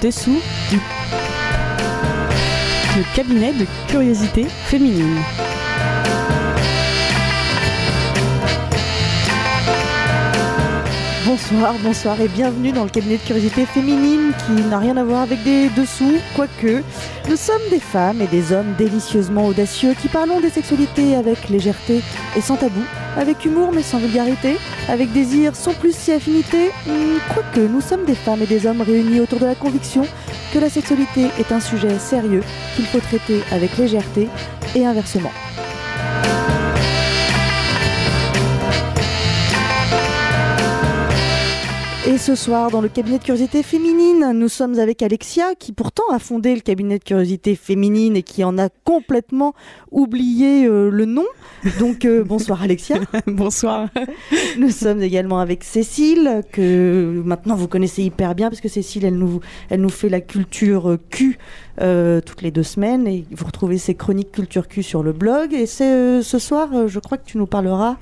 dessous 0.00 0.40
du 0.70 0.78
cabinet 3.14 3.52
de 3.52 3.66
curiosité 3.88 4.46
féminine. 4.66 5.18
Bonsoir, 11.26 11.74
bonsoir 11.82 12.20
et 12.20 12.28
bienvenue 12.28 12.72
dans 12.72 12.84
le 12.84 12.90
cabinet 12.90 13.16
de 13.16 13.22
curiosité 13.22 13.64
féminine 13.64 14.32
qui 14.46 14.62
n'a 14.68 14.78
rien 14.78 14.96
à 14.96 15.04
voir 15.04 15.22
avec 15.22 15.42
des 15.44 15.68
dessous, 15.70 16.18
quoique 16.34 16.82
nous 17.28 17.36
sommes 17.36 17.62
des 17.70 17.78
femmes 17.78 18.20
et 18.20 18.26
des 18.26 18.52
hommes 18.52 18.74
délicieusement 18.76 19.46
audacieux 19.46 19.94
qui 19.94 20.08
parlons 20.08 20.40
des 20.40 20.50
sexualités 20.50 21.14
avec 21.14 21.48
légèreté 21.48 22.02
et 22.36 22.40
sans 22.40 22.56
tabou, 22.56 22.82
avec 23.16 23.44
humour 23.44 23.72
mais 23.72 23.82
sans 23.82 23.98
vulgarité, 23.98 24.56
avec 24.88 25.12
désir 25.12 25.54
sans 25.54 25.74
plus 25.74 25.94
si 25.94 26.12
affinité, 26.12 26.70
hmm, 26.86 27.18
quoique 27.32 27.60
nous 27.60 27.80
sommes 27.80 28.04
des 28.04 28.14
femmes 28.14 28.42
et 28.42 28.46
des 28.46 28.66
hommes 28.66 28.80
réunis 28.80 29.20
autour 29.20 29.40
de 29.40 29.46
la 29.46 29.54
conviction 29.54 30.02
que 30.52 30.58
la 30.58 30.70
sexualité 30.70 31.26
est 31.38 31.52
un 31.52 31.60
sujet 31.60 31.98
sérieux 31.98 32.42
qu'il 32.76 32.86
faut 32.86 33.00
traiter 33.00 33.40
avec 33.50 33.76
légèreté 33.76 34.28
et 34.74 34.86
inversement. 34.86 35.32
Et 42.06 42.16
ce 42.16 42.34
soir, 42.34 42.70
dans 42.70 42.80
le 42.80 42.88
cabinet 42.88 43.18
de 43.18 43.22
curiosité 43.24 43.62
féminine, 43.62 44.32
nous 44.34 44.48
sommes 44.48 44.78
avec 44.78 45.02
Alexia, 45.02 45.54
qui 45.54 45.72
pourtant 45.72 46.04
a 46.10 46.18
fondé 46.18 46.54
le 46.54 46.62
cabinet 46.62 46.98
de 46.98 47.04
curiosité 47.04 47.54
féminine 47.54 48.16
et 48.16 48.22
qui 48.22 48.42
en 48.42 48.56
a 48.56 48.70
complètement 48.84 49.54
oublié 49.90 50.64
euh, 50.64 50.88
le 50.88 51.04
nom. 51.04 51.26
Donc 51.78 52.06
euh, 52.06 52.24
bonsoir 52.24 52.62
Alexia. 52.62 52.96
bonsoir. 53.26 53.90
Nous 54.58 54.70
sommes 54.70 55.02
également 55.02 55.40
avec 55.40 55.62
Cécile, 55.62 56.42
que 56.50 57.22
maintenant 57.22 57.54
vous 57.54 57.68
connaissez 57.68 58.02
hyper 58.02 58.34
bien, 58.34 58.48
parce 58.48 58.62
que 58.62 58.68
Cécile, 58.68 59.04
elle 59.04 59.18
nous, 59.18 59.40
elle 59.68 59.82
nous 59.82 59.90
fait 59.90 60.08
la 60.08 60.22
culture 60.22 60.96
Q 61.10 61.38
euh, 61.82 62.22
toutes 62.22 62.40
les 62.40 62.50
deux 62.50 62.62
semaines. 62.62 63.06
Et 63.06 63.26
vous 63.30 63.44
retrouvez 63.44 63.76
ses 63.76 63.94
chroniques 63.94 64.32
culture 64.32 64.68
Q 64.68 64.82
sur 64.82 65.02
le 65.02 65.12
blog. 65.12 65.52
Et 65.52 65.66
c'est 65.66 66.22
ce 66.22 66.38
soir, 66.38 66.88
je 66.88 66.98
crois 66.98 67.18
que 67.18 67.26
tu 67.26 67.36
nous 67.36 67.46
parleras 67.46 67.98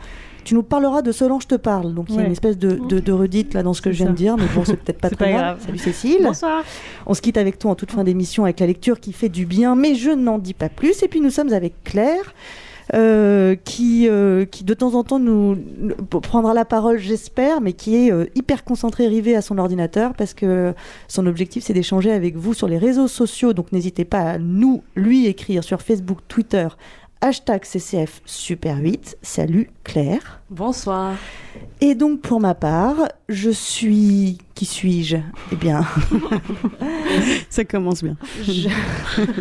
tu 0.49 0.55
nous 0.55 0.63
parleras 0.63 1.03
de 1.03 1.13
Solange 1.13 1.47
te 1.47 1.57
parle. 1.57 1.93
Donc 1.93 2.07
il 2.09 2.17
y 2.17 2.19
a 2.21 2.23
une 2.23 2.33
espèce 2.33 2.57
de, 2.57 2.71
de, 2.71 3.13
redite 3.13 3.53
là 3.53 3.63
dans 3.63 3.75
ce 3.75 3.83
que 3.83 3.93
je 3.93 3.99
viens 3.99 4.13
de 4.13 4.17
dire, 4.17 4.35
mais 4.39 4.47
bon, 4.55 4.65
c'est 4.65 4.79
peut-être 4.79 4.99
pas 4.99 5.11
très 5.15 5.31
grave. 5.31 5.61
Salut 5.63 5.77
Cécile. 5.77 6.23
Bonsoir. 6.23 6.65
On 7.05 7.13
se 7.13 7.21
quitte 7.21 7.37
avec 7.37 7.59
toi 7.59 7.73
en 7.73 7.75
toute 7.75 7.91
fin 7.93 8.03
d'émission 8.03 8.45
avec 8.45 8.59
la 8.61 8.67
lecture 8.67 8.99
qui 8.99 9.13
fait 9.13 9.29
du 9.29 9.45
bien, 9.45 9.75
mais 9.75 9.95
je 9.95 10.09
n'en 10.09 10.39
dis 10.39 10.55
pas 10.55 10.71
plus. 10.71 11.03
Et 11.03 11.09
puis 11.09 11.21
nous 11.21 11.29
sommes 11.29 11.53
avec 11.53 11.85
Claire. 11.85 12.33
Euh, 12.95 13.55
qui, 13.67 14.09
euh, 14.09 14.47
qui 14.47 14.65
de 14.65 14.73
temps 14.73 14.95
en 14.95 15.05
temps 15.05 15.19
nous, 15.19 15.59
prendra 16.23 16.55
la 16.55 16.65
parole, 16.65 16.97
j'espère, 16.97 17.61
mais 17.61 17.75
qui 17.75 17.97
est 17.97 18.11
euh, 18.11 18.25
hyper 18.35 18.65
concentrée, 18.65 19.09
rivée 19.09 19.37
à 19.37 19.43
son 19.43 19.59
ordinateur, 19.59 20.15
parce 20.15 20.33
que 20.33 20.73
son 21.07 21.27
objectif, 21.27 21.65
c'est 21.65 21.75
d'échanger 21.75 22.11
avec 22.11 22.37
vous 22.37 22.55
sur 22.55 22.67
les 22.67 22.79
réseaux 22.79 23.07
sociaux. 23.07 23.53
Donc 23.53 23.73
n'hésitez 23.73 24.07
pas 24.07 24.21
à 24.21 24.39
nous, 24.39 24.83
lui, 24.97 25.27
écrire 25.27 25.63
sur 25.63 25.83
Facebook, 25.83 26.21
Twitter, 26.29 26.69
Hashtag 27.21 27.65
CCF 27.65 28.23
Super 28.27 28.77
8. 28.77 29.19
Salut 29.23 29.71
Claire. 29.83 30.41
Bonsoir. 30.51 31.17
Et 31.81 31.97
donc 31.97 32.21
pour 32.21 32.39
ma 32.39 32.55
part, 32.55 33.09
je 33.29 33.51
suis... 33.51 34.39
Qui 34.55 34.65
suis-je? 34.65 35.17
Eh 35.53 35.57
bien... 35.57 35.85
Ça 37.51 37.65
commence 37.65 38.05
bien. 38.05 38.17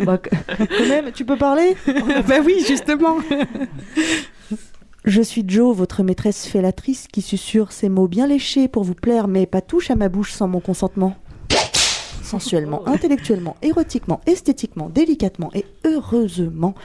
Bah, 0.04 0.18
quand 0.18 0.88
même, 0.90 1.12
tu 1.12 1.24
peux 1.24 1.38
parler? 1.38 1.78
Bah 2.28 2.40
oui, 2.44 2.64
justement. 2.68 3.18
Je 5.06 5.22
suis 5.22 5.46
Jo, 5.48 5.72
votre 5.72 6.04
maîtresse 6.04 6.48
fellatrice 6.48 7.08
qui 7.08 7.22
susurre 7.22 7.72
ces 7.72 7.88
mots 7.88 8.08
bien 8.10 8.28
léchés 8.28 8.68
pour 8.68 8.84
vous 8.84 8.96
plaire, 8.96 9.28
mais 9.28 9.46
pas 9.46 9.62
touche 9.62 9.90
à 9.90 9.96
ma 9.96 10.10
bouche 10.10 10.34
sans 10.34 10.48
mon 10.48 10.60
consentement. 10.60 11.16
Sensuellement, 12.24 12.86
intellectuellement, 12.88 13.56
érotiquement, 13.62 14.20
esthétiquement, 14.26 14.90
délicatement 14.90 15.50
et 15.54 15.66
heureusement, 15.86 16.76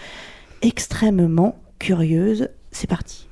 extrêmement 0.63 1.57
curieuse. 1.79 2.49
C'est 2.71 2.89
parti. 2.89 3.27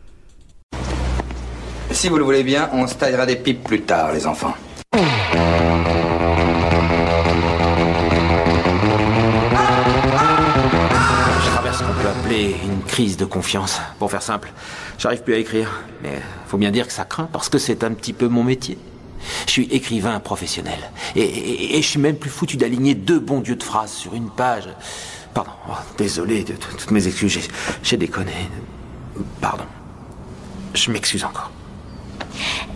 Si 1.92 2.08
vous 2.08 2.18
le 2.18 2.24
voulez 2.24 2.42
bien, 2.44 2.68
on 2.72 2.86
se 2.86 2.94
taillera 2.94 3.26
des 3.26 3.36
pipes 3.36 3.64
plus 3.64 3.82
tard, 3.82 4.12
les 4.12 4.26
enfants. 4.26 4.54
Je 4.92 4.98
traverse 11.50 11.78
ce 11.78 11.84
qu'on 11.84 11.92
peut 11.94 12.08
appeler 12.08 12.56
une 12.64 12.82
crise 12.82 13.16
de 13.16 13.24
confiance. 13.24 13.80
Pour 13.98 14.10
faire 14.10 14.22
simple, 14.22 14.52
j'arrive 14.98 15.22
plus 15.22 15.34
à 15.34 15.38
écrire. 15.38 15.82
Mais 16.02 16.20
faut 16.46 16.58
bien 16.58 16.70
dire 16.70 16.86
que 16.86 16.92
ça 16.92 17.04
craint 17.04 17.28
parce 17.32 17.48
que 17.48 17.58
c'est 17.58 17.82
un 17.84 17.92
petit 17.92 18.12
peu 18.12 18.28
mon 18.28 18.44
métier. 18.44 18.78
Je 19.46 19.52
suis 19.52 19.68
écrivain 19.70 20.18
professionnel. 20.20 20.78
Et, 21.16 21.76
et 21.76 21.82
je 21.82 21.86
suis 21.86 22.00
même 22.00 22.16
plus 22.16 22.30
foutu 22.30 22.56
d'aligner 22.56 22.94
deux 22.94 23.18
bons 23.18 23.40
dieux 23.40 23.56
de 23.56 23.62
phrases 23.62 23.92
sur 23.92 24.14
une 24.14 24.30
page. 24.30 24.68
Pardon, 25.34 25.52
oh, 25.68 25.72
désolé 25.96 26.44
de, 26.44 26.54
toutes 26.54 26.90
mes 26.90 27.06
excuses, 27.06 27.48
j'ai 27.82 27.96
déconné. 27.96 28.32
Pardon. 29.40 29.64
Je 30.74 30.90
m'excuse 30.90 31.24
encore. 31.24 31.50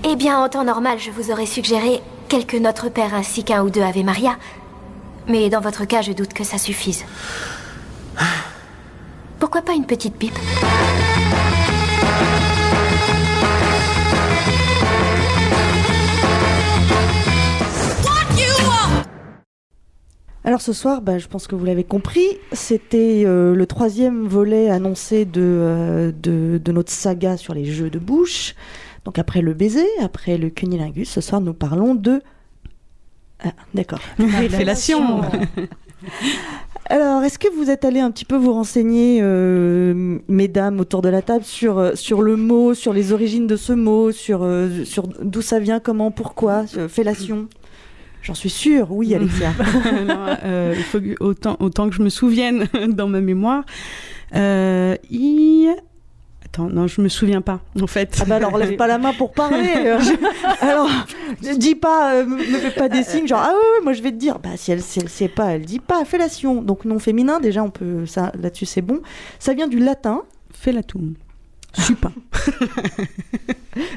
Eh 0.05 0.17
bien, 0.17 0.39
en 0.39 0.49
temps 0.49 0.65
normal, 0.65 0.99
je 0.99 1.11
vous 1.11 1.31
aurais 1.31 1.47
suggéré 1.47 2.01
quelques 2.29 2.55
Notre 2.55 2.89
Père 2.89 3.15
ainsi 3.15 3.45
qu'un 3.45 3.63
ou 3.63 3.71
deux 3.71 3.83
Ave 3.83 4.05
Maria. 4.05 4.37
Mais 5.29 5.49
dans 5.49 5.61
votre 5.61 5.85
cas, 5.85 6.03
je 6.03 6.13
doute 6.13 6.35
que 6.35 6.45
ça 6.45 6.59
suffise. 6.59 7.05
Pourquoi 9.39 9.63
pas 9.63 9.73
une 9.73 9.87
petite 9.87 10.17
pipe? 10.17 10.39
Alors 20.47 20.61
ce 20.61 20.75
soir, 20.75 21.01
bah, 21.01 21.17
je 21.19 21.27
pense 21.27 21.47
que 21.47 21.55
vous 21.55 21.65
l'avez 21.65 21.85
compris, 21.85 22.27
c'était 22.53 23.23
euh, 23.25 23.55
le 23.55 23.67
troisième 23.67 24.27
volet 24.27 24.69
annoncé 24.69 25.27
euh, 25.39 26.13
de, 26.13 26.61
de, 26.63 26.73
notre 26.73 26.93
saga 26.93 27.39
sur 27.39 27.55
les 27.55 27.65
jeux 27.65 27.89
de 27.89 27.99
bouche. 27.99 28.55
Donc 29.07 29.19
après 29.19 29.41
le 29.41 29.55
baiser, 29.55 29.87
après 30.03 30.37
le 30.37 30.51
cunilingus, 30.51 31.09
ce 31.09 31.23
soir 31.23 31.41
nous 31.41 31.55
parlons 31.55 31.95
de... 31.95 32.21
Ah, 33.43 33.53
d'accord. 33.73 34.01
Fellation 34.51 35.23
Alors, 36.91 37.23
est-ce 37.23 37.39
que 37.39 37.49
vous 37.57 37.71
êtes 37.71 37.87
allé 37.87 38.01
un 38.01 38.11
petit 38.11 38.27
peu 38.27 38.37
vous 38.37 38.53
renseigner, 38.53 39.21
euh, 39.23 40.19
mesdames, 40.29 40.79
autour 40.79 41.01
de 41.01 41.09
la 41.09 41.23
table, 41.23 41.45
sur, 41.45 41.93
sur 41.95 42.21
le 42.21 42.37
mot, 42.37 42.75
sur 42.75 42.93
les 42.93 43.15
origines 43.15 43.47
de 43.47 43.57
ce 43.57 43.73
mot, 43.73 44.13
sur, 44.13 44.47
sur 44.85 45.09
d'où 45.23 45.41
ça 45.41 45.61
vient, 45.61 45.81
comment, 45.81 46.11
pourquoi, 46.11 46.67
fellation? 46.67 47.49
J'en 48.25 48.35
suis 48.35 48.51
sûre, 48.51 48.91
oui, 48.91 49.15
Alexia. 49.15 49.53
Euh, 50.45 50.75
il 50.77 50.83
faut 50.83 50.99
autant, 51.21 51.57
autant 51.61 51.89
que 51.89 51.95
je 51.95 52.03
me 52.03 52.09
souvienne 52.09 52.67
dans 52.89 53.07
ma 53.07 53.21
mémoire. 53.21 53.65
Euh, 54.35 54.97
Attends, 56.45 56.69
non, 56.69 56.87
je 56.87 57.01
me 57.01 57.09
souviens 57.09 57.41
pas, 57.41 57.61
en 57.81 57.87
fait. 57.87 58.19
Ah 58.21 58.25
bah 58.27 58.37
alors, 58.37 58.57
lève 58.59 58.77
pas 58.77 58.87
la 58.87 58.99
main 58.99 59.13
pour 59.13 59.33
parler. 59.33 59.97
alors, 60.61 60.89
dis 61.57 61.75
pas, 61.75 62.15
euh, 62.15 62.27
me 62.27 62.59
fais 62.59 62.71
pas 62.71 62.89
des 62.89 63.03
signes, 63.03 63.27
genre, 63.27 63.43
ah 63.43 63.53
ouais, 63.53 63.85
moi 63.85 63.93
je 63.93 64.03
vais 64.03 64.11
te 64.11 64.17
dire, 64.17 64.39
bah 64.39 64.51
si 64.57 64.71
elle, 64.71 64.83
si 64.83 65.01
elle 65.01 65.09
sait 65.09 65.29
pas, 65.29 65.53
elle 65.53 65.65
dit 65.65 65.81
pas, 65.81 66.05
fellation. 66.05 66.63
Donc 66.63 66.85
non 66.85 66.99
féminin, 66.99 67.41
déjà, 67.41 67.63
on 67.63 67.71
peut, 67.71 68.07
ça, 68.07 68.33
là-dessus 68.39 68.67
c'est 68.67 68.83
bon. 68.83 69.01
Ça 69.39 69.55
vient 69.55 69.69
du 69.69 69.79
latin. 69.79 70.23
Fellatum. 70.53 71.15
Supin. 71.73 72.13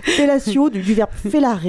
Fellatio, 0.04 0.70
du, 0.70 0.82
du 0.82 0.94
verbe 0.94 1.12
fellare, 1.12 1.62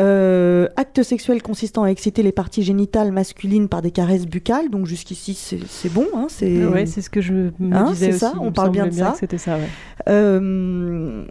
euh, 0.00 0.68
acte 0.76 1.02
sexuel 1.02 1.42
consistant 1.42 1.84
à 1.84 1.88
exciter 1.88 2.22
les 2.22 2.32
parties 2.32 2.62
génitales 2.62 3.12
masculines 3.12 3.68
par 3.68 3.82
des 3.82 3.90
caresses 3.90 4.26
buccales. 4.26 4.70
Donc 4.70 4.86
jusqu'ici, 4.86 5.34
c'est 5.34 5.92
bon. 5.92 6.06
Hein, 6.14 6.26
c'est 6.28 6.64
ouais, 6.66 6.86
c'est 6.86 7.02
ce 7.02 7.10
que 7.10 7.20
je 7.20 7.32
me 7.32 7.52
hein, 7.72 7.90
disais 7.90 8.12
ça, 8.12 8.32
on 8.40 8.52
parle 8.52 8.70
bien 8.70 8.86
de 8.86 8.92
ça. 8.92 9.14
C'était 9.18 9.38
ça. 9.38 9.56
Ouais. 9.56 9.68
Euh, 10.08 11.24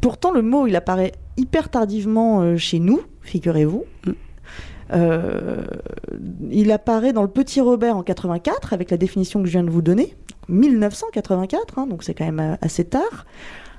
pourtant, 0.00 0.32
le 0.32 0.42
mot, 0.42 0.66
il 0.66 0.76
apparaît 0.76 1.12
hyper 1.36 1.70
tardivement 1.70 2.42
euh, 2.42 2.56
chez 2.56 2.78
nous, 2.78 3.00
figurez-vous. 3.22 3.84
Mm. 4.06 4.10
Euh, 4.92 5.62
il 6.50 6.72
apparaît 6.72 7.12
dans 7.12 7.22
le 7.22 7.28
Petit 7.28 7.60
Robert 7.60 7.96
en 7.96 8.02
84 8.02 8.72
avec 8.72 8.90
la 8.90 8.96
définition 8.96 9.40
que 9.40 9.46
je 9.46 9.52
viens 9.52 9.62
de 9.62 9.70
vous 9.70 9.82
donner, 9.82 10.16
1984, 10.48 11.78
hein, 11.78 11.86
donc 11.86 12.02
c'est 12.02 12.12
quand 12.12 12.24
même 12.24 12.58
assez 12.60 12.84
tard. 12.84 13.24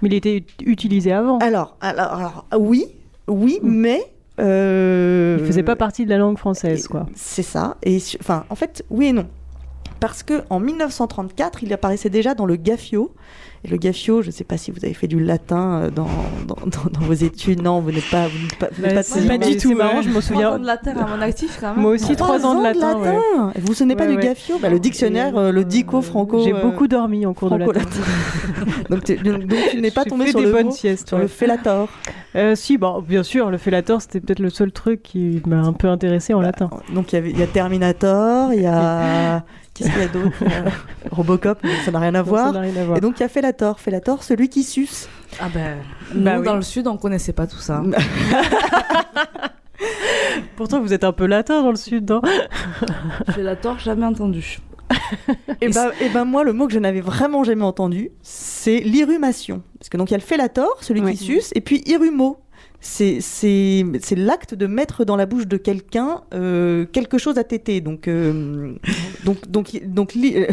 Mais 0.01 0.07
il 0.07 0.13
était 0.13 0.45
utilisé 0.65 1.11
avant. 1.11 1.37
Alors, 1.39 1.75
alors, 1.81 2.13
alors 2.13 2.45
oui, 2.57 2.85
oui, 3.31 3.59
mm. 3.61 3.69
mais 3.69 4.01
euh, 4.39 5.37
il 5.39 5.45
faisait 5.45 5.63
pas 5.63 5.75
partie 5.75 6.05
de 6.05 6.09
la 6.09 6.17
langue 6.17 6.37
française, 6.37 6.87
quoi. 6.87 7.05
C'est 7.15 7.43
ça. 7.43 7.77
Et 7.83 7.97
enfin, 8.19 8.45
en 8.49 8.55
fait, 8.55 8.83
oui 8.89 9.07
et 9.07 9.13
non. 9.13 9.27
Parce 10.01 10.23
que 10.23 10.41
en 10.49 10.59
1934, 10.59 11.63
il 11.63 11.71
apparaissait 11.71 12.09
déjà 12.09 12.33
dans 12.35 12.45
le 12.45 12.57
Gaffio 12.57 13.13
Et 13.63 13.67
le 13.69 13.77
gaffio, 13.77 14.23
je 14.23 14.27
ne 14.27 14.31
sais 14.31 14.43
pas 14.43 14.57
si 14.57 14.71
vous 14.71 14.79
avez 14.83 14.95
fait 14.95 15.05
du 15.07 15.19
latin 15.23 15.83
euh, 15.83 15.89
dans, 15.91 16.07
dans, 16.47 16.55
dans- 16.65 16.89
dans 16.99 17.05
vos 17.05 17.13
études. 17.13 17.61
Non, 17.61 17.79
vous 17.79 17.91
n'êtes 17.91 18.09
pas, 18.09 18.27
vous 18.27 18.37
n'êtes 18.39 18.55
pas, 18.57 18.67
vous 18.71 18.81
n'êtes 18.81 18.89
Bah, 18.95 18.97
pas 18.97 19.03
c'est 19.03 19.21
de- 19.21 19.27
pas 19.27 19.37
du 19.37 19.55
tout, 19.57 19.75
marrant, 19.75 19.97
ouais. 19.97 20.01
je 20.03 20.07
me 20.09 20.13
Trois 20.13 20.21
souviens. 20.23 20.51
ans 20.53 20.57
de 20.59 20.65
latin 20.65 20.93
à 20.97 21.05
mon 21.15 21.21
actif 21.21 21.57
quand 21.61 21.73
même. 21.75 21.81
Moi 21.83 21.91
aussi, 21.91 22.15
trois 22.15 22.43
ans 22.43 22.55
de 22.57 22.63
latin. 22.63 22.97
ouais. 22.97 23.05
latin. 23.05 23.51
Vous 23.59 23.67
vous 23.67 23.73
souvenez 23.75 23.95
pas 23.95 24.07
Ouais, 24.07 24.15
du 24.15 24.21
gaffio 24.21 24.57
bah, 24.59 24.69
Le 24.69 24.79
dictionnaire, 24.79 25.37
euh, 25.37 25.51
le 25.51 25.63
dico 25.63 26.01
franco. 26.01 26.43
J'ai 26.43 26.53
euh, 26.55 26.61
beaucoup 26.63 26.87
dormi 26.87 27.25
en 27.27 27.35
cours 27.35 27.51
de 27.51 27.57
latin. 27.57 27.79
donc, 28.89 29.03
tu- 29.03 29.17
donc, 29.17 29.45
donc 29.45 29.59
tu 29.69 29.79
n'es 29.79 29.91
pas 29.91 30.05
tombé 30.05 30.31
sur 30.31 30.39
des 30.39 30.47
le 30.47 30.51
bonnes 30.51 30.65
mot, 30.65 30.71
siestes. 30.71 31.07
sur 31.07 31.17
le 31.19 31.27
fellator. 31.27 31.87
Euh, 32.33 32.55
si, 32.55 32.77
bon, 32.77 33.01
bien 33.01 33.23
sûr, 33.23 33.51
le 33.51 33.57
fellator, 33.57 34.01
c'était 34.01 34.21
peut-être 34.21 34.39
le 34.39 34.49
seul 34.49 34.71
truc 34.71 35.03
qui 35.03 35.41
m'a 35.45 35.57
un 35.57 35.73
peu 35.73 35.89
intéressé 35.89 36.33
en 36.33 36.39
latin. 36.39 36.69
Donc 36.95 37.11
il 37.11 37.15
y, 37.15 37.17
avait, 37.17 37.29
il 37.31 37.37
y 37.37 37.43
a 37.43 37.45
Terminator, 37.47 38.53
il 38.53 38.61
y 38.61 38.65
a 38.65 39.43
qu'est-ce 39.73 39.89
qu'il 39.89 39.99
y 39.99 40.03
a 40.03 40.07
d'autre 40.07 40.35
a 40.43 40.71
Robocop, 41.15 41.59
ça 41.85 41.91
n'a 41.91 41.99
rien 41.99 42.15
à 42.15 42.19
Non, 42.19 42.23
voir. 42.23 42.53
rien 42.53 42.75
à 42.75 42.85
voir. 42.85 42.97
Et 42.97 43.01
donc 43.01 43.19
il 43.19 43.21
y 43.21 43.25
a 43.25 43.29
Fellator, 43.29 43.79
Fellator, 43.79 44.23
celui 44.23 44.49
qui 44.49 44.63
suce. 44.63 45.07
Ah 45.39 45.47
ben, 45.53 45.77
Bah 46.13 46.33
nous, 46.35 46.39
oui. 46.41 46.45
dans 46.45 46.55
le 46.55 46.61
sud, 46.61 46.87
on 46.87 46.97
connaissait 46.97 47.33
pas 47.33 47.47
tout 47.47 47.57
ça. 47.59 47.81
Pourtant, 50.55 50.81
vous 50.81 50.93
êtes 50.93 51.03
un 51.03 51.11
peu 51.11 51.25
latin 51.25 51.61
dans 51.63 51.71
le 51.71 51.75
sud, 51.75 52.09
non? 52.09 52.21
J'ai 53.35 53.41
la 53.43 53.55
tort, 53.55 53.79
jamais 53.79 54.05
entendu. 54.05 54.59
Et 55.61 55.69
ben, 55.69 55.91
et 56.01 56.09
ben 56.09 56.25
moi, 56.25 56.43
le 56.43 56.53
mot 56.53 56.67
que 56.67 56.73
je 56.73 56.79
n'avais 56.79 57.01
vraiment 57.01 57.43
jamais 57.43 57.63
entendu, 57.63 58.09
c'est 58.21 58.79
l'irrumation. 58.79 59.61
Parce 59.79 59.89
que 59.89 59.97
donc 59.97 60.09
il 60.09 60.13
y 60.13 60.15
a 60.15 60.17
le 60.17 60.23
Fellator, 60.23 60.77
celui 60.81 61.01
Ouais. 61.01 61.13
qui 61.13 61.23
suce, 61.23 61.51
et 61.55 61.61
puis 61.61 61.81
irumo. 61.85 62.37
C'est 62.83 63.21
c'est 63.21 63.85
c'est 64.01 64.15
l'acte 64.15 64.55
de 64.55 64.65
mettre 64.65 65.05
dans 65.05 65.15
la 65.15 65.27
bouche 65.27 65.45
de 65.45 65.57
quelqu'un 65.57 66.21
euh, 66.33 66.85
quelque 66.91 67.19
chose 67.19 67.37
à 67.37 67.43
téter. 67.43 67.79
Donc 67.79 68.07
euh, 68.07 68.73
donc 69.23 69.47
donc 69.47 69.79
donc 69.85 70.15
euh, 70.17 70.47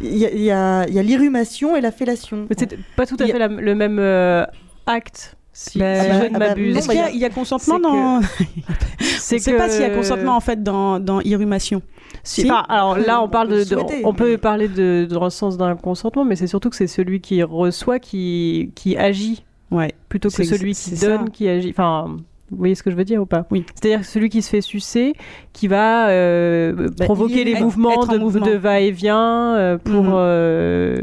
il 0.00 0.16
y 0.16 0.24
a 0.24 0.30
il 0.30 0.40
y 0.42 0.50
a, 0.52 0.86
il 0.86 0.94
y 0.94 0.98
a 1.00 1.02
l'irrumation 1.02 1.74
et 1.74 1.80
la 1.80 1.90
fellation. 1.90 2.46
Mais 2.48 2.54
C'est 2.56 2.78
pas 2.96 3.06
tout 3.06 3.16
à 3.18 3.24
a- 3.24 3.26
fait 3.26 3.38
la- 3.40 3.48
le 3.48 3.74
même 3.74 3.98
euh, 3.98 4.44
acte, 4.86 5.36
si, 5.52 5.80
Bah, 5.80 6.00
si 6.00 6.10
ah 6.10 6.14
je 6.14 6.18
bah, 6.20 6.28
ne 6.28 6.36
ah 6.36 6.38
bah, 6.38 6.48
m'abuse. 6.50 6.76
Est-ce 6.76 6.86
bah, 6.86 6.92
qu'il 6.94 7.00
y, 7.00 7.02
y 7.02 7.06
a- 7.06 7.08
a- 7.08 7.10
il 7.10 7.18
y 7.18 7.24
a 7.24 7.30
consentement 7.30 7.80
dans. 7.80 8.20
C'est 9.00 9.38
Je 9.38 9.42
sais 9.42 9.56
pas 9.56 9.68
s'il 9.68 9.82
y 9.82 9.84
a 9.84 9.90
consentement 9.90 10.36
en 10.36 10.40
fait 10.40 10.62
dans, 10.62 11.00
dans 11.00 11.20
irrumation. 11.22 11.82
Si. 12.22 12.44
Enfin, 12.48 12.64
alors 12.68 12.96
là, 12.98 13.20
on 13.20 13.24
On 13.24 13.28
parle 13.28 13.48
peut 13.48 13.64
de, 13.64 13.76
on 14.04 14.14
peut 14.14 14.38
parler 14.38 14.68
de, 14.68 15.08
dans 15.10 15.24
le 15.24 15.30
sens 15.30 15.56
d'un 15.56 15.74
consentement, 15.74 16.24
mais 16.24 16.36
c'est 16.36 16.46
surtout 16.46 16.70
que 16.70 16.76
c'est 16.76 16.86
celui 16.86 17.20
qui 17.20 17.42
reçoit 17.42 17.98
qui, 17.98 18.70
qui 18.76 18.96
agit 18.96 19.42
Ouais. 19.74 19.92
plutôt 20.08 20.28
que 20.28 20.42
celui 20.44 20.72
qui 20.74 20.96
ça. 20.96 21.06
donne 21.06 21.30
qui 21.30 21.48
agit. 21.48 21.70
Enfin, 21.70 22.16
vous 22.50 22.56
voyez 22.58 22.74
ce 22.74 22.82
que 22.82 22.90
je 22.90 22.96
veux 22.96 23.04
dire 23.04 23.20
ou 23.22 23.26
pas? 23.26 23.46
Oui. 23.50 23.64
C'est-à-dire 23.74 24.00
que 24.00 24.06
celui 24.06 24.28
qui 24.28 24.42
se 24.42 24.48
fait 24.50 24.60
sucer, 24.60 25.14
qui 25.52 25.66
va 25.68 26.08
euh, 26.08 26.72
Bah, 26.96 27.04
provoquer 27.06 27.44
les 27.44 27.58
mouvements 27.60 28.06
de, 28.06 28.18
mouvement. 28.18 28.46
de 28.46 28.52
va-et-vient 28.52 29.56
euh, 29.56 29.78
pour, 29.78 30.02
Mhm. 30.04 30.12
euh, 30.14 30.98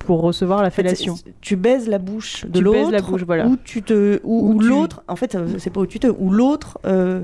pour 0.00 0.20
recevoir 0.22 0.60
la 0.62 0.68
En 0.68 0.70
fait, 0.70 0.82
fellation. 0.82 1.14
tu 1.40 1.56
baises 1.56 1.88
la 1.88 1.98
bouche 1.98 2.44
de 2.46 2.60
l'autre. 2.60 3.18
voilà. 3.24 3.46
Ou 3.46 3.56
tu 3.62 3.82
te, 3.82 4.20
ou, 4.24 4.50
Ou 4.50 4.54
ou 4.56 4.60
tu- 4.62 4.68
l'autre. 4.68 5.02
En 5.08 5.16
fait, 5.16 5.34
euh, 5.34 5.46
c'est 5.58 5.70
pas 5.70 5.80
où 5.80 5.86
tu 5.86 6.00
te, 6.00 6.06
ou 6.08 6.30
l'autre 6.30 6.78
euh, 6.86 7.22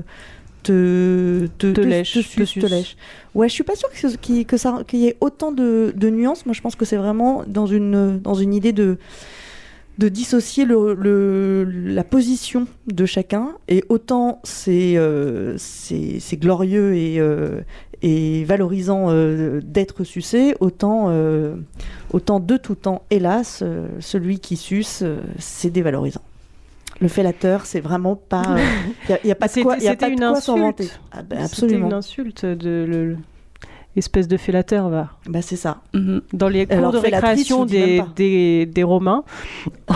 te, 0.63 1.47
te, 1.59 1.71
Te 1.73 1.81
lèche, 1.81 2.13
te, 2.13 2.19
te 2.19 2.23
suce, 2.23 2.35
te 2.35 2.43
suce. 2.45 2.69
lèche. 2.71 2.97
Ouais, 3.35 3.47
je 3.49 3.53
suis 3.53 3.63
pas 3.63 3.75
sûre 3.75 3.89
que, 3.91 4.15
qu'il- 4.17 4.45
que 4.45 4.57
ça, 4.57 4.79
qu'il 4.87 4.99
y 4.99 5.07
ait 5.07 5.17
autant 5.19 5.51
de, 5.51 5.93
de 5.95 6.09
nuances. 6.09 6.45
Moi, 6.45 6.53
je 6.53 6.61
pense 6.61 6.75
que 6.75 6.85
c'est 6.85 6.95
vraiment 6.97 7.43
dans 7.47 7.67
une, 7.67 8.19
dans 8.19 8.33
une 8.33 8.53
idée 8.53 8.71
de 8.71 8.97
de 9.97 10.09
dissocier 10.09 10.65
le, 10.65 10.93
le- 10.93 11.63
la 11.63 12.03
position 12.03 12.67
de 12.87 13.05
chacun 13.05 13.49
et 13.67 13.83
autant 13.89 14.39
c'est 14.43 14.95
euh, 14.97 15.57
glorieux 16.33 16.95
et 16.95 17.19
euh, 17.19 17.61
et 18.01 18.43
valorisant 18.43 19.05
euh, 19.09 19.61
d'être 19.63 20.03
sucé 20.03 20.55
autant 20.59 21.09
autant 22.11 22.39
de 22.39 22.57
tout 22.57 22.75
temps 22.75 23.03
hélas 23.09 23.63
celui 23.99 24.39
qui 24.39 24.57
suce 24.57 25.03
c'est 25.39 25.69
dévalorisant 25.71 26.21
le 27.01 27.07
fellateur 27.07 27.65
c'est 27.65 27.79
vraiment 27.81 28.15
pas 28.17 28.43
il 29.23 29.27
y, 29.27 29.31
a 29.31 29.35
pas 29.35 29.47
de 29.47 29.61
quoi 29.63 29.77
y 29.77 29.87
a 29.87 29.91
c'était 29.91 29.95
pas 29.97 30.07
de 30.07 30.11
une 30.13 30.19
quoi 30.19 30.41
s'en 30.41 30.57
vanter. 30.57 30.83
insulte. 30.85 30.99
Ah 31.11 31.21
ben, 31.23 31.29
C'était 31.29 31.43
absolument 31.43 31.87
une 31.87 31.93
insulte 31.93 32.45
de 32.45 32.85
le- 32.87 33.17
espèce 33.95 34.27
de 34.27 34.37
fellateur, 34.37 34.89
va. 34.89 35.09
bah 35.27 35.41
c'est 35.41 35.55
ça 35.55 35.77
Mhm. 35.93 36.21
Dans 36.33 36.49
les 36.49 36.65
cours 36.65 36.77
Alors, 36.77 36.91
de 36.91 36.97
récréation 36.97 37.65
des, 37.65 38.01
des, 38.15 38.65
des 38.65 38.83
Romains, 38.83 39.23
Eh 39.89 39.93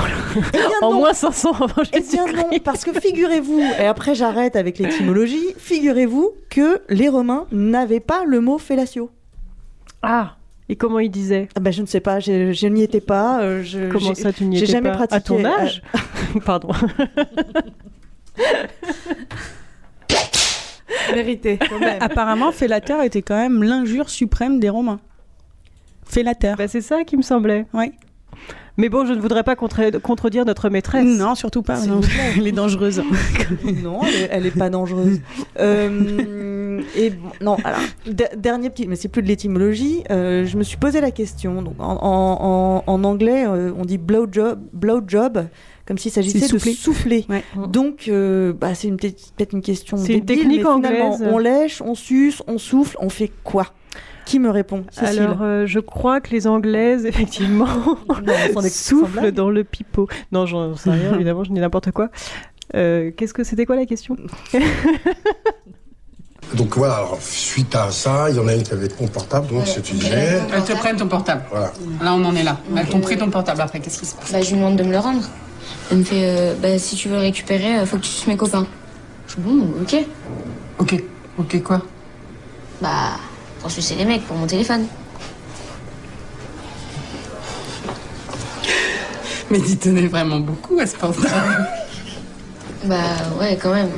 en 0.86 0.94
moins 0.94 1.14
500 1.14 1.52
avant 1.54 1.82
Eh 1.94 2.00
bien 2.02 2.26
non, 2.26 2.28
Jésus-Christ. 2.28 2.60
parce 2.64 2.86
que 2.86 3.00
figurez-vous, 3.00 3.60
et 3.80 3.86
après 3.86 4.16
j'arrête 4.16 4.56
avec 4.56 4.78
l'étymologie, 4.80 5.44
figurez-vous 5.58 6.32
que 6.50 6.82
les 6.90 7.10
Romains 7.10 7.46
n'avaient 7.52 8.00
pas 8.00 8.24
le 8.26 8.40
mot 8.42 8.58
fellatio. 8.58 9.10
Ah 10.02 10.36
Et 10.70 10.76
comment 10.78 11.00
il 11.00 11.10
disait 11.12 11.50
Ah 11.56 11.60
ben, 11.60 11.74
je 11.74 11.82
ne 11.82 11.88
sais 11.88 12.00
pas, 12.00 12.20
je, 12.20 12.54
je 12.54 12.68
n'y 12.68 12.84
étais 12.84 13.02
pas. 13.02 13.42
euh, 13.42 13.64
je, 13.64 13.90
Comment 13.92 14.16
ça, 14.16 14.32
tu 14.32 14.46
n'y 14.46 14.58
étais 14.58 14.66
jamais 14.66 14.90
pas? 14.92 14.96
À 15.04 15.08
pratiqué, 15.08 15.24
ton 15.24 15.44
euh, 15.44 15.48
âge? 15.48 15.82
Pardon. 16.46 16.70
Vérité. 21.14 21.58
quand 21.70 21.80
même. 21.80 21.98
Apparemment, 22.02 22.52
fellateur 22.52 23.02
était 23.04 23.22
quand 23.22 23.38
même 23.38 23.64
l'injure 23.64 24.10
suprême 24.10 24.60
des 24.60 24.70
Romains. 24.70 25.00
Fellateur. 26.06 26.58
Bah, 26.58 26.68
c'est 26.68 26.82
ça 26.82 27.04
qui 27.04 27.18
me 27.18 27.22
semblait. 27.22 27.66
Ouais. 27.74 27.92
Mais 28.78 28.88
bon, 28.88 29.06
je 29.06 29.12
ne 29.14 29.20
voudrais 29.20 29.44
pas 29.44 29.56
contre- 29.58 30.00
contredire 30.00 30.46
notre 30.46 30.70
maîtresse. 30.70 31.04
Non, 31.06 31.36
surtout 31.36 31.62
pas. 31.62 31.86
Non. 31.86 32.00
Elle 32.38 32.48
est 32.48 32.52
dangereuse. 32.54 33.04
non, 33.84 34.00
elle 34.04 34.16
est, 34.16 34.28
elle 34.32 34.46
est 34.46 34.58
pas 34.58 34.70
dangereuse. 34.70 35.20
Euh, 35.60 36.82
et 36.96 37.10
bon, 37.10 37.30
non, 37.42 37.58
alors, 37.66 37.80
dernier 38.38 38.70
petit, 38.70 38.88
mais 38.88 38.96
c'est 38.96 39.10
plus 39.10 39.22
de 39.22 39.28
l'étymologie. 39.28 40.04
euh, 40.12 40.46
je 40.46 40.56
me 40.58 40.64
suis 40.64 40.78
posé 40.78 41.02
la 41.02 41.12
question. 41.12 41.62
Donc, 41.62 41.76
en, 41.80 41.98
en- 42.02 42.38
en- 42.42 42.84
en 42.88 43.04
anglais, 43.04 43.46
euh, 43.46 43.74
on 43.78 43.84
dit 43.84 43.98
blowjob, 43.98 44.62
blowjob, 44.72 45.48
comme 45.90 45.98
s'il 45.98 46.12
s'agissait 46.12 46.40
C'est 46.40 46.54
de 46.54 46.60
souffler. 46.76 47.26
Ouais. 47.30 47.44
Donc, 47.68 48.08
euh, 48.08 48.54
bah, 48.54 48.76
c'est 48.76 48.88
une 48.88 48.98
peut-être 48.98 49.54
une 49.54 49.62
question. 49.64 49.98
C'est 49.98 50.14
une 50.14 50.20
débile, 50.20 50.44
technique 50.44 50.64
mais 50.64 50.76
finalement, 50.88 51.14
anglaise. 51.16 51.30
On 51.34 51.38
lèche, 51.40 51.82
on 51.82 51.96
suce, 51.96 52.44
on 52.46 52.60
souffle, 52.60 52.96
on 53.02 53.10
fait 53.10 53.32
quoi? 53.44 53.66
Qui 54.24 54.38
me 54.38 54.52
répond 54.52 54.84
Cécile? 54.92 55.22
Alors, 55.22 55.40
euh, 55.42 55.66
je 55.66 55.80
crois 55.80 56.22
que 56.22 56.30
les 56.30 56.46
Anglaises, 56.46 57.06
effectivement, 57.08 57.66
Non, 58.08 58.34
sans 58.54 58.62
des- 58.62 58.70
sans 58.70 59.00
soufflent 59.00 59.32
dans 59.32 59.50
le 59.50 59.64
pipeau. 59.64 60.08
Non, 60.32 60.46
j'en 60.46 60.76
sais 60.76 60.92
rien, 60.92 61.16
évidemment, 61.16 61.44
je 61.44 61.52
dis 61.52 61.60
n'importe 61.60 61.90
quoi. 61.90 62.10
Euh, 62.76 63.10
Qu'est-ce 63.18 63.34
que 63.34 63.44
c'était 63.44 63.66
quoi 63.66 63.76
la 63.76 63.88
question? 63.88 64.16
Donc 66.56 66.78
voilà, 66.78 66.98
alors, 66.98 67.18
suite 67.20 67.76
à 67.76 67.90
ça, 67.92 68.30
il 68.30 68.36
y 68.36 68.40
en 68.40 68.48
a 68.48 68.54
une 68.54 68.62
qui 68.64 68.74
avait 68.74 68.88
ton 68.88 69.08
portable, 69.08 69.48
donc 69.48 69.68
ce 69.68 69.80
que 69.80 69.86
tu 69.86 69.94
disais. 69.94 70.40
Elles 70.54 70.64
te 70.64 70.74
prennent 70.74 70.98
ton 70.98 71.08
portable. 71.08 71.44
Voilà. 71.50 71.72
Là, 72.02 72.14
on 72.14 72.24
en 72.26 72.36
est 72.36 72.44
là. 72.44 72.58
Elles 72.78 72.88
t'ont 72.88 73.02
pris 73.02 73.18
ton 73.18 73.30
portable. 73.30 73.62
Après, 73.62 73.80
qu'est-ce 73.80 74.00
qui 74.00 74.06
se 74.06 74.16
passe? 74.16 74.32
Bah, 74.32 74.42
je 74.42 74.50
lui 74.52 74.58
demande 74.58 74.76
de 74.76 74.84
me 74.84 74.92
le 74.92 74.98
rendre. 75.00 75.22
Elle 75.92 75.98
me 75.98 76.04
fait, 76.04 76.22
euh, 76.24 76.54
bah, 76.62 76.78
si 76.78 76.96
tu 76.96 77.08
veux 77.10 77.16
le 77.16 77.22
récupérer, 77.22 77.80
euh, 77.80 77.86
faut 77.86 77.98
que 77.98 78.04
tu 78.04 78.10
suces 78.10 78.28
mes 78.28 78.38
copains. 78.38 78.68
Je 79.28 79.36
dis, 79.36 79.42
bon, 79.42 79.74
ok. 79.82 79.96
Ok. 80.80 81.04
Ok, 81.40 81.64
quoi? 81.64 81.82
Bah, 82.82 83.18
pour 83.60 83.72
sucer 83.72 83.96
les 83.96 84.06
mecs, 84.06 84.26
pour 84.26 84.36
mon 84.38 84.46
téléphone. 84.46 84.86
Mais 89.50 89.60
tu 89.60 89.78
tenais 89.78 90.08
vraiment 90.08 90.40
beaucoup 90.40 90.78
à 90.80 90.86
ce 90.86 90.96
portable. 90.96 91.68
Bah, 92.86 92.98
ouais, 93.40 93.58
quand 93.62 93.74
même. 93.74 93.92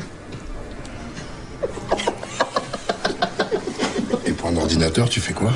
Et 4.26 4.32
pour 4.32 4.48
un 4.50 4.56
ordinateur, 4.56 5.10
tu 5.10 5.20
fais 5.20 5.34
quoi? 5.34 5.52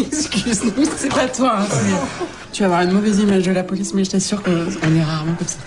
Excuse-nous, 0.06 0.84
c'est 0.96 1.08
pas 1.12 1.28
toi. 1.28 1.56
hein, 1.60 1.66
Tu 2.52 2.62
vas 2.62 2.66
avoir 2.66 2.82
une 2.82 2.92
mauvaise 2.92 3.18
image 3.18 3.44
de 3.44 3.52
la 3.52 3.62
police, 3.62 3.92
mais 3.94 4.04
je 4.04 4.10
t'assure 4.10 4.42
qu'on 4.42 4.50
est 4.52 5.02
rarement 5.02 5.34
comme 5.34 5.46
ça. 5.46 5.58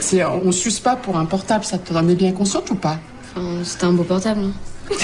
C'est, 0.00 0.24
on 0.24 0.52
suce 0.52 0.80
pas 0.80 0.96
pour 0.96 1.16
un 1.18 1.24
portable, 1.26 1.64
ça 1.64 1.78
te 1.78 1.92
est 1.92 2.14
bien 2.14 2.32
consciente 2.32 2.70
ou 2.70 2.74
pas? 2.74 2.98
Enfin, 3.36 3.46
c'était 3.64 3.84
un 3.84 3.92
beau 3.92 4.04
portable. 4.04 4.40
hein. 4.40 4.96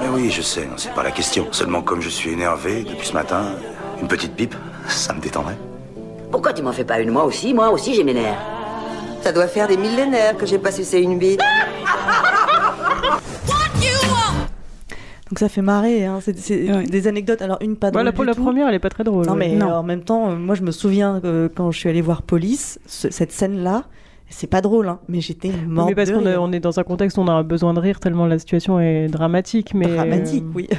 Mais 0.00 0.08
oui, 0.14 0.30
je 0.30 0.42
sais, 0.42 0.62
non, 0.66 0.74
c'est 0.76 0.92
pas 0.94 1.02
la 1.02 1.10
question. 1.10 1.46
Seulement 1.52 1.82
comme 1.82 2.00
je 2.02 2.08
suis 2.08 2.30
énervé 2.30 2.84
depuis 2.84 3.06
ce 3.06 3.12
matin, 3.14 3.52
une 4.00 4.08
petite 4.08 4.34
pipe, 4.34 4.54
ça 4.88 5.12
me 5.14 5.20
détendrait. 5.20 5.58
Pourquoi 6.30 6.52
tu 6.52 6.62
m'en 6.62 6.72
fais 6.72 6.84
pas 6.84 7.00
une 7.00 7.10
Moi 7.10 7.24
aussi, 7.24 7.54
moi 7.54 7.70
aussi 7.70 7.94
j'ai 7.94 8.04
mes 8.04 8.14
nerfs. 8.14 8.38
Ça 9.22 9.32
doit 9.32 9.48
faire 9.48 9.66
des 9.66 9.76
millénaires 9.76 10.36
que 10.36 10.46
j'ai 10.46 10.58
pas 10.58 10.70
sucé 10.70 10.98
une 11.00 11.18
bite. 11.18 11.40
Donc 15.30 15.38
ça 15.38 15.48
fait 15.48 15.62
marrer. 15.62 16.04
Hein. 16.06 16.18
C'est 16.22 16.38
c'est 16.38 16.70
Ouais. 16.72 16.84
des 16.86 17.06
anecdotes. 17.06 17.42
Alors 17.42 17.58
une 17.60 17.76
pas 17.76 17.90
drôle 17.90 18.00
Voilà, 18.02 18.12
pour 18.12 18.24
du 18.24 18.28
la 18.28 18.34
tout. 18.34 18.42
première, 18.42 18.68
elle 18.68 18.74
est 18.74 18.78
pas 18.78 18.88
très 18.88 19.04
drôle. 19.04 19.26
Non, 19.26 19.32
ouais. 19.34 19.48
mais 19.50 19.56
Non. 19.56 19.72
en 19.72 19.82
même 19.82 20.02
temps, 20.04 20.34
moi 20.36 20.54
je 20.54 20.62
me 20.62 20.70
souviens 20.70 21.20
euh, 21.24 21.48
quand 21.54 21.70
je 21.70 21.78
suis 21.78 21.88
allée 21.88 22.00
voir 22.00 22.22
Police, 22.22 22.78
ce- 22.86 23.10
cette 23.10 23.32
scène-là, 23.32 23.84
c'est 24.30 24.46
pas 24.46 24.60
drôle, 24.60 24.88
hein, 24.88 24.98
mais 25.08 25.20
j'étais 25.20 25.50
morte 25.66 25.88
mais 25.88 25.94
parce 25.94 26.10
de 26.10 26.14
qu'on 26.14 26.22
est- 26.26 26.30
rire. 26.30 26.42
on 26.42 26.52
est 26.52 26.60
dans 26.60 26.78
un 26.80 26.82
contexte 26.84 27.18
où 27.18 27.22
on 27.22 27.28
a 27.28 27.42
besoin 27.42 27.74
de 27.74 27.80
rire 27.80 28.00
tellement 28.00 28.26
la 28.26 28.38
situation 28.38 28.80
est 28.80 29.08
dramatique. 29.08 29.74
Mais 29.74 29.86
dramatique, 29.86 30.44
euh, 30.44 30.52
oui. 30.54 30.68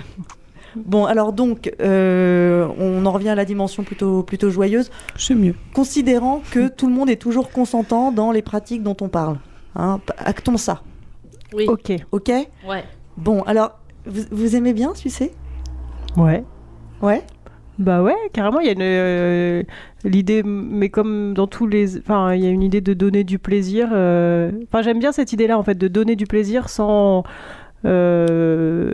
Bon, 0.75 1.05
alors 1.05 1.33
donc, 1.33 1.71
euh, 1.81 2.67
on 2.77 3.03
en 3.07 3.11
revient 3.11 3.29
à 3.29 3.35
la 3.35 3.43
dimension 3.43 3.81
plutôt, 3.83 4.21
plutôt 4.21 4.51
joyeuse, 4.51 4.91
C'est 5.17 5.33
mieux. 5.33 5.55
considérant 5.73 6.43
que 6.51 6.67
tout 6.67 6.85
le 6.87 6.93
monde 6.93 7.09
est 7.09 7.15
toujours 7.19 7.49
consentant 7.49 8.11
dans 8.11 8.31
les 8.31 8.43
pratiques 8.43 8.83
dont 8.83 8.95
on 9.01 9.09
parle. 9.09 9.37
Hein, 9.75 9.99
actons 10.19 10.57
ça, 10.57 10.83
Oui. 11.53 11.65
Ok, 11.67 11.91
ok? 12.11 12.31
Ouais. 12.67 12.83
Bon, 13.17 13.41
alors, 13.43 13.78
vous, 14.09 14.23
vous 14.31 14.55
aimez 14.55 14.73
bien 14.73 14.93
sucer? 14.95 15.31
Ouais. 16.17 16.43
Ouais? 17.01 17.23
Bah 17.77 18.03
ouais, 18.03 18.15
carrément, 18.33 18.59
il 18.59 18.65
y 18.65 18.69
a 18.69 18.73
une 18.73 18.81
euh, 18.81 19.63
l'idée, 20.03 20.43
mais 20.43 20.89
comme 20.89 21.33
dans 21.33 21.47
tous 21.47 21.65
les, 21.65 21.97
enfin, 21.97 22.33
il 22.33 22.43
y 22.43 22.45
a 22.45 22.49
une 22.49 22.61
idée 22.63 22.81
de 22.81 22.93
donner 22.93 23.23
du 23.23 23.39
plaisir. 23.39 23.87
euh, 23.93 24.51
Enfin, 24.67 24.81
j'aime 24.81 24.99
bien 24.99 25.13
cette 25.13 25.31
idée-là, 25.31 25.57
en 25.57 25.63
fait, 25.63 25.77
de 25.77 25.87
donner 25.87 26.17
du 26.17 26.25
plaisir 26.25 26.67
sans, 26.67 27.23
euh, 27.85 28.91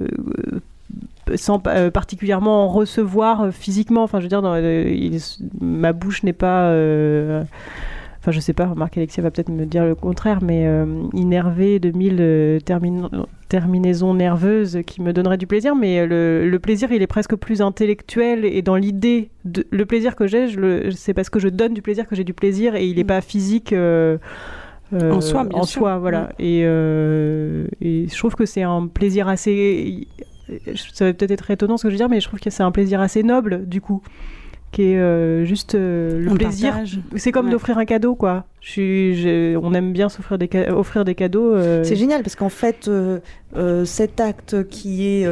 sans 1.34 1.60
euh, 1.66 1.90
particulièrement 1.90 2.66
en 2.66 2.68
recevoir 2.68 3.52
physiquement. 3.52 4.04
Enfin, 4.04 4.20
je 4.20 4.26
veux 4.26 4.30
dire, 4.30 4.44
dans, 4.44 4.56
il- 4.56 5.18
ma 5.60 5.92
bouche 5.92 6.22
n'est 6.22 6.34
pas. 6.34 6.70
Enfin, 8.20 8.32
je 8.32 8.40
sais 8.40 8.54
pas, 8.54 8.68
remarque 8.68 8.98
Alexia 8.98 9.24
va 9.24 9.32
peut-être 9.32 9.50
me 9.50 9.66
dire 9.66 9.84
le 9.86 9.96
contraire, 9.96 10.40
mais 10.44 10.68
innervé 11.14 11.80
de 11.80 11.90
mille 11.96 12.18
euh, 12.20 12.60
termin- 13.50 13.66
terminaisons 13.66 14.14
nerveuses 14.14 14.80
qui 14.86 15.02
me 15.02 15.14
donneraient 15.14 15.38
du 15.38 15.48
plaisir, 15.48 15.76
mais 15.76 16.00
euh, 16.00 16.06
le, 16.08 16.50
le 16.50 16.60
plaisir, 16.60 16.92
il 16.92 17.02
est 17.02 17.08
presque 17.08 17.36
plus 17.36 17.62
intellectuel 17.62 18.46
et 18.46 18.62
dans 18.62 18.76
l'idée, 18.76 19.30
le 19.72 19.86
plaisir 19.86 20.16
que 20.16 20.28
j'ai, 20.28 20.48
c'est 20.92 21.14
parce 21.14 21.30
que 21.30 21.40
je 21.40 21.48
donne 21.50 21.74
du 21.74 21.82
plaisir 21.82 22.08
que 22.08 22.16
j'ai 22.16 22.24
du 22.24 22.34
plaisir 22.34 22.76
et 22.76 22.86
il 22.86 22.98
n'est 22.98 23.04
pas 23.04 23.22
physique. 23.22 23.74
euh, 23.74 24.18
euh, 24.94 25.12
En 25.12 25.22
soi, 25.22 25.44
bien 25.46 25.60
en 25.60 25.64
sûr. 25.64 25.82
soi, 25.82 25.98
voilà. 25.98 26.22
Mm. 26.22 26.30
Et, 26.40 26.62
euh, 26.66 27.68
et 27.82 28.08
je 28.08 28.18
trouve 28.18 28.36
que 28.36 28.46
c'est 28.46 28.62
un 28.64 28.88
plaisir 28.88 29.28
assez. 29.28 30.08
Ça 30.94 31.06
va 31.06 31.14
peut-être 31.14 31.32
être 31.32 31.50
étonnant 31.52 31.78
ce 31.78 31.84
que 31.84 31.90
je 31.90 31.94
veux 31.96 31.98
dire, 31.98 32.10
mais 32.10 32.20
je 32.22 32.28
trouve 32.28 32.40
que 32.40 32.52
c'est 32.52 32.62
un 32.64 32.72
plaisir 32.72 33.02
assez 33.02 33.24
noble, 33.24 33.66
du 33.68 33.82
coup. 33.82 34.04
Qui 34.76 34.92
est 34.92 34.98
euh, 34.98 35.46
juste 35.46 35.74
euh, 35.76 36.20
le 36.20 36.32
Un 36.32 36.36
plaisir. 36.36 36.78
C'est 37.16 37.32
comme 37.32 37.46
Ouais. 37.46 37.52
d'offrir 37.54 37.78
un 37.78 37.86
cadeau, 37.86 38.14
quoi. 38.16 38.44
Je 38.60 38.72
suis, 38.72 39.16
j'ai- 39.16 39.56
on 39.56 39.74
aime 39.74 39.94
bien 39.94 40.10
s'offrir 40.10 40.38
des, 40.38 40.50
offrir 40.70 41.06
des 41.06 41.16
cadeaux. 41.16 41.54
euh, 41.56 41.86
C'est 41.86 41.96
génial 41.96 42.24
parce 42.24 42.36
qu'en 42.36 42.50
fait, 42.50 42.90
cet 43.86 44.20
acte 44.20 44.68
qui 44.68 45.08
est 45.08 45.26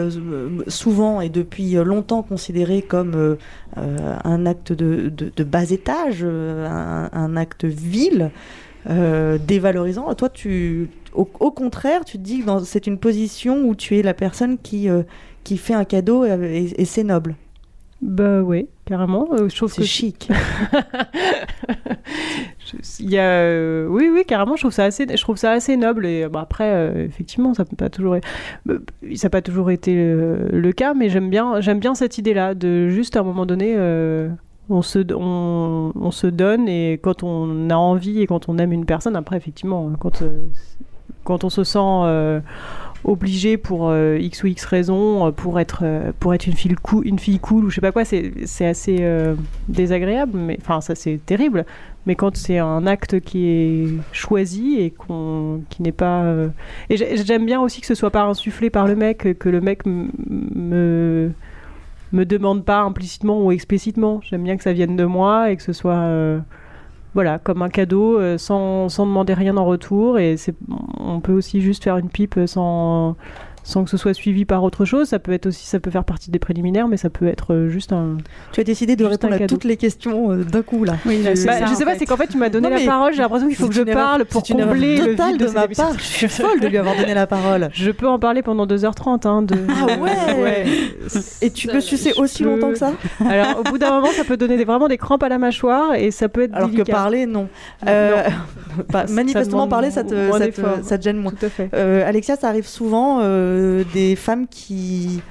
souvent 0.69 1.19
et 1.19 1.27
depuis 1.27 1.73
longtemps 1.73 2.23
considéré 2.23 2.81
comme 2.83 3.35
un 3.75 4.45
acte 4.45 4.71
de, 4.71 5.09
de- 5.09 5.31
de 5.35 5.43
bas 5.43 5.69
étage, 5.71 6.23
un, 6.23 7.09
un 7.11 7.35
acte 7.35 7.65
vil, 7.65 8.31
dévalorisant, 9.45 10.13
toi, 10.15 10.29
tu, 10.29 10.87
au, 11.13 11.27
au 11.39 11.51
contraire, 11.51 12.05
tu 12.05 12.17
te 12.17 12.23
dis 12.23 12.41
que 12.43 12.63
c'est 12.63 12.87
une 12.87 12.97
position 12.97 13.63
où 13.65 13.75
tu 13.75 13.97
es 13.97 14.03
la 14.03 14.13
personne 14.13 14.57
qui, 14.57 14.87
qui 15.43 15.57
fait 15.57 15.73
un 15.73 15.83
cadeau 15.85 16.23
et 16.23 16.85
c'est 16.85 17.03
noble. 17.03 17.35
Bah 18.03 18.41
oui, 18.41 18.67
carrément. 18.83 19.29
Euh, 19.31 19.47
je 19.47 19.55
trouve 19.55 19.71
C'est 19.71 19.81
que 19.81 19.87
chic. 19.87 20.29
Il 22.99 23.09
y 23.09 23.17
a, 23.17 23.29
euh, 23.29 23.87
oui, 23.87 24.09
oui, 24.11 24.25
carrément. 24.27 24.57
Je 24.57 24.63
trouve 24.63 24.73
ça 24.73 24.83
assez, 24.83 25.05
je 25.09 25.21
trouve 25.21 25.37
ça 25.37 25.51
assez 25.51 25.77
noble. 25.77 26.05
Et 26.05 26.27
bah, 26.27 26.41
après, 26.41 26.69
euh, 26.69 27.05
effectivement, 27.05 27.53
ça 27.53 27.63
peut 27.63 27.77
pas 27.77 27.89
toujours, 27.89 28.17
ça 28.65 28.73
n'a 29.23 29.29
pas 29.29 29.41
toujours 29.41 29.71
été 29.71 29.95
le, 29.95 30.71
cas, 30.71 30.93
mais 30.93 31.07
j'aime 31.07 31.29
bien, 31.29 31.61
j'aime 31.61 31.79
bien 31.79 31.95
cette 31.95 32.17
idée-là 32.17 32.55
de 32.55 32.89
juste 32.89 33.15
à 33.15 33.21
un 33.21 33.23
moment 33.23 33.45
donné. 33.45 33.77
on 34.69 34.81
se, 34.81 34.99
on, 35.13 35.93
on 35.95 36.11
se 36.11 36.27
donne 36.27 36.67
et 36.67 36.99
quand 37.01 37.23
on 37.23 37.69
a 37.69 37.75
envie 37.75 38.21
et 38.21 38.27
quand 38.27 38.49
on 38.49 38.57
aime 38.57 38.73
une 38.73 38.85
personne, 38.85 39.15
après 39.15 39.37
effectivement, 39.37 39.89
quand, 39.97 40.23
quand 41.23 41.45
on 41.45 41.49
se 41.49 41.63
sent 41.63 42.41
euh, 43.05 43.11
obligé 43.11 43.57
pour 43.57 43.89
euh, 43.89 44.17
x 44.19 44.43
ou 44.43 44.47
x 44.47 44.65
raison, 44.65 45.27
euh, 45.27 45.31
pour 45.31 45.59
être, 45.59 45.81
euh, 45.83 46.11
pour 46.19 46.33
être 46.33 46.47
une 46.47 46.53
fille, 46.53 46.75
cool, 46.81 47.07
une 47.07 47.19
fille 47.19 47.39
cool 47.39 47.65
ou 47.65 47.69
je 47.69 47.75
sais 47.75 47.81
pas 47.81 47.91
quoi, 47.91 48.03
c'est 48.05 48.65
assez 48.65 49.05
désagréable, 49.67 50.37
mais 50.37 50.57
enfin 50.61 50.81
ça 50.81 50.95
c'est 50.95 51.19
terrible. 51.25 51.65
Mais 52.05 52.15
quand 52.15 52.35
c'est 52.35 52.57
un 52.57 52.85
acte 52.85 53.21
qui 53.21 53.47
est 53.47 53.87
choisi 54.11 54.77
et 54.79 54.91
qu'on, 54.91 55.61
qui 55.69 55.81
n'est 55.81 55.93
pas, 55.93 56.25
et 56.89 56.97
j'ai- 56.97 57.15
j'aime 57.23 57.45
bien 57.45 57.61
aussi 57.61 57.79
que 57.81 57.87
ce 57.87 57.95
soit 57.95 58.11
pas 58.11 58.23
insufflé 58.23 58.69
par 58.69 58.87
le 58.87 58.95
mec, 58.95 59.37
que 59.39 59.49
le 59.49 59.61
mec 59.61 59.85
me 59.85 61.31
me 62.11 62.25
demande 62.25 62.63
pas 62.63 62.81
implicitement 62.81 63.43
ou 63.43 63.51
explicitement. 63.51 64.19
J'aime 64.23 64.43
bien 64.43 64.55
que 64.55 64.61
ça 64.63 64.71
vienne 64.73 64.95
de 64.95 65.05
moi 65.05 65.49
et 65.51 65.55
que 65.57 65.63
ce 65.63 65.73
soit 65.73 65.95
voilà, 67.13 67.39
comme 67.39 67.61
un 67.61 67.69
cadeau 67.69 68.19
euh, 68.19 68.37
sans, 68.37 68.89
sans 68.89 69.05
demander 69.05 69.33
rien 69.33 69.57
en 69.57 69.65
retour. 69.65 70.19
Et 70.19 70.35
on 70.99 71.19
peut 71.19 71.33
aussi 71.33 71.61
juste 71.61 71.83
faire 71.83 71.97
une 71.97 72.09
pipe 72.09 72.39
sans, 72.45 73.15
sans 73.63 73.83
que 73.83 73.89
ce 73.89 73.97
soit 73.97 74.13
suivi 74.13 74.45
par 74.45 74.63
autre 74.63 74.85
chose. 74.85 75.07
Ça 75.07 75.19
peut 75.19 75.31
être 75.31 75.47
aussi, 75.47 75.65
ça 75.65 75.79
peut 75.79 75.89
faire 75.89 76.03
partie 76.03 76.31
des 76.31 76.39
préliminaires, 76.39 76.87
mais 76.87 76.97
ça 76.97 77.09
peut 77.09 77.27
être 77.27 77.53
euh, 77.53 77.69
juste 77.69 77.93
un. 77.93 78.17
Tu 78.51 78.59
as 78.59 78.63
décidé 78.63 78.95
de 78.95 79.05
répondre 79.05 79.33
à 79.33 79.47
toutes 79.47 79.63
les 79.63 79.77
questions 79.77 80.31
euh, 80.31 80.43
d'un 80.43 80.61
coup 80.61 80.83
là. 80.83 80.97
Oui, 81.05 81.23
là, 81.23 81.31
Bah, 81.31 81.35
ça, 81.35 81.65
je 81.65 81.73
sais 81.73 81.85
pas, 81.85 81.95
c'est 81.95 82.05
qu'en 82.05 82.17
fait 82.17 82.27
tu 82.27 82.37
m'as 82.37 82.49
donné 82.49 82.69
Non, 82.69 82.75
la 82.75 82.85
parole. 82.85 83.13
J'ai 83.13 83.21
l'impression 83.21 83.47
qu'il 83.47 83.55
faut 83.55 83.67
que 83.69 83.73
je 83.73 83.81
parle 83.81 84.25
pour 84.25 84.43
combler 84.43 84.97
le 84.97 85.11
vide 85.13 85.37
de, 85.37 85.47
ma 85.47 85.67
part. 85.67 85.97
Je 85.97 86.03
suis 86.03 86.27
folle 86.27 86.59
de 86.59 86.67
lui 86.67 86.77
avoir 86.77 86.95
donné 86.95 87.13
la 87.13 87.27
parole. 87.27 87.69
Je 87.73 87.91
peux 87.91 88.07
en 88.07 88.19
parler 88.19 88.41
pendant 88.41 88.65
2h30. 88.65 89.27
Hein, 89.27 89.41
de... 89.43 89.55
Ah 89.69 89.99
ouais, 89.99 90.65
Et 91.41 91.49
tu 91.51 91.67
peux 91.67 91.79
sucer 91.81 92.13
aussi 92.17 92.43
longtemps 92.43 92.69
que 92.71 92.77
ça? 92.77 92.91
Alors, 93.25 93.59
au 93.59 93.63
bout 93.63 93.77
d'un 93.77 93.91
moment, 93.91 94.11
ça 94.15 94.23
peut 94.23 94.37
donner 94.37 94.57
des- 94.57 94.65
vraiment 94.65 94.87
des 94.87 94.97
crampes 94.97 95.23
à 95.23 95.29
la 95.29 95.37
mâchoire 95.37 95.95
et 95.95 96.11
ça 96.11 96.29
peut 96.29 96.43
être 96.43 96.53
Alors 96.55 96.71
que 96.71 96.81
parler, 96.81 97.25
non. 97.25 97.47
Euh, 97.87 98.23
bah, 98.89 99.05
manifestement, 99.09 99.67
parler, 99.67 99.91
ça 99.91 100.03
te, 100.03 100.31
ça, 100.31 100.47
te, 100.47 100.61
ça 100.83 100.97
te 100.97 101.03
gêne 101.03 101.17
moins. 101.17 101.31
Tout 101.31 101.45
à 101.45 101.49
fait. 101.49 101.73
Alexia, 101.73 102.35
ça 102.35 102.49
arrive 102.49 102.67
souvent 102.67 103.19
euh, 103.53 103.83
des 103.93 104.15
femmes 104.15 104.47
qui, 104.47 105.21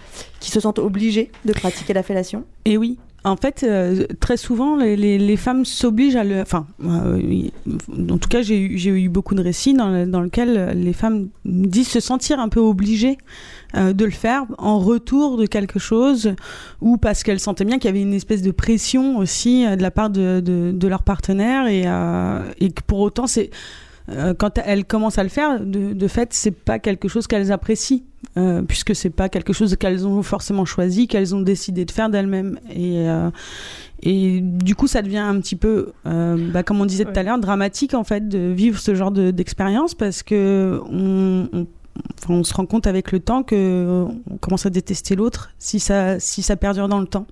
qui 0.41 0.51
se 0.51 0.61
sentent 0.61 0.79
obligées 0.79 1.31
de 1.45 1.53
pratiquer 1.53 1.93
la 1.93 2.03
fellation 2.03 2.45
Et 2.65 2.77
oui. 2.77 2.99
En 3.25 3.37
fait, 3.37 3.63
euh, 3.63 4.05
très 4.19 4.37
souvent, 4.37 4.75
les, 4.75 5.37
femmes 5.37 5.65
s'obligent 5.65 6.17
à 6.17 6.25
le. 6.25 6.41
Enfin, 6.41 6.67
euh, 6.85 7.49
en 8.11 8.19
tout 8.19 8.29
cas, 8.29 8.43
j'ai 8.43 8.59
eu, 8.59 9.09
beaucoup 9.09 9.37
de 9.37 9.43
récits 9.43 9.75
dans, 9.75 10.09
dans 10.11 10.21
lesquels 10.23 10.73
les 10.75 10.93
femmes 10.93 11.29
disent 11.45 11.87
se 11.87 12.01
sentir 12.01 12.41
un 12.41 12.49
peu 12.49 12.59
obligées 12.59 13.19
de 13.75 14.05
le 14.05 14.11
faire 14.11 14.45
en 14.59 14.81
retour 14.81 15.37
de 15.37 15.47
quelque 15.47 15.79
chose 15.79 16.35
ou 16.81 16.97
parce 16.97 17.23
qu'elles 17.23 17.39
sentaient 17.39 17.65
bien 17.65 17.79
qu'il 17.79 17.87
y 17.87 17.91
avait 17.91 18.03
une 18.03 18.13
espèce 18.13 18.43
de 18.43 18.51
pression 18.51 19.19
aussi 19.19 19.65
de 19.65 19.81
la 19.81 19.93
part 19.93 20.11
de, 20.11 20.41
de, 20.41 20.73
de 20.75 20.89
leur 20.89 21.05
partenaire 21.05 21.69
et, 21.69 21.85
et 22.59 22.73
que 22.73 22.83
pour 22.85 22.99
autant, 22.99 23.29
c'est. 23.29 23.51
Euh, 24.09 24.35
quand 24.35 24.59
elles 24.65 24.85
commencent 24.85 25.19
à 25.19 25.23
le 25.23 25.29
faire, 25.29 25.61
de, 25.61 25.93
de 25.93 26.09
fait, 26.09 26.33
c'est 26.33 26.51
pas 26.51 26.79
quelque 26.79 27.09
chose 27.09 27.27
qu'elles 27.27 27.53
apprécient, 27.53 28.01
euh, 28.37 28.63
puisque 28.63 28.95
c'est 28.95 29.11
pas 29.11 29.29
quelque 29.29 29.53
chose 29.53 29.77
qu'elles 29.77 30.07
ont 30.07 30.23
forcément 30.23 30.65
choisi, 30.65 31.07
qu'elles 31.09 31.35
ont 31.35 31.41
décidé 31.41 31.85
de 31.85 31.91
faire 31.91 32.09
d'elles-mêmes. 32.11 32.59
Et, 32.71 33.09
euh, 33.09 33.31
et 34.03 34.41
du 34.41 34.75
coup, 34.75 34.87
ça 34.89 35.03
devient 35.03 35.19
un 35.19 35.39
petit 35.41 35.57
peu, 35.57 35.93
euh, 36.07 36.51
bah, 36.53 36.63
comme 36.63 36.81
on 36.81 36.87
disait 36.87 37.05
tout 37.05 37.13
à 37.15 37.23
l'heure, 37.23 37.39
dramatique 37.39 37.95
en 37.95 38.05
fait 38.05 38.29
de 38.29 38.39
vivre 38.53 38.79
ce 38.79 38.95
genre 38.95 39.13
de- 39.13 39.31
d'expérience 39.31 39.95
parce 39.95 40.23
que 40.25 40.81
on, 40.91 41.49
on- 41.53 41.67
enfin, 42.21 42.35
on 42.35 42.43
se 42.43 42.53
rend 42.55 42.67
compte 42.67 42.87
avec 42.89 43.13
le 43.13 43.21
temps 43.21 43.43
que 43.45 43.55
euh, 43.55 44.05
on 44.31 44.37
commence 44.39 44.67
à 44.67 44.71
détester 44.71 45.15
l'autre 45.15 45.51
si 45.59 45.79
ça, 45.79 46.19
si 46.19 46.43
ça 46.43 46.57
perdure 46.57 46.89
dans 46.89 47.01
le 47.01 47.07
temps. 47.07 47.27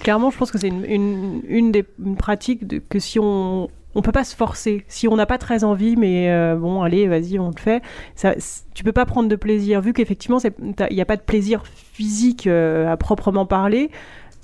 Clairement, 0.00 0.30
je 0.30 0.36
pense 0.36 0.50
que 0.50 0.58
c'est 0.58 0.68
une, 0.68 0.84
une, 0.84 1.42
une 1.48 1.72
des 1.72 1.84
une 2.04 2.16
pratiques 2.16 2.66
de- 2.66 2.78
que 2.86 2.98
si 2.98 3.18
on 3.18 3.70
on 3.94 4.02
peut 4.02 4.12
pas 4.12 4.24
se 4.24 4.34
forcer. 4.34 4.84
Si 4.88 5.06
on 5.08 5.16
n'a 5.16 5.26
pas 5.26 5.38
très 5.38 5.64
envie, 5.64 5.96
mais 5.96 6.30
euh, 6.30 6.56
bon, 6.56 6.82
allez, 6.82 7.06
vas-y, 7.08 7.38
on 7.38 7.48
le 7.48 7.58
fait. 7.60 7.82
Ça, 8.14 8.34
tu 8.74 8.84
peux 8.84 8.92
pas 8.92 9.04
prendre 9.06 9.28
de 9.28 9.36
plaisir, 9.36 9.80
vu 9.80 9.92
qu'effectivement, 9.92 10.38
il 10.40 10.94
n'y 10.94 11.00
a 11.00 11.04
pas 11.04 11.16
de 11.16 11.22
plaisir 11.22 11.62
physique 11.66 12.46
euh, 12.46 12.90
à 12.92 12.96
proprement 12.96 13.46
parler. 13.46 13.90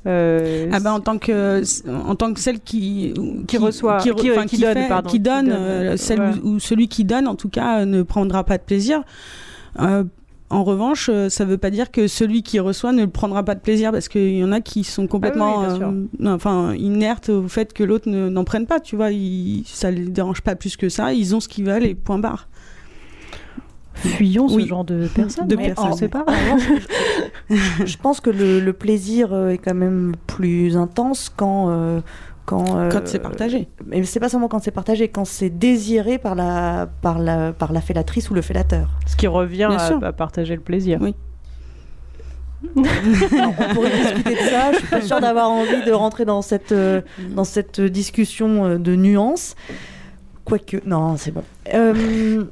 Euh, 0.07 0.69
Ah 0.73 0.79
bah 0.79 0.93
en 0.93 1.01
tant 1.01 1.19
que 1.19 1.61
en 1.91 2.15
tant 2.15 2.33
que 2.33 2.39
celle 2.39 2.61
qui 2.61 3.13
Qui 3.49 3.59
reçoit- 3.59 3.99
qui, 3.99 4.11
qui- 4.15 4.31
enfin, 4.31 4.47
qui 4.47 4.57
qui 4.57 4.63
donne, 4.63 4.75
fait- 4.79 4.89
pardon, 4.89 5.11
donne, 5.19 5.49
donne, 5.49 5.97
celle 5.97 6.21
ou, 6.45 6.61
celui 6.61 6.87
qui 6.89 7.05
donne 7.05 7.27
en 7.27 7.35
tout 7.35 7.49
cas 7.49 7.85
ne 7.85 8.03
prendra 8.03 8.45
pas 8.45 8.59
de 8.59 8.63
plaisir. 8.63 9.03
En 10.51 10.65
revanche, 10.65 11.11
euh, 11.13 11.29
ça 11.29 11.45
veut 11.45 11.59
pas 11.59 11.69
dire 11.71 11.91
que 11.91 12.09
celui 12.09 12.43
qui 12.43 12.59
reçoit 12.59 12.93
ne 12.93 13.05
prendra 13.05 13.43
pas 13.43 13.55
de 13.55 13.61
plaisir 13.61 13.93
parce 13.93 14.09
qu'il 14.09 14.37
y 14.39 14.43
en 14.45 14.51
a 14.53 14.63
qui 14.63 14.83
sont 14.83 15.07
complètement, 15.07 15.63
Ah 15.63 15.75
oui, 15.79 16.07
euh, 16.25 16.35
enfin, 16.35 16.75
inertes 16.75 17.29
au 17.29 17.47
fait 17.49 17.75
que 17.75 17.85
l'autre 17.85 18.09
ne- 18.09 18.31
n'en 18.31 18.45
prenne 18.45 18.67
pas. 18.67 18.81
Tu 18.81 18.97
vois, 18.97 19.11
ils, 19.11 19.63
ça 19.67 19.91
les 19.91 20.07
dérange 20.07 20.41
pas 20.41 20.55
plus 20.57 20.77
que 20.79 20.89
ça. 20.89 21.13
Ils 21.13 21.35
ont 21.37 21.41
ce 21.41 21.49
qu'ils 21.49 21.65
veulent 21.67 21.85
et 21.85 21.95
point 21.95 22.19
barre. 22.19 22.49
Fuyons 23.95 24.49
ce 24.49 24.61
genre 24.61 24.85
de 24.85 25.07
personnes. 25.09 25.49
De 25.49 25.57
mais 25.57 25.75
personnes. 25.75 26.09
pas. 26.09 26.25
Je 27.51 27.97
pense 27.99 28.21
que 28.21 28.31
le, 28.31 28.61
le 28.61 28.73
plaisir 28.73 29.33
euh, 29.33 29.49
est 29.51 29.59
quand 29.59 29.75
même 29.75 30.15
plus 30.29 30.77
intense 30.77 31.33
quand. 31.37 31.67
euh, 31.71 32.01
quand, 32.49 32.79
euh, 32.79 32.89
Quand 32.89 33.03
c'est 33.05 33.19
partagé. 33.19 33.69
Mais 33.85 34.03
c'est 34.05 34.21
pas 34.21 34.31
seulement 34.31 34.49
quand 34.49 34.61
c'est 34.61 34.71
partagé, 34.71 35.09
quand 35.09 35.27
c'est 35.27 35.51
désiré 35.51 36.17
par 36.17 36.35
la, 36.35 36.89
par, 37.03 37.19
la, 37.19 37.53
par 37.53 37.75
la 37.75 37.83
fellatrice 37.83 38.31
ou 38.31 38.35
le 38.35 38.41
fellateur. 38.41 38.89
Ce 39.07 39.17
qui 39.17 39.27
revient 39.27 39.69
à 40.03 40.13
partager 40.15 40.55
le 40.55 40.63
plaisir. 40.63 40.99
Oui. 41.03 41.15
on 42.75 43.75
pourrait 43.75 43.91
discuter 44.01 44.35
de 44.35 44.49
ça. 44.49 44.73
Je 44.73 44.79
suis 44.79 44.87
pas 44.87 45.03
sûre 45.03 45.21
d'avoir 45.21 45.51
envie 45.51 45.85
de 45.85 45.93
rentrer 45.93 46.25
dans 46.25 46.41
cette, 46.41 46.73
euh, 46.73 47.03
dans 47.37 47.45
cette 47.45 47.83
discussion 47.83 48.65
euh, 48.65 48.79
de 48.79 48.97
nuances. 48.97 49.55
Quoique, 50.47 50.79
non, 50.87 51.19
c'est 51.19 51.31
bon. 51.31 51.45
Euh, 51.75 52.45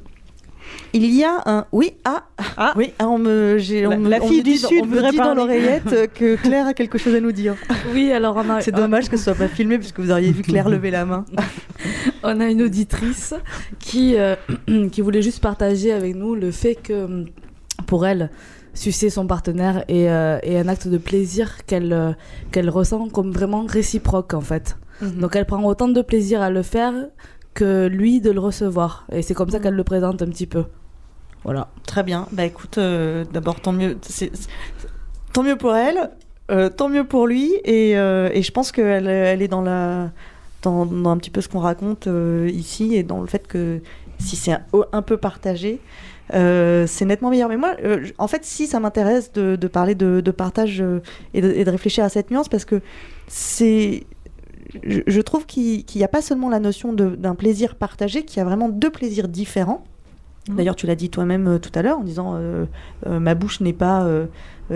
il 0.93 1.13
y 1.13 1.23
a 1.23 1.41
un. 1.45 1.65
Oui, 1.71 1.93
ah, 2.05 2.23
Ah. 2.57 2.73
oui, 2.75 2.93
ah, 2.99 3.07
on 3.07 3.17
me, 3.17 3.57
j'ai, 3.57 3.85
on 3.87 3.91
La- 3.91 3.97
me- 3.97 4.09
la 4.09 4.21
on 4.23 4.27
fille 4.27 4.39
me 4.39 4.43
du 4.43 4.51
dit, 4.51 4.57
Sud 4.57 4.81
on 4.83 4.85
me 4.85 5.09
dit 5.11 5.17
dans 5.17 5.33
l'oreillette 5.33 6.11
que 6.13 6.35
Claire 6.35 6.67
a 6.67 6.73
quelque 6.73 6.97
chose 6.97 7.13
à 7.15 7.19
nous 7.19 7.31
dire. 7.31 7.55
Oui, 7.93 8.11
alors 8.11 8.35
on 8.37 8.49
a, 8.49 8.61
C'est 8.61 8.71
dommage 8.71 9.09
que 9.09 9.17
ce 9.17 9.23
soit 9.25 9.35
pas 9.35 9.47
filmé 9.47 9.77
puisque 9.77 9.99
vous 9.99 10.11
auriez 10.11 10.31
vu 10.31 10.41
Claire 10.43 10.69
lever 10.69 10.91
la 10.91 11.05
main. 11.05 11.25
on 12.23 12.39
a 12.39 12.45
une 12.49 12.61
auditrice 12.61 13.33
qui, 13.79 14.15
euh, 14.17 14.35
qui 14.91 15.01
voulait 15.01 15.21
juste 15.21 15.41
partager 15.41 15.91
avec 15.91 16.15
nous 16.15 16.35
le 16.35 16.51
fait 16.51 16.75
que 16.75 17.25
pour 17.85 18.05
elle, 18.07 18.29
sucer 18.73 19.09
son 19.09 19.25
partenaire 19.27 19.83
et, 19.87 20.09
euh, 20.09 20.37
et 20.43 20.59
un 20.59 20.67
acte 20.67 20.87
de 20.87 20.97
plaisir 20.99 21.65
qu'elle 21.65 21.93
euh, 21.93 22.11
qu'elle 22.51 22.69
ressent 22.69 23.07
comme 23.09 23.31
vraiment 23.31 23.65
réciproque 23.65 24.33
en 24.35 24.41
fait. 24.41 24.77
Mhm. 25.01 25.19
Donc 25.19 25.35
elle 25.35 25.45
prend 25.45 25.63
autant 25.63 25.87
de 25.87 26.01
plaisir 26.01 26.41
à 26.41 26.49
le 26.51 26.61
faire 26.63 26.93
que 27.57 27.87
lui 27.87 28.21
de 28.21 28.29
le 28.31 28.39
recevoir. 28.39 29.05
Et 29.11 29.23
c'est 29.23 29.33
comme 29.33 29.49
ça 29.49 29.59
qu'elle 29.59 29.73
le 29.73 29.83
présente 29.83 30.21
un 30.21 30.27
petit 30.27 30.45
peu. 30.45 30.65
Voilà. 31.43 31.69
Très 31.87 32.03
bien. 32.03 32.27
Bah 32.31 32.45
écoute, 32.45 32.77
euh, 32.77 33.25
d'abord 33.33 33.59
tant 33.59 33.71
mieux, 33.71 33.97
c'est- 34.01 34.31
tant 35.33 35.41
mieux 35.43 35.55
pour 35.55 35.73
elle, 35.75 36.11
euh, 36.51 36.69
tant 36.69 36.87
mieux 36.87 37.03
pour 37.03 37.25
lui, 37.25 37.51
et, 37.65 37.97
euh, 37.97 38.29
et 38.31 38.43
je 38.43 38.51
pense 38.51 38.71
qu'elle 38.71 39.07
elle 39.07 39.41
est 39.41 39.47
dans 39.47 39.61
la, 39.63 40.11
dans, 40.61 40.85
dans 40.85 41.09
un 41.09 41.17
petit 41.17 41.31
peu 41.31 41.41
ce 41.41 41.49
qu'on 41.49 41.59
raconte 41.59 42.07
ici 42.47 42.95
et 42.95 43.03
dans 43.03 43.21
le 43.21 43.27
fait 43.27 43.47
que 43.47 43.79
si 44.19 44.35
c'est 44.35 44.51
un, 44.51 44.61
un 44.91 45.01
peu 45.01 45.17
partagé. 45.17 45.79
c'est 46.31 47.05
nettement 47.05 47.29
meilleur. 47.31 47.49
Mais 47.49 47.57
moi, 47.57 47.75
en 48.17 48.27
fait, 48.27 48.43
si 48.45 48.67
ça 48.67 48.79
m'intéresse 48.79 49.31
de, 49.33 49.67
parler 49.67 49.95
de, 49.95 50.31
partage 50.31 50.83
et 51.33 51.41
de 51.41 51.71
réfléchir 51.71 52.03
à 52.03 52.09
cette 52.09 52.29
nuance, 52.29 52.49
parce 52.49 52.65
que 52.65 52.81
c'est, 53.27 54.03
je, 54.83 55.01
je 55.07 55.21
trouve 55.21 55.45
qu'il 55.45 55.83
n'y 55.95 56.03
a 56.03 56.07
pas 56.07 56.21
seulement 56.21 56.49
la 56.49 56.59
notion 56.59 56.93
d'un 56.93 57.35
plaisir 57.35 57.75
partagé, 57.75 58.23
qu'il 58.25 58.37
y 58.37 58.41
a 58.41 58.45
vraiment 58.45 58.69
deux 58.69 58.89
plaisirs 58.89 59.27
différents. 59.27 59.83
D'ailleurs, 60.49 60.77
tu 60.77 60.87
l'as 60.87 60.95
dit 60.95 61.09
toi-même 61.09 61.47
euh, 61.47 61.59
tout 61.59 61.71
à 61.75 61.81
l'heure 61.81 61.99
en 61.99 62.03
disant 62.03 62.35
euh, 62.35 62.65
euh, 63.05 63.19
ma 63.19 63.35
bouche 63.35 63.59
n'est 63.59 63.73
pas 63.73 64.07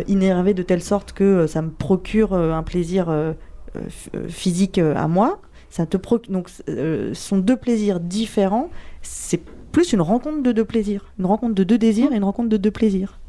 innervée 0.08 0.54
de 0.54 0.64
telle 0.64 0.82
sorte 0.82 1.14
que 1.14 1.48
ça 1.48 1.62
me 1.62 1.70
procure 1.70 2.34
un 2.34 2.64
plaisir 2.64 3.34
physique 4.28 4.78
à 4.78 5.08
moi. 5.08 5.42
Ça 5.70 5.86
te 5.86 5.96
proc- 5.96 6.30
donc 6.30 6.50
ce 6.50 7.12
sont 7.14 7.38
deux 7.38 7.56
plaisirs 7.56 8.00
différents. 8.02 8.70
C'est 9.02 9.42
plus 9.72 9.94
une 9.94 10.02
rencontre 10.02 10.44
de 10.44 10.52
deux 10.52 10.66
plaisirs, 10.66 11.06
une 11.18 11.26
rencontre 11.26 11.56
de 11.56 11.64
deux 11.64 11.78
désirs 11.78 12.12
et 12.12 12.18
une 12.18 12.26
rencontre 12.26 12.50
de 12.50 12.58
deux 12.58 12.72
plaisirs. 12.72 13.20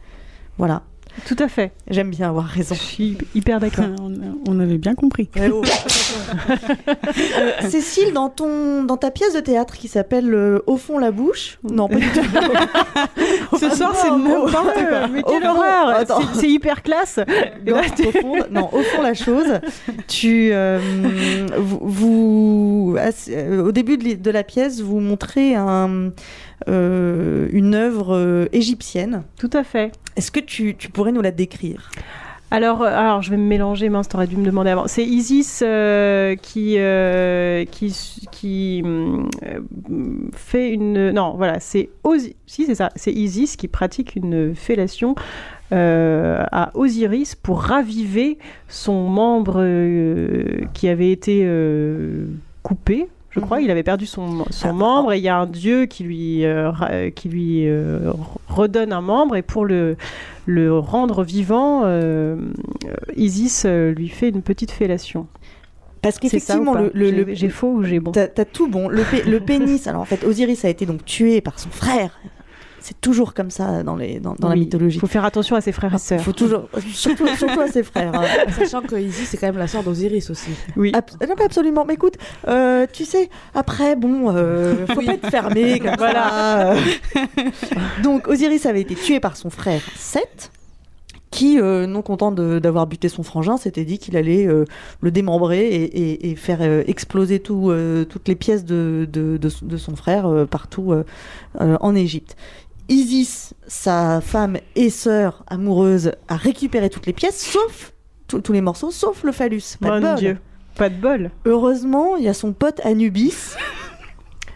Voilà. 0.59 0.83
Tout 1.27 1.37
à 1.39 1.49
fait. 1.49 1.73
J'aime 1.89 2.11
bien 2.11 2.29
avoir 2.29 2.47
raison. 2.47 2.75
Je 2.75 2.81
suis 2.81 3.19
hyper 3.35 3.61
d'accord. 3.61 3.85
on, 4.01 4.13
on 4.49 4.61
avait 4.61 4.79
bien 4.79 4.95
compris. 4.95 5.29
Euh, 5.39 5.63
Cécile, 7.69 8.13
dans, 8.13 8.29
ton, 8.29 8.85
dans 8.85 8.97
ta 8.97 9.11
pièce 9.11 9.35
de 9.35 9.41
théâtre 9.41 9.75
qui 9.75 9.89
s'appelle 9.89 10.33
euh, 10.35 10.59
Au 10.67 10.77
fond 10.77 10.99
la 10.99 11.11
bouche, 11.11 11.59
non, 11.69 11.89
pas 11.89 11.97
du 11.97 12.09
tout. 12.09 12.21
Ce 13.59 13.71
soir, 13.71 13.95
c'est 13.95 14.11
n'importe 14.11 14.67
mais- 14.77 14.87
quoi. 14.87 15.09
Mais 15.09 15.23
quelle 15.23 15.43
fond- 15.43 15.49
horreur. 15.51 16.05
C'est- 16.35 16.49
hyper 16.49 16.83
classe 16.83 17.19
Non, 17.67 17.77
au 17.79 18.13
fond, 18.13 18.37
non, 18.51 18.69
au 18.73 18.83
fond, 18.83 19.03
la 19.03 19.15
chose, 19.15 19.61
tu, 20.09 20.51
euh, 20.53 20.79
vous, 21.59 22.97
euh, 23.31 23.63
au 23.65 23.73
début 23.73 23.97
de 23.99 24.31
la 24.31 24.43
pièce, 24.43 24.81
vous 24.81 25.01
montrez 25.01 25.55
un, 25.55 26.11
euh, 26.69 27.49
une 27.53 27.75
œuvre 27.75 28.17
euh, 28.17 28.47
égyptienne. 28.53 29.23
Tout 29.39 29.51
à 29.53 29.65
fait. 29.65 29.93
Est-ce 30.17 30.31
que 30.31 30.41
tu, 30.41 30.75
tu 30.77 30.89
pourrais 30.91 31.13
nous 31.13 31.23
la 31.23 31.31
décrire? 31.31 31.91
Alors, 32.51 32.83
euh, 32.83 32.87
alors, 32.87 33.23
je 33.23 33.31
vais 33.31 33.39
me 33.39 33.47
mélanger, 33.47 33.89
mince, 33.89 34.09
t'aurais 34.09 34.27
dû 34.27 34.37
me 34.37 34.45
demander 34.45 34.69
avant. 34.71 34.87
C'est 34.87 35.05
Isis 35.05 35.63
euh, 35.67 36.37
qui, 36.37 36.77
qui, 37.71 37.97
qui 38.31 38.83
hum, 38.85 39.31
fait 40.35 40.71
une... 40.71 41.13
Non, 41.13 41.35
voilà, 41.37 41.61
c'est 41.61 41.89
Osi- 42.05 42.35
si, 42.47 42.67
c'est 42.67 42.75
ça. 42.75 42.91
C'est 42.95 43.13
Isis 43.13 43.57
qui 43.57 43.69
pratique 43.69 44.17
une 44.17 44.55
fellation 44.55 45.15
euh, 45.73 46.45
à 46.53 46.71
Osiris 46.75 47.35
pour 47.35 47.63
raviver 47.63 48.37
son 48.69 49.09
membre 49.09 49.63
euh, 49.63 50.67
qui 50.75 50.89
avait 50.89 51.11
été 51.11 51.41
euh, 51.45 52.27
coupé. 52.63 53.09
Je 53.35 53.41
crois, 53.41 53.59
Mhm. 53.59 53.65
il 53.65 53.71
avait 53.71 53.83
perdu 53.83 54.07
son, 54.07 54.45
son 54.51 54.73
membre 54.75 55.13
et 55.15 55.19
il 55.19 55.23
y 55.25 55.29
a 55.29 55.37
un 55.39 55.47
dieu 55.47 55.87
qui 55.87 56.05
lui, 56.05 56.45
euh, 56.45 56.71
ra- 56.71 57.11
qui 57.11 57.29
lui 57.29 57.67
euh, 57.67 58.13
redonne 58.49 58.93
un 58.93 59.01
membre 59.01 59.37
et 59.37 59.43
pour 59.43 59.65
le, 59.65 59.97
le 60.47 60.79
rendre 60.79 61.25
vivant, 61.25 61.83
euh, 61.85 62.37
euh, 62.87 62.95
Isis 63.17 63.65
euh, 63.65 63.93
lui 63.93 64.09
fait 64.09 64.29
une 64.29 64.43
petite 64.43 64.71
fellation. 64.71 65.27
Parce 66.03 66.19
qu'effectivement, 66.19 66.75
le, 66.75 66.91
le- 66.93 67.35
J'ai- 67.35 67.49
faux 67.49 67.73
ou 67.75 67.85
j'ai 67.85 68.01
bon 68.01 68.11
T'as 68.13 68.27
tout 68.45 68.69
bon. 68.69 68.89
Le, 68.89 69.03
le 69.27 69.41
pénis, 69.45 69.87
alors 69.87 70.03
en 70.03 70.05
fait, 70.05 70.25
Osiris 70.25 70.65
a 70.65 70.69
été 70.69 70.85
donc 70.85 71.05
tué 71.05 71.41
par 71.41 71.59
son 71.61 71.71
frère. 71.71 72.19
C'est 72.83 73.01
toujours 73.01 73.33
comme 73.35 73.51
ça 73.51 73.83
dans, 73.83 73.97
les, 73.97 74.19
dans, 74.21 74.35
dans 74.39 74.49
la 74.49 74.57
mythologie. 74.57 74.97
Il 74.97 75.01
faut 75.01 75.07
faire 75.07 75.25
attention 75.25 75.55
à 75.57 75.61
ses 75.61 75.73
frères 75.73 75.95
et 75.95 75.99
sœurs. 75.99 76.21
faut 76.21 76.33
toujours, 76.33 76.69
surtout, 76.93 77.29
surtout 77.37 77.61
à 77.61 77.69
ses 77.69 77.83
frères. 77.83 78.13
hein. 78.15 78.25
Sachant 78.59 78.83
que 78.83 78.97
Isis, 78.97 79.29
c'est 79.29 79.37
quand 79.37 79.47
même 79.47 79.59
la 79.59 79.69
sœur 79.69 79.83
d'Osiris 79.83 80.31
aussi. 80.31 80.51
Oui. 80.77 80.91
Ab- 80.95 81.05
non, 81.29 81.35
mais 81.39 81.45
absolument. 81.45 81.85
Mais 81.87 81.95
écoute, 81.95 82.15
euh, 82.49 82.87
tu 82.93 83.05
sais, 83.05 83.31
après, 83.55 83.95
bon, 83.97 84.35
euh, 84.35 84.87
faut 84.89 85.01
pas 85.03 85.15
être 85.15 85.31
fermé 85.31 85.79
comme 85.79 85.95
Voilà. 85.97 86.29
ça. 86.29 86.73
euh. 86.73 86.77
Donc, 88.03 88.29
Osiris 88.29 88.67
avait 88.67 88.81
été 88.83 88.95
tué 88.95 89.21
par 89.21 89.37
son 89.37 89.51
frère 89.51 89.81
Seth, 89.97 90.51
qui, 91.31 91.59
euh, 91.59 91.87
non 91.87 92.03
content 92.03 92.31
de- 92.31 92.59
d'avoir 92.59 92.87
buté 92.87 93.09
son 93.09 93.23
frangin, 93.23 93.57
s'était 93.57 93.85
dit 93.87 93.99
qu'il 93.99 94.19
allait 94.19 94.47
euh, 94.47 94.67
le 95.01 95.11
démembrer 95.11 95.67
et, 95.67 95.85
et- 95.85 96.31
et 96.31 96.37
faire 96.37 96.59
euh, 96.61 96.83
exploser 96.87 97.41
tout, 97.41 97.71
euh, 97.71 98.05
toutes 98.05 98.29
les 98.29 98.35
pièces 98.35 98.67
de, 98.67 99.09
de- 99.11 99.39
de- 99.39 99.51
de 99.63 99.77
son 99.79 99.97
frère 99.97 100.27
euh, 100.27 100.45
partout 100.45 100.93
euh, 100.93 101.05
euh, 101.63 101.79
en 101.81 101.95
Égypte. 101.95 102.37
Isis, 102.89 103.55
sa 103.67 104.21
femme 104.21 104.59
et 104.77 104.91
sœur 104.91 105.45
amoureuse, 105.47 106.13
a 106.29 106.37
récupéré 106.37 106.91
toutes 106.91 107.07
les 107.07 107.13
pièces, 107.13 107.41
sauf 107.45 107.93
tous- 108.27 108.53
les 108.53 108.61
morceaux, 108.61 108.91
sauf 108.91 109.25
le 109.25 109.33
phallus. 109.33 109.77
Pas 109.81 110.01
de 110.01 110.05
Mon 110.05 110.11
bol. 110.13 110.19
Dieu, 110.19 110.39
pas 110.77 110.89
de 110.89 110.97
bol. 110.97 111.31
Heureusement, 111.45 112.17
il 112.17 112.25
y 112.25 112.29
a 112.29 112.35
son 112.35 112.53
pote 112.53 112.81
Anubis, 112.85 113.55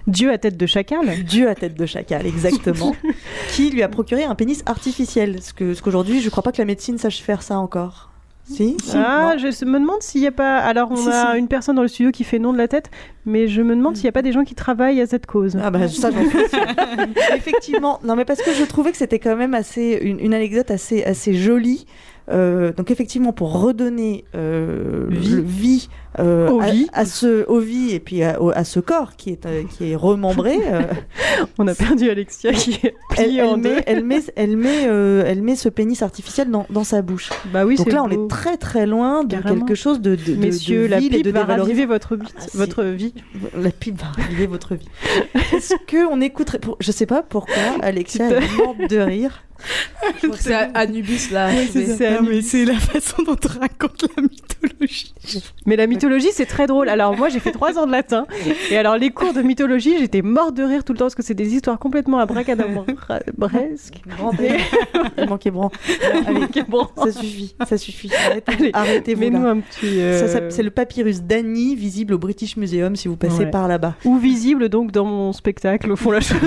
Dieu 0.06 0.30
à 0.32 0.38
tête 0.38 0.56
de 0.56 0.66
chacal. 0.66 1.24
Dieu 1.24 1.48
à 1.48 1.54
tête 1.54 1.74
de 1.74 1.86
chacal, 1.86 2.26
exactement, 2.26 2.94
qui 3.52 3.70
lui 3.70 3.82
a 3.82 3.88
procuré 3.88 4.24
un 4.24 4.34
pénis 4.34 4.62
artificiel. 4.66 5.42
Ce 5.42 5.52
que, 5.52 5.74
ce 5.74 5.82
qu'aujourd'hui, 5.82 6.20
je 6.20 6.30
crois 6.30 6.42
pas 6.42 6.52
que 6.52 6.58
la 6.58 6.64
médecine 6.64 6.98
sache 6.98 7.20
faire 7.22 7.42
ça 7.42 7.58
encore. 7.58 8.10
Si, 8.48 8.76
Ah, 8.94 9.32
non. 9.34 9.38
je 9.38 9.64
me 9.64 9.80
demande 9.80 10.02
s'il 10.02 10.20
n'y 10.20 10.26
a 10.28 10.32
pas. 10.32 10.58
Alors, 10.58 10.90
on 10.92 10.96
Si, 10.96 11.08
a 11.08 11.32
si. 11.32 11.38
une 11.38 11.48
personne 11.48 11.74
dans 11.76 11.82
le 11.82 11.88
studio 11.88 12.12
qui 12.12 12.22
fait 12.22 12.38
non 12.38 12.52
de 12.52 12.58
la 12.58 12.68
tête, 12.68 12.90
mais 13.24 13.48
je 13.48 13.60
me 13.60 13.74
demande 13.74 13.96
s'il 13.96 14.04
n'y 14.04 14.10
a 14.10 14.12
pas 14.12 14.22
des 14.22 14.30
gens 14.32 14.44
qui 14.44 14.54
travaillent 14.54 15.00
à 15.00 15.06
cette 15.06 15.26
cause. 15.26 15.58
Ah 15.60 15.70
bah 15.72 15.88
ça 15.88 16.10
j'en. 16.12 16.18
Effectivement, 17.36 17.98
non 18.04 18.14
mais 18.16 18.24
parce 18.24 18.40
que 18.42 18.52
je 18.52 18.64
trouvais 18.64 18.92
que 18.92 18.96
c'était 18.98 19.18
quand 19.18 19.36
même 19.36 19.54
assez 19.54 19.98
une, 20.02 20.20
une 20.20 20.34
anecdote 20.34 20.70
assez 20.70 21.02
assez 21.04 21.34
jolie. 21.34 21.86
Euh, 22.28 22.72
donc 22.72 22.90
effectivement 22.90 23.32
pour 23.32 23.60
redonner 23.60 24.24
euh, 24.34 25.06
vie, 25.10 25.88
euh, 26.18 26.48
Aux 26.50 26.60
à, 26.60 26.66
à 26.92 27.04
ce 27.04 27.44
vies 27.60 27.92
et 27.94 28.00
puis 28.00 28.22
à, 28.22 28.40
au- 28.40 28.50
à 28.50 28.64
ce 28.64 28.80
corps 28.80 29.16
qui 29.16 29.30
est 29.30 29.46
euh, 29.46 29.62
qui 29.64 29.90
est 29.90 29.96
remembré. 29.96 30.56
euh, 30.66 30.82
On 31.58 31.66
a 31.68 31.74
perdu 31.74 32.08
Alexia 32.10 32.52
qui 32.52 32.72
est 32.74 32.94
elle, 33.16 33.26
pliée 33.26 33.38
elle 33.40 33.46
en 33.46 33.56
deux. 33.58 33.74
met, 33.74 33.82
elle 33.86 34.04
met 34.04 34.20
elle 34.36 34.56
met 34.56 34.86
euh, 34.88 35.24
elle 35.26 35.42
met 35.42 35.56
ce 35.56 35.68
pénis 35.68 36.00
artificiel 36.02 36.50
dans, 36.50 36.66
dans 36.70 36.84
sa 36.84 37.02
bouche. 37.02 37.30
Bah 37.52 37.64
oui, 37.66 37.76
donc 37.76 37.92
là 37.92 38.02
on 38.02 38.10
est 38.10 38.28
très 38.28 38.56
très 38.56 38.86
loin 38.86 39.24
de 39.24 39.36
Carrément. 39.36 39.60
quelque 39.64 39.74
chose 39.74 40.00
de, 40.00 40.14
de, 40.14 40.34
Messieurs, 40.34 40.82
de 40.84 40.86
la 40.88 40.98
pipe 40.98 41.22
de 41.22 41.30
va 41.30 41.44
raviver 41.44 41.86
votre 41.86 42.16
vie. 42.16 42.26
Ah, 42.38 42.44
votre 42.54 42.84
vie. 42.84 43.14
La 43.56 43.70
pipe 43.70 44.00
va 44.00 44.06
raviver 44.22 44.46
votre 44.46 44.74
vie. 44.74 44.88
Est-ce 45.54 45.74
que 45.86 46.06
on 46.10 46.20
écouterait 46.20 46.58
pour... 46.58 46.76
Je 46.80 46.92
sais 46.92 47.06
pas 47.06 47.22
pourquoi 47.22 47.54
Alexia 47.82 48.28
est 48.30 48.56
morte 48.56 48.88
de 48.88 48.98
rire. 48.98 49.42
C'est 50.38 50.54
Anubis 50.74 51.30
là. 51.32 51.48
Mais 52.22 52.42
c'est 52.42 52.64
la 52.66 52.74
façon 52.74 53.22
dont 53.22 53.36
on 53.42 53.58
raconte 53.60 54.04
la 54.16 54.22
mythologie. 54.22 55.14
Mais 55.64 55.76
la 55.76 55.86
mythologie, 55.86 56.05
c'est 56.32 56.46
très 56.46 56.66
drôle. 56.66 56.88
Alors, 56.88 57.16
moi, 57.16 57.28
j'ai 57.28 57.40
fait 57.40 57.52
trois 57.52 57.78
ans 57.78 57.86
de 57.86 57.92
latin. 57.92 58.26
Et 58.70 58.76
alors, 58.76 58.96
les 58.96 59.10
cours 59.10 59.32
de 59.32 59.42
mythologie, 59.42 59.96
j'étais 59.98 60.22
morte 60.22 60.54
de 60.54 60.62
rire 60.62 60.84
tout 60.84 60.92
le 60.92 60.98
temps 60.98 61.04
parce 61.06 61.14
que 61.14 61.22
c'est 61.22 61.34
des 61.34 61.54
histoires 61.54 61.78
complètement 61.78 62.18
abracadabresques. 62.18 62.96
Grand 64.08 64.32
Il 65.18 65.28
manquait 65.28 65.50
bran. 65.50 65.70
Allez, 66.26 66.40
Bon. 66.68 66.86
ça 66.96 67.12
suffit, 67.12 67.54
ça 67.66 67.78
suffit. 67.78 68.10
Arrêtez, 68.26 68.70
arrêtez-vous 68.72 69.20
Mets-nous 69.20 69.46
un 69.46 69.60
petit. 69.60 70.00
euh, 70.00 70.50
C'est 70.50 70.62
le 70.62 70.70
papyrus 70.70 71.22
d'Annie, 71.22 71.74
visible 71.76 72.14
au 72.14 72.18
British 72.18 72.56
Museum 72.56 72.96
si 72.96 73.08
vous 73.08 73.16
passez 73.16 73.44
Ouais. 73.44 73.50
par 73.50 73.68
là-bas. 73.68 73.94
Ou 74.04 74.16
visible, 74.18 74.68
donc, 74.68 74.92
dans 74.92 75.04
mon 75.04 75.32
spectacle, 75.32 75.90
au 75.92 75.96
fond, 75.96 76.10
la 76.10 76.20
chose. 76.20 76.38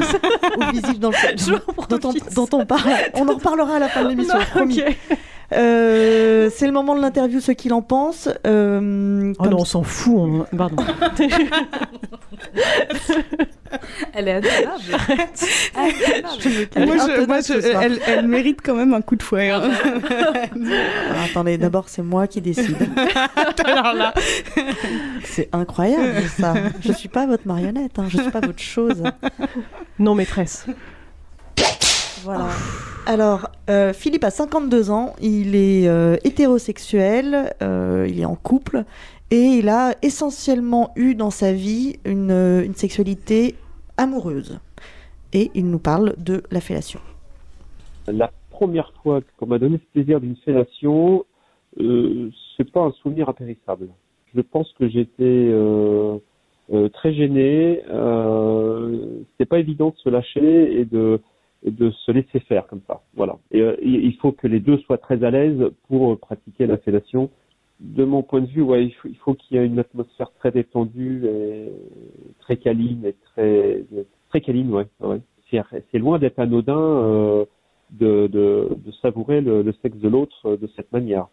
Ou 0.58 0.72
visible 0.72 1.00
dans 1.00 1.10
le 1.12 1.15
dont 1.89 2.00
on, 2.10 2.13
dont 2.36 2.58
on 2.58 2.65
parle. 2.65 2.89
On 3.13 3.28
en 3.28 3.36
reparlera 3.36 3.76
à 3.76 3.80
la 3.80 3.88
fin 3.89 4.04
de 4.04 4.10
l'émission, 4.10 4.36
Non, 4.39 4.45
promis. 4.52 4.82
ok. 4.82 4.95
Euh, 5.52 6.50
c'est 6.56 6.66
le 6.68 6.72
moment 6.72 6.96
de 6.96 7.02
l'interview, 7.02 7.40
ce 7.40 7.52
qu'il 7.52 7.74
en 7.74 7.82
pense. 7.82 8.30
Euh, 8.46 9.34
Oh 9.40 9.46
non, 9.48 9.58
on 9.62 9.66
s'en 9.66 9.84
fout. 9.84 10.14
on- 10.18 10.46
Pardon. 10.56 10.76
Elle 14.14 14.28
est 14.28 14.34
adorable. 14.34 14.84
Elle 16.76 16.84
est 16.84 16.86
Moi, 16.86 16.96
je- 16.98 17.02
intenable 17.04 17.28
moi, 17.28 17.42
ce 17.42 17.54
je- 17.54 17.62
soir. 17.72 17.84
elle, 17.84 18.00
elle 18.08 18.28
mérite 18.28 18.60
quand 18.64 18.74
même 18.76 18.94
un 18.94 19.02
coup 19.02 19.16
de 19.16 19.22
fouet. 19.24 19.50
hein. 19.52 19.62
Attendez, 21.30 21.58
d'abord 21.58 21.88
c'est 21.90 22.02
moi 22.02 22.26
qui 22.28 22.42
décide. 22.42 22.76
Alors 23.64 23.94
là, 23.94 24.14
C'est 25.24 25.50
incroyable 25.54 26.24
ça. 26.40 26.54
Je 26.82 26.92
suis 26.94 27.10
pas 27.10 27.26
votre 27.28 27.48
marionnette, 27.48 28.00
hein. 28.00 28.06
je 28.10 28.20
suis 28.22 28.32
pas 28.32 28.40
votre 28.42 28.60
chose. 28.60 29.04
Non, 30.00 30.16
maîtresse. 30.16 30.66
Voilà. 32.24 32.48
Alors, 33.06 33.50
euh, 33.70 33.94
Philippe 33.94 34.24
a 34.24 34.30
52 34.30 34.92
ans, 34.92 35.16
il 35.22 35.56
est 35.56 35.88
euh, 35.88 36.18
hétérosexuel, 36.24 37.54
euh, 37.62 38.08
il 38.10 38.20
est 38.20 38.26
en 38.26 38.36
couple 38.36 38.84
et 39.32 39.42
il 39.42 39.70
a 39.70 39.96
essentiellement 40.02 40.92
eu 40.96 41.16
dans 41.16 41.32
sa 41.32 41.52
vie 41.54 41.98
une, 42.06 42.32
une 42.32 42.76
sexualité 42.76 43.56
amoureuse. 43.98 44.60
Et 45.34 45.52
il 45.56 45.70
nous 45.70 45.80
parle 45.80 46.16
de 46.18 46.44
la 46.52 46.62
fellation. 46.62 47.00
La 48.08 48.32
première 48.50 48.92
fois 49.02 49.22
qu'on 49.38 49.46
m'a 49.46 49.60
donné 49.60 49.78
ce 49.78 49.92
plaisir 49.94 50.20
d'une 50.20 50.36
fellation, 50.38 51.26
euh, 51.80 52.30
c'est 52.58 52.70
pas 52.70 52.82
un 52.82 52.92
souvenir 53.04 53.30
impérissable. 53.30 53.90
Je 54.36 54.42
pense 54.42 54.72
que 54.74 54.88
j'étais 54.88 55.24
euh, 55.24 56.18
euh, 56.74 56.90
très 56.90 57.14
gêné. 57.14 57.82
Euh, 57.90 59.22
C'était 59.32 59.48
pas 59.48 59.60
évident 59.60 59.90
de 59.90 59.98
se 59.98 60.10
lâcher 60.10 60.80
et 60.80 60.86
de 60.86 61.22
et 61.63 61.72
de 61.72 61.91
se 61.91 62.12
laisser 62.12 62.39
faire 62.41 62.67
comme 62.67 62.82
ça. 62.88 63.02
Voilà. 63.15 63.38
Et 63.52 63.62
euh, 63.62 63.76
il 63.82 64.15
faut 64.15 64.32
que 64.32 64.48
les 64.48 64.60
deux 64.60 64.78
soient 64.80 64.98
très 64.98 65.24
à 65.24 65.32
l'aise 65.32 65.72
pour 65.88 66.17
pratiquer 66.19 66.67
la 66.67 66.78
fellation. 66.78 67.30
De 67.80 68.04
mon 68.04 68.24
point 68.24 68.41
de 68.41 68.48
vue, 68.48 68.62
ouais, 68.62 68.86
il 68.86 68.91
faut, 68.91 69.08
il 69.08 69.17
faut 69.17 69.34
qu'il 69.34 69.58
y 69.58 69.60
ait 69.60 69.65
une 69.65 69.80
atmosphère 69.80 70.32
très 70.39 70.52
détendue 70.52 71.26
et 71.26 71.69
très 72.39 72.58
câline 72.58 73.06
et 73.06 73.13
très 73.13 73.84
très 74.30 74.41
câline, 74.41 74.72
ouais. 74.74 74.88
ouais. 75.02 75.22
C'est 75.91 75.98
loin 75.98 76.19
d'être 76.19 76.39
anodin 76.39 76.78
euh, 76.78 77.45
de, 77.91 78.28
de, 78.28 78.91
savourer 79.02 79.41
le, 79.41 79.72
sexe 79.82 79.98
de 79.98 80.08
l'autre 80.08 80.38
euh, 80.45 80.58
de 80.58 80.67
cette 80.76 80.91
manière. 80.91 81.28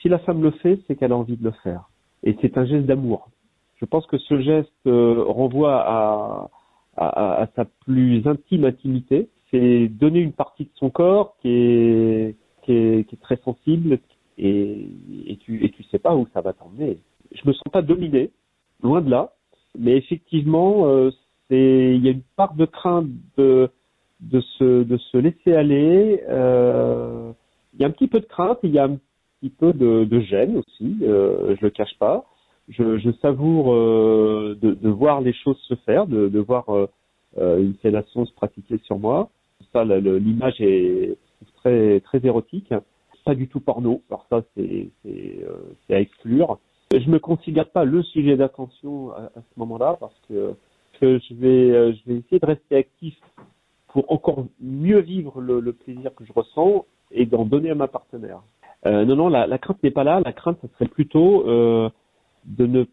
Si 0.00 0.08
la 0.08 0.18
femme 0.18 0.42
le 0.42 0.50
fait, 0.50 0.80
c'est 0.86 0.96
qu'elle 0.96 1.12
a 1.12 1.16
envie 1.16 1.36
de 1.36 1.44
le 1.44 1.52
faire. 1.62 1.88
Et 2.22 2.36
c'est 2.40 2.58
un 2.58 2.64
geste 2.64 2.86
d'amour. 2.86 3.28
Je 3.76 3.84
pense 3.84 4.06
que 4.06 4.18
ce 4.18 4.40
geste 4.40 4.72
euh, 4.86 5.22
renvoie 5.26 5.76
à, 5.76 6.50
à 6.96 7.48
sa 7.56 7.64
plus 7.64 8.26
intime 8.26 8.64
intimité. 8.64 9.28
C'est 9.50 9.88
donner 9.88 10.20
une 10.20 10.32
partie 10.32 10.64
de 10.64 10.70
son 10.76 10.90
corps 10.90 11.36
qui 11.42 11.48
est, 11.48 12.36
qui 12.62 12.72
est, 12.72 13.20
très 13.20 13.36
sensible 13.38 13.98
et, 14.38 14.88
et, 15.26 15.36
tu, 15.38 15.64
et 15.64 15.70
tu 15.70 15.82
sais 15.84 15.98
pas 15.98 16.14
où 16.14 16.26
ça 16.32 16.40
va 16.40 16.52
t'emmener. 16.52 16.98
Je 17.32 17.46
me 17.46 17.52
sens 17.52 17.72
pas 17.72 17.82
dominé, 17.82 18.30
loin 18.82 19.00
de 19.00 19.10
là, 19.10 19.32
mais 19.78 19.96
effectivement, 19.96 20.86
euh, 20.86 21.10
il 21.50 22.04
y 22.04 22.08
a 22.08 22.12
une 22.12 22.22
part 22.36 22.54
de 22.54 22.64
crainte 22.64 23.08
de 23.36 23.70
de 24.20 24.40
se 24.40 24.82
de 24.82 24.96
se 24.98 25.16
laisser 25.16 25.54
aller. 25.54 26.22
Euh, 26.28 27.32
il 27.74 27.80
y 27.80 27.84
a 27.84 27.88
un 27.88 27.90
petit 27.90 28.08
peu 28.08 28.20
de 28.20 28.26
crainte, 28.26 28.58
il 28.62 28.70
y 28.70 28.78
a 28.78 28.84
un 28.84 28.98
petit 29.40 29.50
peu 29.50 29.72
de, 29.72 30.20
gêne 30.20 30.58
aussi. 30.58 30.98
Euh, 31.02 31.56
je 31.56 31.64
le 31.64 31.70
cache 31.70 31.96
pas. 31.98 32.26
Je, 32.68 33.10
savoure 33.20 33.72
euh, 33.72 34.56
de, 34.60 34.74
de 34.74 34.88
voir 34.88 35.20
les 35.20 35.32
choses 35.32 35.58
se 35.68 35.74
faire, 35.86 36.06
de, 36.06 36.28
de 36.28 36.38
voir 36.38 36.66
une 37.40 37.74
fellation 37.82 38.26
se 38.26 38.34
pratiquer 38.34 38.78
sur 38.84 38.98
moi. 38.98 39.30
Ça, 39.72 39.84
l'image 39.84 40.60
est 40.60 41.16
très 41.56 42.00
très 42.00 42.24
érotique, 42.24 42.72
pas 43.24 43.34
du 43.34 43.48
tout 43.48 43.60
porno. 43.60 44.02
Alors 44.10 44.26
ça, 44.30 44.42
c'est 44.56 44.90
euh, 45.06 45.74
à 45.90 46.00
exclure. 46.00 46.58
Je 46.92 47.08
me 47.08 47.20
considère 47.20 47.68
pas 47.70 47.84
le 47.84 48.02
sujet 48.02 48.36
d'attention 48.36 49.12
à, 49.12 49.30
ce 49.36 49.58
moment-là 49.60 49.96
parce 50.00 50.18
que, 50.28 50.54
je 51.00 51.34
vais 51.34 51.70
euh, 51.70 51.92
je 51.92 52.12
vais 52.12 52.18
essayer 52.18 52.40
de 52.40 52.46
rester 52.46 52.76
actif 52.76 53.14
pour 53.88 54.10
encore 54.10 54.46
mieux 54.60 54.98
vivre 54.98 55.40
le, 55.40 55.72
plaisir 55.72 56.14
que 56.14 56.24
je 56.24 56.32
ressens 56.32 56.86
et 57.12 57.26
d'en 57.26 57.44
donner 57.44 57.70
à 57.70 57.74
ma 57.74 57.88
partenaire. 57.88 58.42
Euh, 58.86 59.04
non, 59.04 59.16
non, 59.16 59.28
la, 59.28 59.58
crainte 59.58 59.82
n'est 59.82 59.90
pas 59.90 60.04
là. 60.04 60.20
La 60.24 60.32
crainte, 60.32 60.58
ce 60.62 60.68
serait 60.74 60.88
plutôt 60.88 61.48
euh, 61.48 61.88
de 62.44 62.66
ne 62.66 62.84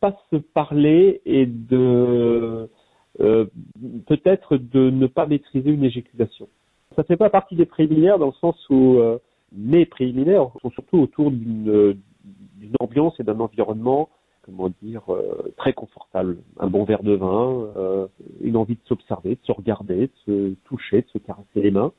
pas 0.00 0.16
se 0.30 0.36
parler 0.36 1.20
et 1.24 1.46
de 1.46 2.68
euh, 3.20 3.46
peut-être 4.06 4.56
de 4.56 4.90
ne 4.90 5.06
pas 5.06 5.26
maîtriser 5.26 5.70
une 5.70 5.84
éjaculation. 5.84 6.48
Ça 6.94 7.04
fait 7.04 7.16
pas 7.16 7.30
partie 7.30 7.56
des 7.56 7.66
préliminaires 7.66 8.18
dans 8.18 8.26
le 8.26 8.32
sens 8.40 8.56
où 8.70 8.96
euh, 8.96 9.18
mes 9.52 9.86
préliminaires 9.86 10.50
sont 10.62 10.70
surtout 10.70 10.98
autour 10.98 11.30
d'une 11.30 11.96
d'une 12.56 12.74
ambiance 12.80 13.18
et 13.20 13.22
d'un 13.22 13.38
environnement, 13.38 14.08
comment 14.42 14.70
dire, 14.82 15.02
euh, 15.10 15.52
très 15.56 15.72
confortable. 15.72 16.38
Un 16.58 16.68
bon 16.68 16.84
verre 16.84 17.02
de 17.02 17.12
vin, 17.12 17.68
euh, 17.76 18.06
une 18.40 18.56
envie 18.56 18.74
de 18.74 18.80
s'observer, 18.86 19.36
de 19.36 19.40
se 19.44 19.52
regarder, 19.52 20.08
de 20.08 20.12
se 20.26 20.54
toucher, 20.64 21.02
de 21.02 21.08
se 21.08 21.18
caresser 21.18 21.62
les 21.62 21.70
mains. 21.70 21.92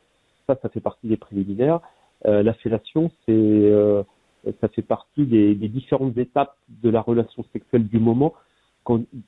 Ça, 0.48 0.58
ça 0.62 0.70
fait 0.70 0.82
partie 0.82 1.08
des 1.08 1.18
préliminaires. 1.18 1.80
Euh, 2.26 2.44
la 2.44 2.54
fellation, 2.54 3.12
c'est 3.26 3.32
euh, 3.32 4.04
ça 4.62 4.68
fait 4.70 4.82
partie 4.82 5.26
des, 5.26 5.56
des 5.56 5.68
différentes 5.68 6.18
étapes 6.18 6.58
de 6.84 6.90
la 6.90 7.02
relation 7.02 7.44
sexuelle 7.54 7.88
du 7.88 8.00
moment 8.00 8.34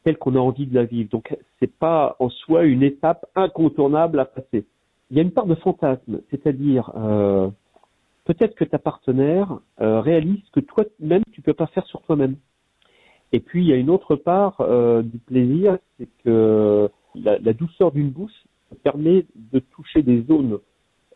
telle 0.04 0.18
qu'on 0.18 0.36
a 0.36 0.40
envie 0.40 0.68
de 0.68 0.76
la 0.76 0.86
vivre. 0.86 1.10
Donc, 1.10 1.36
c'est 1.60 1.74
pas 1.74 2.16
en 2.20 2.30
soi 2.30 2.64
une 2.64 2.84
étape 2.84 3.26
incontournable 3.36 4.20
à 4.20 4.26
passer. 4.26 4.66
Il 5.12 5.18
y 5.18 5.20
a 5.20 5.24
une 5.24 5.32
part 5.32 5.48
de 5.48 5.56
fantasme, 5.56 6.22
c'est-à-dire 6.30 6.92
euh, 6.96 7.50
peut-être 8.26 8.56
que 8.56 8.64
ta 8.64 8.78
partenaire 8.78 9.60
euh, 9.82 10.02
réalise 10.02 10.44
que 10.54 10.60
toi-même 10.60 11.24
tu 11.32 11.42
peux 11.42 11.54
pas 11.54 11.68
faire 11.68 11.86
sur 11.88 12.02
toi-même. 12.04 12.36
Et 13.32 13.40
puis 13.40 13.64
il 13.64 13.68
y 13.68 13.74
a 13.74 13.76
une 13.76 13.90
autre 13.90 14.16
part 14.16 14.62
euh, 14.62 15.02
du 15.02 15.18
plaisir, 15.18 15.78
c'est 15.98 16.10
que 16.24 16.90
la, 17.16 17.54
douceur 17.54 17.92
d'une 17.92 18.10
bouche 18.10 18.46
permet 18.84 19.26
de 19.36 19.60
toucher 19.60 20.04
des 20.04 20.22
zones 20.24 20.60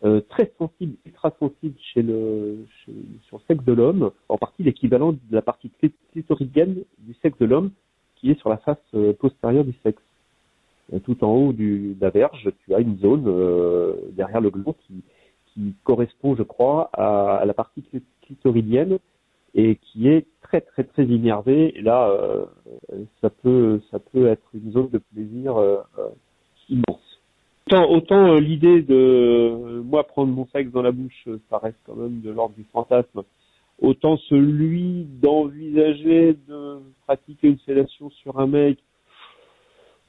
euh, 0.04 0.22
très 0.22 0.52
sensibles, 0.58 0.96
ultra 1.06 1.32
sensibles 1.40 1.78
chez 1.94 2.02
sur 2.02 3.38
le 3.38 3.44
sexe 3.48 3.64
de 3.64 3.74
l'homme, 3.74 4.12
en 4.28 4.38
partie 4.38 4.64
l'équivalent 4.64 5.14
de 5.14 5.20
la 5.30 5.44
partie 5.44 5.72
clit- 5.82 5.94
clitoridienne 6.12 6.84
du 6.98 7.14
sexe 7.22 7.38
de 7.38 7.46
l'homme 7.46 7.72
qui 8.24 8.32
est 8.32 8.40
sur 8.40 8.50
la 8.50 8.58
face 8.58 8.78
euh, 8.96 9.12
postérieure 9.12 9.66
du 9.66 9.74
sexe. 9.84 10.02
Euh, 10.94 11.00
Tout 11.00 11.22
en 11.26 11.32
haut 11.34 11.52
de 11.52 11.94
la 12.00 12.10
verge, 12.10 12.50
tu 12.64 12.74
as 12.74 12.80
une 12.80 12.98
zone 13.00 13.26
euh, 13.28 13.96
derrière 14.14 14.40
le 14.40 14.50
gland 14.50 14.76
qui, 14.88 15.04
correspond, 15.84 16.36
je 16.36 16.44
crois, 16.44 16.90
à, 16.94 17.44
la 17.46 17.54
partie 17.54 17.82
clit- 17.82 18.02
clitoridienne 18.24 18.98
et 19.54 19.76
qui 19.76 20.08
est 20.08 20.26
très 20.42 20.62
très 20.62 20.84
très 20.84 21.06
innervée. 21.06 21.78
Et 21.78 21.82
là, 21.82 22.12
ça 23.22 23.30
peut 23.30 23.80
ça 23.92 24.00
peut 24.00 24.26
être 24.26 24.48
une 24.56 24.72
zone 24.72 24.90
de 24.90 24.98
plaisir 24.98 25.54
immense. 26.70 27.20
Autant, 27.68 27.88
autant 27.92 28.34
l'idée 28.40 28.82
de 28.82 29.84
moi 29.86 30.08
prendre 30.08 30.34
mon 30.34 30.48
sexe 30.48 30.72
dans 30.72 30.82
la 30.82 30.92
bouche, 30.92 31.28
ça 31.52 31.60
reste 31.60 31.78
quand 31.86 31.96
même 31.96 32.22
de 32.22 32.32
l'ordre 32.32 32.56
du 32.56 32.64
fantasme. 32.74 33.22
Autant 33.84 34.16
celui 34.30 35.04
d'envisager 35.22 36.38
de 36.48 36.80
pratiquer 37.06 37.50
une 37.50 37.58
fellation 37.60 38.10
sur 38.12 38.40
un 38.40 38.48
mec, 38.48 38.80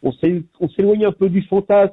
on 0.04 0.12
s'é- 0.12 0.44
on 0.60 0.68
s'éloigne 0.68 1.04
un 1.06 1.12
peu 1.12 1.28
du 1.28 1.42
fantasme. 1.42 1.92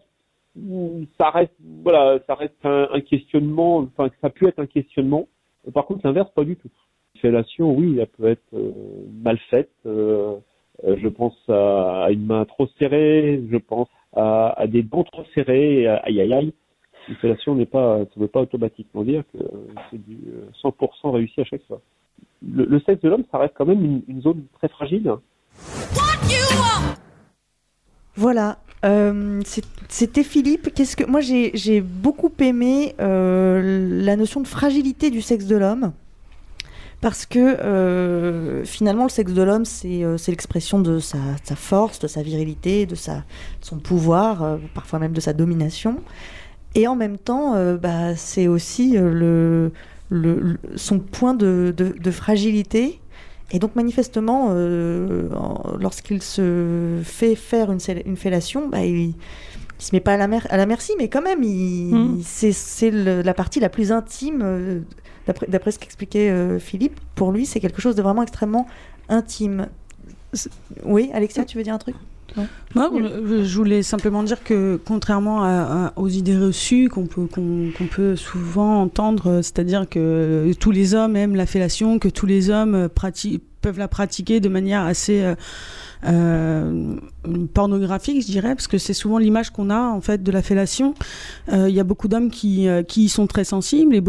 Ça 1.17 1.31
reste 1.31 1.55
voilà, 1.83 2.19
ça 2.27 2.35
reste 2.35 2.63
un, 2.65 2.99
questionnement. 3.01 3.77
Enfin, 3.79 4.09
ça 4.21 4.29
peut 4.29 4.47
être 4.47 4.59
un 4.59 4.67
questionnement. 4.67 5.27
Par 5.73 5.85
contre, 5.87 6.05
l'inverse, 6.05 6.29
pas 6.35 6.43
du 6.43 6.55
tout. 6.55 6.69
Une 7.15 7.21
fellation, 7.21 7.73
oui, 7.73 7.97
elle 7.99 8.07
peut 8.07 8.27
être 8.27 8.53
euh, 8.53 8.71
mal 9.23 9.39
faite. 9.49 9.71
euh, 9.87 10.35
euh, 10.83 10.97
je 11.01 11.07
pense 11.07 11.35
à, 11.49 12.07
une 12.11 12.25
main 12.27 12.45
trop 12.45 12.67
serrée, 12.79 13.41
je 13.51 13.57
pense 13.57 13.87
à, 14.13 14.65
des 14.67 14.83
dents 14.83 15.03
trop 15.03 15.23
serrées, 15.33 15.87
aïe 15.87 16.21
aïe 16.21 16.33
aïe. 16.33 16.53
Une 17.07 17.55
n'est 17.57 17.65
pas, 17.65 17.99
ça 17.99 18.11
ne 18.15 18.21
veut 18.21 18.27
pas 18.27 18.41
automatiquement 18.41 19.03
dire 19.03 19.23
que 19.33 19.39
c'est 19.89 19.97
du 19.97 20.17
euh, 20.27 20.49
100% 20.63 21.11
réussi 21.11 21.41
à 21.41 21.43
chaque 21.43 21.65
fois. 21.67 21.81
Le, 22.47 22.79
sexe 22.81 23.01
de 23.01 23.09
l'homme, 23.09 23.23
ça 23.31 23.37
reste 23.37 23.53
quand 23.55 23.65
même 23.65 24.01
une, 24.07 24.21
zone 24.21 24.43
très 24.57 24.67
fragile. 24.67 25.11
Voilà. 28.15 28.57
Euh, 28.83 29.41
C'était 29.89 30.23
Philippe. 30.23 30.73
Qu'est-ce 30.73 30.95
que 30.95 31.03
moi 31.03 31.19
j'ai 31.21 31.81
beaucoup 31.81 32.31
aimé 32.39 32.95
euh, 32.99 34.03
la 34.03 34.15
notion 34.15 34.41
de 34.41 34.47
fragilité 34.47 35.11
du 35.11 35.21
sexe 35.21 35.45
de 35.45 35.55
l'homme 35.55 35.93
parce 37.01 37.25
que 37.25 37.39
euh, 37.39 38.63
finalement 38.63 39.03
le 39.03 39.09
sexe 39.09 39.33
de 39.33 39.41
l'homme 39.41 39.65
c'est 39.65 40.03
euh, 40.03 40.17
l'expression 40.27 40.79
de 40.79 40.99
sa, 40.99 41.17
force, 41.55 41.99
de 41.99 42.07
sa 42.07 42.21
virilité, 42.21 42.85
de 42.85 42.95
son 42.95 43.79
pouvoir, 43.79 44.43
euh, 44.43 44.57
parfois 44.75 44.99
même 44.99 45.13
de 45.13 45.19
sa 45.19 45.33
domination. 45.33 45.97
Et 46.75 46.87
en 46.87 46.95
même 46.95 47.17
temps, 47.17 47.55
euh, 47.55 47.77
bah, 47.77 48.15
c'est 48.15 48.47
aussi 48.47 48.97
euh, 48.97 49.11
le, 49.11 49.71
le, 50.09 50.39
le- 50.39 50.77
son 50.77 50.99
point 50.99 51.33
de, 51.33 51.73
de, 51.75 51.93
de 51.99 52.11
fragilité. 52.11 52.99
Et 53.51 53.59
donc 53.59 53.75
manifestement, 53.75 54.47
euh, 54.51 55.27
lorsqu'il 55.79 56.21
se 56.21 56.99
fait 57.03 57.35
faire 57.35 57.71
une, 57.71 57.79
fellation, 58.15 58.69
bah, 58.69 58.85
il, 58.85 58.95
il 59.09 59.13
se 59.77 59.93
met 59.93 59.99
pas 59.99 60.13
à 60.13 60.17
la, 60.17 60.27
mer- 60.27 60.47
à 60.49 60.55
la 60.55 60.65
merci, 60.65 60.93
mais 60.97 61.09
quand 61.09 61.21
même, 61.21 61.41
Mhm. 61.41 62.21
c'est, 62.23 62.53
la 62.91 63.33
partie 63.33 63.59
la 63.59 63.67
plus 63.67 63.91
intime, 63.91 64.39
euh, 64.41 64.79
d'après, 65.27 65.47
d'après 65.47 65.71
ce 65.71 65.79
qu'expliquait 65.79 66.29
euh, 66.29 66.59
Philippe. 66.59 66.97
Pour 67.15 67.33
lui, 67.33 67.45
c'est 67.45 67.59
quelque 67.59 67.81
chose 67.81 67.95
de 67.95 68.01
vraiment 68.01 68.21
extrêmement 68.23 68.67
intime. 69.09 69.67
Oui, 70.85 71.09
Alexia, 71.13 71.43
tu 71.43 71.57
veux 71.57 71.63
dire 71.63 71.73
un 71.73 71.77
truc? 71.77 71.95
Euh, 72.77 73.43
je 73.43 73.57
voulais 73.57 73.83
simplement 73.83 74.23
dire 74.23 74.43
que 74.43 74.79
contrairement 74.85 75.43
à- 75.43 75.49
à- 75.87 75.93
aux 75.99 76.07
idées 76.07 76.37
reçues 76.37 76.87
qu'on 76.89 77.05
peut, 77.05 77.25
qu'on, 77.25 77.71
peut 77.87 78.15
souvent 78.15 78.81
entendre, 78.81 79.41
c'est-à-dire 79.41 79.87
que 79.89 80.51
tous 80.59 80.71
les 80.71 80.93
hommes 80.93 81.15
aiment 81.17 81.35
la 81.35 81.45
fellation, 81.45 81.99
que 81.99 82.07
tous 82.07 82.25
les 82.25 82.49
hommes 82.49 82.75
euh, 82.75 82.87
prati- 82.87 83.41
peuvent 83.61 83.79
la 83.79 83.87
pratiquer 83.87 84.39
de 84.39 84.49
manière 84.49 84.81
assez 84.81 85.21
euh, 85.21 85.35
euh, 86.05 86.95
pornographique, 87.53 88.21
je 88.21 88.27
dirais, 88.27 88.55
parce 88.55 88.67
que 88.67 88.77
c'est 88.77 88.93
souvent 88.93 89.17
l'image 89.17 89.51
qu'on 89.51 89.69
a 89.69 89.81
en 89.81 90.01
fait 90.01 90.23
de 90.23 90.31
la 90.31 90.41
fellation. 90.41 90.93
Euh, 91.51 91.69
Il 91.69 91.75
y 91.75 91.79
a 91.79 91.83
beaucoup 91.83 92.07
d'hommes 92.07 92.31
qui, 92.31 92.67
qui 92.87 93.03
y 93.05 93.09
sont 93.09 93.27
très 93.27 93.43
sensibles 93.43 93.95
et 93.95 94.03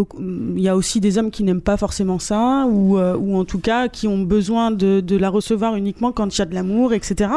il 0.57 0.61
y 0.61 0.69
a 0.69 0.77
aussi 0.77 1.01
des 1.01 1.19
hommes 1.19 1.31
qui 1.31 1.43
n'aiment 1.45 1.61
pas 1.61 1.77
forcément 1.77 2.19
ça 2.19 2.67
ou, 2.69 2.99
ou 2.99 3.37
en 3.37 3.45
tout 3.45 3.59
cas 3.59 3.88
qui 3.88 4.09
ont 4.09 4.23
besoin 4.23 4.71
de, 4.71 5.01
de 5.01 5.17
la 5.17 5.29
recevoir 5.29 5.77
uniquement 5.77 6.12
quand 6.12 6.35
il 6.35 6.38
y 6.38 6.43
a 6.43 6.47
de 6.47 6.55
l'amour, 6.55 6.95
etc. 6.95 7.31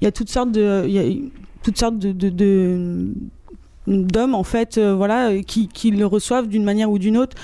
Il 0.00 0.04
y 0.04 0.08
a 0.08 0.12
toutes 0.12 0.30
sortes 0.30 0.52
de, 0.52 0.84
il 0.86 0.92
y 0.92 0.98
a 0.98 1.28
toutes 1.62 1.78
sortes 1.78 1.98
de, 1.98 2.12
de, 2.12 2.28
de, 2.28 3.08
d'hommes 3.86 4.34
en 4.34 4.44
fait, 4.44 4.78
euh, 4.78 4.94
voilà, 4.94 5.42
qui, 5.42 5.68
qui 5.68 5.90
le 5.90 6.06
reçoivent 6.06 6.48
d'une 6.48 6.64
manière 6.64 6.90
ou 6.90 6.98
d'une 6.98 7.16
autre, 7.16 7.36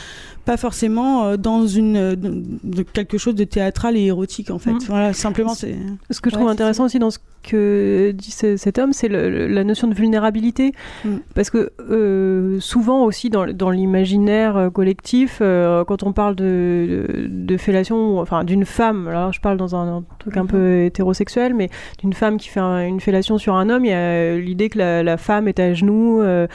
pas 0.44 0.57
forcément 0.57 1.24
euh, 1.24 1.37
dans 1.37 1.66
une 1.66 1.96
euh, 1.96 2.16
de, 2.16 2.83
quelque 2.83 3.18
chose 3.18 3.35
de 3.35 3.44
théâtral 3.44 3.96
et 3.96 4.02
érotique 4.07 4.50
en 4.50 4.59
fait. 4.59 4.72
Mm. 4.72 4.78
Voilà, 4.88 5.12
simplement 5.12 5.55
c'est. 5.55 5.76
Ce 6.11 6.20
que 6.20 6.31
je 6.31 6.35
trouve 6.37 6.48
intéressant 6.48 6.85
aussi 6.85 6.98
dans 6.98 7.11
ce 7.11 7.18
que 7.48 8.12
dit 8.12 8.31
ce- 8.31 8.57
cet 8.57 8.78
homme, 8.78 8.92
c'est 8.92 9.09
la 9.09 9.64
notion 9.64 9.88
de 9.88 9.94
vulnérabilité. 9.94 10.72
Mm. 11.05 11.16
Parce 11.35 11.50
que 11.50 11.70
euh, 11.90 12.59
souvent 12.61 13.05
aussi 13.05 13.31
dans, 13.31 13.46
dans 13.52 13.70
l'imaginaire 13.70 14.70
collectif, 14.72 15.38
euh, 15.40 15.85
quand 15.85 16.02
on 16.02 16.12
parle 16.12 16.35
de, 16.37 16.44
de, 16.44 17.26
de 17.28 17.57
fellation, 17.57 18.18
enfin 18.20 18.44
d'une 18.44 18.64
femme, 18.64 19.09
alors 19.09 19.33
je 19.33 19.40
parle 19.40 19.57
dans 19.57 19.74
un, 19.76 19.98
un 19.98 20.05
truc 20.18 20.37
un 20.37 20.46
peu 20.46 20.83
hétérosexuel, 20.85 21.55
mais 21.55 21.68
d'une 22.00 22.12
femme 22.12 22.37
qui 22.37 22.48
fait 22.48 22.61
un- 22.61 22.87
une 22.87 23.00
fellation 23.00 23.38
sur 23.38 23.55
un 23.55 23.68
homme, 23.70 23.85
il 23.85 23.90
y 23.90 23.94
a 23.94 24.37
l'idée 24.37 24.68
que 24.68 24.78
la, 24.78 25.02
la 25.02 25.16
femme 25.16 25.48
est 25.48 25.59
à 25.61 25.72
genoux. 25.74 26.20
euh, 26.20 26.46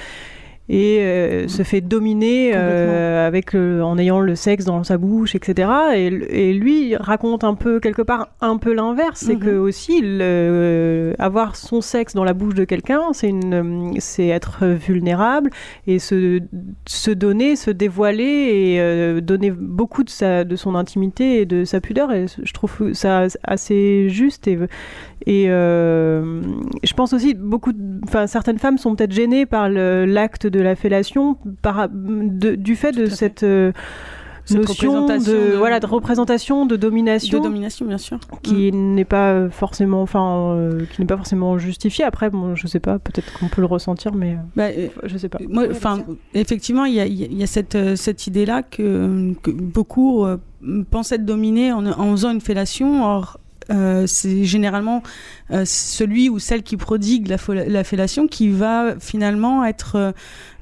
et 0.70 1.00
euh, 1.00 1.48
se 1.48 1.64
fait 1.64 1.82
dominer 1.82 2.52
euh, 2.56 3.26
avec 3.28 3.56
en 3.56 3.98
ayant 3.98 4.20
le 4.20 4.36
sexe 4.36 4.66
dans 4.66 4.84
sa 4.84 4.98
bouche, 4.98 5.34
etc. 5.36 5.70
Et, 5.96 6.54
lui 6.54 6.90
il 6.90 6.96
raconte 6.98 7.44
un 7.44 7.56
peu 7.56 7.80
quelque 7.80 8.02
part 8.02 8.30
un 8.42 8.58
peu 8.58 8.74
l'inverse, 8.74 9.22
c'est 9.26 9.36
Mhm. 9.36 9.40
que 9.40 9.58
aussi 9.58 10.02
le- 10.02 11.14
avoir 11.20 11.56
son 11.56 11.82
sexe 11.82 12.14
dans 12.14 12.24
la 12.24 12.34
bouche 12.34 12.54
de 12.56 12.66
quelqu'un, 12.66 13.02
c'est 13.14 13.30
une, 13.30 13.54
euh, 13.54 13.92
c'est 14.00 14.28
être 14.28 14.66
vulnérable 14.66 15.50
et 15.88 16.00
se, 16.00 16.40
se 16.88 17.12
donner, 17.12 17.56
se 17.56 17.72
dévoiler 17.72 18.24
et 18.74 18.80
euh, 18.82 19.22
donner 19.22 19.52
beaucoup 19.52 20.04
de 20.04 20.10
sa, 20.10 20.44
de 20.44 20.56
son 20.56 20.76
intimité 20.76 21.42
et 21.42 21.46
de 21.46 21.64
sa 21.66 21.80
pudeur. 21.82 22.12
Et 22.14 22.26
je 22.42 22.54
trouve 22.54 22.94
ça 22.94 23.28
assez 23.44 24.10
juste 24.10 24.48
et 24.48 24.58
et 25.26 25.46
euh, 25.50 26.42
je 26.84 26.94
pense 26.94 27.12
aussi 27.12 27.34
beaucoup, 27.34 27.72
enfin 28.06 28.28
certaines 28.28 28.60
femmes 28.60 28.78
sont 28.78 28.96
peut-être 28.96 29.12
gênées 29.12 29.46
par 29.46 29.68
l'acte 29.70 30.48
de 30.48 30.57
la 30.60 30.76
fellation, 30.76 31.38
par, 31.62 31.88
de- 31.92 32.56
du 32.56 32.76
fait 32.76 32.92
de 32.92 33.06
cette 33.08 33.44
euh, 33.44 33.72
Cette 34.46 34.60
notion 34.60 35.06
de, 35.08 35.18
de- 35.18 35.58
voilà 35.58 35.80
de 35.82 35.86
représentation, 35.86 36.66
de 36.66 36.78
domination, 36.78 37.40
De 37.40 37.44
domination, 37.44 37.86
bien 37.86 37.98
sûr. 37.98 38.18
qui 38.44 38.72
n'est 38.72 39.04
pas 39.04 39.50
forcément, 39.50 40.02
enfin 40.02 40.54
euh, 40.56 40.86
qui 40.94 41.02
n'est 41.02 41.08
pas 41.08 41.18
forcément 41.18 41.58
justifiée. 41.58 42.06
Après, 42.06 42.30
bon, 42.30 42.56
je 42.56 42.66
sais 42.68 42.80
pas, 42.80 42.98
peut-être 42.98 43.38
qu'on 43.38 43.50
peut 43.50 43.60
le 43.60 43.68
ressentir, 43.68 44.14
mais 44.14 44.34
euh, 44.34 44.38
Bah, 44.56 44.68
euh, 44.68 44.88
je 45.04 45.18
sais 45.18 45.28
pas. 45.28 45.40
Moi, 45.50 45.66
enfin, 45.70 46.00
effectivement, 46.34 46.86
il 46.86 46.94
y 46.94 47.02
a, 47.02 47.06
y 47.08 47.44
a- 47.44 47.48
cette, 47.48 47.78
cette 47.98 48.26
idée-là 48.28 48.64
que, 48.64 49.34
que 49.44 49.52
beaucoup 49.52 50.24
euh, 50.26 50.38
pensent 50.90 51.12
être 51.12 51.26
dominés 51.26 51.74
en, 51.74 51.86
en 51.86 52.12
faisant 52.12 52.32
une 52.32 52.40
fellation. 52.42 53.04
Or, 53.04 53.40
euh, 53.70 54.08
c'est 54.08 54.46
généralement 54.46 55.04
euh, 55.52 55.64
celui 55.66 56.30
ou 56.30 56.40
celle 56.40 56.64
qui 56.64 56.78
prodigue 56.78 57.28
la, 57.28 57.38
la 57.66 57.84
fellation 57.84 58.28
qui 58.28 58.50
va 58.50 58.96
finalement 59.00 59.66
être 59.66 60.14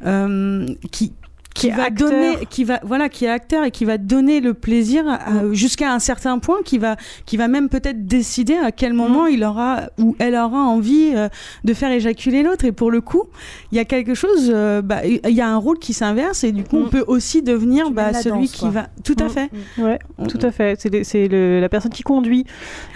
euh, 0.05 0.65
qui 0.91 1.13
qui 1.55 1.69
va 1.71 1.83
acteur. 1.85 2.09
donner 2.11 2.37
qui 2.49 2.63
va 2.65 2.79
voilà 2.83 3.09
qui 3.09 3.25
est 3.25 3.29
acteur 3.29 3.63
et 3.63 3.71
qui 3.71 3.85
va 3.85 3.97
donner 3.97 4.41
le 4.41 4.53
plaisir 4.53 5.07
à- 5.07 5.19
jusqu'à 5.53 5.91
un 5.91 5.99
certain 5.99 6.37
point 6.37 6.57
qui 6.63 6.77
va 6.77 6.97
qui 7.25 7.37
va 7.37 7.47
même 7.47 7.69
peut-être 7.69 8.05
décider 8.05 8.55
à 8.57 8.71
quel 8.71 8.93
moment 8.93 9.25
il 9.25 9.43
aura 9.43 9.83
ou 9.97 10.15
elle 10.19 10.35
aura 10.35 10.59
envie 10.59 11.11
euh, 11.15 11.29
de 11.63 11.73
faire 11.73 11.91
éjaculer 11.91 12.43
l'autre 12.43 12.65
et 12.65 12.71
pour 12.73 12.91
le 12.91 12.99
coup 13.01 13.23
il 13.71 13.77
y 13.77 13.79
a 13.79 13.85
quelque 13.85 14.13
chose 14.15 14.51
euh, 14.53 14.81
bah, 14.81 15.05
il 15.05 15.21
y 15.31 15.41
a 15.41 15.47
un 15.47 15.55
rôle 15.57 15.79
qui 15.79 15.93
s'inverse 15.93 16.43
et 16.43 16.51
du 16.51 16.63
coup 16.63 16.77
on 16.77 16.89
peut 16.89 17.05
aussi 17.07 17.41
devenir 17.41 17.89
bah, 17.89 18.13
celui 18.13 18.41
danse, 18.41 18.51
qui 18.51 18.59
quoi. 18.59 18.69
va 18.69 18.87
tout 19.03 19.15
à 19.19 19.25
Mm. 19.25 19.29
fait 19.29 19.49
Ouais, 19.79 19.99
tout 20.29 20.39
à 20.41 20.51
fait. 20.51 20.77
C'est 21.03 21.27
la 21.29 21.69
personne 21.69 21.91
qui 21.91 22.03
conduit. 22.03 22.45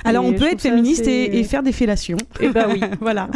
alors 0.04 0.24
Et 0.26 0.28
on 0.28 0.34
peut 0.34 0.45
être 0.52 0.62
féministe 0.62 1.08
et, 1.08 1.39
et 1.39 1.43
faire 1.43 1.63
des 1.63 1.72
fellations 1.72 2.17
Eh 2.41 2.50
ben 2.50 2.67
oui, 2.72 2.82
voilà 3.00 3.30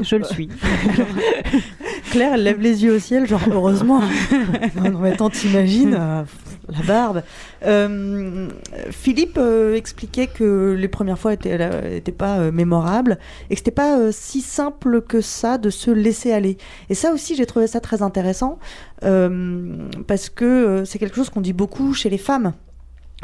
je 0.00 0.16
le 0.16 0.24
suis. 0.24 0.48
Claire, 2.10 2.34
elle 2.34 2.42
lève 2.44 2.60
les 2.60 2.84
yeux 2.84 2.94
au 2.94 2.98
ciel, 2.98 3.26
genre 3.26 3.40
heureusement. 3.50 4.00
non, 4.76 4.98
mais 4.98 5.12
attends, 5.12 5.30
t'imagines 5.30 5.94
euh, 5.98 6.22
la 6.68 6.82
barbe. 6.86 7.22
Euh, 7.64 8.48
Philippe 8.90 9.38
euh, 9.38 9.74
expliquait 9.74 10.26
que 10.26 10.76
les 10.78 10.88
premières 10.88 11.18
fois 11.18 11.32
n'étaient 11.32 12.12
pas 12.12 12.50
mémorables 12.50 13.18
et 13.50 13.54
que 13.54 13.58
c'était 13.58 13.70
pas 13.70 14.12
si 14.12 14.40
simple 14.40 15.02
que 15.02 15.20
ça 15.20 15.58
de 15.58 15.70
se 15.70 15.90
laisser 15.90 16.32
aller. 16.32 16.58
Et 16.88 16.94
ça 16.94 17.12
aussi, 17.12 17.34
j'ai 17.34 17.46
trouvé 17.46 17.66
ça 17.66 17.80
très 17.80 18.02
intéressant 18.02 18.58
parce 19.00 20.30
que 20.30 20.84
c'est 20.86 20.98
quelque 20.98 21.16
chose 21.16 21.28
qu'on 21.28 21.40
dit 21.40 21.52
beaucoup 21.52 21.92
chez 21.92 22.08
les 22.08 22.18
femmes. 22.18 22.52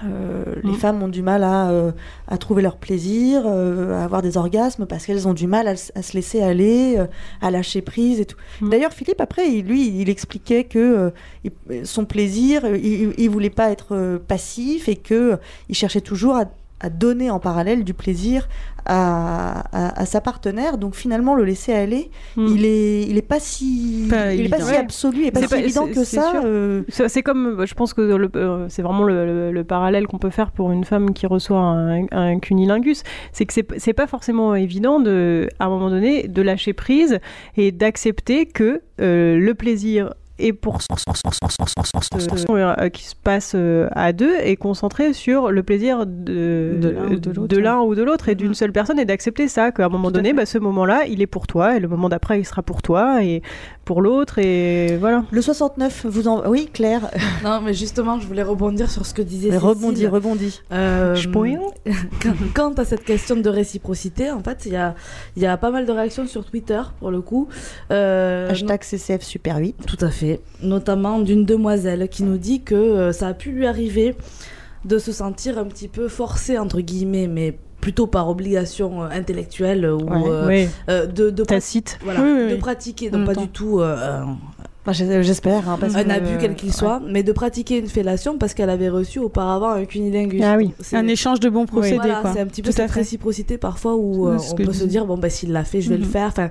Euh, 0.05 0.45
Les 0.63 0.71
Mm. 0.73 0.75
femmes 0.77 1.03
ont 1.03 1.09
du 1.09 1.23
mal 1.23 1.43
à, 1.43 1.71
euh, 1.71 1.91
à 2.29 2.39
trouver 2.39 2.63
leur 2.63 2.77
plaisir, 2.77 3.43
euh, 3.47 3.95
à 4.01 4.05
avoir 4.05 4.23
des 4.23 4.37
orgasmes 4.37 4.87
parce 4.87 5.05
qu'elles 5.07 5.27
ont 5.27 5.35
du 5.35 5.47
mal 5.47 5.67
à, 5.67 5.75
se 5.77 6.13
laisser 6.15 6.41
aller, 6.41 6.97
euh, 6.99 7.07
à 7.41 7.51
lâcher 7.51 7.83
prise 7.83 8.21
et 8.21 8.25
tout. 8.25 8.37
Mm. 8.61 8.71
D'ailleurs, 8.71 8.93
Philippe, 8.93 9.21
après, 9.21 9.49
il- 9.51 9.65
lui, 9.65 9.89
il 10.01 10.09
expliquait 10.09 10.65
que 10.65 10.79
euh, 10.79 11.11
il- 11.45 11.85
son 11.87 12.05
plaisir, 12.05 12.63
il, 12.77 13.13
il 13.19 13.29
voulait 13.31 13.51
pas 13.51 13.71
être 13.71 14.21
passif 14.29 14.89
et 14.89 14.97
que 14.97 15.39
il 15.69 15.75
cherchait 15.75 16.01
toujours 16.01 16.37
à, 16.37 16.45
à 16.81 16.91
donner 16.91 17.31
en 17.31 17.38
parallèle 17.41 17.85
du 17.85 17.95
plaisir 17.95 18.49
à, 18.87 19.64
à- 19.73 20.01
à 20.01 20.07
sa 20.07 20.21
partenaire. 20.21 20.79
Donc 20.79 20.95
finalement, 20.95 21.35
le 21.35 21.45
laisser 21.45 21.73
aller, 21.73 22.11
Mm. 22.37 22.47
il 22.49 22.64
est, 22.64 23.03
il 23.03 23.17
est 23.19 23.23
pas 23.23 23.41
si, 23.41 24.07
Pas 24.09 24.33
il 24.33 24.47
est 24.47 24.49
pas 24.49 24.61
si 24.61 24.75
absolu 24.75 25.25
et 25.27 25.31
pas 25.31 25.41
si 25.43 25.49
pas- 25.49 25.59
évident 25.59 25.87
que 25.87 26.05
ça. 26.05 26.33
euh, 26.45 26.83
C'est 26.88 27.23
comme, 27.23 27.64
je 27.67 27.75
pense 27.75 27.95
que 27.95 28.01
euh, 28.01 28.69
c'est 28.69 28.83
vraiment 28.83 29.05
le, 29.05 29.27
le- 29.27 29.53
le 29.53 29.64
parallèle 29.64 30.07
qu'on 30.07 30.19
peut 30.19 30.31
faire 30.31 30.51
pour 30.53 30.73
une 30.73 30.85
femme 30.85 31.12
qui 31.12 31.27
reçoit 31.27 31.59
un, 31.61 32.07
un 32.12 32.38
cunilingus. 32.38 33.03
C'est 33.33 33.45
que 33.45 33.53
c'est 33.53 33.67
c'est 33.79 33.93
pas 33.93 34.07
forcément 34.07 34.55
évident 34.55 35.01
de, 35.01 35.49
à 35.59 35.67
un 35.67 35.69
moment 35.69 35.91
donné, 35.91 36.27
de 36.29 36.43
lâcher 36.43 36.73
prise 36.73 37.19
et 37.57 37.73
d'accepter 37.73 38.47
que 38.47 38.81
euh, 39.01 39.37
le 39.38 39.55
plaisir 39.55 40.14
est 40.38 40.53
pour 40.53 40.79
euh, 42.51 42.88
qui 42.88 43.05
se 43.05 43.14
passe 43.14 43.53
euh, 43.55 43.88
à 43.92 44.12
deux 44.12 44.35
et 44.42 44.57
concentré 44.57 45.12
sur 45.12 45.51
le 45.51 45.62
plaisir 45.62 46.07
de, 46.07 46.79
De 47.18 47.59
l'un 47.59 47.81
ou 47.81 47.94
de 47.94 48.03
l'autre, 48.03 48.29
et 48.29 48.35
d'une 48.35 48.55
seule 48.55 48.72
personne 48.72 48.98
et 48.98 49.05
d'accepter 49.05 49.48
ça 49.48 49.72
qu'à 49.72 49.87
un 49.87 49.88
moment 49.88 50.11
donné 50.11 50.33
bah, 50.33 50.46
ce 50.46 50.59
moment-là 50.59 51.05
il 51.07 51.22
est 51.22 51.27
pour 51.27 51.46
toi 51.46 51.77
et 51.77 51.81
le 51.81 51.88
moment 51.88 52.09
d'après 52.09 52.40
il 52.40 52.44
sera 52.44 52.62
pour 52.62 52.83
toi 52.83 53.22
et 53.22 53.42
pour 53.88 54.03
l'autre 54.03 54.38
et 54.38 54.98
voilà 54.98 55.24
Le 55.31 55.40
69, 55.40 56.05
vous 56.07 56.29
en... 56.29 56.46
Oui, 56.46 56.68
Claire, 56.70 57.11
Non, 57.44 57.62
mais 57.62 57.72
justement, 57.72 58.20
je 58.20 58.27
voulais 58.27 58.42
rebondir 58.42 58.90
sur 58.90 59.07
ce 59.07 59.14
que 59.14 59.22
disait 59.22 59.51
Cécile. 59.51 59.66
rebondis, 59.66 60.07
rebondis. 60.07 60.61
Euh, 60.72 61.14
Je 61.14 61.29
quant 62.55 62.72
à 62.74 62.85
cette 62.85 63.05
question 63.05 63.37
de 63.37 63.48
réciprocité, 63.48 64.31
en 64.31 64.42
fait, 64.42 64.66
il 64.66 64.72
y 64.72 64.77
a, 64.77 64.94
y 65.38 65.46
a 65.46 65.57
pas 65.57 65.70
mal 65.70 65.87
de 65.87 65.92
réactions 65.92 66.27
sur 66.27 66.44
Twitter, 66.44 66.83
pour 66.98 67.11
le 67.11 67.22
coup. 67.22 67.48
Euh, 67.90 68.51
Hashtag 68.51 68.83
CCF 68.83 69.22
Super 69.22 69.57
8. 69.57 69.87
Tout 69.87 70.05
à 70.05 70.11
fait. 70.11 70.28
Notamment 70.62 71.19
d'une 71.21 71.45
demoiselle 71.45 72.09
qui 72.09 72.23
nous 72.23 72.38
dit 72.38 72.61
que 72.62 72.75
euh, 72.75 73.12
ça 73.12 73.29
a 73.29 73.35
pu 73.35 73.51
lui 73.51 73.67
arriver 73.67 74.14
de 74.85 74.99
se 74.99 75.12
sentir 75.12 75.59
un 75.59 75.64
petit 75.64 75.88
peu 75.88 76.09
forcée, 76.09 76.57
entre 76.59 76.81
guillemets, 76.81 77.27
mais 77.29 77.57
plutôt 77.81 78.07
par 78.07 78.29
obligation 78.29 79.03
euh, 79.03 79.09
intellectuelle 79.11 79.87
ou 79.87 79.99
Ouais. 80.05 80.29
euh, 80.29 80.47
oui 80.49 80.69
euh, 80.88 81.07
de, 81.07 81.31
de, 81.31 81.45
tacite 81.45 81.99
voilà, 82.03 82.21
Oui, 82.23 82.29
oui, 82.45 82.51
de 82.51 82.57
pratiquer, 82.57 83.09
donc 83.11 83.25
pas 83.27 83.35
temps. 83.35 83.43
du 83.43 83.49
tout 83.49 83.81
euh, 83.81 84.23
J'espère. 84.91 85.69
hein, 85.69 85.79
un 85.83 86.05
que- 86.05 86.11
abus 86.11 86.38
quel 86.41 86.55
qu'il 86.55 86.73
soit, 86.73 87.01
mais 87.07 87.23
de 87.23 87.31
pratiquer 87.33 87.79
une 87.79 87.88
fellation 87.88 88.38
parce 88.38 88.55
qu'elle 88.55 88.71
avait 88.71 88.88
reçu 88.88 89.19
auparavant 89.19 89.69
un 89.71 89.85
cunilingus. 89.85 90.41
Ah 90.43 90.57
oui. 90.57 90.73
C'est- 90.81 90.97
un 90.97 91.07
échange 91.07 91.41
de 91.41 91.51
bons 91.51 91.67
procédés 91.67 91.97
voilà, 91.99 92.23
c'est 92.33 92.41
un 92.41 92.47
petit 92.47 92.62
peu 92.62 92.73
Tout 92.73 92.81
à 92.81 92.87
cette 92.87 92.93
réciprocité 92.93 93.59
parfois 93.59 93.97
où 93.97 94.27
euh, 94.29 94.38
on 94.51 94.55
peut 94.55 94.73
se 94.73 94.85
dire 94.85 95.05
bon 95.05 95.19
bah 95.19 95.29
s'il 95.29 95.53
l'a 95.53 95.64
fait 95.64 95.81
je 95.83 95.91
vais 95.91 95.99
le 95.99 96.05
Mhm. 96.05 96.11
faire 96.11 96.29
enfin 96.29 96.51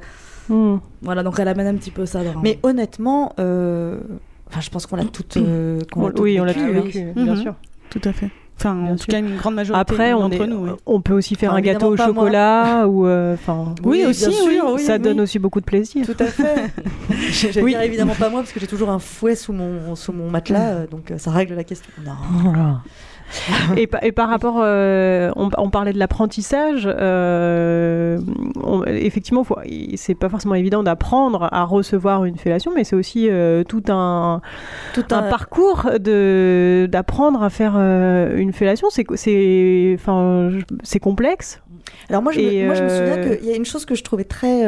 Hmm. 0.49 0.77
voilà 1.01 1.23
donc 1.23 1.39
elle 1.39 1.47
amène 1.47 1.67
un 1.67 1.75
petit 1.75 1.91
peu 1.91 2.05
ça 2.05 2.23
dans 2.23 2.39
Mais 2.41 2.59
honnêtement, 2.63 3.33
euh, 3.39 3.97
enfin, 4.49 4.61
je 4.61 4.69
pense 4.69 4.85
qu'on 4.85 4.95
l'a 4.95 5.05
toutes. 5.05 5.37
euh, 5.37 5.79
qu'on 5.91 6.01
l'a 6.07 6.07
toutes 6.11 6.19
oui 6.21 6.39
on 6.39 6.43
l'a 6.45 6.53
vécu, 6.53 6.65
tout 6.71 6.77
hein. 6.77 6.81
vécu 6.83 7.05
bien 7.15 7.35
Mhm. 7.35 7.41
sûr 7.41 7.55
tout 7.89 8.01
à 8.03 8.13
fait 8.13 8.29
enfin 8.59 8.73
Bien 8.73 8.85
en 8.93 8.95
tout 8.95 9.03
sûr. 9.03 9.07
cas 9.11 9.19
une 9.19 9.35
grande 9.37 9.53
majorité 9.53 9.79
Après, 9.79 10.13
on, 10.13 10.31
est, 10.31 10.47
nous 10.47 10.65
oui. 10.65 10.69
on 10.87 10.99
peut 10.99 11.13
aussi 11.13 11.35
faire 11.35 11.51
Enfin, 11.51 11.59
un 11.59 11.61
gâteau 11.61 11.87
au 11.93 11.97
chocolat 11.97 12.87
ou 12.89 13.05
euh, 13.05 13.35
enfin. 13.35 13.75
Oui, 13.83 13.99
bien 13.99 14.09
aussi, 14.09 14.31
sûr, 14.31 14.45
oui. 14.47 14.59
oui, 14.73 14.79
ça 14.81 14.93
oui. 14.95 14.99
donne 14.99 15.21
aussi 15.21 15.37
beaucoup 15.37 15.59
de 15.59 15.65
plaisir. 15.65 16.05
Tout 16.07 16.15
à 16.17 16.25
fait. 16.25 16.71
J'allais 17.29 17.61
Oui. 17.61 17.71
dire 17.73 17.81
évidemment 17.83 18.15
pas 18.15 18.29
moi 18.29 18.39
parce 18.41 18.51
que 18.51 18.59
j'ai 18.59 18.65
toujours 18.65 18.89
un 18.89 18.97
fouet 18.97 19.35
sous 19.35 19.53
mon 19.53 19.95
sous 19.95 20.11
mon 20.11 20.31
matelas, 20.31 20.69
euh, 20.71 20.87
donc 20.87 21.11
euh, 21.11 21.19
ça 21.19 21.29
règle 21.29 21.53
la 21.53 21.63
question. 21.63 21.91
Non. 22.03 22.13
Et, 23.75 23.87
pa- 23.87 23.99
et 24.03 24.11
par 24.11 24.29
rapport, 24.29 24.57
euh, 24.61 25.31
on, 25.35 25.49
on 25.57 25.69
parlait 25.69 25.93
de 25.93 25.99
l'apprentissage. 25.99 26.87
euh, 26.87 28.19
effectivement, 28.87 29.45
c'est 29.95 30.15
pas 30.15 30.29
forcément 30.29 30.55
évident 30.55 30.83
d'apprendre 30.83 31.49
à 31.51 31.63
recevoir 31.63 32.25
une 32.25 32.37
fellation, 32.37 32.71
mais 32.75 32.83
c'est 32.83 32.95
aussi 32.95 33.27
euh, 33.29 33.63
tout 33.63 33.83
un 33.89 34.41
Tout 34.93 35.05
un 35.11 35.23
parcours 35.23 35.89
de 35.99 36.87
d'apprendre 36.91 37.43
à 37.43 37.49
faire 37.49 37.73
euh, 37.77 38.37
une 38.37 38.53
fellation. 38.53 38.87
C'est 38.89 39.05
c'est 39.15 39.93
enfin 39.99 40.49
je- 40.51 40.75
c'est 40.83 40.99
complexe. 40.99 41.61
Alors 42.09 42.21
moi 42.21 42.31
je, 42.31 42.39
me, 42.39 42.45
Et, 42.45 42.65
moi, 42.65 42.73
je 42.75 42.83
me 42.83 42.89
souviens 42.89 43.17
qu'il 43.35 43.45
y 43.45 43.51
a 43.51 43.55
une 43.55 43.65
chose 43.65 43.85
que 43.85 43.95
je 43.95 44.03
trouvais 44.03 44.23
très, 44.23 44.63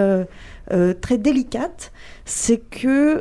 très 1.02 1.18
délicate, 1.18 1.92
c'est 2.26 2.58
que, 2.58 3.20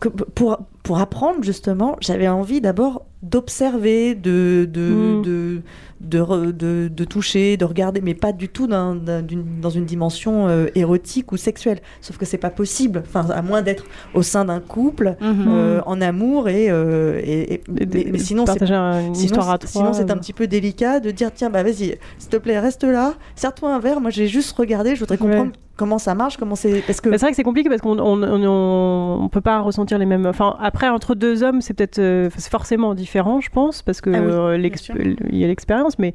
que 0.00 0.08
pour, 0.08 0.58
pour 0.82 0.98
apprendre 1.00 1.42
justement, 1.42 1.96
j'avais 2.00 2.28
envie 2.28 2.60
d'abord 2.60 3.04
d'observer, 3.22 4.14
de 4.14 4.68
de, 4.70 4.80
Mm. 4.80 5.22
de, 5.22 5.60
de, 6.00 6.18
re- 6.18 6.50
de, 6.52 6.88
de 6.92 7.04
toucher, 7.04 7.56
de 7.56 7.64
regarder, 7.64 8.00
mais 8.00 8.14
pas 8.14 8.32
du 8.32 8.48
tout 8.48 8.66
dans, 8.66 8.96
dans, 8.96 9.24
d'une- 9.24 9.60
dans 9.60 9.70
une 9.70 9.84
dimension 9.84 10.48
euh, 10.48 10.66
érotique 10.74 11.30
ou 11.30 11.36
sexuelle. 11.36 11.78
Sauf 12.00 12.18
que 12.18 12.24
c'est 12.24 12.36
pas 12.38 12.50
possible, 12.50 13.04
enfin, 13.06 13.30
à 13.30 13.40
moins 13.42 13.62
d'être 13.62 13.84
au 14.14 14.22
sein 14.22 14.44
d'un 14.44 14.58
couple, 14.58 15.14
Mhm. 15.20 15.44
euh, 15.48 15.80
en 15.86 16.00
amour, 16.00 16.48
et, 16.48 16.68
euh, 16.70 17.20
et, 17.22 17.54
et- 17.54 17.62
mais, 17.68 18.06
mais 18.12 18.18
sinon, 18.18 18.44
c'est 18.46 18.62
un- 18.70 19.06
une 19.06 19.14
sinon, 19.14 19.40
sinon, 19.66 19.92
c'est 19.92 20.10
petit 20.16 20.32
peu 20.32 20.48
délicat 20.48 20.98
de 20.98 21.10
dire 21.12 21.30
tiens, 21.32 21.50
bah 21.50 21.62
vas-y, 21.62 21.96
s'il 22.18 22.28
te 22.30 22.36
plaît, 22.36 22.58
reste 22.58 22.82
là, 22.84 23.14
serre-toi 23.36 23.72
un 23.72 23.78
verre. 23.78 24.00
Moi, 24.00 24.10
j'ai 24.10 24.26
juste 24.26 24.56
regardé, 24.56 24.94
je 24.96 25.00
voudrais 25.00 25.18
comprendre 25.18 25.52
comment 25.82 25.98
ça 25.98 26.14
marche, 26.14 26.36
comment 26.36 26.54
c'est. 26.54 26.80
Parce 26.86 27.00
que 27.00 27.08
Bah, 27.08 27.18
c'est 27.18 27.24
vrai 27.24 27.30
que 27.32 27.36
c'est 27.36 27.42
compliqué 27.42 27.68
parce 27.68 27.80
qu'on 27.80 27.98
on, 27.98 28.22
on, 28.22 29.28
peut 29.28 29.40
pas 29.40 29.58
ressentir 29.60 29.98
les 29.98 30.06
mêmes. 30.06 30.26
Enfin, 30.26 30.54
après, 30.60 30.88
entre 30.88 31.16
deux 31.16 31.42
hommes, 31.42 31.60
c'est 31.60 31.74
peut-être 31.74 31.98
euh, 31.98 32.28
c'est 32.36 32.50
forcément 32.52 32.94
différent, 32.94 33.40
je 33.40 33.50
pense, 33.50 33.82
parce 33.82 34.00
que 34.00 34.10
Ah 34.10 34.20
oui, 34.20 34.30
euh, 34.30 35.14
il 35.30 35.38
y 35.38 35.44
a 35.44 35.48
l'expérience, 35.48 35.98
mais 35.98 36.14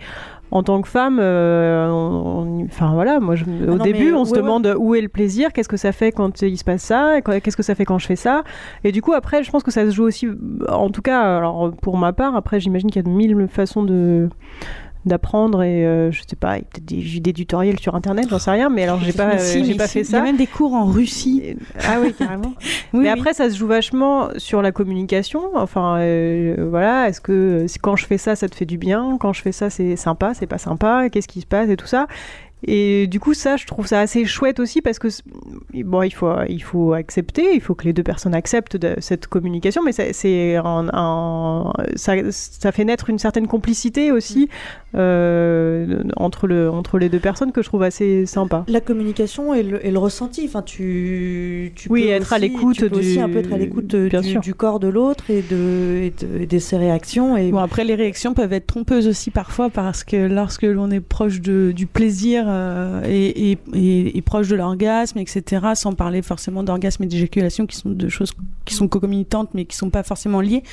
en 0.52 0.64
tant 0.64 0.82
que 0.82 0.88
femme, 0.88 1.20
euh, 1.20 1.90
on- 1.90 2.62
on- 2.62 2.66
enfin 2.66 2.94
voilà, 2.94 3.20
moi, 3.20 3.36
je- 3.36 3.44
Ah 3.44 3.72
au 3.72 3.76
non, 3.76 3.84
début, 3.84 4.14
on 4.14 4.24
se 4.24 4.32
ouais, 4.32 4.38
demande 4.38 4.74
où 4.80 4.96
est 4.96 5.02
le 5.02 5.10
plaisir, 5.10 5.52
qu'est-ce 5.52 5.68
que 5.68 5.76
ça 5.76 5.92
fait 5.92 6.14
quand 6.14 6.42
il 6.42 6.58
se 6.58 6.64
passe 6.64 6.84
ça, 6.84 7.20
qu'est-ce 7.22 7.58
que 7.58 7.64
ça 7.64 7.76
fait 7.76 7.84
quand 7.84 8.00
je 8.00 8.06
fais 8.08 8.16
ça, 8.16 8.44
et 8.86 8.94
du 8.94 9.02
coup, 9.02 9.12
après, 9.12 9.44
je 9.44 9.52
pense 9.52 9.64
que 9.64 9.72
ça 9.72 9.84
se 9.86 9.92
joue 9.92 10.06
aussi, 10.06 10.30
en 10.70 10.90
tout 10.92 11.02
cas, 11.02 11.20
alors 11.40 11.72
pour 11.82 11.98
ma 11.98 12.14
part, 12.14 12.38
après, 12.38 12.62
j'imagine 12.62 12.90
qu'il 12.90 13.02
y 13.04 13.06
a 13.06 13.10
de 13.12 13.14
mille 13.14 13.48
façons 13.50 13.84
de 13.84 14.30
d'apprendre 15.08 15.64
et 15.64 15.86
euh, 15.86 16.12
je 16.12 16.22
sais 16.28 16.36
pas, 16.36 16.56
peut-être 16.58 16.86
des, 16.86 17.20
des 17.20 17.34
tutoriels 17.34 17.80
sur 17.80 17.96
internet, 17.96 18.28
j'en 18.30 18.40
sais 18.40 18.52
rien, 18.52 18.70
mais 18.70 18.84
alors 18.84 19.00
j'ai 19.04 19.14
pas, 19.14 19.38
si, 19.38 19.60
euh, 19.60 19.64
j'ai 19.64 19.76
pas 19.76 19.88
si, 19.88 19.94
fait 19.94 20.00
Il 20.02 20.04
y 20.04 20.12
ça. 20.12 20.20
a 20.20 20.24
même 20.24 20.38
des 20.38 20.48
cours 20.48 20.74
en 20.74 20.86
Russie. 20.86 21.56
Ah 21.88 21.98
oui, 22.02 22.14
carrément. 22.14 22.54
Oui, 22.94 23.02
mais 23.02 23.12
oui. 23.12 23.20
après, 23.20 23.34
ça 23.34 23.50
se 23.50 23.58
joue 23.58 23.68
vachement 23.68 24.30
sur 24.38 24.62
la 24.62 24.72
communication. 24.72 25.42
Enfin, 25.56 25.98
euh, 26.00 26.56
voilà, 26.70 27.10
est-ce 27.10 27.20
que 27.20 27.66
quand 27.82 27.96
je 27.98 28.06
fais 28.06 28.18
ça, 28.18 28.36
ça 28.36 28.48
te 28.48 28.56
fait 28.56 28.66
du 28.66 28.78
bien 28.78 29.18
Quand 29.20 29.34
je 29.34 29.42
fais 29.42 29.52
ça, 29.52 29.70
c'est 29.70 29.96
sympa, 29.98 30.34
c'est 30.34 30.48
pas 30.48 30.58
sympa 30.58 31.10
Qu'est-ce 31.10 31.28
qui 31.28 31.42
se 31.42 31.46
passe 31.48 31.70
et 31.70 31.76
tout 31.78 31.88
ça 31.88 32.08
et 32.66 33.06
du 33.06 33.20
coup, 33.20 33.36
ça, 33.36 33.56
je 33.56 33.68
trouve 33.68 33.86
ça 33.86 34.00
assez 34.00 34.26
chouette 34.26 34.60
aussi 34.60 34.82
parce 34.82 34.98
que 34.98 35.10
bon, 35.84 36.02
il 36.02 36.10
faut, 36.10 36.32
il 36.50 36.60
faut 36.64 36.94
accepter, 36.94 37.54
il 37.54 37.62
faut 37.62 37.76
que 37.76 37.84
les 37.86 37.94
deux 37.94 38.02
personnes 38.02 38.34
acceptent 38.34 38.78
de- 38.78 38.96
cette 38.98 39.28
communication, 39.28 39.84
mais 39.86 39.92
ça- 39.92 40.12
c'est 40.12 40.58
ça, 41.96 42.14
ça 42.32 42.72
fait 42.72 42.84
naître 42.84 43.12
une 43.12 43.20
certaine 43.20 43.46
complicité 43.46 44.12
aussi 44.12 44.50
euh, 44.96 46.04
entre 46.16 46.48
le, 46.48 46.70
entre 46.70 46.98
les 46.98 47.10
deux 47.10 47.20
personnes 47.20 47.52
que 47.52 47.62
je 47.62 47.68
trouve 47.68 47.84
assez 47.84 48.26
sympa. 48.26 48.64
la 48.68 48.82
communication 48.82 49.54
et 49.54 49.64
le, 49.64 49.86
et 49.86 49.92
le 49.92 50.00
ressenti. 50.00 50.44
Enfin, 50.46 50.62
tu, 50.62 51.72
tu 51.76 51.88
Oui, 51.92 52.04
peux 52.04 52.10
être 52.10 52.34
à 52.34 52.40
l'écoute 52.40 52.80
peux 52.80 52.96
aussi 52.98 53.14
du- 53.16 53.20
un 53.20 53.30
peu 53.30 53.40
être 53.40 53.54
à 53.54 53.58
l'écoute 53.58 53.88
du, 53.96 54.40
du 54.40 54.54
corps 54.54 54.80
de 54.80 54.88
l'autre 54.88 55.30
et 55.30 55.42
de, 55.42 56.00
et 56.04 56.14
de, 56.26 56.42
et 56.42 56.46
de 56.48 56.60
ses 56.60 56.78
réactions. 56.78 57.36
Et 57.38 57.52
Bon, 57.52 57.58
après, 57.60 57.84
les 57.84 57.96
réactions 57.96 58.34
peuvent 58.34 58.54
être 58.54 58.68
trompeuses 58.68 59.08
aussi 59.08 59.32
parfois 59.32 59.70
parce 59.70 60.04
que 60.04 60.16
lorsque 60.16 60.64
l'on 60.64 60.90
est 60.92 61.00
proche 61.02 61.42
de, 61.42 61.72
du 61.76 61.86
plaisir 61.88 62.46
euh, 62.48 63.02
et, 63.08 63.52
et, 63.52 63.58
et- 63.74 64.18
et 64.18 64.22
proche 64.22 64.48
de 64.48 64.56
l'orgasme, 64.56 65.18
etc., 65.20 65.44
sans 65.76 65.94
parler 65.94 66.22
forcément 66.22 66.64
d'orgasme 66.64 67.04
et 67.04 67.08
d'éjaculation, 67.08 67.66
qui 67.66 67.76
sont 67.76 67.90
deux 67.90 68.10
choses 68.10 68.32
qui 68.66 68.74
sont 68.74 68.88
concomitantes 68.88 69.50
mais 69.54 69.66
qui 69.66 69.76
sont 69.78 69.90
pas 69.90 70.04
forcément 70.04 70.42
liées. 70.42 70.64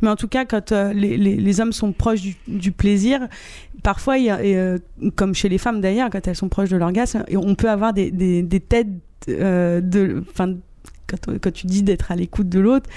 Mais 0.00 0.08
en 0.08 0.16
tout 0.16 0.28
cas, 0.28 0.44
quand 0.44 0.72
euh, 0.72 0.92
les, 0.92 1.16
les, 1.16 1.36
les 1.36 1.60
hommes 1.60 1.72
sont 1.72 1.92
proches 1.92 2.20
du, 2.22 2.34
du 2.48 2.72
plaisir, 2.72 3.28
parfois, 3.82 4.18
y 4.18 4.30
a, 4.30 4.42
et, 4.44 4.56
euh, 4.56 4.78
comme 5.16 5.34
chez 5.34 5.48
les 5.48 5.58
femmes 5.58 5.80
d'ailleurs, 5.80 6.10
quand 6.10 6.26
elles 6.26 6.36
sont 6.36 6.48
proches 6.48 6.70
de 6.70 6.76
l'orgasme, 6.76 7.24
on 7.34 7.54
peut 7.54 7.70
avoir 7.70 7.92
des, 7.92 8.10
des, 8.10 8.42
des 8.42 8.60
têtes 8.60 8.88
euh, 9.28 9.80
de. 9.80 10.22
Enfin, 10.30 10.54
quand, 11.06 11.38
quand 11.40 11.52
tu 11.52 11.66
dis 11.66 11.82
d'être 11.82 12.10
à 12.12 12.16
l'écoute 12.16 12.48
de 12.48 12.60
l'autre, 12.60 12.88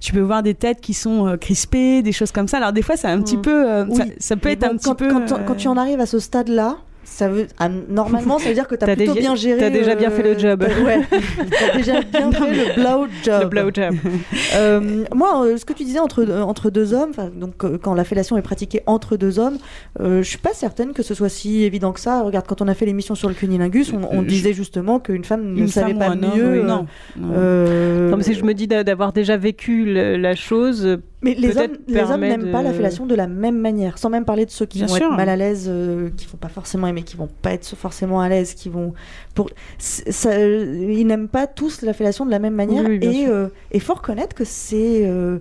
tu 0.00 0.12
peux 0.12 0.20
voir 0.20 0.42
des 0.42 0.54
têtes 0.54 0.80
qui 0.80 0.94
sont 0.94 1.28
euh, 1.28 1.36
crispées, 1.36 2.02
des 2.02 2.12
choses 2.12 2.32
comme 2.32 2.48
ça. 2.48 2.56
Alors 2.56 2.72
des 2.72 2.82
fois, 2.82 2.96
c'est 2.96 3.06
un 3.08 3.20
petit 3.22 3.36
peu, 3.36 3.70
euh, 3.70 3.84
Oui. 3.88 3.96
ça, 3.96 4.04
ça 4.18 4.36
peut 4.36 4.48
Mais 4.48 4.52
être 4.54 4.60
bon, 4.60 4.72
un 4.72 4.76
petit 4.76 4.94
peu. 4.94 5.08
Quand, 5.08 5.44
quand 5.46 5.54
tu 5.54 5.68
en 5.68 5.76
arrives 5.76 6.00
à 6.00 6.06
ce 6.06 6.18
stade-là, 6.18 6.78
ça 7.04 7.28
veut, 7.28 7.46
ah, 7.58 7.68
normalement, 7.88 8.38
ça 8.38 8.48
veut 8.48 8.54
dire 8.54 8.66
que 8.68 8.74
tu 8.74 8.84
as 8.84 8.86
T'as 8.86 8.96
plutôt 8.96 9.12
déjà- 9.14 9.20
bien 9.28 9.34
géré. 9.36 9.58
t'as 9.60 9.70
déjà 9.70 9.94
bien 9.94 10.10
fait 10.10 10.22
le 10.22 10.38
job. 10.38 10.64
t'as- 10.66 10.82
Ouais, 10.82 11.00
t'as 11.58 11.76
déjà 11.76 12.00
bien 12.00 12.30
fait 12.32 12.50
le 12.50 12.74
blow 12.80 13.06
job. 13.22 13.42
Le 13.42 13.48
blowjob. 13.48 13.94
Euh, 14.54 15.04
moi, 15.14 15.44
euh, 15.46 15.56
ce 15.56 15.64
que 15.64 15.72
tu 15.72 15.82
disais 15.84 15.98
entre, 15.98 16.22
euh, 16.28 16.42
entre 16.42 16.68
deux 16.70 16.92
hommes, 16.92 17.12
donc 17.34 17.64
euh, 17.64 17.78
quand 17.80 17.94
la 17.94 18.04
fellation 18.04 18.36
est 18.36 18.42
pratiquée 18.42 18.82
entre 18.86 19.16
deux 19.16 19.38
hommes, 19.38 19.56
euh, 20.00 20.22
je 20.22 20.28
suis 20.28 20.38
pas 20.38 20.52
certaine 20.52 20.92
que 20.92 21.02
ce 21.02 21.14
soit 21.14 21.30
si 21.30 21.62
évident 21.64 21.92
que 21.92 22.00
ça. 22.00 22.22
Regarde, 22.22 22.46
quand 22.46 22.60
on 22.60 22.68
a 22.68 22.74
fait 22.74 22.84
l'émission 22.84 23.14
sur 23.14 23.28
le 23.28 23.34
cunilingus, 23.34 23.92
on, 24.10 24.22
disait 24.22 24.52
justement 24.52 25.00
qu'une 25.00 25.24
femme 25.24 25.54
ne 25.54 25.60
Une 25.62 25.68
savait 25.68 25.90
femme 25.94 25.98
pas 25.98 26.08
un 26.08 26.22
homme, 26.22 26.36
mieux. 26.36 26.52
oui, 26.52 26.58
euh, 26.58 26.62
non. 26.64 26.86
euh, 27.34 28.10
Non, 28.10 28.16
mais 28.18 28.22
c'est 28.22 28.32
que 28.32 28.38
je 28.38 28.44
me 28.44 28.54
dis 28.54 28.66
d'a- 28.68 28.84
d'avoir 28.84 29.12
déjà 29.12 29.36
vécu 29.36 29.84
le- 29.86 30.16
la 30.16 30.34
chose. 30.34 30.98
Mais 31.22 31.34
les 31.34 31.56
hommes, 31.56 31.76
les 31.86 32.02
hommes 32.02 32.20
n'aiment 32.20 32.50
pas 32.50 32.62
la 32.62 32.72
fellation 32.72 33.06
de 33.06 33.14
la 33.14 33.28
même 33.28 33.58
manière, 33.58 33.98
sans 33.98 34.10
même 34.10 34.24
parler 34.24 34.44
de 34.44 34.50
ceux 34.50 34.66
qui 34.66 34.78
Bien 34.78 34.88
vont 34.88 34.94
sûr. 34.94 35.06
être 35.06 35.16
mal 35.16 35.28
à 35.28 35.36
l'aise, 35.36 35.66
euh, 35.68 36.10
qui 36.16 36.26
vont 36.26 36.36
pas 36.38 36.48
forcément 36.48 36.86
aimer, 36.88 37.04
qui 37.04 37.16
vont 37.16 37.28
pas 37.42 37.52
être 37.52 37.76
forcément 37.76 38.20
à 38.20 38.28
l'aise, 38.28 38.54
qui 38.54 38.68
vont 38.68 38.92
pour 39.34 39.48
ça, 39.78 40.36
ils 40.38 41.06
n'aiment 41.06 41.28
pas 41.28 41.46
tous 41.46 41.82
la 41.82 41.92
fellation 41.92 42.26
de 42.26 42.30
la 42.30 42.38
même 42.40 42.54
manière 42.54 42.82
Oui, 42.84 42.90
oui, 42.92 42.98
bien 42.98 43.10
et 43.10 43.26
euh, 43.28 43.48
et 43.70 43.78
faut 43.78 43.94
reconnaître 43.94 44.34
que 44.34 44.44
c'est 44.44 45.06
euh, 45.06 45.38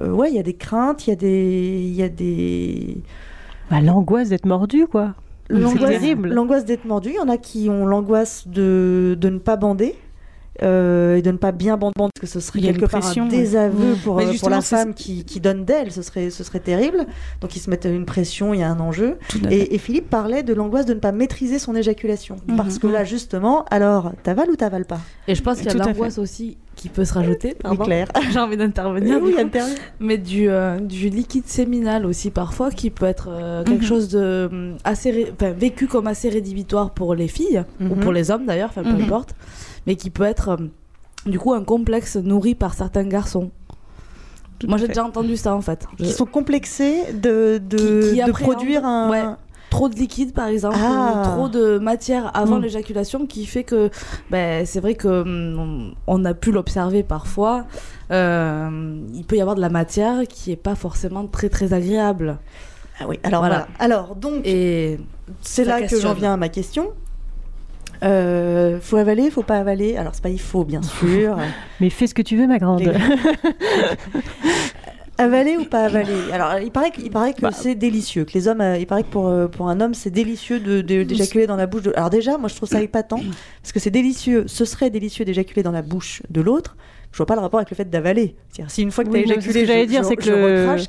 euh, 0.00 0.10
ouais 0.10 0.30
il 0.30 0.36
y 0.36 0.40
a 0.40 0.42
des 0.42 0.54
craintes, 0.54 1.06
il 1.06 1.10
y 1.10 1.12
a 1.12 1.16
des 1.16 1.82
il 1.86 1.94
y 1.94 2.02
a 2.02 2.08
des 2.08 2.96
Bah, 3.70 3.80
L'angoisse 3.80 4.30
d'être 4.30 4.46
mordu, 4.46 4.86
quoi. 4.86 5.14
L'angoisse 5.50 6.64
d'être 6.64 6.84
mordu. 6.84 7.10
Il 7.10 7.16
y 7.16 7.20
en 7.20 7.28
a 7.28 7.36
qui 7.38 7.68
ont 7.70 7.86
l'angoisse 7.86 8.46
de 8.48 9.16
de 9.18 9.28
ne 9.28 9.38
pas 9.38 9.56
bander. 9.56 9.94
Euh, 10.62 11.16
et 11.16 11.22
de 11.22 11.30
ne 11.30 11.36
pas 11.36 11.52
bien 11.52 11.76
bander 11.76 11.94
parce 11.96 12.10
que 12.20 12.26
ce 12.26 12.40
serait 12.40 12.60
quelque 12.60 12.86
part 12.86 13.00
pression, 13.00 13.24
un 13.24 13.28
désaveu 13.28 13.94
pour, 14.02 14.18
euh, 14.18 14.32
pour 14.38 14.50
la 14.50 14.60
femme 14.60 14.94
qui, 14.94 15.24
qui 15.24 15.40
donne 15.40 15.64
d'elle, 15.64 15.92
ce 15.92 16.02
serait, 16.02 16.30
ce 16.30 16.44
serait 16.44 16.60
terrible. 16.60 17.06
Donc 17.40 17.56
ils 17.56 17.60
se 17.60 17.70
mettent 17.70 17.86
une 17.86 18.06
pression, 18.06 18.54
il 18.54 18.60
y 18.60 18.62
a 18.62 18.70
un 18.70 18.80
enjeu. 18.80 19.18
Et, 19.50 19.74
et 19.74 19.78
Philippe 19.78 20.10
parlait 20.10 20.42
de 20.42 20.52
l'angoisse 20.54 20.86
de 20.86 20.94
ne 20.94 21.00
pas 21.00 21.12
maîtriser 21.12 21.58
son 21.58 21.74
éjaculation. 21.74 22.36
Mhm. 22.46 22.56
Parce 22.56 22.78
que 22.78 22.86
là, 22.86 23.04
justement, 23.04 23.64
alors, 23.70 24.12
t'avales 24.22 24.50
ou 24.50 24.56
t'avales 24.56 24.84
pas? 24.84 25.00
Et 25.26 25.34
je 25.34 25.42
pense 25.42 25.58
qu'il 25.58 25.66
y 25.66 25.70
a 25.70 25.74
l'angoisse 25.74 26.18
aussi 26.18 26.56
qui 26.78 26.88
peut 26.88 27.04
se 27.04 27.12
rajouter. 27.12 27.54
Pardon. 27.54 27.84
J'ai 28.30 28.38
envie 28.38 28.56
d'intervenir. 28.56 29.18
Oui. 29.22 29.34
Mais 30.00 30.16
du, 30.16 30.48
euh, 30.48 30.78
du 30.78 31.08
liquide 31.10 31.46
séminal 31.46 32.06
aussi 32.06 32.30
parfois 32.30 32.70
qui 32.70 32.88
peut 32.90 33.04
être 33.06 33.28
euh, 33.30 33.64
quelque 33.64 33.82
Mhm. 33.82 33.86
chose 33.88 34.08
de 34.08 34.48
hum, 34.50 34.76
assez 34.84 35.10
ré- 35.10 35.32
enfin, 35.34 35.50
vécu 35.50 35.88
comme 35.88 36.06
assez 36.06 36.28
rédhibitoire 36.28 36.90
pour 36.92 37.14
les 37.14 37.28
filles 37.28 37.64
ou 37.80 37.94
Mhm. 37.96 38.00
pour 38.00 38.12
les 38.12 38.30
hommes 38.30 38.46
d'ailleurs, 38.46 38.70
enfin 38.70 38.84
peu 38.84 38.90
Mhm. 38.96 39.02
importe, 39.02 39.34
mais 39.86 39.96
qui 39.96 40.08
peut 40.10 40.22
être 40.24 40.50
euh, 40.50 40.56
du 41.26 41.38
coup 41.38 41.52
un 41.52 41.64
complexe 41.64 42.16
nourri 42.16 42.54
par 42.54 42.74
certains 42.74 43.04
garçons. 43.04 43.50
Tout 44.60 44.68
Moi 44.68 44.78
j'ai 44.78 44.88
déjà 44.88 45.04
entendu 45.04 45.36
ça 45.36 45.54
en 45.54 45.60
fait. 45.60 45.84
Qui 45.98 46.10
sont 46.12 46.26
complexés 46.26 47.12
de, 47.12 47.58
de, 47.58 48.10
Qui- 48.12 48.18
qui 48.20 48.24
de 48.24 48.32
produire 48.32 48.84
un. 48.84 49.10
ouais. 49.10 49.24
Trop 49.70 49.88
de 49.88 49.94
liquide 49.96 50.32
par 50.32 50.46
exemple, 50.48 50.76
Ah. 50.80 51.22
ou 51.26 51.30
trop 51.30 51.48
de 51.48 51.78
matière 51.78 52.30
avant 52.34 52.58
Mm. 52.58 52.62
l'éjaculation 52.62 53.26
qui 53.26 53.44
fait 53.46 53.64
que 53.64 53.90
ben, 54.30 54.64
c'est 54.64 54.80
vrai 54.80 54.94
que 54.94 55.08
hum, 55.22 55.94
on 56.06 56.24
a 56.24 56.34
pu 56.34 56.52
l'observer 56.52 57.02
parfois. 57.02 57.66
euh, 58.10 59.00
il 59.14 59.24
peut 59.24 59.36
y 59.36 59.40
avoir 59.42 59.54
de 59.56 59.60
la 59.60 59.68
matière 59.68 60.22
qui 60.26 60.50
est 60.52 60.56
pas 60.56 60.74
forcément 60.74 61.26
très 61.26 61.50
très 61.50 61.74
agréable. 61.74 62.38
Ah 63.00 63.04
oui, 63.06 63.20
alors 63.22 63.40
Voilà. 63.42 63.66
voilà. 63.66 63.68
Alors, 63.78 64.16
donc, 64.16 64.40
Et 64.46 64.98
c'est 65.42 65.64
là 65.64 65.82
que 65.82 66.00
j'en 66.00 66.14
viens 66.14 66.32
à 66.32 66.36
ma 66.38 66.48
question. 66.48 66.90
Euh, 68.04 68.78
faut 68.80 68.96
avaler, 68.96 69.30
faut 69.30 69.42
pas 69.42 69.56
avaler? 69.58 69.96
Alors, 69.96 70.14
c'est 70.14 70.22
pas 70.22 70.28
il 70.30 70.40
faut, 70.40 70.64
bien 70.64 70.80
sûr. 71.00 71.36
Mais 71.80 71.90
fais 71.90 72.06
ce 72.06 72.14
que 72.14 72.22
tu 72.22 72.36
veux, 72.36 72.46
ma 72.46 72.58
grande. 72.58 72.82
Avaler 75.18 75.56
ou 75.56 75.64
pas 75.64 75.84
avaler 75.84 76.14
Alors, 76.32 76.58
il 76.60 76.70
paraît 76.70 76.90
que, 76.92 77.00
il 77.00 77.10
paraît 77.10 77.32
que 77.34 77.40
Bah. 77.40 77.50
c'est 77.52 77.74
délicieux. 77.74 78.24
Que 78.24 78.32
les 78.34 78.46
hommes, 78.48 78.60
euh, 78.60 78.78
il 78.78 78.86
paraît 78.86 79.02
que 79.02 79.08
pour, 79.08 79.26
euh, 79.28 79.48
pour 79.48 79.68
un 79.68 79.80
homme, 79.80 79.92
c'est 79.94 80.10
délicieux 80.10 80.60
de, 80.60 80.80
de- 80.80 81.02
d'éjaculer 81.02 81.46
dans 81.48 81.56
la 81.56 81.66
bouche 81.66 81.82
de. 81.82 81.92
Alors 81.96 82.08
déjà, 82.10 82.38
moi, 82.38 82.48
je 82.48 82.54
trouve 82.54 82.68
ça 82.68 82.80
épatant 82.80 83.20
parce 83.62 83.72
que 83.72 83.80
c'est 83.80 83.90
délicieux. 83.90 84.44
Ce 84.46 84.64
serait 84.64 84.90
délicieux 84.90 85.24
d'éjaculer 85.24 85.62
dans 85.64 85.72
la 85.72 85.82
bouche 85.82 86.22
de 86.30 86.40
l'autre. 86.40 86.76
Je 87.10 87.16
vois 87.16 87.26
pas 87.26 87.34
le 87.36 87.40
rapport 87.40 87.58
avec 87.58 87.70
le 87.70 87.74
fait 87.76 87.88
d'avaler. 87.88 88.34
C'est-à-dire, 88.50 88.70
si 88.70 88.82
une 88.82 88.90
fois 88.90 89.02
que 89.02 89.08
Oui, 89.10 89.24
tu 89.24 89.30
as 89.32 89.34
ce 89.34 89.38
éjaculé, 89.40 89.60
que 89.62 89.66
j'allais 89.66 89.82
je- 89.84 89.88
dire, 89.88 90.04
c'est 90.04 90.16
que 90.16 90.24
je 90.24 90.32
recrache, 90.32 90.82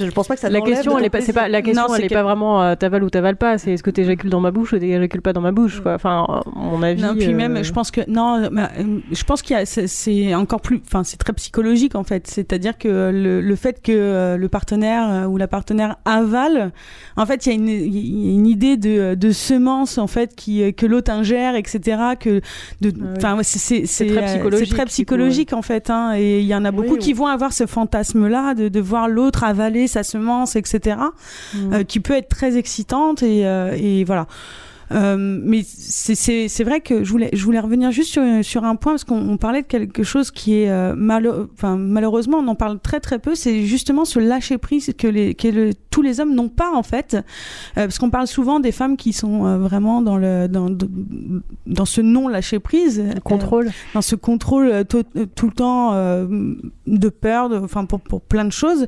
je 0.00 0.10
pense 0.10 0.26
pas 0.26 0.34
que 0.34 0.40
ça 0.40 0.48
La 0.48 0.60
question, 0.62 0.98
elle 0.98 1.04
est 1.04 1.10
pas, 1.10 1.48
la 1.48 1.60
question, 1.62 1.82
Non, 1.86 1.94
elle 1.94 2.00
c'est 2.00 2.06
est 2.06 2.08
que- 2.08 2.14
pas 2.14 2.22
vraiment 2.22 2.62
euh, 2.62 2.74
t'avales 2.76 3.04
ou 3.04 3.10
t'avales 3.10 3.36
pas. 3.36 3.58
C'est 3.58 3.72
est-ce 3.72 3.82
que 3.82 3.90
t'éjacules 3.90 4.30
dans 4.30 4.40
ma 4.40 4.50
bouche 4.50 4.72
ou 4.72 4.78
t'éjacules 4.78 5.20
pas 5.22 5.34
dans 5.34 5.42
ma 5.42 5.52
bouche, 5.52 5.80
quoi. 5.82 5.94
Enfin, 5.94 6.42
mon 6.54 6.82
avis. 6.82 7.02
Non, 7.02 7.14
puis 7.14 7.26
euh, 7.32 7.36
même, 7.36 7.62
je 7.62 7.72
pense 7.72 7.90
que 7.90 8.00
non, 8.08 8.42
euh, 8.44 8.66
je 9.12 9.24
pense 9.24 9.42
qu'il 9.42 9.54
y 9.54 9.58
a, 9.58 9.66
c'est- 9.66 10.34
encore 10.34 10.62
plus, 10.62 10.80
enfin, 10.86 11.04
c'est 11.04 11.18
très 11.18 11.34
psychologique 11.34 11.94
en 11.94 12.04
fait. 12.04 12.26
C'est-à-dire 12.26 12.78
que 12.78 13.10
le, 13.12 13.40
le 13.42 13.56
fait 13.56 13.82
que 13.82 13.92
euh, 13.92 14.36
le 14.38 14.48
partenaire 14.48 15.08
euh, 15.10 15.24
ou 15.26 15.36
la 15.36 15.46
partenaire 15.46 15.96
avale, 16.06 16.72
en 17.18 17.26
fait, 17.26 17.44
il 17.46 17.48
y 17.50 17.52
a 17.52 17.54
une, 17.54 17.68
il 17.68 18.26
y 18.26 18.30
a 18.30 18.32
une 18.34 18.46
idée 18.46 18.76
de, 18.78 19.14
de 19.14 19.30
semence 19.30 19.98
en 19.98 20.06
fait 20.06 20.34
qui 20.34 20.62
euh, 20.62 20.72
que 20.72 20.86
l'autre 20.86 21.10
ingère, 21.10 21.54
etc. 21.54 21.80
Que, 22.18 22.40
de, 22.80 22.90
Ah 22.90 22.90
oui. 22.98 23.08
enfin, 23.18 23.36
ouais, 23.36 23.44
c'est 23.44 23.58
c'est 23.58 23.84
C'est 23.86 24.06
c'est, 24.08 24.14
très 24.14 24.22
euh, 24.22 24.26
psychologique, 24.34 24.70
très 24.70 24.84
psychologique 24.86 25.52
en 25.52 25.62
fait. 25.62 25.75
Hein, 25.90 26.14
et 26.16 26.40
il 26.40 26.46
y 26.46 26.54
en 26.54 26.64
a 26.64 26.70
beaucoup 26.70 26.94
Oui, 26.94 26.98
qui 26.98 27.12
oui. 27.12 27.18
vont 27.18 27.26
avoir 27.26 27.52
ce 27.52 27.66
fantasme-là 27.66 28.54
de, 28.54 28.68
de 28.68 28.80
voir 28.80 29.08
l'autre 29.08 29.44
avaler 29.44 29.86
sa 29.86 30.02
semence, 30.02 30.56
etc. 30.56 30.96
Mm. 31.54 31.72
euh, 31.72 31.84
qui 31.84 32.00
peut 32.00 32.14
être 32.14 32.28
très 32.28 32.56
excitante 32.56 33.22
et, 33.22 33.46
euh, 33.46 33.76
et 33.76 34.04
voilà. 34.04 34.26
Euh, 34.92 35.16
mais 35.18 35.62
c'est 35.64 36.64
vrai 36.64 36.80
que 36.80 37.02
je 37.02 37.10
voulais, 37.10 37.30
je 37.32 37.44
voulais 37.44 37.60
revenir 37.60 37.90
juste 37.90 38.12
sur, 38.12 38.22
sur 38.42 38.64
un 38.64 38.76
point 38.76 38.92
parce 38.92 39.04
qu'on 39.04 39.36
parlait 39.36 39.62
de 39.62 39.66
quelque 39.66 40.02
chose 40.02 40.30
qui 40.30 40.54
est 40.54 40.70
euh, 40.70 40.94
enfin, 41.54 41.76
malheureusement 41.76 42.38
on 42.38 42.48
en 42.48 42.54
parle 42.54 42.78
très 42.78 43.00
très 43.00 43.18
peu. 43.18 43.34
C'est 43.34 43.62
justement 43.62 44.04
ce 44.04 44.18
lâcher 44.18 44.58
prise 44.58 44.92
que 44.96 45.08
les 45.08 45.34
que 45.34 45.72
tous 45.90 46.02
les 46.02 46.20
hommes 46.20 46.34
n'ont 46.34 46.48
pas 46.48 46.72
en 46.72 46.82
fait, 46.82 47.14
euh, 47.14 47.20
parce 47.74 47.98
qu'on 47.98 48.10
parle 48.10 48.26
souvent 48.26 48.60
des 48.60 48.72
femmes 48.72 48.96
qui 48.96 49.12
sont 49.12 49.46
euh, 49.46 49.58
vraiment 49.58 50.02
dans 50.02 50.16
le 50.16 50.46
dans 50.46 50.68
dans 51.66 51.84
ce 51.84 52.00
non 52.00 52.28
lâcher 52.28 52.60
prise, 52.60 53.02
contrôle, 53.24 53.70
dans 53.94 54.02
ce 54.02 54.14
contrôle 54.14 54.84
tout, 54.88 55.04
tout 55.34 55.46
le 55.46 55.52
temps 55.52 55.92
de 56.86 57.08
peur, 57.08 57.50
enfin 57.62 57.84
pour 57.86 58.00
pour 58.00 58.20
plein 58.20 58.44
de 58.44 58.52
choses. 58.52 58.86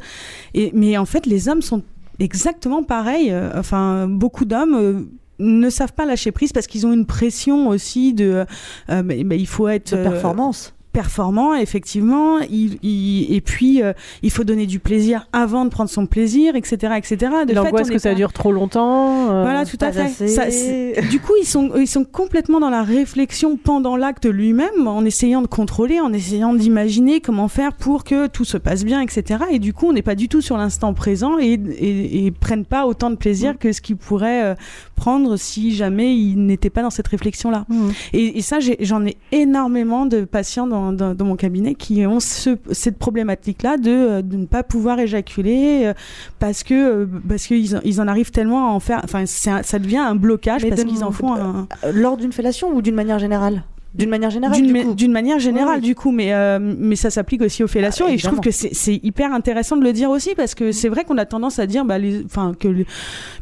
Et 0.55 0.71
mais 0.75 0.97
en 0.97 1.07
fait 1.07 1.27
les 1.27 1.49
hommes 1.49 1.63
sont 1.63 1.83
exactement 2.21 2.83
pareils. 2.83 3.35
enfin 3.55 4.07
beaucoup 4.09 4.45
d'hommes 4.45 5.09
ne 5.39 5.71
savent 5.71 5.93
pas 5.93 6.07
lâcher 6.07 6.33
prise 6.33 6.53
parce 6.53 6.67
qu'ils 6.67 6.87
ont 6.87 6.93
une 6.93 7.07
pression 7.07 7.69
aussi 7.69 8.13
de 8.13 8.45
euh, 8.91 9.03
mais, 9.05 9.39
il 9.39 9.47
faut 9.47 9.69
être 9.69 9.97
de 9.97 10.03
performance 10.03 10.75
performant, 10.93 11.55
effectivement. 11.55 12.39
Il, 12.51 12.79
et 12.83 13.41
puis, 13.41 13.83
euh, 13.83 13.93
il 14.23 14.31
faut 14.31 14.45
donner 14.45 14.67
du 14.67 14.79
plaisir 14.79 15.27
avant 15.33 15.65
de 15.65 15.71
prendre 15.71 15.91
son 15.91 16.07
plaisir, 16.07 16.57
etc., 16.57 16.95
etc. 16.97 17.33
L'angoisse 17.55 17.91
que 17.91 17.99
ça 17.99 18.15
dure 18.15 18.33
trop 18.33 18.53
longtemps. 18.53 19.31
Euh, 19.31 19.43
voilà, 19.43 19.65
tout 19.65 19.79
à 19.81 19.93
fait. 19.93 21.01
du 21.11 21.21
coup, 21.21 21.33
ils 21.41 21.47
sont, 21.47 21.73
ils 21.77 21.87
sont 21.87 22.05
complètement 22.05 22.61
dans 22.61 22.71
la 22.71 22.83
réflexion 22.83 23.57
pendant 23.57 23.97
l'acte 23.97 24.27
lui-même, 24.27 24.87
en 24.87 25.05
essayant 25.05 25.43
de 25.43 25.47
contrôler, 25.47 26.01
en 26.01 26.13
essayant 26.13 26.55
d'imaginer 26.55 27.21
comment 27.21 27.49
faire 27.49 27.73
pour 27.73 28.05
que 28.05 28.27
tout 28.27 28.45
se 28.45 28.57
passe 28.57 28.85
bien, 28.85 29.01
etc. 29.01 29.45
Et 29.51 29.59
du 29.59 29.73
coup, 29.73 29.87
on 29.87 29.93
n'est 29.93 30.03
pas 30.03 30.15
du 30.15 30.29
tout 30.29 30.41
sur 30.41 30.57
l'instant 30.57 30.95
présent 30.95 31.39
et, 31.39 31.53
et, 31.55 32.31
prennent 32.31 32.65
pas 32.65 32.87
autant 32.87 33.11
de 33.11 33.17
plaisir 33.17 33.55
mm. 33.55 33.57
que 33.59 33.73
ce 33.73 33.81
qu'ils 33.81 33.97
pourraient 33.97 34.45
euh, 34.45 34.55
prendre 34.97 35.37
si 35.37 35.75
jamais 35.75 36.17
ils 36.17 36.37
n'étaient 36.37 36.71
pas 36.71 36.83
dans 36.83 36.91
cette 36.91 37.09
réflexion-là. 37.09 37.65
Mm. 37.69 37.89
Et, 38.13 38.39
et, 38.39 38.43
ça, 38.43 38.59
j'en 38.81 39.05
ai, 39.05 39.17
énormément 39.33 40.07
de 40.07 40.25
patients 40.25 40.67
dans 40.67 40.78
dans, 40.93 41.25
mon 41.25 41.37
cabinet 41.37 41.75
qui 41.75 42.07
ont 42.07 42.21
cette 42.21 42.99
problématique-là 42.99 43.77
de, 43.77 43.91
euh, 43.91 44.23
de, 44.23 44.37
ne 44.37 44.47
pas 44.47 44.63
pouvoir 44.63 44.99
éjaculer 44.99 45.83
euh, 45.85 45.95
parce 46.39 46.63
que 46.63 46.75
euh, 46.75 47.07
parce 47.29 47.47
qu'ils 47.47 47.81
ils 47.85 48.01
en 48.01 48.09
arrivent 48.09 48.31
tellement 48.31 48.69
à 48.69 48.71
en 48.73 48.81
faire. 48.81 49.01
Enfin, 49.05 49.25
ça 49.27 49.79
devient 49.79 49.99
un 49.99 50.15
blocage 50.15 50.69
parce 50.69 50.85
qu'ils 50.85 51.05
en 51.05 51.13
font 51.13 51.35
un... 51.35 51.67
lors 51.93 52.17
d'une 52.17 52.33
fellation 52.33 52.75
ou 52.75 52.83
d'une 52.83 52.95
manière 52.95 53.19
générale? 53.19 53.63
D'une 53.95 54.11
manière 54.11 54.31
générale 54.31 54.95
D'une 54.95 55.13
manière 55.13 55.39
générale, 55.39 55.81
du 55.81 55.95
coup, 55.95 56.11
mais, 56.13 56.33
euh, 56.35 56.59
mais 56.61 56.97
ça 56.97 57.11
s'applique 57.11 57.43
aussi 57.43 57.65
aux 57.65 57.69
fellations. 57.69 58.07
Ah, 58.09 58.13
et 58.13 58.19
je 58.19 58.27
trouve 58.27 58.41
que 58.41 58.51
c'est 58.51 59.01
hyper 59.03 59.33
intéressant 59.33 59.77
de 59.77 59.83
le 59.83 59.93
dire 59.93 60.11
aussi, 60.11 60.35
parce 60.35 60.55
que 60.55 60.73
c'est 60.73 60.89
vrai 60.89 61.05
qu'on 61.05 61.19
a 61.19 61.25
tendance 61.25 61.59
à 61.59 61.67
dire 61.67 61.85
bah, 61.85 61.99
les, 61.99 62.25
que, 62.61 62.85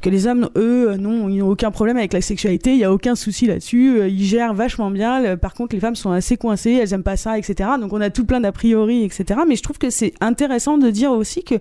que 0.01 0.11
les 0.11 0.27
hommes, 0.27 0.49
eux, 0.57 0.97
non, 0.97 1.29
ils 1.29 1.39
n'ont 1.39 1.49
aucun 1.49 1.71
problème 1.71 1.97
avec 1.97 2.13
la 2.13 2.21
sexualité, 2.21 2.71
il 2.73 2.79
n'y 2.79 2.85
a 2.85 2.93
aucun 2.93 3.15
souci 3.17 3.47
là-dessus, 3.47 3.99
euh, 3.99 4.09
ils 4.09 4.25
gèrent 4.25 4.55
vachement 4.55 4.91
bien. 4.91 5.37
Par 5.37 5.55
contre, 5.55 5.75
les 5.75 5.81
femmes 5.81 5.97
sont 5.97 6.11
assez 6.13 6.37
coincées, 6.37 6.79
elles 6.81 6.91
n'aiment 6.91 7.03
pas 7.03 7.17
ça, 7.17 7.39
etc. 7.39 7.71
Donc 7.81 7.93
on 7.93 8.01
a 8.01 8.11
tout 8.11 8.25
plein 8.25 8.41
d'a 8.41 8.53
priori, 8.53 9.05
etc. 9.05 9.41
Mais 9.49 9.57
je 9.57 9.63
trouve 9.63 9.79
que 9.79 9.91
c'est 9.91 10.15
intéressant 10.21 10.79
de 10.79 10.91
dire 10.91 11.11
aussi 11.11 11.43
que 11.43 11.57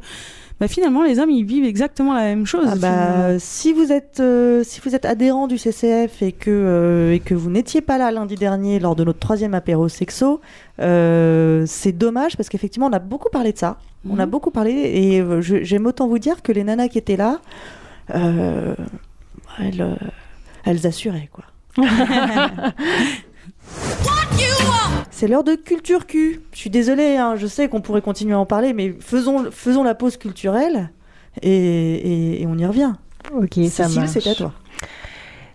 bah, 0.60 0.70
finalement 0.70 1.04
les 1.04 1.20
hommes 1.20 1.32
ils 1.32 1.44
vivent 1.44 1.66
exactement 1.66 2.14
la 2.14 2.22
même 2.22 2.46
chose. 2.46 2.70
Ah 2.72 2.76
bah, 2.76 3.40
si 3.40 3.74
vous 3.74 3.92
êtes 3.92 4.22
euh, 4.22 4.64
si 4.64 4.80
vous 4.80 4.96
êtes 4.96 5.04
adhérent 5.06 5.48
du 5.48 5.58
CCF 5.58 6.22
et 6.22 6.32
que 6.32 6.50
euh, 6.50 7.14
et 7.14 7.20
que 7.20 7.34
vous 7.34 7.50
n'étiez 7.50 7.82
pas 7.82 7.98
là 7.98 8.10
lundi 8.12 8.36
dernier 8.36 8.80
lors 8.80 8.96
de 8.96 9.04
notre 9.04 9.20
troisième 9.20 9.54
apéro 9.54 9.90
sexo, 9.90 10.40
euh, 10.80 11.66
c'est 11.68 11.92
dommage 11.92 12.38
parce 12.38 12.48
qu'effectivement 12.48 12.88
on 12.88 12.94
a 12.94 13.00
beaucoup 13.00 13.30
parlé 13.30 13.52
de 13.52 13.58
ça. 13.58 13.80
On 14.10 14.18
a 14.20 14.26
mhm. 14.26 14.32
beaucoup 14.32 14.52
parlé 14.52 14.72
et 14.72 15.24
j'aime 15.42 15.88
autant 15.88 16.08
vous 16.08 16.20
dire 16.20 16.42
que 16.42 16.52
les 16.52 16.64
nanas 16.64 16.88
qui 16.90 17.00
étaient 17.00 17.18
là, 17.18 17.40
elles, 18.14 19.98
elles 20.64 20.88
assuraient 20.88 21.30
quoi. 21.34 21.44
C'est 25.18 25.30
l'heure 25.30 25.46
de 25.46 25.56
culture 25.56 26.08
Q. 26.08 26.42
Je 26.52 26.58
suis 26.58 26.70
désolée, 26.70 27.16
hein, 27.16 27.38
je 27.38 27.48
sais 27.48 27.70
qu'on 27.70 27.80
pourrait 27.80 28.02
continuer 28.02 28.34
à 28.34 28.40
en 28.40 28.46
parler, 28.46 28.74
mais 28.74 28.94
faisons, 29.00 29.50
faisons 29.50 29.82
la 29.82 29.96
pause 29.96 30.18
culturelle 30.18 30.90
et, 31.42 32.44
on 32.50 32.58
y 32.58 32.66
revient. 32.66 32.92
Ok, 33.34 33.58
ça 33.70 33.88
marche. 33.88 34.10
c'est 34.10 34.28
à 34.28 34.36
toi. 34.36 34.52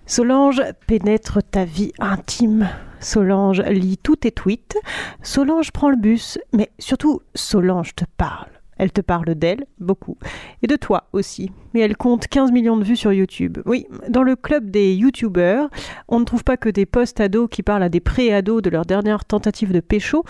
Solange 0.07 0.63
pénètre 0.87 1.41
ta 1.43 1.67
vie 1.67 1.93
intime. 1.99 2.71
Solange 3.01 3.61
lit 3.61 3.99
tous 4.03 4.17
tes 4.17 4.33
tweets. 4.33 4.79
Solange 5.23 5.73
prend 5.73 5.91
le 5.91 5.97
bus, 5.97 6.39
mais 6.55 6.71
surtout 6.79 7.21
Solange 7.35 7.95
te 7.95 8.07
parle. 8.17 8.49
Elle 8.81 8.93
te 8.93 9.03
parle 9.03 9.35
d'elle, 9.35 9.67
beaucoup, 9.79 10.17
et 10.63 10.67
de 10.67 10.75
toi 10.75 11.05
aussi. 11.13 11.53
Mais 11.75 11.81
elle 11.81 11.99
compte 11.99 12.29
15 12.29 12.51
millions 12.51 12.79
de 12.79 12.83
vues 12.83 12.97
sur 12.97 13.13
YouTube. 13.13 13.59
Oui, 13.67 13.87
dans 14.09 14.23
le 14.23 14.37
club 14.37 14.71
des 14.71 14.95
YouTubers, 14.95 15.69
on 16.09 16.19
ne 16.19 16.25
trouve 16.25 16.45
pas 16.45 16.57
que 16.57 16.71
des 16.71 16.87
post-ados 16.87 17.51
qui 17.51 17.63
parlent 17.63 17.83
à 17.83 17.91
des 17.91 18.01
pré-ados 18.01 18.63
de 18.63 18.71
leur 18.71 18.87
dernière 18.87 19.27
tentative 19.27 19.71
de 19.73 19.81
pécho. 19.81 20.25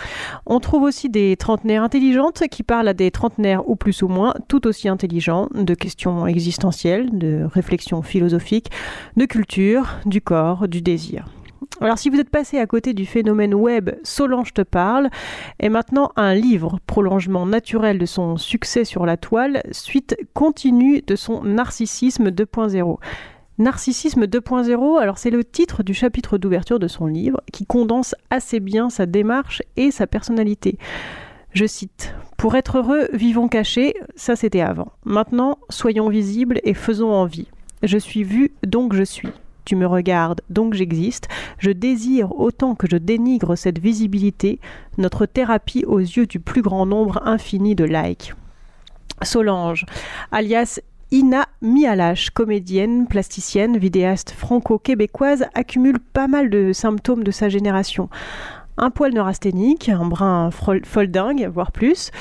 On 0.47 0.59
trouve 0.59 0.83
aussi 0.83 1.09
des 1.09 1.37
trentenaires 1.37 1.85
intelligentes 1.85 2.43
qui 2.51 2.65
parlent 2.65 2.89
à 2.89 2.95
des 2.95 3.13
trentenaires 3.13 3.69
ou 3.69 3.77
plus 3.77 4.03
ou 4.03 4.09
moins 4.09 4.35
tout 4.49 4.67
aussi 4.67 4.89
intelligents 4.89 5.49
de 5.55 5.75
questions 5.75 6.27
existentielles, 6.27 7.17
de 7.17 7.47
réflexions 7.55 8.03
philosophiques, 8.03 8.73
de 9.17 9.27
culture, 9.27 10.01
du 10.07 10.21
corps, 10.21 10.67
du 10.67 10.83
désir. 10.83 11.27
Alors 11.81 11.99
si 11.99 12.11
vous 12.11 12.21
êtes 12.21 12.29
passé 12.29 12.59
à 12.59 12.67
côté 12.67 12.93
du 12.93 13.07
phénomène 13.07 13.55
web 13.55 13.91
Solange 14.03 14.53
te 14.53 14.61
parle, 14.61 15.09
est 15.59 15.71
maintenant 15.71 16.13
un 16.17 16.35
livre, 16.35 16.79
prolongement 16.87 17.47
naturel 17.47 17.99
de 17.99 18.07
son 18.07 18.37
succès 18.37 18.85
sur 18.85 19.07
la 19.07 19.17
toile, 19.17 19.63
suite 19.71 20.17
continue 20.35 21.01
de 21.07 21.17
son 21.17 21.43
narcissisme 21.43 22.29
2.0. 22.29 22.99
Narcissisme 23.57 24.25
2.0, 24.25 25.01
alors 25.01 25.19
c'est 25.19 25.31
le 25.31 25.45
titre 25.45 25.83
du 25.83 25.95
chapitre 25.95 26.39
d'ouverture 26.39 26.79
de 26.79 26.89
son 26.89 27.07
livre 27.07 27.41
qui 27.53 27.67
condense 27.67 28.15
assez 28.31 28.61
bien 28.61 28.91
sa 28.91 29.07
démarche 29.07 29.63
et 29.77 29.91
sa 29.91 30.07
personnalité. 30.07 30.79
Je 31.53 31.67
cite 31.67 32.15
Pour 32.37 32.57
être 32.57 32.79
heureux, 32.79 33.09
vivons 33.13 33.49
cachés, 33.49 33.95
ça 34.17 34.37
c'était 34.37 34.61
avant. 34.61 34.93
Maintenant, 35.05 35.59
soyons 35.69 36.09
visibles 36.09 36.61
et 36.65 36.75
faisons 36.75 37.11
envie. 37.11 37.49
Je 37.83 37.99
suis 37.99 38.23
vu, 38.23 38.53
donc 38.67 38.93
je 38.95 39.03
suis 39.03 39.31
tu 39.65 39.77
me 39.77 39.87
regardes, 39.87 40.41
donc 40.51 40.75
j'existe. 40.75 41.29
Je 41.59 41.71
désire 41.71 42.39
autant 42.39 42.75
que 42.75 42.87
je 42.91 42.97
dénigre 42.97 43.57
cette 43.57 43.79
visibilité, 43.79 44.61
notre 44.99 45.27
thérapie 45.27 45.85
aux 45.85 45.99
yeux 45.99 46.27
du 46.27 46.41
plus 46.41 46.63
grand 46.63 46.87
nombre 46.87 47.23
infini 47.27 47.75
de 47.75 47.85
likes. 47.85 48.35
Solange, 49.23 49.87
alias 50.33 50.81
Ina 51.13 51.47
Mialache, 51.61 52.31
comédienne, 52.31 53.09
plasticienne, 53.09 53.77
vidéaste 53.79 54.31
franco-québécoise, 54.31 55.47
accumule 55.55 55.99
pas 55.99 56.29
mal 56.29 56.51
de 56.51 56.73
symptômes 56.73 57.25
de 57.25 57.33
sa 57.33 57.49
génération. 57.49 58.09
Un 58.79 58.91
poil 58.91 59.13
neurasthénique, 59.13 59.89
un 59.89 60.07
brin 60.07 60.51
foldingue, 60.51 61.51
voire 61.53 61.73
plus, 61.73 62.13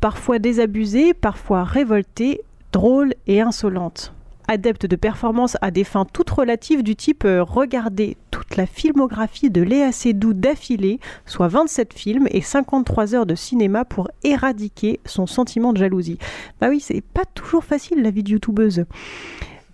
parfois 0.00 0.38
désabusée, 0.38 1.14
parfois 1.14 1.64
révoltée, 1.64 2.42
drôle 2.70 3.14
et 3.26 3.40
insolente 3.40 4.12
adepte 4.48 4.86
de 4.86 4.96
performance 4.96 5.56
à 5.60 5.70
des 5.70 5.84
fins 5.84 6.04
toutes 6.04 6.30
relatives 6.30 6.82
du 6.82 6.96
type 6.96 7.24
euh, 7.24 7.42
regarder 7.42 8.16
toute 8.30 8.56
la 8.56 8.66
filmographie 8.66 9.50
de 9.50 9.62
Léa 9.62 9.92
Seydoux 9.92 10.32
d'affilée, 10.32 10.98
soit 11.26 11.48
27 11.48 11.92
films 11.94 12.28
et 12.30 12.40
53 12.40 13.14
heures 13.14 13.26
de 13.26 13.34
cinéma 13.34 13.84
pour 13.84 14.08
éradiquer 14.24 15.00
son 15.04 15.26
sentiment 15.26 15.72
de 15.72 15.78
jalousie. 15.78 16.18
Bah 16.60 16.68
oui, 16.68 16.80
c'est 16.80 17.02
pas 17.02 17.24
toujours 17.26 17.64
facile 17.64 18.02
la 18.02 18.10
vie 18.10 18.22
de 18.22 18.30
youtubeuse. 18.30 18.84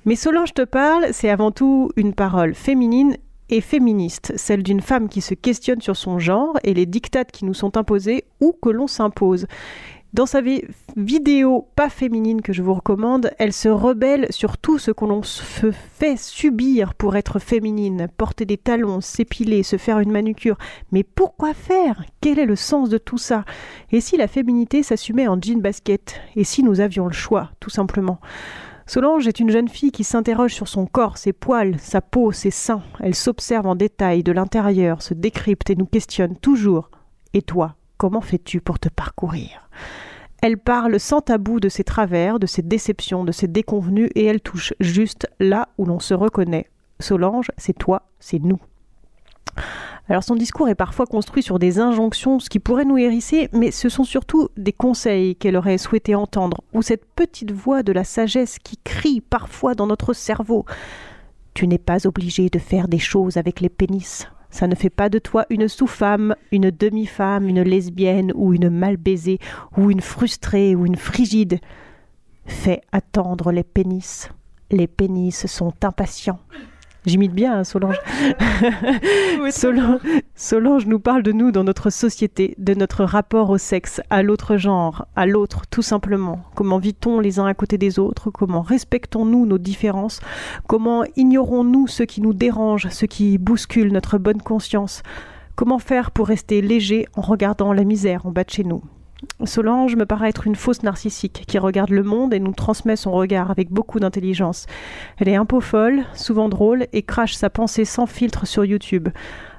Mais 0.04 0.16
Solange 0.16 0.52
te 0.52 0.62
parle, 0.62 1.06
c'est 1.12 1.30
avant 1.30 1.50
tout 1.50 1.90
une 1.96 2.12
parole 2.12 2.54
féminine 2.54 3.16
et 3.50 3.60
féministe, 3.60 4.32
celle 4.36 4.62
d'une 4.62 4.80
femme 4.80 5.08
qui 5.08 5.20
se 5.20 5.34
questionne 5.34 5.80
sur 5.80 5.96
son 5.96 6.18
genre 6.18 6.58
et 6.64 6.74
les 6.74 6.86
dictates 6.86 7.30
qui 7.30 7.44
nous 7.44 7.54
sont 7.54 7.76
imposés 7.76 8.24
ou 8.40 8.54
que 8.60 8.70
l'on 8.70 8.86
s'impose. 8.86 9.46
Dans 10.14 10.26
sa 10.26 10.42
vidéo 10.96 11.66
pas 11.74 11.88
féminine 11.88 12.40
que 12.40 12.52
je 12.52 12.62
vous 12.62 12.74
recommande, 12.74 13.32
elle 13.40 13.52
se 13.52 13.68
rebelle 13.68 14.28
sur 14.30 14.58
tout 14.58 14.78
ce 14.78 14.92
qu'on 14.92 15.24
se 15.24 15.72
fait 15.72 16.16
subir 16.16 16.94
pour 16.94 17.16
être 17.16 17.40
féminine, 17.40 18.06
porter 18.16 18.44
des 18.44 18.56
talons, 18.56 19.00
s'épiler, 19.00 19.64
se 19.64 19.76
faire 19.76 19.98
une 19.98 20.12
manucure. 20.12 20.56
Mais 20.92 21.02
pourquoi 21.02 21.52
faire? 21.52 22.04
Quel 22.20 22.38
est 22.38 22.46
le 22.46 22.54
sens 22.54 22.90
de 22.90 22.98
tout 22.98 23.18
ça? 23.18 23.44
Et 23.90 24.00
si 24.00 24.16
la 24.16 24.28
féminité 24.28 24.84
s'assumait 24.84 25.26
en 25.26 25.36
jean 25.40 25.60
basket? 25.60 26.20
Et 26.36 26.44
si 26.44 26.62
nous 26.62 26.78
avions 26.78 27.06
le 27.06 27.12
choix, 27.12 27.50
tout 27.58 27.70
simplement? 27.70 28.20
Solange 28.86 29.26
est 29.26 29.40
une 29.40 29.50
jeune 29.50 29.68
fille 29.68 29.90
qui 29.90 30.04
s'interroge 30.04 30.54
sur 30.54 30.68
son 30.68 30.86
corps, 30.86 31.18
ses 31.18 31.32
poils, 31.32 31.80
sa 31.80 32.00
peau, 32.00 32.30
ses 32.30 32.52
seins. 32.52 32.84
Elle 33.00 33.16
s'observe 33.16 33.66
en 33.66 33.74
détail 33.74 34.22
de 34.22 34.30
l'intérieur, 34.30 35.02
se 35.02 35.12
décrypte 35.12 35.70
et 35.70 35.74
nous 35.74 35.86
questionne 35.86 36.36
toujours. 36.36 36.88
Et 37.32 37.42
toi, 37.42 37.74
comment 37.96 38.20
fais-tu 38.20 38.60
pour 38.60 38.78
te 38.78 38.88
parcourir? 38.88 39.68
Elle 40.42 40.58
parle 40.58 41.00
sans 41.00 41.22
tabou 41.22 41.58
de 41.58 41.68
ses 41.68 41.84
travers, 41.84 42.38
de 42.38 42.46
ses 42.46 42.62
déceptions, 42.62 43.24
de 43.24 43.32
ses 43.32 43.48
déconvenues, 43.48 44.10
et 44.14 44.26
elle 44.26 44.40
touche 44.40 44.74
juste 44.78 45.26
là 45.40 45.68
où 45.78 45.86
l'on 45.86 46.00
se 46.00 46.12
reconnaît. 46.12 46.68
Solange, 47.00 47.50
c'est 47.56 47.76
toi, 47.76 48.02
c'est 48.20 48.40
nous. 48.40 48.60
Alors 50.08 50.22
son 50.22 50.34
discours 50.34 50.68
est 50.68 50.74
parfois 50.74 51.06
construit 51.06 51.42
sur 51.42 51.58
des 51.58 51.78
injonctions, 51.78 52.38
ce 52.38 52.50
qui 52.50 52.58
pourrait 52.58 52.84
nous 52.84 52.98
hérisser, 52.98 53.48
mais 53.52 53.70
ce 53.70 53.88
sont 53.88 54.04
surtout 54.04 54.50
des 54.58 54.72
conseils 54.72 55.34
qu'elle 55.34 55.56
aurait 55.56 55.78
souhaité 55.78 56.14
entendre, 56.14 56.60
ou 56.74 56.82
cette 56.82 57.06
petite 57.06 57.52
voix 57.52 57.82
de 57.82 57.92
la 57.92 58.04
sagesse 58.04 58.58
qui 58.58 58.76
crie 58.76 59.22
parfois 59.22 59.74
dans 59.74 59.86
notre 59.86 60.12
cerveau. 60.12 60.66
Tu 61.54 61.66
n'es 61.66 61.78
pas 61.78 62.06
obligé 62.06 62.50
de 62.50 62.58
faire 62.58 62.88
des 62.88 62.98
choses 62.98 63.38
avec 63.38 63.60
les 63.60 63.70
pénis. 63.70 64.28
Ça 64.54 64.68
ne 64.68 64.76
fait 64.76 64.88
pas 64.88 65.08
de 65.08 65.18
toi 65.18 65.46
une 65.50 65.66
sous-femme, 65.66 66.36
une 66.52 66.70
demi-femme, 66.70 67.48
une 67.48 67.62
lesbienne 67.62 68.30
ou 68.36 68.54
une 68.54 68.70
mal 68.70 68.96
baisée 68.96 69.40
ou 69.76 69.90
une 69.90 70.00
frustrée 70.00 70.76
ou 70.76 70.86
une 70.86 70.94
frigide. 70.94 71.58
Fais 72.46 72.80
attendre 72.92 73.50
les 73.50 73.64
pénis. 73.64 74.28
Les 74.70 74.86
pénis 74.86 75.46
sont 75.46 75.74
impatients. 75.82 76.38
J'imite 77.06 77.32
bien 77.32 77.58
hein, 77.58 77.64
Solange. 77.64 78.00
Solange. 79.50 80.00
Solange 80.34 80.86
nous 80.86 80.98
parle 80.98 81.22
de 81.22 81.32
nous 81.32 81.50
dans 81.50 81.64
notre 81.64 81.90
société, 81.90 82.54
de 82.58 82.72
notre 82.72 83.04
rapport 83.04 83.50
au 83.50 83.58
sexe, 83.58 84.00
à 84.08 84.22
l'autre 84.22 84.56
genre, 84.56 85.06
à 85.14 85.26
l'autre 85.26 85.62
tout 85.70 85.82
simplement. 85.82 86.40
Comment 86.54 86.78
vit-on 86.78 87.20
les 87.20 87.38
uns 87.38 87.46
à 87.46 87.52
côté 87.52 87.76
des 87.76 87.98
autres? 87.98 88.30
Comment 88.30 88.62
respectons-nous 88.62 89.44
nos 89.44 89.58
différences? 89.58 90.20
Comment 90.66 91.04
ignorons-nous 91.16 91.88
ce 91.88 92.04
qui 92.04 92.22
nous 92.22 92.32
dérange, 92.32 92.88
ce 92.88 93.04
qui 93.04 93.36
bouscule 93.36 93.92
notre 93.92 94.16
bonne 94.16 94.40
conscience? 94.40 95.02
Comment 95.56 95.78
faire 95.78 96.10
pour 96.10 96.28
rester 96.28 96.62
léger 96.62 97.06
en 97.16 97.20
regardant 97.20 97.74
la 97.74 97.84
misère 97.84 98.24
en 98.24 98.30
bas 98.30 98.44
de 98.44 98.50
chez 98.50 98.64
nous? 98.64 98.82
Solange 99.46 99.96
me 99.96 100.06
paraît 100.06 100.28
être 100.28 100.46
une 100.46 100.56
fausse 100.56 100.82
narcissique 100.82 101.44
qui 101.46 101.58
regarde 101.58 101.90
le 101.90 102.02
monde 102.02 102.34
et 102.34 102.40
nous 102.40 102.52
transmet 102.52 102.96
son 102.96 103.12
regard 103.12 103.50
avec 103.50 103.70
beaucoup 103.70 104.00
d'intelligence. 104.00 104.66
Elle 105.18 105.28
est 105.28 105.36
un 105.36 105.44
peu 105.44 105.60
folle, 105.60 106.04
souvent 106.14 106.48
drôle 106.48 106.86
et 106.92 107.02
crache 107.02 107.34
sa 107.34 107.50
pensée 107.50 107.84
sans 107.84 108.06
filtre 108.06 108.46
sur 108.46 108.64
YouTube. 108.64 109.08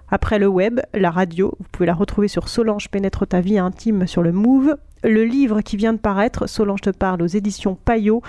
Après 0.09 0.38
le 0.38 0.47
web, 0.47 0.79
la 0.93 1.09
radio, 1.09 1.53
vous 1.59 1.65
pouvez 1.71 1.88
la 1.88 1.93
retrouver 1.93 2.27
sur 2.27 2.47
Solange 2.47 2.89
pénètre 2.89 3.25
ta 3.27 3.41
vie 3.41 3.57
intime 3.57 4.05
sur 4.05 4.21
le 4.21 4.31
Move. 4.31 4.75
Le 5.03 5.23
livre 5.23 5.61
qui 5.61 5.77
vient 5.77 5.93
de 5.93 5.97
paraître, 5.97 6.47
Solange 6.47 6.81
te 6.81 6.91
parle 6.91 7.21
aux 7.21 7.27
éditions 7.27 7.75
Payot. 7.75 8.21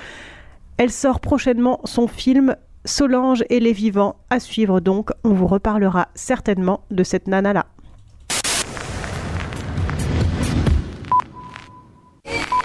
Elle 0.79 0.91
sort 0.91 1.21
prochainement 1.21 1.81
son 1.85 2.09
film 2.09 2.57
Solange 2.85 3.45
et 3.51 3.61
les 3.61 3.73
vivants 3.73 4.17
à 4.31 4.41
suivre 4.41 4.81
donc. 4.81 5.11
On 5.25 5.33
vous 5.33 5.47
reparlera 5.47 6.09
certainement 6.15 6.81
de 6.91 7.03
cette 7.03 7.29
nana-là. 7.29 7.67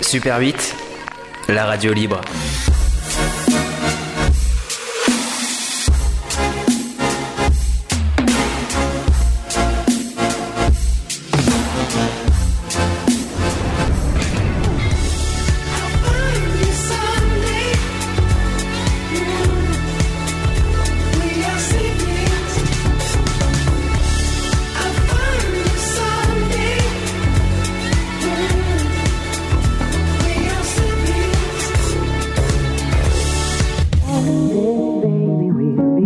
Super 0.01 0.39
8, 0.39 0.75
la 1.47 1.65
radio 1.65 1.93
libre. 1.93 2.21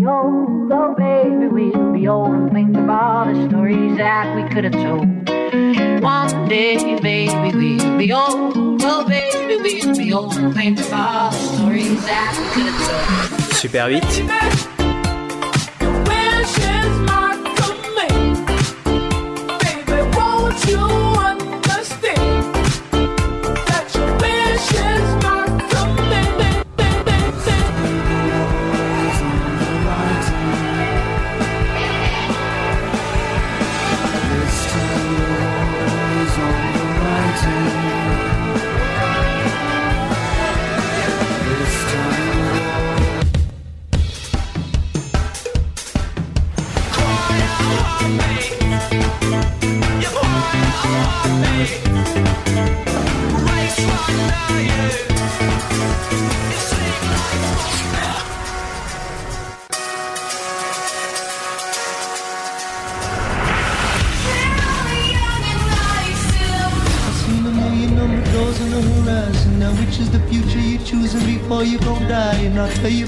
Oh, 0.08 0.93
baby, 0.97 1.47
we'll 1.47 1.93
be 1.93 2.08
old 2.08 2.30
and 2.30 2.51
think 2.51 2.78
of 2.78 2.89
all 2.89 3.26
the 3.26 3.49
stories 3.49 3.97
that 3.97 4.36
we 4.36 4.43
could 4.53 4.64
have 4.66 4.74
told. 4.74 5.08
One 6.03 6.47
day, 6.47 6.99
baby, 6.99 7.58
we'll 7.58 7.97
be 7.97 8.14
old. 8.14 8.82
Oh, 8.84 9.06
baby, 9.08 9.56
we'll 9.56 9.95
be 9.97 10.14
old 10.14 10.38
and 10.38 10.53
think 10.53 10.80
of 10.80 10.93
all 10.93 11.32
the 11.32 11.38
stories 11.38 12.06
that 12.06 12.38
we 12.39 12.45
could 12.53 12.72
have 12.72 13.39
told. 13.39 13.53
Super 13.53 13.89
8, 13.89 14.74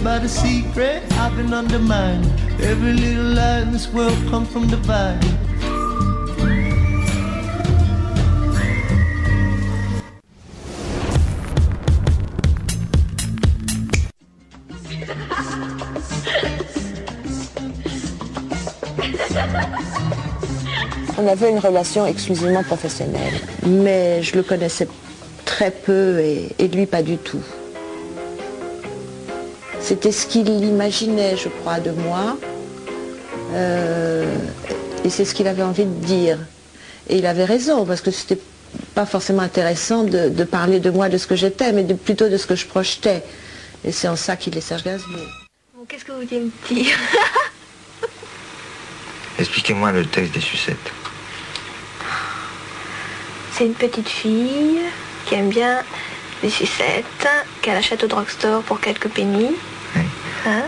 about 0.08 0.24
a 0.24 0.30
secret 0.30 1.04
I've 1.14 1.36
been 1.36 1.54
undermined. 1.54 2.26
Every 2.62 2.94
little 2.94 3.34
lie 3.34 3.62
in 3.62 3.72
this 3.72 3.88
world 3.90 4.18
come 4.30 4.46
from 4.46 4.68
divide. 4.68 5.47
On 21.28 21.30
avait 21.30 21.50
une 21.50 21.60
relation 21.60 22.06
exclusivement 22.06 22.64
professionnelle, 22.64 23.34
mais 23.66 24.24
je 24.24 24.34
le 24.38 24.44
connaissais 24.44 24.88
très 25.44 25.72
peu 25.72 26.20
et, 26.22 26.56
et 26.58 26.70
lui 26.70 26.86
pas 26.86 27.02
du 27.04 27.18
tout. 27.18 27.42
C'était 29.82 30.14
ce 30.14 30.26
qu'il 30.26 30.48
imaginait, 30.48 31.36
je 31.36 31.50
crois, 31.50 31.82
de 31.82 31.92
moi, 31.92 32.38
euh, 33.56 34.38
et 35.04 35.10
c'est 35.10 35.26
ce 35.26 35.36
qu'il 35.36 35.48
avait 35.50 35.64
envie 35.64 35.84
de 35.84 36.06
dire. 36.06 36.38
Et 37.10 37.18
il 37.18 37.26
avait 37.26 37.44
raison, 37.44 37.86
parce 37.86 38.00
que 38.00 38.10
c'était 38.12 38.40
pas 38.96 39.06
forcément 39.06 39.42
intéressant 39.42 40.06
de, 40.06 40.30
de 40.30 40.44
parler 40.46 40.80
de 40.80 40.90
moi, 40.92 41.10
de 41.10 41.18
ce 41.18 41.28
que 41.28 41.36
j'étais, 41.36 41.74
mais 41.74 41.84
de- 41.84 41.94
plutôt 41.94 42.30
de 42.30 42.38
ce 42.38 42.46
que 42.48 42.56
je 42.56 42.66
projetais. 42.66 43.22
Et 43.84 43.92
c'est 43.92 44.08
en 44.08 44.16
ça 44.16 44.38
qu'il 44.38 44.58
est 44.58 44.62
Serge 44.62 44.86
Gainsbourg. 44.86 45.28
Qu'est-ce 45.90 46.06
que 46.06 46.14
vous 46.14 46.22
voulez 46.22 46.40
me 46.40 46.52
dire? 46.74 46.98
Expliquez-moi 49.40 49.92
le 49.92 50.06
texte 50.06 50.34
des 50.34 50.40
sucettes. 50.40 50.78
C'est 53.58 53.66
une 53.66 53.74
petite 53.74 54.08
fille 54.08 54.82
qui 55.26 55.34
aime 55.34 55.50
bien 55.50 55.82
les 56.44 56.50
sucettes, 56.52 57.28
qu'elle 57.64 57.76
achète 57.76 58.04
au 58.04 58.08
drugstore 58.08 58.62
pour 58.62 58.80
quelques 58.80 59.08
pennies. 59.08 59.56
Hein? 60.46 60.66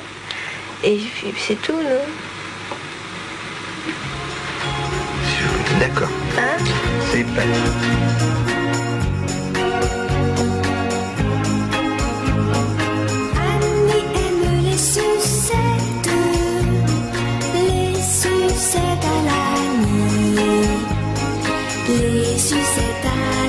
Et 0.83 0.97
puis 0.97 1.33
c'est 1.37 1.61
tout, 1.61 1.73
non? 1.73 2.01
D'accord. 5.79 6.09
Hein? 6.35 6.63
C'est 7.11 7.25
pas. 7.25 8.18
Sucettes 22.39 23.05
à 23.05 23.47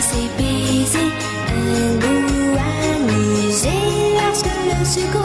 ses 0.00 0.28
baisers 0.38 1.12
un 1.48 1.98
goût 1.98 2.56
lorsque 4.18 4.54
le 4.70 4.78
sucre 4.84 5.21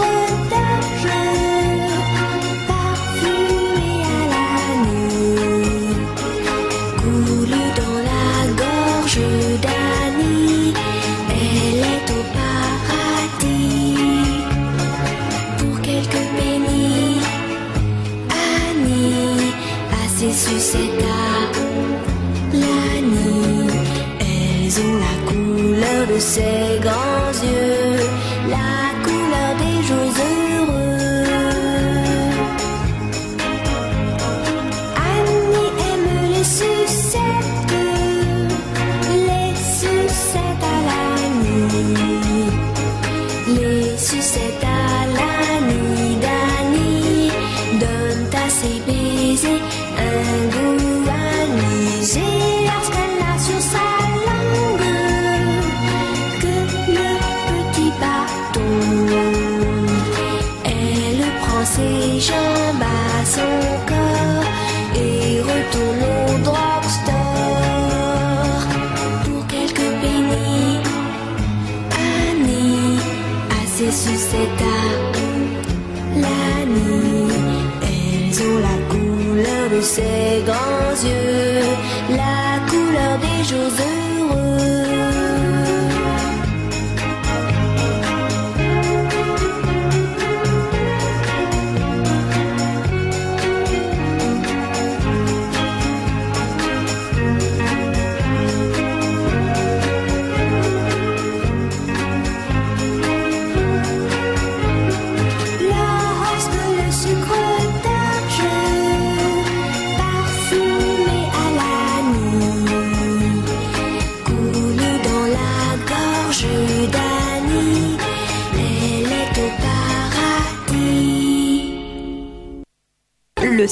de 26.18 26.22
ses 26.22 26.80
grands 26.82 27.38
yeux. 27.44 27.77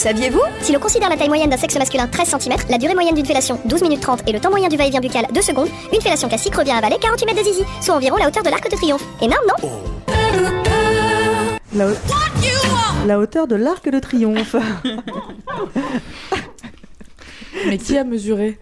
Saviez-vous? 0.06 0.42
Si 0.62 0.72
l'on 0.72 0.80
considère 0.80 1.10
la 1.10 1.18
taille 1.18 1.30
moyenne 1.30 1.50
d'un 1.50 1.58
sexe 1.58 1.76
masculin 1.80 2.06
13 2.06 2.36
cm, 2.40 2.54
la 2.70 2.78
durée 2.78 2.94
moyenne 2.94 3.16
d'une 3.16 3.26
fellation 3.26 3.60
12 3.66 3.82
minutes 3.82 4.02
30 4.02 4.22
et 4.30 4.34
le 4.34 4.40
temps 4.40 4.52
moyen 4.52 4.68
du 4.68 4.78
va-et-vient 4.78 5.00
buccal 5.02 5.26
2 5.34 5.42
secondes, 5.42 5.68
une 5.92 6.00
fellation 6.00 6.28
classique 6.28 6.54
revient 6.56 6.72
à 6.74 6.78
avaler 6.78 6.98
48 7.02 7.26
mètres 7.26 7.40
de 7.40 7.44
zizi, 7.44 7.64
soit 7.82 7.96
environ 7.96 8.16
la 8.18 8.28
hauteur 8.28 8.44
de 8.44 8.50
l'arc 8.50 8.70
de 8.70 8.76
triomphe. 8.76 9.04
Énorme, 9.20 9.42
non? 9.64 9.70
La, 11.74 11.88
la 13.08 13.20
hauteur 13.20 13.48
de 13.48 13.56
l'arc 13.56 13.90
de 13.90 13.98
triomphe. 14.00 14.56
Mais 17.68 17.80
qui 17.80 17.98
a 17.98 18.04
mesuré? 18.04 18.60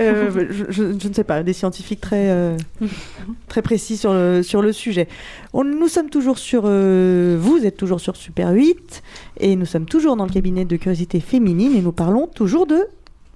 Euh, 0.00 0.30
je, 0.50 0.64
je- 0.72 0.98
je 0.98 1.08
ne 1.08 1.14
sais 1.14 1.24
pas, 1.24 1.42
des 1.44 1.52
scientifiques 1.52 2.00
très, 2.00 2.30
euh, 2.30 2.56
très 3.50 3.60
précis 3.60 3.98
sur 3.98 4.14
le, 4.14 4.42
sur 4.42 4.62
le 4.62 4.72
sujet. 4.72 5.06
On- 5.52 5.64
nous 5.64 5.88
sommes 5.88 6.08
toujours 6.08 6.38
sur. 6.38 6.62
euh, 6.64 7.36
vous 7.38 7.66
êtes 7.66 7.76
toujours 7.76 8.00
sur 8.00 8.16
Super 8.16 8.50
8 8.52 9.02
et 9.40 9.56
nous 9.56 9.66
sommes 9.66 9.84
toujours 9.84 10.16
dans 10.16 10.24
le 10.24 10.30
cabinet 10.32 10.64
de 10.64 10.76
curiosité 10.76 11.20
féminine 11.20 11.76
et 11.76 11.82
nous 11.82 11.92
parlons 11.92 12.26
toujours 12.26 12.66
de. 12.66 12.86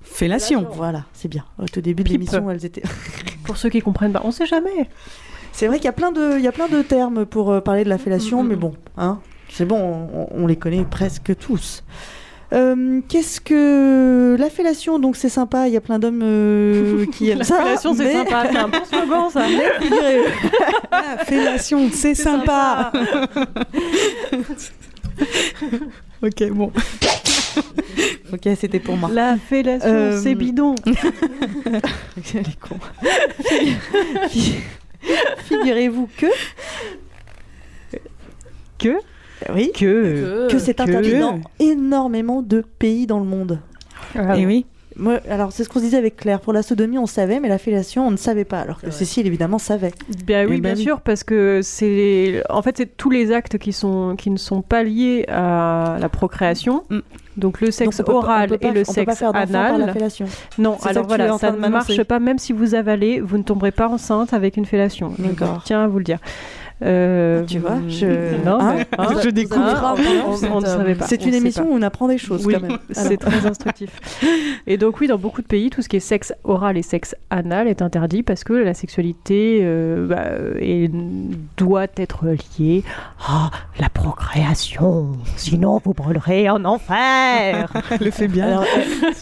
Fellation. 0.02 0.66
Voilà, 0.72 1.04
c'est 1.12 1.28
bien. 1.28 1.44
Au 1.58 1.66
tout 1.66 1.80
début 1.80 2.04
de 2.04 2.10
l'émission, 2.10 2.50
elles 2.50 2.64
étaient. 2.64 2.82
Pour 3.44 3.56
ceux 3.56 3.68
qui 3.70 3.80
comprennent 3.80 4.12
pas, 4.12 4.22
on 4.24 4.30
sait 4.30 4.46
jamais. 4.46 4.88
C'est 5.52 5.66
vrai 5.66 5.76
qu'il 5.76 5.86
y 5.86 5.88
a 5.88 5.92
plein 5.92 6.12
de, 6.12 6.36
il 6.38 6.44
y 6.44 6.48
a 6.48 6.52
plein 6.52 6.68
de 6.68 6.82
termes 6.82 7.24
pour 7.26 7.50
euh, 7.52 7.60
parler 7.60 7.84
de 7.84 7.88
la 7.88 7.98
fellation, 7.98 8.42
Mm, 8.42 8.48
mais 8.48 8.56
bon, 8.56 8.74
hein, 8.96 9.20
c'est 9.50 9.64
bon, 9.64 9.76
on, 10.12 10.28
on 10.30 10.46
les 10.46 10.56
connaît 10.56 10.84
presque 10.84 11.36
tous. 11.36 11.84
Euh, 12.52 13.00
Qu'est-ce 13.08 13.40
que 13.40 14.36
la 14.38 14.50
fellation 14.50 14.98
Donc 14.98 15.16
c'est 15.16 15.28
sympa, 15.28 15.66
il 15.66 15.74
y 15.74 15.76
a 15.76 15.80
plein 15.80 15.98
d'hommes 15.98 16.20
euh, 16.22 17.06
qui 17.12 17.30
aiment 17.30 17.38
La 17.38 17.44
ça. 17.44 17.62
fellation, 17.62 17.94
c'est 17.94 18.04
mais- 18.04 18.12
sympa. 18.12 18.46
C'est 18.50 18.56
un 18.58 18.68
bon 18.68 19.30
slogan, 19.30 19.30
ça. 19.30 19.46
La 20.92 21.24
fellation, 21.24 21.88
c'est 21.92 22.14
sympa. 22.14 22.92
ok, 26.22 26.50
bon. 26.50 26.72
ok, 28.32 28.48
c'était 28.58 28.80
pour 28.80 28.96
moi. 28.96 29.10
La 29.12 29.36
fellation, 29.36 29.88
Euh, 29.88 30.20
c'est 30.22 30.34
bidon. 30.34 30.74
Elle 30.86 32.40
est 32.40 32.60
con. 32.60 32.76
Fi- 34.28 34.54
Figurez-vous 35.44 36.08
que 36.16 36.26
que? 38.78 38.96
Oui 39.54 39.72
que 39.74 40.48
que 40.50 40.58
c'est 40.58 40.80
interdit 40.80 41.18
dans 41.18 41.40
énormément 41.58 42.42
de 42.42 42.62
pays 42.78 43.06
dans 43.06 43.18
le 43.18 43.26
monde. 43.26 43.58
Ah 44.16 44.36
Et 44.36 44.46
oui. 44.46 44.66
Moi, 44.96 45.18
alors 45.28 45.50
c'est 45.50 45.64
ce 45.64 45.68
qu'on 45.68 45.80
se 45.80 45.84
disait 45.86 45.96
avec 45.96 46.16
Claire. 46.16 46.38
Pour 46.38 46.52
la 46.52 46.62
sodomie, 46.62 46.98
on 46.98 47.06
savait, 47.06 47.40
mais 47.40 47.48
la 47.48 47.58
fellation, 47.58 48.06
on 48.06 48.12
ne 48.12 48.16
savait 48.16 48.44
pas. 48.44 48.60
Alors 48.60 48.80
que 48.80 48.92
Cécile, 48.92 49.26
évidemment, 49.26 49.58
savait. 49.58 49.90
Bien 50.24 50.46
oui, 50.46 50.54
Eh 50.58 50.60
ben 50.60 50.74
bien 50.74 50.76
sûr, 50.80 51.00
parce 51.00 51.24
que 51.24 51.62
c'est 51.64 52.44
en 52.48 52.62
fait 52.62 52.76
c'est 52.76 52.96
tous 52.96 53.10
les 53.10 53.32
actes 53.32 53.58
qui 53.58 53.72
sont 53.72 54.14
qui 54.16 54.30
ne 54.30 54.36
sont 54.36 54.62
pas 54.62 54.84
liés 54.84 55.24
à 55.28 55.96
la 56.00 56.08
procréation. 56.08 56.84
Donc 57.36 57.60
le 57.60 57.72
sexe 57.72 57.96
Donc, 57.96 58.08
oral 58.10 58.56
pas- 58.56 58.68
et 58.68 58.70
le 58.70 58.84
sexe 58.84 59.18
d'enfant 59.18 59.32
par 59.32 59.42
anal. 59.42 59.80
la. 59.80 60.26
Non, 60.58 60.76
alors 60.84 61.08
voilà, 61.08 61.36
ça 61.38 61.50
ne 61.50 61.68
marche 61.68 62.00
pas. 62.04 62.20
Même 62.20 62.38
si 62.38 62.52
vous 62.52 62.76
avalez, 62.76 63.18
vous 63.18 63.38
ne 63.38 63.42
tomberez 63.42 63.72
pas 63.72 63.88
enceinte 63.88 64.32
avec 64.32 64.56
une 64.56 64.64
fellation. 64.64 65.12
Je 65.18 65.24
D'accord. 65.24 65.62
Tiens 65.64 65.82
à 65.82 65.88
vous 65.88 65.98
le 65.98 66.04
dire. 66.04 66.20
Euh, 66.82 67.44
Tu 67.46 67.60
vois, 67.60 67.78
je- 67.88 68.44
non, 68.44 68.58
Hein 68.60 68.74
mais, 68.78 68.86
hein, 68.98 69.08
Je 69.22 69.30
découvre. 69.30 69.62
hein, 69.64 69.94
on- 70.26 70.56
on 70.56 70.60
ne 70.60 70.66
savait 70.66 70.94
pas. 70.96 71.06
C'est 71.06 71.24
une 71.24 71.32
émission 71.34 71.70
où 71.70 71.74
on 71.74 71.82
apprend 71.82 72.08
des 72.08 72.18
choses 72.18 72.44
Oui, 72.44 72.54
quand 72.54 72.62
même. 72.68 72.78
c'est 72.90 73.16
très 73.16 73.46
instructif. 73.46 73.90
Et 74.66 74.76
donc 74.76 75.00
oui, 75.00 75.06
dans 75.06 75.16
beaucoup 75.16 75.40
de 75.40 75.46
pays, 75.46 75.70
tout 75.70 75.82
ce 75.82 75.88
qui 75.88 75.96
est 75.96 76.00
sexe 76.00 76.34
oral 76.42 76.76
et 76.76 76.82
sexe 76.82 77.14
anal 77.30 77.68
est 77.68 77.80
interdit 77.80 78.22
parce 78.24 78.42
que 78.44 78.52
la 78.52 78.74
sexualité 78.74 79.60
euh, 79.62 80.06
bah, 80.08 80.24
est- 80.60 80.90
doit 81.56 81.86
être 81.96 82.24
liée 82.58 82.82
à 83.26 83.50
la 83.78 83.88
procréation. 83.88 85.12
Sinon, 85.36 85.80
vous 85.84 85.94
brûlerez 85.94 86.50
en 86.50 86.64
enfer. 86.64 87.72
le 88.00 88.10
fait 88.10 88.28
bien. 88.28 88.46
Alors, 88.48 88.64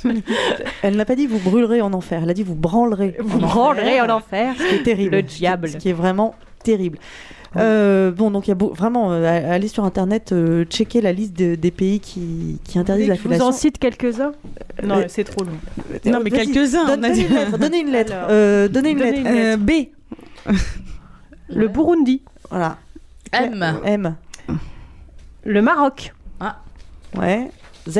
elle, 0.04 0.22
elle 0.82 0.96
n'a 0.96 1.04
pas 1.04 1.16
dit 1.16 1.26
vous 1.26 1.38
brûlerez 1.38 1.82
en 1.82 1.92
enfer. 1.92 2.20
Elle 2.22 2.30
a 2.30 2.34
dit 2.34 2.42
vous 2.44 2.54
branlerez. 2.54 3.16
Vous 3.20 3.38
branlerez 3.38 4.00
en 4.00 4.08
enfer. 4.08 4.54
Ce 4.58 4.68
qui 4.68 4.74
est 4.76 4.82
terrible. 4.82 5.16
Le 5.16 5.22
diable. 5.22 5.68
Ce 5.68 5.76
qui 5.76 5.90
est 5.90 5.94
vraiment 5.94 6.34
terrible. 6.64 6.98
Euh, 7.56 8.10
bon, 8.10 8.30
donc 8.30 8.46
il 8.46 8.50
y 8.50 8.52
a 8.52 8.54
beau- 8.54 8.72
vraiment, 8.74 9.12
euh, 9.12 9.24
allez 9.52 9.68
sur 9.68 9.84
internet, 9.84 10.32
euh, 10.32 10.64
checker 10.64 11.00
la 11.02 11.12
liste 11.12 11.34
de- 11.36 11.54
des 11.54 11.70
pays 11.70 12.00
qui, 12.00 12.58
qui 12.64 12.78
interdisent 12.78 13.08
la 13.08 13.14
Je 13.14 13.20
vous 13.20 13.24
fellation. 13.28 13.46
en 13.48 13.52
cite 13.52 13.78
quelques-uns. 13.78 14.32
Non, 14.82 14.96
Euh, 14.98 15.04
c'est 15.08 15.24
trop 15.24 15.44
long. 15.44 15.52
Non, 16.06 16.20
mais 16.24 16.30
Vas-y, 16.30 16.46
quelques-uns, 16.50 16.86
donne- 16.86 17.00
on 17.00 17.02
a 17.04 17.08
donnez 17.08 17.12
dit. 17.14 17.22
une 17.28 17.34
lettre, 17.34 17.58
Donnez 17.58 17.80
une 17.80 17.90
lettre. 17.92 18.12
Alors, 18.14 18.28
euh, 18.30 18.68
donnez 18.68 18.90
une 18.92 18.98
donnez 18.98 19.10
lettre. 19.12 19.30
une 19.30 19.36
Euh. 19.36 19.56
B. 19.58 19.70
Le 21.50 21.68
Burundi. 21.68 22.22
Voilà. 22.50 22.78
M. 23.32 23.80
M. 23.84 24.14
Le 25.44 25.62
Maroc. 25.62 26.14
Ouais. 27.18 27.50
Z. 27.88 27.98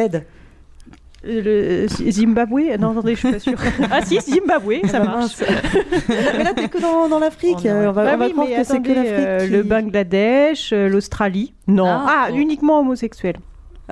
Le 1.24 1.86
Zimbabwe 1.88 2.76
Non, 2.80 2.90
attendez, 2.92 3.14
je 3.14 3.20
suis 3.20 3.30
pas 3.32 3.38
sûre. 3.38 3.58
ah 3.90 4.00
si, 4.04 4.18
Zimbabwe, 4.20 4.80
ça 4.88 4.98
bah, 5.00 5.04
marche. 5.04 5.34
mais 6.36 6.42
là, 6.44 6.52
t'es 6.54 6.68
que 6.68 6.80
dans, 6.80 7.08
dans 7.08 7.18
l'Afrique. 7.20 7.58
Oh 7.64 7.66
euh, 7.68 7.88
on 7.88 7.92
va, 7.92 8.04
Bah 8.04 8.10
on 8.14 8.18
va 8.18 8.26
oui, 8.26 8.32
croire 8.32 8.46
mais 8.50 8.56
que 8.56 8.64
c'est 8.64 8.80
que 8.82 8.88
l'Afrique. 8.88 9.06
euh, 9.12 9.38
qui- 9.46 9.52
Le 9.52 9.62
Bangladesh, 9.62 10.72
euh, 10.72 10.88
l'Australie. 10.88 11.54
Non. 11.68 11.86
Ah, 11.86 12.06
Ah, 12.26 12.30
bon. 12.30 12.36
uniquement 12.38 12.80
homosexuels. 12.80 13.36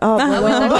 Ah, 0.03 0.17
bah, 0.19 0.25
Ah, 0.25 0.43
ouais, 0.43 0.51
bah, 0.51 0.61
d'accord. 0.61 0.79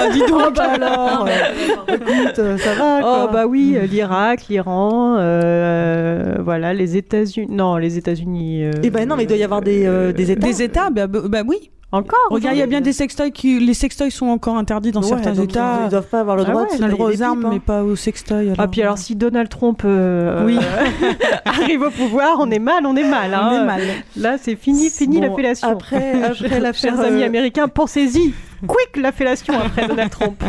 alors, 0.00 0.12
dis 0.12 0.18
donc. 0.20 0.40
Ah, 0.44 0.50
bah 0.54 0.86
alors. 0.86 1.26
euh, 1.28 1.94
Écoute, 1.94 2.38
euh, 2.38 2.58
ça 2.58 2.74
va. 2.74 2.98
Oh 2.98 3.02
quoi. 3.02 3.30
bah 3.32 3.46
oui, 3.46 3.74
euh, 3.76 3.86
l'Irak, 3.86 4.46
l'Iran, 4.48 5.16
euh, 5.18 6.34
voilà, 6.40 6.74
les 6.74 6.96
États-Unis. 6.96 7.46
Non, 7.50 7.76
les 7.76 7.98
États-Unis. 7.98 8.64
euh, 8.64 8.70
Eh 8.82 8.90
ben 8.90 9.08
non, 9.08 9.16
mais 9.16 9.24
il 9.24 9.26
doit 9.26 9.36
y 9.36 9.44
avoir 9.44 9.62
des, 9.62 9.86
euh, 9.86 10.12
des 10.12 10.30
États. 10.32 10.46
Des 10.46 10.62
États, 10.62 10.90
bah, 10.90 11.06
bah, 11.06 11.20
bah 11.28 11.42
oui. 11.46 11.70
Encore 11.90 12.18
Regarde, 12.28 12.54
il 12.54 12.58
y 12.58 12.62
a 12.62 12.66
bien 12.66 12.82
des 12.82 12.92
sextoys 12.92 13.30
qui. 13.30 13.58
Les 13.60 13.72
sextoys 13.72 14.10
sont 14.10 14.26
encore 14.26 14.58
interdits 14.58 14.90
dans 14.90 15.00
Ouais, 15.00 15.08
certains 15.08 15.32
États. 15.34 15.80
Ils, 15.84 15.88
doivent 15.88 16.06
pas 16.06 16.20
avoir 16.20 16.36
le 16.36 16.42
Ah 16.46 16.50
droit 16.50 16.62
ouais, 16.62 16.68
de 16.72 16.76
se 16.76 16.82
On 16.82 16.86
le 16.86 16.92
droit 16.92 17.10
aux 17.10 17.22
armes, 17.22 17.38
pipes, 17.38 17.46
hein. 17.46 17.50
mais 17.54 17.60
pas 17.60 17.82
aux 17.82 17.96
sextoys. 17.96 18.52
Ah 18.58 18.68
puis 18.68 18.82
alors 18.82 18.98
si 18.98 19.16
Donald 19.16 19.48
Trump 19.48 19.80
euh, 19.86 20.44
Oui. 20.46 20.58
arrive 21.46 21.80
au 21.80 21.90
pouvoir, 21.90 22.36
on 22.40 22.50
est 22.50 22.58
mal, 22.58 22.84
on 22.84 22.94
est 22.94 23.08
mal. 23.08 23.30
On 23.32 23.36
hein. 23.38 23.62
est 23.62 23.64
mal. 23.64 23.82
Là 24.16 24.36
c'est 24.36 24.56
fini, 24.56 24.90
fini 24.90 25.16
Bon, 25.20 25.28
la 25.30 25.34
fellation. 25.34 25.68
après- 25.68 26.22
après 26.24 26.60
l'affaire, 26.60 26.92
Chers 26.94 27.00
amis 27.00 27.22
euh, 27.22 27.26
américains, 27.26 27.68
pensez-y. 27.68 28.34
Quick 28.66 28.96
la 28.96 29.12
fellation 29.12 29.54
après 29.58 29.86
Donald 29.88 30.10
Trump. 30.10 30.42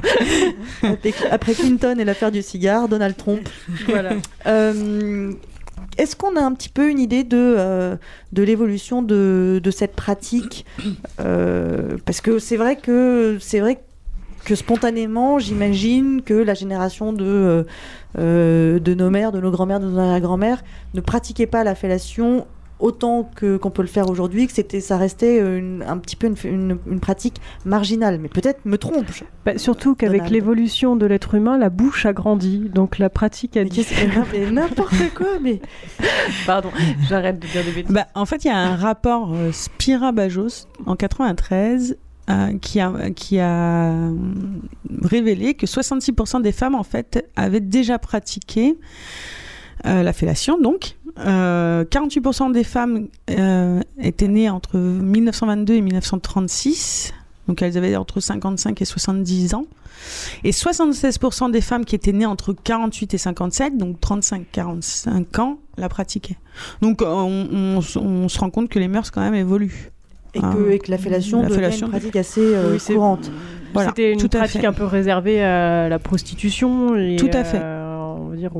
Après- 0.83 1.13
Après 1.31 1.53
Clinton 1.53 1.95
et 1.99 2.03
l'affaire 2.03 2.31
du 2.31 2.41
cigare, 2.41 2.89
Donald 2.89 3.15
Trump. 3.15 3.47
voilà. 3.87 4.09
Euh, 4.45 5.31
Est-ce 5.97 6.15
qu'on 6.15 6.35
a 6.35 6.41
un 6.41 6.53
petit 6.53 6.69
peu 6.69 6.89
une 6.89 6.99
idée 6.99 7.23
de, 7.23 7.37
euh, 7.37 7.95
de 8.31 8.43
l'évolution 8.43 9.01
de, 9.01 9.61
cette 9.71 9.95
pratique 9.95 10.65
Euh, 11.19 11.97
Parce 12.05 12.21
que 12.21 12.39
c'est 12.39 12.57
vrai 12.57 12.77
que 12.77 13.37
spontanément, 14.55 15.39
j'imagine 15.39 16.21
que 16.21 16.33
la 16.33 16.53
génération 16.53 17.13
de, 17.13 17.65
euh, 18.17 18.79
de 18.79 18.93
nos 18.93 19.09
mères, 19.09 19.31
de 19.31 19.39
nos 19.39 19.51
grands-mères, 19.51 19.79
de 19.79 19.87
nos 19.87 19.99
arrière-grands-mères 19.99 20.63
ne 20.93 21.01
pratiquait 21.01 21.47
pas 21.47 21.63
la 21.63 21.75
fellation 21.75 22.47
autant 22.79 23.29
que 23.35 23.57
qu'on 23.57 23.71
peut 23.71 23.81
le 23.81 23.87
faire 23.89 24.09
aujourd'hui, 24.09 24.47
que 24.47 24.53
c'était 24.53 24.79
ça 24.79 24.97
restait 24.97 25.39
une- 25.39 25.83
un 25.87 25.97
petit 25.97 26.15
peu 26.15 26.27
une, 26.27 26.35
une- 26.45 26.77
une 26.89 26.99
pratique 26.99 27.35
marginale. 27.65 28.19
Mais 28.19 28.29
peut-être 28.29 28.65
me 28.65 28.77
trompe. 28.77 29.07
je- 29.11 29.23
Bah, 29.45 29.57
surtout 29.57 29.95
qu'avec 29.95 30.29
l'évolution 30.29 30.95
de 30.95 31.05
l'être 31.05 31.35
humain, 31.35 31.57
la 31.57 31.69
bouche 31.69 32.05
a 32.05 32.13
grandi, 32.13 32.69
donc 32.73 32.97
la 32.97 33.09
pratique 33.09 33.57
a 33.57 33.63
Mais 33.63 33.69
dit. 33.69 33.83
qu'est-ce 33.83 34.01
que- 34.01 34.31
mais 34.37 34.49
n'importe 34.51 35.13
quoi, 35.15 35.39
mais 35.41 35.59
Pardon, 36.45 36.69
j'arrête 37.07 37.39
de 37.39 37.47
dire 37.47 37.63
des 37.65 37.71
bêtises. 37.71 37.93
Bah, 37.93 38.07
en 38.15 38.25
fait, 38.25 38.45
il 38.45 38.47
y 38.47 38.51
a 38.51 38.57
un 38.57 38.75
rapport 38.75 39.33
euh, 39.33 39.51
Spira 39.51 40.11
Bajos 40.11 40.67
en 40.85 40.95
93 40.95 41.97
euh, 42.29 42.57
qui, 42.59 42.79
a, 42.79 43.09
qui 43.15 43.39
a 43.39 43.91
euh, 43.91 44.13
révélé 45.01 45.55
que 45.55 45.65
66% 45.65 46.41
des 46.41 46.51
femmes, 46.51 46.75
en 46.75 46.83
fait, 46.83 47.27
avaient 47.35 47.59
déjà 47.59 47.97
pratiqué 47.99 48.77
euh, 49.85 50.03
la 50.03 50.13
fellation, 50.13 50.59
donc. 50.59 50.97
Euh, 51.19 51.83
48% 51.85 52.51
des 52.51 52.63
femmes 52.63 53.07
euh, 53.31 53.81
étaient 54.01 54.27
nées 54.27 54.49
entre 54.49 54.77
1922 54.77 55.73
et 55.75 55.81
1936, 55.81 57.13
donc 57.47 57.61
elles 57.61 57.77
avaient 57.77 57.95
entre 57.95 58.19
55 58.19 58.81
et 58.81 58.85
70 58.85 59.53
ans. 59.55 59.65
Et 60.43 60.51
76% 60.51 61.51
des 61.51 61.61
femmes 61.61 61.83
qui 61.83 61.95
étaient 61.95 62.13
nées 62.13 62.25
entre 62.25 62.53
48 62.53 63.13
et 63.13 63.17
57, 63.17 63.77
donc 63.77 63.97
35-45 63.99 65.39
ans, 65.41 65.59
la 65.77 65.89
pratiquaient. 65.89 66.37
Donc 66.81 67.01
euh, 67.01 67.05
on, 67.07 67.47
on 67.51 67.79
s- 67.79 67.97
on 67.97 68.29
se 68.29 68.39
rend 68.39 68.49
compte 68.49 68.69
que 68.69 68.79
les 68.79 68.87
mœurs 68.87 69.11
quand 69.11 69.21
même 69.21 69.35
évoluent. 69.35 69.91
Et 70.35 70.39
Hein. 70.39 70.53
que, 70.55 70.69
et 70.69 70.77
que 70.79 70.91
la 70.91 70.97
fellation 70.99 71.41
La 71.41 71.47
devient 71.49 71.59
fellation- 71.59 71.85
une 71.87 71.91
pratique 71.91 72.15
assez 72.15 72.41
euh, 72.55 72.73
Oui, 72.87 72.93
courante. 72.93 73.31
Voilà, 73.73 73.89
C'était 73.89 74.13
une 74.13 74.19
tout 74.19 74.29
à 74.33 74.39
pratique 74.39 74.61
fait. 74.61 74.67
un 74.67 74.73
peu 74.73 74.83
réservée 74.85 75.43
à 75.43 75.89
la 75.89 75.99
prostitution 75.99 76.95
et 76.95 77.15
Tout 77.17 77.29
à 77.33 77.43
fait. 77.43 77.59
euh, 77.61 77.88
on 78.19 78.29
va 78.29 78.35
dire 78.35 78.51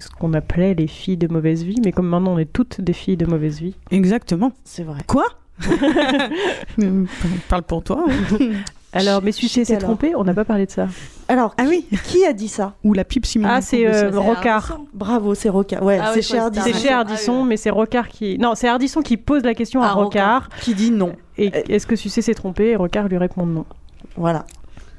ce 0.00 0.08
qu'on 0.18 0.32
appelait 0.34 0.74
les 0.74 0.86
filles 0.86 1.16
de 1.16 1.28
mauvaise 1.28 1.62
vie, 1.64 1.80
mais 1.84 1.92
comme 1.92 2.08
maintenant 2.08 2.32
on 2.34 2.38
est 2.38 2.52
toutes 2.52 2.80
des 2.80 2.92
filles 2.92 3.16
de 3.16 3.26
mauvaise 3.26 3.60
vie. 3.60 3.74
Exactement. 3.90 4.52
C'est 4.64 4.82
vrai. 4.84 5.00
Quoi 5.06 5.24
Parle 7.48 7.62
pour 7.62 7.82
toi. 7.82 8.04
hein. 8.08 8.36
Alors, 8.94 9.22
mais 9.22 9.32
sucer 9.32 9.64
s'est 9.64 9.78
trompé, 9.78 10.14
on 10.14 10.22
n'a 10.22 10.34
pas 10.34 10.44
parlé 10.44 10.66
de 10.66 10.70
ça. 10.70 10.86
Alors, 11.26 11.54
ah 11.56 11.64
oui, 11.66 11.86
qui 12.04 12.26
a 12.26 12.34
dit 12.34 12.48
ça? 12.48 12.74
Ou 12.84 12.92
la 12.92 13.04
pipe 13.04 13.24
Simone. 13.24 13.48
Ah, 13.50 13.62
c'est 13.62 13.86
euh, 13.86 14.10
Rocard. 14.12 14.80
Bravo, 14.92 15.34
c'est 15.34 15.48
Rocard. 15.48 15.82
Ouais, 15.82 15.98
Ah 15.98 16.10
c'est 16.12 16.18
oui, 16.18 16.22
chez 16.22 16.38
Ardisson. 16.38 16.66
C'est 16.66 16.74
chez 16.74 16.88
Ardisson, 16.90 17.44
mais 17.44 17.56
c'est 17.56 17.70
Rocard 17.70 18.08
qui. 18.08 18.36
Non, 18.36 18.54
c'est 18.54 18.68
Ardisson 18.68 19.00
qui 19.00 19.16
pose 19.16 19.44
la 19.44 19.54
question 19.54 19.80
à 19.80 19.86
Ah, 19.86 19.92
Rocard. 19.92 20.50
Qui 20.60 20.74
dit 20.74 20.90
non. 20.90 21.14
Et 21.38 21.46
est-ce 21.72 21.86
que 21.86 21.96
Sucé 21.96 22.20
s'est 22.20 22.34
trompé? 22.34 22.66
Et 22.72 22.76
Rocard 22.76 23.08
lui 23.08 23.16
répond 23.16 23.46
non. 23.46 23.64
Voilà. 24.16 24.44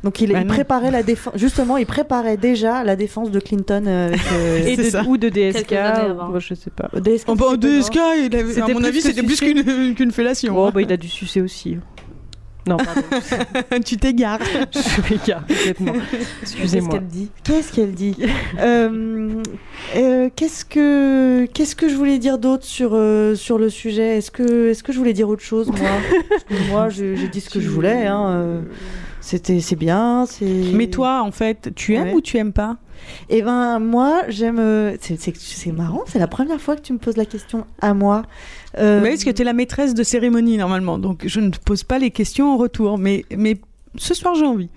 Donc 0.03 0.19
il, 0.19 0.33
Bah 0.33 0.39
il 0.41 0.47
préparait 0.47 0.91
la 0.91 1.01
défense. 1.01 1.33
Justement, 1.37 1.77
il 1.77 1.85
préparait 1.85 2.35
déjà 2.37 2.83
la 2.83 2.95
défense 2.97 3.31
de 3.31 3.39
Clinton 3.39 3.83
euh, 3.87 4.07
avec, 4.07 4.19
euh, 4.33 4.65
Et 4.65 4.75
de- 4.75 4.83
ça. 4.83 5.03
ou 5.07 5.17
de 5.17 5.29
DSK, 5.29 5.71
ou- 5.71 6.29
moi, 6.29 6.39
je 6.39 6.53
sais 6.55 6.69
pas. 6.71 6.89
DSK. 6.99 7.27
Oh, 7.29 7.35
bah, 7.35 7.55
DSK, 7.57 7.95
il 8.25 8.35
avait- 8.35 8.61
à 8.61 8.67
mon 8.67 8.83
avis, 8.83 9.01
c'était 9.01 9.23
plus 9.23 9.39
qu'une 9.39 9.95
qu'une 9.95 10.11
fellation. 10.11 10.55
Oh, 10.57 10.65
hein. 10.65 10.71
bah, 10.73 10.81
il 10.81 10.91
a 10.91 10.97
dû 10.97 11.07
sucer 11.07 11.39
aussi. 11.41 11.77
Non, 12.67 12.77
pardon. 12.77 13.01
tu 13.85 13.97
t'égares. 13.97 14.39
je 14.73 15.13
m'égare 15.13 15.45
complètement. 15.47 15.93
Qu'est-ce 16.11 16.27
Excusez-moi. 16.43 16.89
qu'elle 16.93 17.07
dit 17.07 17.29
Qu'est-ce 17.43 17.71
qu'elle 17.73 17.91
dit 17.91 18.15
Euh, 18.61 19.41
euh, 19.97 20.29
Qu'est-ce 20.35 20.63
que 20.65 21.45
qu'est-ce 21.47 21.75
que 21.75 21.89
je 21.89 21.95
voulais 21.95 22.19
dire 22.19 22.37
d'autre 22.37 22.63
sur 22.65 22.91
euh, 22.93 23.35
sur 23.35 23.57
le 23.57 23.69
sujet? 23.69 24.17
Est-ce 24.17 24.31
que 24.31 24.69
est-ce 24.69 24.81
que 24.83 24.93
je 24.93 24.97
voulais 24.97 25.11
dire 25.13 25.27
autre 25.27 25.43
chose 25.43 25.67
moi? 25.67 25.77
Parce 26.29 26.43
que 26.45 26.69
Moi, 26.69 26.87
j'ai 26.89 27.15
j'ai 27.17 27.27
dit 27.27 27.41
ce 27.41 27.49
que 27.49 27.59
je 27.59 27.67
voulais. 27.69 28.07
Hein. 28.07 28.63
C'était 29.25 29.61
c'est 29.61 29.77
bien. 29.77 30.25
C'est. 30.27 30.45
Mais 30.73 30.87
toi, 30.87 31.21
en 31.23 31.31
fait, 31.31 31.71
tu 31.75 31.95
aimes 31.95 32.07
Ouais. 32.09 32.13
ou 32.13 32.19
tu 32.19 32.35
aimes 32.37 32.51
pas? 32.51 32.75
Eh 33.29 33.41
ben 33.41 33.79
moi, 33.79 34.23
j'aime. 34.27 34.59
euh, 34.59 34.97
c'est 34.99 35.71
marrant. 35.71 36.01
C'est 36.07 36.19
la 36.19 36.27
première 36.27 36.59
fois 36.59 36.75
que 36.75 36.81
tu 36.81 36.91
me 36.91 36.97
poses 36.97 37.15
la 37.15 37.23
question 37.25 37.65
à 37.81 37.93
moi. 37.93 38.23
Euh, 38.77 38.99
Mais 39.01 39.11
parce 39.11 39.23
que 39.23 39.29
tu 39.29 39.41
es 39.41 39.45
la 39.45 39.53
maîtresse 39.53 39.93
de 39.93 40.03
cérémonie 40.03 40.57
normalement, 40.57 40.97
donc 40.97 41.23
je 41.25 41.39
ne 41.39 41.49
te 41.51 41.59
pose 41.59 41.83
pas 41.85 41.99
les 41.99 42.11
questions 42.11 42.53
en 42.53 42.57
retour. 42.57 42.97
Mais, 42.97 43.23
mais 43.37 43.55
ce 43.95 44.13
soir, 44.13 44.35
j'ai 44.35 44.45
envie. 44.45 44.69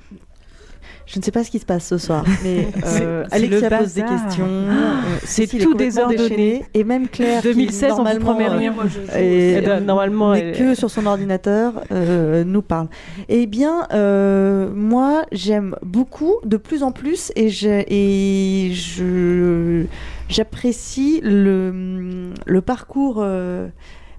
Je 1.07 1.21
ne 1.21 1.25
sais 1.25 1.31
pas 1.31 1.45
ce 1.45 1.51
qui 1.53 1.61
se 1.61 1.65
passe 1.65 1.87
ce 1.87 1.99
soir, 1.99 2.25
mais 2.43 2.67
euh, 2.85 3.25
Alexia 3.31 3.69
le 3.71 3.79
pose 3.79 3.95
des 3.95 4.03
questions. 4.03 4.49
Ah, 4.69 4.73
euh, 4.73 5.19
c'est 5.23 5.47
tout 5.47 5.75
désordonné. 5.75 6.65
Et 6.75 6.83
même 6.83 7.07
Claire, 7.09 7.43
qui, 7.43 7.49
2016, 7.55 7.93
on 7.93 7.97
normalement, 7.99 8.25
promet 8.25 8.49
euh, 8.49 8.57
rien. 8.59 8.75
et, 9.17 9.51
Elle 9.53 9.65
doit- 9.65 9.81
normalement, 9.81 10.33
n'est 10.35 10.41
elle- 10.41 10.57
que 10.59 10.75
sur 10.75 10.91
son 10.91 11.07
ordinateur, 11.07 11.75
euh, 11.93 12.43
nous 12.43 12.61
parle. 12.63 12.89
Eh 13.29 13.47
bien, 13.47 13.87
euh, 13.93 14.69
moi, 14.75 15.25
j'aime 15.31 15.77
beaucoup, 15.83 16.35
de 16.45 16.57
plus 16.57 16.83
en 16.83 16.91
plus, 16.91 17.31
et 17.37 17.51
je, 17.51 17.85
et 17.87 18.73
je 18.73 19.85
j'apprécie 20.29 21.21
le, 21.23 22.33
le 22.47 22.61
parcours. 22.63 23.25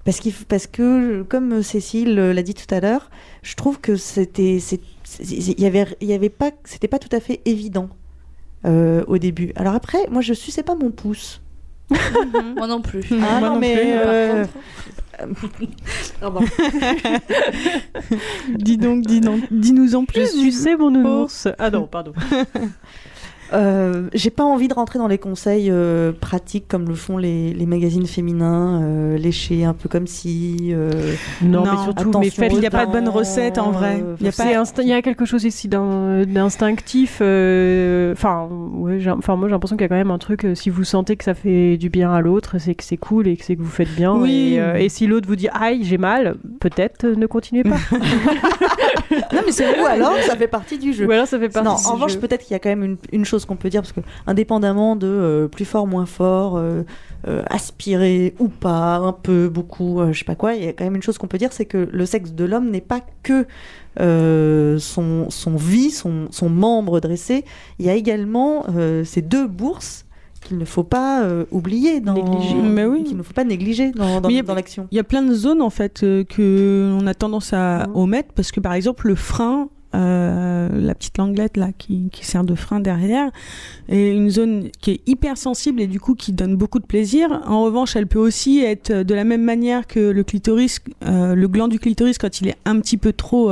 Euh, 0.07 0.11
parce, 0.11 0.19
f- 0.25 0.45
parce 0.47 0.67
que, 0.67 1.23
comme 1.23 1.61
Cécile 1.63 2.15
l'a 2.15 2.41
dit 2.43 2.53
tout 2.53 2.73
à 2.73 2.79
l'heure, 2.79 3.09
je 3.43 3.55
trouve 3.55 3.79
que 3.79 3.95
c'était, 3.95 4.57
il 5.19 5.59
y 5.61 5.65
avait, 5.65 5.85
il 6.01 6.07
y 6.07 6.13
avait 6.13 6.29
pas, 6.29 6.51
c'était 6.63 6.87
pas 6.87 6.99
tout 6.99 7.13
à 7.15 7.19
fait 7.19 7.41
évident 7.45 7.89
euh, 8.65 9.03
au 9.07 9.17
début. 9.17 9.51
Alors 9.55 9.75
après, 9.75 10.07
moi, 10.09 10.21
je 10.21 10.33
suçais 10.33 10.63
pas 10.63 10.75
mon 10.75 10.91
pouce. 10.91 11.41
Moi 12.57 12.67
non 12.67 12.81
plus. 12.81 13.03
Ah 13.11 13.15
Moi 13.15 13.39
non, 13.39 13.53
non 13.55 13.59
mais 13.59 13.73
plus, 13.75 13.83
euh, 13.93 14.45
dis 18.57 18.77
donc, 18.77 19.01
dis 19.07 19.21
donc, 19.21 19.41
dis-nous 19.51 19.95
en 19.95 20.01
Je 20.01 20.05
plus. 20.05 20.27
suçais 20.41 20.75
mon 20.75 20.91
nounours. 20.91 21.47
Ah 21.57 21.69
non, 21.69 21.87
pardon. 21.87 22.11
Euh, 23.53 24.09
j'ai 24.13 24.29
pas 24.29 24.43
envie 24.43 24.67
de 24.67 24.73
rentrer 24.73 24.99
dans 24.99 25.07
les 25.07 25.17
conseils 25.17 25.69
euh, 25.71 26.11
pratiques 26.11 26.65
comme 26.67 26.87
le 26.89 26.95
font 26.95 27.17
les, 27.17 27.53
les 27.53 27.65
magazines 27.65 28.05
féminins, 28.05 28.81
euh, 28.83 29.17
lécher 29.17 29.63
un 29.63 29.73
peu 29.73 29.87
comme 29.89 30.07
si. 30.07 30.71
euh, 30.71 30.89
Non, 31.41 31.63
Non, 31.63 31.71
mais 31.71 31.83
surtout, 31.83 32.19
mais 32.19 32.29
faites- 32.29 32.51
Il 32.53 32.59
n'y 32.59 32.65
a 32.65 32.69
pas 32.71 32.85
de 32.85 32.91
bonne 32.91 33.07
recette 33.09 33.57
en 33.57 33.71
vrai. 33.71 34.01
euh, 34.03 34.15
Il 34.19 34.25
y 34.25 34.29
a 34.29 34.31
C'est 34.31 34.53
pas... 34.53 34.61
insta- 34.63 34.81
il 34.81 34.87
y 34.89 34.93
a 34.93 35.01
quelque 35.01 35.25
chose 35.25 35.43
ici 35.45 35.67
d'in- 35.67 36.23
d'instinctif. 36.25 37.19
euh, 37.21 38.11
Enfin, 38.13 38.47
ouais, 38.73 38.99
enfin, 39.09 39.35
moi 39.35 39.47
j'ai 39.47 39.51
l'impression 39.53 39.77
qu'il 39.77 39.83
y 39.83 39.85
a 39.85 39.89
quand 39.89 39.95
même 39.95 40.11
un 40.11 40.17
truc. 40.17 40.43
euh, 40.45 40.55
si 40.55 40.69
vous 40.69 40.83
sentez 40.83 41.15
que 41.15 41.23
ça 41.23 41.33
fait 41.33 41.77
du 41.77 41.89
bien 41.89 42.11
à 42.13 42.21
l'autre, 42.21 42.57
c'est 42.59 42.75
que 42.75 42.83
c'est 42.83 42.97
cool 42.97 43.27
et 43.27 43.37
que 43.37 43.45
c'est 43.45 43.55
que 43.55 43.61
vous 43.61 43.69
faites 43.69 43.93
bien. 43.95 44.13
Oui. 44.15 44.53
Et, 44.55 44.59
euh, 44.59 44.75
et 44.75 44.89
si 44.89 45.07
l'autre 45.07 45.27
vous 45.27 45.35
dit 45.35 45.49
aïe, 45.53 45.83
j'ai 45.83 45.97
mal, 45.97 46.35
peut-être 46.59 47.05
euh, 47.05 47.15
ne 47.15 47.25
continuez 47.27 47.63
pas. 47.63 47.77
Non, 49.09 49.41
mais 49.45 49.51
c'est 49.51 49.79
ou 49.81 49.85
alors 49.85 50.13
ça 50.27 50.35
fait 50.35 50.47
partie 50.47 50.77
du 50.77 50.91
jeu. 50.93 51.05
Ou 51.07 51.11
alors 51.11 51.27
ça 51.27 51.39
fait 51.39 51.49
partie 51.49 51.67
Non, 51.67 51.75
du 51.75 51.85
en 51.85 51.91
revanche, 51.93 52.17
peut-être 52.17 52.43
qu'il 52.43 52.51
y 52.53 52.55
a 52.55 52.59
quand 52.59 52.69
même 52.69 52.83
une, 52.83 52.97
une 53.13 53.25
chose 53.25 53.36
qu'on 53.45 53.55
peut 53.55 53.69
dire, 53.69 53.81
parce 53.81 53.91
que 53.91 54.01
indépendamment 54.25 54.95
de 54.95 55.07
euh, 55.07 55.47
plus 55.47 55.65
fort, 55.65 55.87
moins 55.87 56.05
fort, 56.05 56.57
euh, 56.57 56.83
euh, 57.27 57.43
aspirer 57.49 58.35
ou 58.39 58.47
pas, 58.47 58.97
un 58.97 59.13
peu, 59.13 59.49
beaucoup, 59.49 59.99
euh, 59.99 60.13
je 60.13 60.19
sais 60.19 60.25
pas 60.25 60.35
quoi, 60.35 60.55
il 60.55 60.63
y 60.63 60.67
a 60.67 60.73
quand 60.73 60.83
même 60.83 60.95
une 60.95 61.03
chose 61.03 61.17
qu'on 61.17 61.27
peut 61.27 61.37
dire, 61.37 61.53
c'est 61.53 61.65
que 61.65 61.89
le 61.91 62.05
sexe 62.05 62.31
de 62.33 62.45
l'homme 62.45 62.69
n'est 62.69 62.81
pas 62.81 63.01
que 63.23 63.45
euh, 63.99 64.77
son, 64.79 65.29
son 65.29 65.55
vie, 65.55 65.91
son, 65.91 66.27
son 66.31 66.49
membre 66.49 66.99
dressé, 66.99 67.45
il 67.79 67.85
y 67.85 67.89
a 67.89 67.95
également 67.95 68.65
euh, 68.75 69.03
ces 69.03 69.21
deux 69.21 69.47
bourses 69.47 70.05
qu'il 70.41 70.57
ne 70.57 70.65
faut 70.65 70.83
pas 70.83 71.23
euh, 71.23 71.45
oublier, 71.51 71.99
dans, 71.99 72.13
Négliger. 72.13 72.55
Mais 72.55 72.85
oui. 72.85 73.03
qu'il 73.03 73.17
ne 73.17 73.23
faut 73.23 73.33
pas 73.33 73.43
négliger 73.43 73.91
dans, 73.91 74.21
dans, 74.21 74.29
l'action. 74.53 74.87
Il 74.91 74.95
y 74.95 74.99
a 74.99 75.03
plein 75.03 75.21
de 75.21 75.33
zones 75.33 75.61
en 75.61 75.69
fait 75.69 76.03
euh, 76.03 76.23
que 76.23 76.95
on 76.99 77.07
a 77.07 77.13
tendance 77.13 77.53
à 77.53 77.87
omettre 77.93 78.33
parce 78.33 78.51
que 78.51 78.59
par 78.59 78.73
exemple 78.73 79.07
le 79.07 79.15
frein, 79.15 79.69
euh, 79.95 80.69
la 80.73 80.95
petite 80.95 81.17
languette 81.17 81.57
là 81.57 81.69
qui, 81.77 82.09
sert 82.21 82.43
de 82.43 82.55
frein 82.55 82.79
derrière, 82.79 83.31
est 83.89 84.11
une 84.11 84.29
zone 84.29 84.69
qui 84.81 84.91
est 84.91 85.01
hyper 85.07 85.37
sensible 85.37 85.81
et 85.81 85.87
du 85.87 85.99
coup 85.99 86.15
qui 86.15 86.33
donne 86.33 86.55
beaucoup 86.55 86.79
de 86.79 86.85
plaisir. 86.85 87.41
En 87.45 87.63
revanche, 87.63 87.95
elle 87.95 88.07
peut 88.07 88.19
aussi 88.19 88.59
être 88.59 88.91
de 88.91 89.15
la 89.15 89.23
même 89.23 89.43
manière 89.43 89.87
que 89.87 89.99
le 89.99 90.23
clitoris, 90.23 90.79
euh, 91.05 91.35
le 91.35 91.47
gland 91.47 91.67
du 91.67 91.79
clitoris 91.79 92.17
quand 92.17 92.41
il 92.41 92.49
est 92.49 92.57
un 92.65 92.79
petit 92.79 92.97
peu 92.97 93.13
trop 93.13 93.51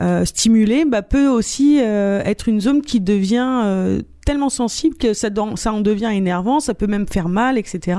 euh, 0.00 0.20
euh, 0.20 0.24
stimulé, 0.24 0.84
bah, 0.84 1.02
peut 1.02 1.28
aussi 1.28 1.78
euh, 1.80 2.20
être 2.24 2.48
une 2.48 2.60
zone 2.60 2.82
qui 2.82 3.00
devient 3.00 3.62
euh, 3.64 4.00
tellement 4.24 4.48
sensible 4.50 4.96
que 4.96 5.14
ça, 5.14 5.28
ça 5.56 5.72
en 5.72 5.80
devient 5.80 6.10
énervant, 6.12 6.60
ça 6.60 6.74
peut 6.74 6.86
même 6.86 7.06
faire 7.06 7.28
mal, 7.28 7.56
etc. 7.56 7.98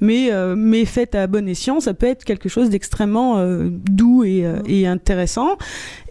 Mais, 0.00 0.32
euh, 0.32 0.54
mais 0.56 0.84
fait 0.84 1.14
à 1.14 1.26
bon 1.26 1.48
escient, 1.48 1.80
ça 1.80 1.92
peut 1.94 2.06
être 2.06 2.24
quelque 2.24 2.48
chose 2.48 2.70
d'extrêmement 2.70 3.38
euh, 3.38 3.68
doux 3.70 4.22
et, 4.24 4.44
euh, 4.46 4.58
et 4.66 4.86
intéressant. 4.86 5.56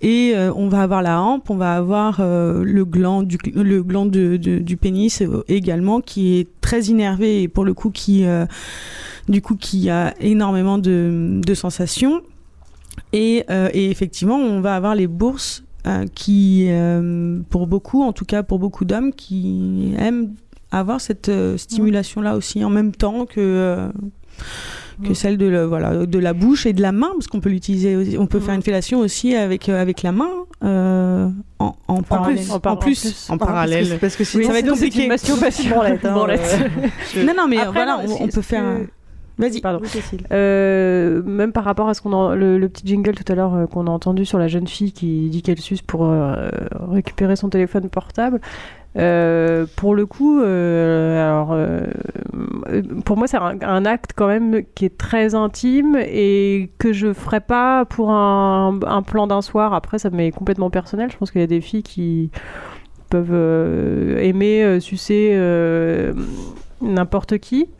Et 0.01 0.33
euh, 0.35 0.51
on 0.55 0.67
va 0.67 0.81
avoir 0.81 1.01
la 1.01 1.21
hampe, 1.21 1.49
on 1.49 1.55
va 1.55 1.75
avoir 1.75 2.17
euh, 2.19 2.63
le 2.63 2.83
gland 2.85 3.23
du, 3.23 3.37
le 3.53 3.81
gland 3.83 4.05
de- 4.05 4.37
de- 4.37 4.59
du 4.59 4.77
pénis 4.77 5.23
également 5.47 6.01
qui 6.01 6.37
est 6.39 6.47
très 6.61 6.81
innervé 6.83 7.41
et 7.43 7.47
pour 7.47 7.63
le 7.65 7.73
coup 7.73 7.91
qui, 7.91 8.25
euh, 8.25 8.45
du 9.29 9.41
coup, 9.41 9.55
qui 9.55 9.89
a 9.89 10.13
énormément 10.19 10.77
de, 10.77 11.39
de 11.45 11.53
sensations. 11.53 12.21
Et, 13.13 13.45
euh, 13.49 13.69
et 13.73 13.89
effectivement, 13.91 14.37
on 14.37 14.61
va 14.61 14.75
avoir 14.75 14.95
les 14.95 15.07
bourses 15.07 15.63
euh, 15.87 16.05
qui, 16.15 16.65
euh, 16.69 17.39
pour 17.49 17.67
beaucoup, 17.67 18.03
en 18.03 18.11
tout 18.13 18.25
cas 18.25 18.43
pour 18.43 18.59
beaucoup 18.59 18.85
d'hommes, 18.85 19.13
qui 19.13 19.93
aiment 19.99 20.33
avoir 20.71 20.99
cette 20.99 21.29
euh, 21.29 21.57
stimulation-là 21.57 22.35
aussi 22.35 22.63
en 22.63 22.69
même 22.69 22.91
temps 22.91 23.25
que. 23.25 23.39
euh, 23.39 23.89
que 25.05 25.13
celle 25.13 25.37
de, 25.37 25.45
le- 25.45 25.65
voilà, 25.65 26.05
de 26.05 26.19
la 26.19 26.31
bouche 26.33 26.65
et 26.65 26.71
de 26.71 26.81
la 26.81 26.93
main, 26.93 27.09
parce 27.13 27.27
qu'on 27.27 27.41
peut 27.41 27.49
l'utiliser, 27.49 27.97
aussi- 27.97 28.17
on 28.17 28.27
peut 28.27 28.39
faire 28.39 28.53
une 28.53 28.61
fellation 28.61 28.99
aussi 28.99 29.35
avec, 29.35 29.67
euh, 29.67 29.81
avec 29.81 30.03
la 30.03 30.13
main 30.13 30.29
euh, 30.63 31.27
en, 31.59 31.75
en 31.89 32.01
parallèle. 32.01 32.37
plus. 32.37 32.51
en, 32.51 32.59
par- 32.61 32.79
plus, 32.79 32.99
en 32.99 33.01
plus. 33.01 33.27
en 33.29 33.37
Parce 33.37 33.49
que- 33.49 33.53
parallèle. 33.53 33.97
parce 33.99 34.15
que 34.15 34.23
sinon, 34.23 34.45
ça 34.47 34.53
va 34.53 34.59
être 34.59 34.69
compliqué. 34.69 35.03
une 35.03 35.09
masturbation. 35.09 35.83
Euh, 35.83 35.97
Non, 37.25 37.33
non, 37.35 37.47
mais 37.49 37.57
Après, 37.57 37.71
voilà, 37.73 38.03
non, 38.07 38.15
on, 38.21 38.27
peut 38.29 38.41
faire. 38.41 38.63
que- 38.63 38.89
Vas-y. 39.37 39.59
Pardon. 39.59 39.81
Euh, 40.31 41.21
même 41.23 41.51
par 41.51 41.65
rapport 41.65 41.89
à 41.89 41.93
ce 41.93 42.01
qu'on 42.01 42.29
a, 42.29 42.35
le, 42.35 42.57
le 42.57 42.69
petit 42.69 42.87
jingle 42.87 43.15
tout 43.15 43.29
à 43.29 43.35
l'heure 43.35 43.53
euh, 43.53 43.65
qu'on 43.65 43.87
a 43.87 43.89
entendu 43.89 44.23
sur 44.23 44.39
la 44.39 44.47
jeune 44.47 44.67
fille 44.67 44.93
qui 44.93 45.29
dit 45.29 45.41
qu'elle 45.41 45.59
suce 45.59 45.81
pour 45.81 46.05
euh, 46.05 46.47
récupérer 46.89 47.35
son 47.35 47.49
téléphone 47.49 47.89
portable. 47.89 48.39
Pour 48.93 49.93
le 49.93 50.05
coup, 50.05 50.39
alors, 50.39 51.53
pour 53.03 53.17
moi, 53.17 53.27
c'est 53.27 53.35
un, 53.35 53.57
un 53.61 53.85
acte 53.85 54.11
quand 54.15 54.27
même 54.27 54.61
qui 54.73 54.85
est 54.85 54.97
très 54.97 55.35
intime 55.35 55.97
et 55.99 56.69
que 56.77 56.93
je 56.93 57.11
ferais 57.11 57.41
pas 57.41 57.83
pour 57.83 58.11
un, 58.11 58.79
un 58.87 59.01
plan 59.01 59.27
d'un 59.27 59.41
soir. 59.41 59.73
Après, 59.73 59.99
ça 59.99 60.09
m'est 60.11 60.31
complètement 60.31 60.69
personnel. 60.69 61.11
Je 61.11 61.17
pense 61.17 61.31
qu'il 61.31 61.41
y 61.41 61.43
a 61.43 61.47
des 61.47 61.59
filles 61.59 61.83
qui 61.83 62.29
peuvent 63.09 64.17
aimer 64.17 64.79
sucer 64.79 65.37
n'importe 66.81 67.37
qui. 67.39 67.67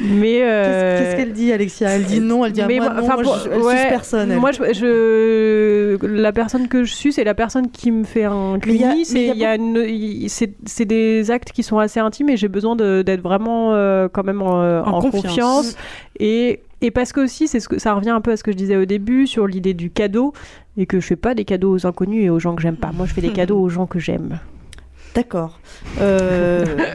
Mais 0.00 0.40
euh, 0.42 0.98
Qu'est-ce 0.98 1.16
qu'elle 1.16 1.32
dit, 1.32 1.52
Alexia? 1.52 1.90
Elle 1.90 2.04
dit 2.04 2.20
non, 2.20 2.44
elle 2.44 2.52
dit 2.52 2.60
ah, 2.60 2.66
mais 2.66 2.78
moi, 2.78 2.90
moi- 2.90 3.00
non, 3.00 3.06
moi, 3.06 3.22
pour- 3.22 3.36
je, 3.38 3.48
elle 3.50 3.60
ouais, 3.62 3.76
suce 3.78 3.86
personne. 3.88 4.30
elle. 4.32 4.38
Moi, 4.40 4.50
je, 4.52 4.72
je- 4.74 6.06
la 6.06 6.32
personne 6.32 6.66
que 6.68 6.84
je 6.84 6.92
suis, 6.92 7.12
c'est 7.12 7.24
la 7.24 7.34
personne 7.34 7.70
qui 7.70 7.90
me 7.92 8.04
fait 8.04 8.24
un 8.24 8.58
clini. 8.58 9.04
C'est 9.04 10.84
des 10.84 11.30
actes 11.30 11.52
qui 11.52 11.62
sont 11.62 11.78
assez 11.78 12.00
intimes 12.00 12.28
et 12.30 12.36
j'ai 12.36 12.48
besoin 12.48 12.74
d'être 12.76 13.22
vraiment 13.22 13.74
euh, 13.74 14.08
quand 14.12 14.24
même 14.24 14.42
en, 14.42 14.80
En 14.80 14.86
en 14.88 15.00
confiance. 15.00 15.22
confiance. 15.22 15.76
Et, 16.18 16.60
et 16.80 16.90
parce 16.90 17.12
que 17.12 17.20
aussi, 17.20 17.46
c'est 17.48 17.60
ce 17.60 17.68
que 17.68 17.78
ça 17.78 17.94
revient 17.94 18.10
un 18.10 18.20
peu 18.20 18.32
à 18.32 18.36
ce 18.36 18.42
que 18.42 18.50
je 18.52 18.56
disais 18.56 18.76
au 18.76 18.84
début 18.84 19.26
sur 19.26 19.46
l'idée 19.46 19.74
du 19.74 19.90
cadeau 19.90 20.32
et 20.76 20.86
que 20.86 20.98
je 21.00 21.06
fais 21.06 21.16
pas 21.16 21.34
des 21.34 21.44
cadeaux 21.44 21.72
aux 21.74 21.86
inconnus 21.86 22.24
et 22.24 22.30
aux 22.30 22.40
gens 22.40 22.54
que 22.56 22.62
j'aime 22.62 22.76
pas. 22.76 22.90
Moi, 22.92 23.06
je 23.06 23.14
fais 23.14 23.20
des 23.20 23.30
cadeaux 23.32 23.58
aux 23.60 23.68
gens 23.68 23.86
que 23.86 23.98
j'aime. 24.00 24.38
D'accord. 25.14 25.58
Euh, 26.00 26.64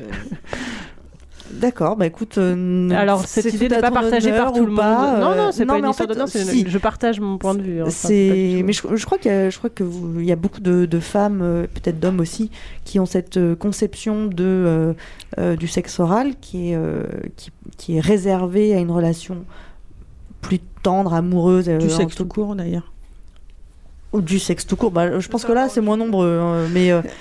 D'accord, 1.51 1.97
bah 1.97 2.05
écoute. 2.05 2.37
euh, 2.37 2.89
Alors, 2.91 3.25
cette 3.25 3.51
idée 3.53 3.69
n'est 3.69 3.79
pas 3.81 3.89
partagée 3.91 4.31
par 4.31 4.53
tout 4.53 4.61
ou 4.61 4.65
le 4.67 4.75
pas, 4.75 5.13
monde. 5.13 5.19
Non, 5.21 5.31
euh, 5.31 5.35
non, 5.45 5.51
c'est 5.51 5.65
pas 5.65 5.75
une 5.77 5.81
mais 5.81 5.87
en 5.87 5.91
histoire 5.91 6.29
fait, 6.29 6.45
si. 6.45 6.63
je 6.69 6.77
partage 6.77 7.19
mon 7.19 7.37
point 7.39 7.55
de 7.55 7.61
vue. 7.63 7.81
hein, 7.81 7.85
C'est, 7.89 8.61
mais 8.63 8.71
je, 8.71 8.81
je 8.95 9.05
crois 9.05 9.17
qu'il 9.17 9.31
y 9.31 9.33
a, 9.33 9.49
je 9.49 9.57
crois 9.57 9.71
que 9.71 9.83
vous- 9.83 10.19
il 10.19 10.25
y 10.25 10.31
a 10.31 10.35
beaucoup 10.35 10.59
de, 10.61 10.85
de 10.85 10.99
femmes, 10.99 11.39
euh, 11.41 11.63
peut-être 11.73 11.99
d'hommes 11.99 12.19
aussi, 12.19 12.51
qui 12.85 12.99
ont 12.99 13.07
cette 13.07 13.39
conception 13.55 14.27
de 14.27 14.43
euh, 14.45 14.93
euh, 15.39 15.55
du 15.55 15.67
sexe 15.67 15.99
oral 15.99 16.33
qui 16.39 16.71
est 16.71 16.75
euh, 16.75 17.03
qui, 17.35 17.51
qui 17.77 17.97
est 17.97 18.01
réservée 18.01 18.75
à 18.75 18.79
une 18.79 18.91
relation 18.91 19.43
plus 20.41 20.59
tendre, 20.83 21.13
amoureuse. 21.15 21.67
Du 21.67 21.89
sexe 21.89 22.15
tout- 22.15 22.23
tout 22.23 22.29
court 22.29 22.55
d'ailleurs. 22.55 22.93
ou 24.13 24.21
du 24.21 24.37
sexe 24.39 24.67
tout 24.67 24.75
court. 24.75 24.91
Bah, 24.91 25.19
je 25.19 25.27
pense 25.29 25.45
que 25.45 25.51
là, 25.51 25.67
c'est 25.67 25.81
moins 25.81 25.97
nombreux, 25.97 26.37
hein, 26.39 26.67
mais 26.71 26.91
euh, 26.91 27.01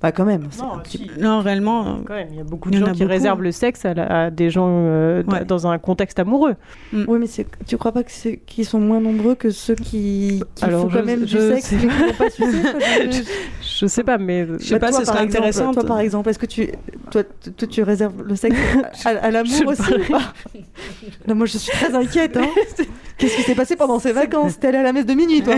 bah 0.00 0.12
quand 0.12 0.24
même. 0.24 0.48
Non, 1.18 1.40
réellement. 1.40 1.98
Quand 2.06 2.14
même, 2.14 2.28
il 2.30 2.36
y 2.38 2.40
a 2.40 2.44
beaucoup 2.44 2.70
de 2.70 2.78
gens 2.78 2.86
qui 2.92 3.00
beaucoup. 3.00 3.10
réservent 3.10 3.42
le 3.42 3.50
sexe 3.50 3.84
à, 3.84 3.94
la- 3.94 4.24
à 4.26 4.30
des 4.30 4.48
gens 4.48 4.68
euh, 4.68 5.22
Ouais. 5.24 5.44
dans 5.44 5.66
un 5.66 5.76
contexte 5.78 6.20
amoureux. 6.20 6.54
Oui, 6.92 7.18
mais 7.18 7.26
tu 7.66 7.76
crois 7.76 7.90
pas 7.90 8.04
que 8.04 8.28
qu'ils 8.46 8.64
sont 8.64 8.78
moins 8.78 9.00
nombreux 9.00 9.34
que 9.34 9.50
ceux 9.50 9.74
qui, 9.74 10.40
qui 10.54 10.64
Alors, 10.64 10.82
font 10.82 10.90
je- 10.90 10.98
quand 10.98 11.04
même 11.04 11.24
du 11.24 11.32
je 11.32 11.52
sexe 11.54 11.66
sais- 11.66 11.76
mais 11.76 11.80
qui 11.82 11.86
vont 11.88 12.12
pas 12.14 12.30
sucer 12.30 12.62
je- 13.10 13.22
Je 13.80 13.86
sais 13.86 14.04
pas, 14.04 14.18
mais 14.18 14.46
Je 14.58 14.64
sais 14.64 14.78
pas, 14.78 14.90
toi, 14.90 15.00
ce 15.00 15.04
serait 15.06 15.24
exemple, 15.24 15.36
intéressant. 15.36 15.72
Toi, 15.72 15.84
par 15.84 15.98
exemple, 16.00 16.28
est-ce 16.30 16.38
que 16.38 16.46
tu, 16.46 16.68
toi, 17.10 17.22
toi, 17.56 17.68
tu 17.68 17.82
réserves 17.82 18.22
le 18.22 18.36
sexe 18.36 18.56
à, 19.04 19.08
à 19.08 19.30
l'amour 19.32 19.66
aussi 19.66 19.94
ou 19.94 20.12
pas? 20.12 20.32
Là, 21.26 21.34
Moi, 21.34 21.46
je 21.46 21.58
suis 21.58 21.72
très 21.72 21.92
inquiète. 21.94 22.36
Hein. 22.36 22.46
Qu'est-ce 23.18 23.34
qui 23.36 23.42
s'est 23.42 23.54
passé 23.56 23.74
pendant 23.74 23.98
ces 23.98 24.12
vacances? 24.12 24.60
T'es 24.60 24.68
allée 24.68 24.78
à 24.78 24.82
la 24.84 24.92
messe 24.92 25.06
de 25.06 25.14
minuit, 25.14 25.42
toi 25.42 25.56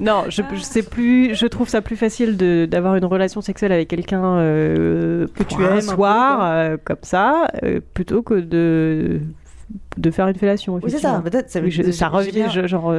non, 0.00 0.24
je, 0.28 0.42
je 0.54 0.60
sais 0.60 0.82
plus. 0.82 1.34
Je 1.34 1.46
trouve 1.46 1.68
ça 1.68 1.80
plus 1.82 1.96
facile 1.96 2.36
de- 2.36 2.66
d'avoir 2.70 2.94
une 2.96 3.04
relation 3.04 3.40
sexuelle 3.40 3.72
avec 3.72 3.88
quelqu'un 3.88 4.24
euh, 4.38 5.26
Que 5.34 5.42
tu 5.42 5.56
un 5.56 5.66
aimes 5.66 5.72
un 5.72 5.74
peu, 5.76 5.80
soir 5.80 6.40
euh, 6.42 6.76
comme 6.84 6.96
ça, 7.02 7.46
euh, 7.62 7.80
plutôt 7.94 8.22
que 8.22 8.34
de 8.34 9.20
de 9.98 10.10
faire 10.10 10.28
une 10.28 10.34
fellation. 10.36 10.74
Oui, 10.76 10.90
c'est 10.90 10.98
ça. 10.98 11.22
Ça, 11.48 11.60
Oui, 11.60 11.70
je- 11.70 11.90
ça 11.90 12.08
revient, 12.08 12.46
je, 12.50 12.66
genre, 12.66 12.94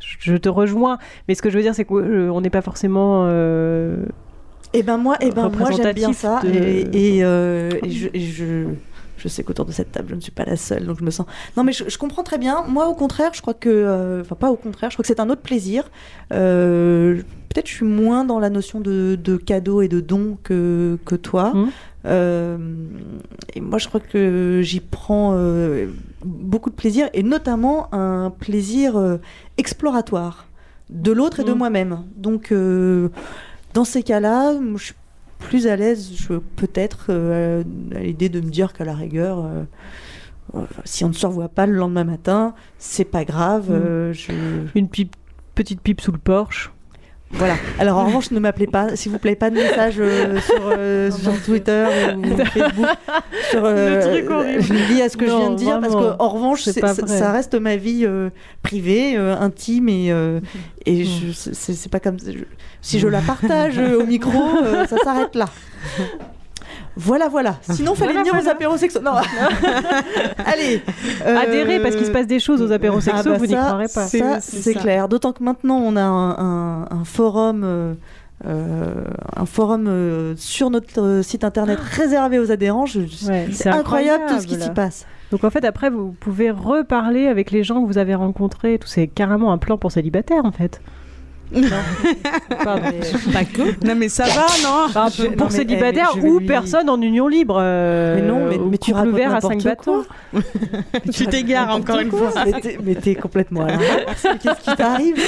je 0.00 0.36
te 0.36 0.48
rejoins. 0.48 0.98
Mais 1.28 1.34
ce 1.34 1.42
que 1.42 1.50
je 1.50 1.56
veux 1.56 1.62
dire, 1.62 1.74
c'est 1.74 1.84
qu'on 1.84 2.40
n'est 2.40 2.50
pas 2.50 2.62
forcément. 2.62 3.28
Eh 4.76 4.82
ben 4.82 4.96
moi, 4.96 5.16
eh 5.20 5.30
ben 5.30 5.50
moi 5.56 5.70
j'aime 5.70 5.92
bien 5.94 6.12
ça 6.12 6.40
de- 6.42 6.48
et, 6.48 6.80
et, 6.92 7.18
et 7.20 7.90
je, 7.90 8.08
et 8.12 8.66
je, 9.24 9.28
sais 9.28 9.42
qu'autour 9.42 9.64
de 9.64 9.72
cette 9.72 9.90
table 9.92 10.08
je 10.10 10.14
ne 10.14 10.20
suis 10.20 10.30
pas 10.32 10.44
la 10.44 10.56
seule 10.56 10.86
donc 10.86 10.98
je 11.00 11.04
me 11.04 11.10
sens. 11.10 11.26
Non 11.56 11.64
mais 11.64 11.72
je, 11.72 11.84
je 11.88 11.98
comprends 11.98 12.22
très 12.22 12.38
bien. 12.38 12.62
Moi 12.68 12.86
au 12.88 12.94
contraire, 12.94 13.30
je 13.34 13.40
crois 13.40 13.54
que, 13.54 13.68
euh, 13.70 14.20
enfin 14.20 14.34
pas 14.34 14.50
au 14.50 14.56
contraire, 14.56 14.90
je 14.90 14.96
crois 14.96 15.02
que 15.02 15.08
c'est 15.08 15.20
un 15.20 15.30
autre 15.30 15.42
plaisir. 15.42 15.90
Euh, 16.32 17.22
Peut-être 17.54 17.68
je 17.68 17.74
suis 17.74 17.86
moins 17.86 18.24
dans 18.24 18.40
la 18.40 18.50
notion 18.50 18.80
de, 18.80 19.16
de 19.22 19.36
cadeau 19.36 19.80
et 19.80 19.86
de 19.86 20.00
don 20.00 20.36
que 20.42 20.98
que 21.04 21.14
toi. 21.14 21.52
Mhm. 21.54 21.70
Euh, 22.06 22.58
et 23.54 23.60
moi 23.60 23.78
je 23.78 23.86
crois 23.88 24.00
que 24.00 24.60
j'y 24.62 24.80
prends 24.80 25.32
euh, 25.34 25.86
beaucoup 26.24 26.68
de 26.70 26.74
plaisir 26.74 27.08
et 27.14 27.22
notamment 27.22 27.94
un 27.94 28.30
plaisir 28.30 28.96
euh, 28.96 29.18
exploratoire 29.56 30.46
de 30.90 31.12
l'autre 31.12 31.40
et 31.40 31.44
de 31.44 31.52
Mhm. 31.52 31.58
moi-même. 31.58 31.98
Donc 32.16 32.52
dans 33.72 33.84
ces 33.84 34.02
cas-là, 34.02 34.54
je 34.76 34.84
suis 34.84 34.94
plus 35.48 35.66
à 35.66 35.76
l'aise, 35.76 36.12
je- 36.16 36.38
peut-être, 36.56 37.06
euh, 37.10 37.62
à 37.94 38.00
l'idée 38.00 38.28
de 38.28 38.40
me 38.40 38.50
dire 38.50 38.72
qu'à 38.72 38.84
la 38.84 38.94
rigueur, 38.94 39.38
euh, 39.44 39.62
euh, 40.56 40.60
si 40.84 41.04
on 41.04 41.08
ne 41.08 41.12
se 41.14 41.26
revoit 41.26 41.48
pas 41.48 41.66
le 41.66 41.74
lendemain 41.74 42.04
matin, 42.04 42.54
c'est 42.78 43.04
pas 43.04 43.24
grave. 43.24 43.70
Mm. 43.70 44.12
je... 44.12 44.32
une 44.74 44.88
pipe, 44.88 45.14
petite 45.54 45.80
pipe 45.80 46.00
sous 46.00 46.12
le 46.12 46.18
porche. 46.18 46.72
Voilà. 47.36 47.54
Alors 47.78 47.98
en 47.98 48.04
revanche, 48.06 48.30
ne 48.30 48.38
m'appelez 48.38 48.66
pas, 48.66 48.94
s'il 48.96 49.10
vous 49.12 49.18
plaît, 49.18 49.34
pas 49.34 49.50
de 49.50 49.56
message 49.56 49.96
euh, 49.98 50.40
sur, 50.40 50.62
euh, 50.68 51.10
sur 51.10 51.42
Twitter 51.42 51.84
ou 52.16 52.36
Facebook 52.46 52.86
sur, 53.50 53.64
euh, 53.64 53.96
Le 53.96 54.12
truc 54.20 54.30
horrible. 54.30 54.74
lié 54.92 55.02
à 55.02 55.08
ce 55.08 55.16
que 55.16 55.26
je 55.26 55.30
viens 55.36 55.50
de 55.50 55.56
dire, 55.56 55.80
parce 55.80 55.92
vraiment, 55.94 56.16
que 56.16 56.22
en 56.22 56.28
revanche, 56.28 56.62
c'est 56.62 56.72
c'est- 56.72 56.80
pas 56.80 56.94
ça, 56.94 57.32
reste 57.32 57.54
ma 57.54 57.76
vie 57.76 58.04
euh, 58.06 58.30
privée, 58.62 59.16
intime 59.16 59.88
et 59.88 60.08
et 60.86 61.04
je- 61.04 61.32
c'est 61.32 61.90
pas 61.90 62.00
comme 62.00 62.18
je- 62.20 62.44
si 62.80 62.98
je 63.00 63.08
la 63.08 63.20
partage 63.20 63.78
au 63.78 64.06
micro, 64.06 64.42
ça 64.88 64.96
s'arrête 64.98 65.34
là. 65.34 65.46
Voilà, 66.96 67.28
voilà. 67.28 67.56
Sinon, 67.62 67.94
fallait 67.94 68.12
Voilà, 68.12 68.28
venir 68.30 68.44
aux 68.44 68.48
apéros 68.48 68.76
sexo. 68.76 69.00
Non. 69.00 69.12
Allez. 70.46 70.82
euh, 71.26 71.36
Adhérer 71.36 71.80
parce 71.80 71.96
qu'il 71.96 72.06
se 72.06 72.10
passe 72.10 72.26
des 72.26 72.38
choses 72.40 72.62
aux 72.62 72.72
apéros 72.72 73.00
sexo, 73.00 73.20
ah 73.26 73.28
bah 73.30 73.36
vous 73.38 73.46
n'y 73.46 73.54
croirez 73.54 73.86
pas. 73.92 74.06
Ça, 74.06 74.40
c'est 74.40 74.74
clair. 74.74 75.08
D'autant 75.08 75.32
que 75.32 75.42
maintenant, 75.42 75.78
on 75.78 75.96
a 75.96 76.02
un, 76.02 76.30
un- 76.38 76.88
un 76.90 77.04
forum. 77.04 77.62
euh, 77.64 77.94
euh, 78.46 79.04
un 79.36 79.46
forum 79.46 79.86
euh, 79.88 80.34
sur 80.36 80.68
notre 80.68 81.00
euh, 81.00 81.22
site 81.22 81.44
internet 81.44 81.78
réservé 81.80 82.38
aux 82.38 82.50
adhérents. 82.50 82.84
Je- 82.84 83.00
Ouais, 83.26 83.46
c'est 83.52 83.68
incroyable, 83.68 84.24
tout 84.28 84.40
ce 84.40 84.46
qui 84.46 84.60
s'y 84.60 84.70
passe. 84.70 85.06
Donc 85.30 85.44
en 85.44 85.50
fait, 85.50 85.64
après, 85.64 85.88
vous 85.88 86.14
pouvez 86.20 86.50
reparler 86.50 87.26
avec 87.28 87.50
les 87.52 87.62
gens 87.62 87.80
que 87.82 87.86
vous 87.86 87.96
avez 87.98 88.14
rencontrés. 88.14 88.78
Tout 88.78 88.88
c'est 88.88 89.06
carrément 89.06 89.52
un 89.52 89.58
plan 89.58 89.78
pour 89.78 89.92
célibataire 89.92 90.44
en 90.44 90.52
fait. 90.52 90.80
Pardon. 91.52 92.82
Pas 93.32 93.44
que. 93.44 93.86
Non, 93.86 93.94
mais 93.96 94.08
ça 94.08 94.24
va, 94.24 94.46
non 94.62 94.84
Enfin, 94.86 95.06
Je- 95.16 95.22
pour 95.26 95.36
non, 95.36 95.44
mais, 95.46 95.50
célibataire 95.56 96.10
eh, 96.16 96.20
mais 96.20 96.28
ou 96.28 96.38
lui- 96.40 96.46
personne 96.46 96.88
en 96.90 97.00
union 97.00 97.28
libre. 97.28 97.58
euh, 97.60 98.16
Mais 98.16 98.22
non, 98.22 98.46
mais- 98.48 98.58
ou 98.58 98.68
mais 98.70 98.78
tu 98.78 98.90
couple 98.92 98.96
racontes 98.98 99.12
ouvert 99.12 99.30
à 99.30 99.34
n'importe 99.34 99.52
5 99.54 99.64
bâtons. 99.64 100.04
Tu 101.12 101.26
t'égares 101.26 101.70
encore 101.76 102.00
une 102.00 102.10
fois. 102.10 102.30
Mais 102.44 102.60
t'es- 102.60 102.78
Mais 102.82 103.14
complètement. 103.14 103.66
Mais 103.66 104.36
Qu'est-ce 104.42 104.70
qui 104.70 104.76
t'arrive 104.76 105.16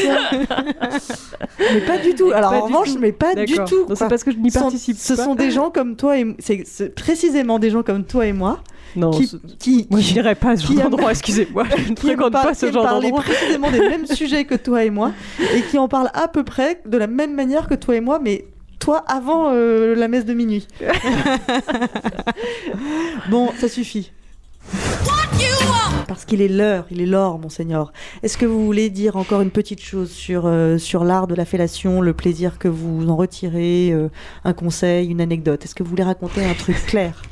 Mais 1.75 1.81
pas 1.81 1.99
du 1.99 2.15
tout. 2.15 2.31
Alors 2.35 2.53
en 2.53 2.61
revanche, 2.63 2.89
mais 3.01 3.13
pas 3.13 3.35
du 3.35 3.55
tout. 3.55 3.87
C'est 3.95 4.09
parce 4.09 4.25
que 4.25 4.31
je 4.33 4.37
n'y 4.39 4.51
Ce 4.51 4.59
participe 4.59 4.97
Ce 4.99 5.15
pas. 5.15 5.25
sont 5.25 5.35
des 5.35 5.51
gens 5.51 5.71
comme 5.71 5.97
toi 5.97 6.19
et 6.19 6.37
c'est 6.39 6.95
précisément 6.95 7.59
des 7.59 7.71
gens 7.71 7.83
comme 7.83 8.05
toi 8.05 8.27
et 8.27 8.33
moi 8.33 8.61
Non, 8.97 9.11
qui, 9.11 9.31
qui, 9.59 9.87
moi 9.91 10.01
dirais 10.01 10.35
pas 10.35 10.51
à 10.51 10.57
ce 10.57 10.67
qui 10.67 10.75
genre 10.75 10.91
d'endroit, 10.91 11.11
excusez-moi. 11.13 11.65
Je 11.77 11.91
ne 11.91 11.95
qui 11.95 12.07
fréquente 12.07 12.33
pas 12.33 12.51
qui 12.53 12.59
ce 12.59 12.73
genre 12.73 12.85
d'endroit. 12.85 13.23
précisément 13.23 13.71
des 13.71 13.81
mêmes 13.81 14.07
sujets 14.15 14.45
que 14.45 14.55
toi 14.55 14.85
et 14.85 14.91
moi 14.91 15.13
et 15.55 15.63
qui 15.63 15.79
en 15.79 15.89
parlent 15.89 16.11
à 16.15 16.29
peu 16.29 16.45
près 16.45 16.81
de 16.87 16.97
la 16.97 17.07
même 17.07 17.35
manière 17.35 17.69
que 17.69 17.75
toi 17.75 17.97
et 17.97 18.01
moi, 18.01 18.19
mais 18.19 18.47
toi 18.79 19.05
avant 19.07 19.51
euh, 19.53 19.95
la 19.95 20.09
messe 20.09 20.25
de 20.25 20.35
minuit. 20.35 20.67
bon, 23.31 23.51
ça 23.59 23.69
suffit. 23.69 24.13
Parce 26.09 26.25
qu'il 26.25 26.41
est 26.41 26.49
l'heure, 26.49 26.87
il 26.91 27.01
est 27.01 27.07
l'or, 27.07 27.39
monseigneur. 27.39 27.93
Est-ce 28.23 28.39
que 28.39 28.47
vous 28.47 28.65
voulez 28.65 28.91
dire 28.91 29.17
encore 29.17 29.41
une 29.41 29.51
petite 29.51 29.83
chose 29.83 30.11
sur, 30.11 30.47
euh, 30.47 30.79
sur 30.79 31.05
l'art 31.05 31.27
de 31.27 31.35
la 31.35 31.45
fellation, 31.45 32.01
le 32.01 32.15
plaisir 32.15 32.59
que 32.59 32.69
vous 32.69 33.09
en 33.09 33.17
retirez, 33.17 33.91
euh, 33.93 34.09
un 34.45 34.53
conseil, 34.53 35.09
une 35.09 35.21
anecdote? 35.21 35.65
Est-ce 35.65 35.75
que 35.75 35.83
vous 35.83 35.91
voulez 35.91 36.05
raconter 36.05 36.45
un 36.45 36.55
truc 36.55 36.77
clair? 36.87 37.23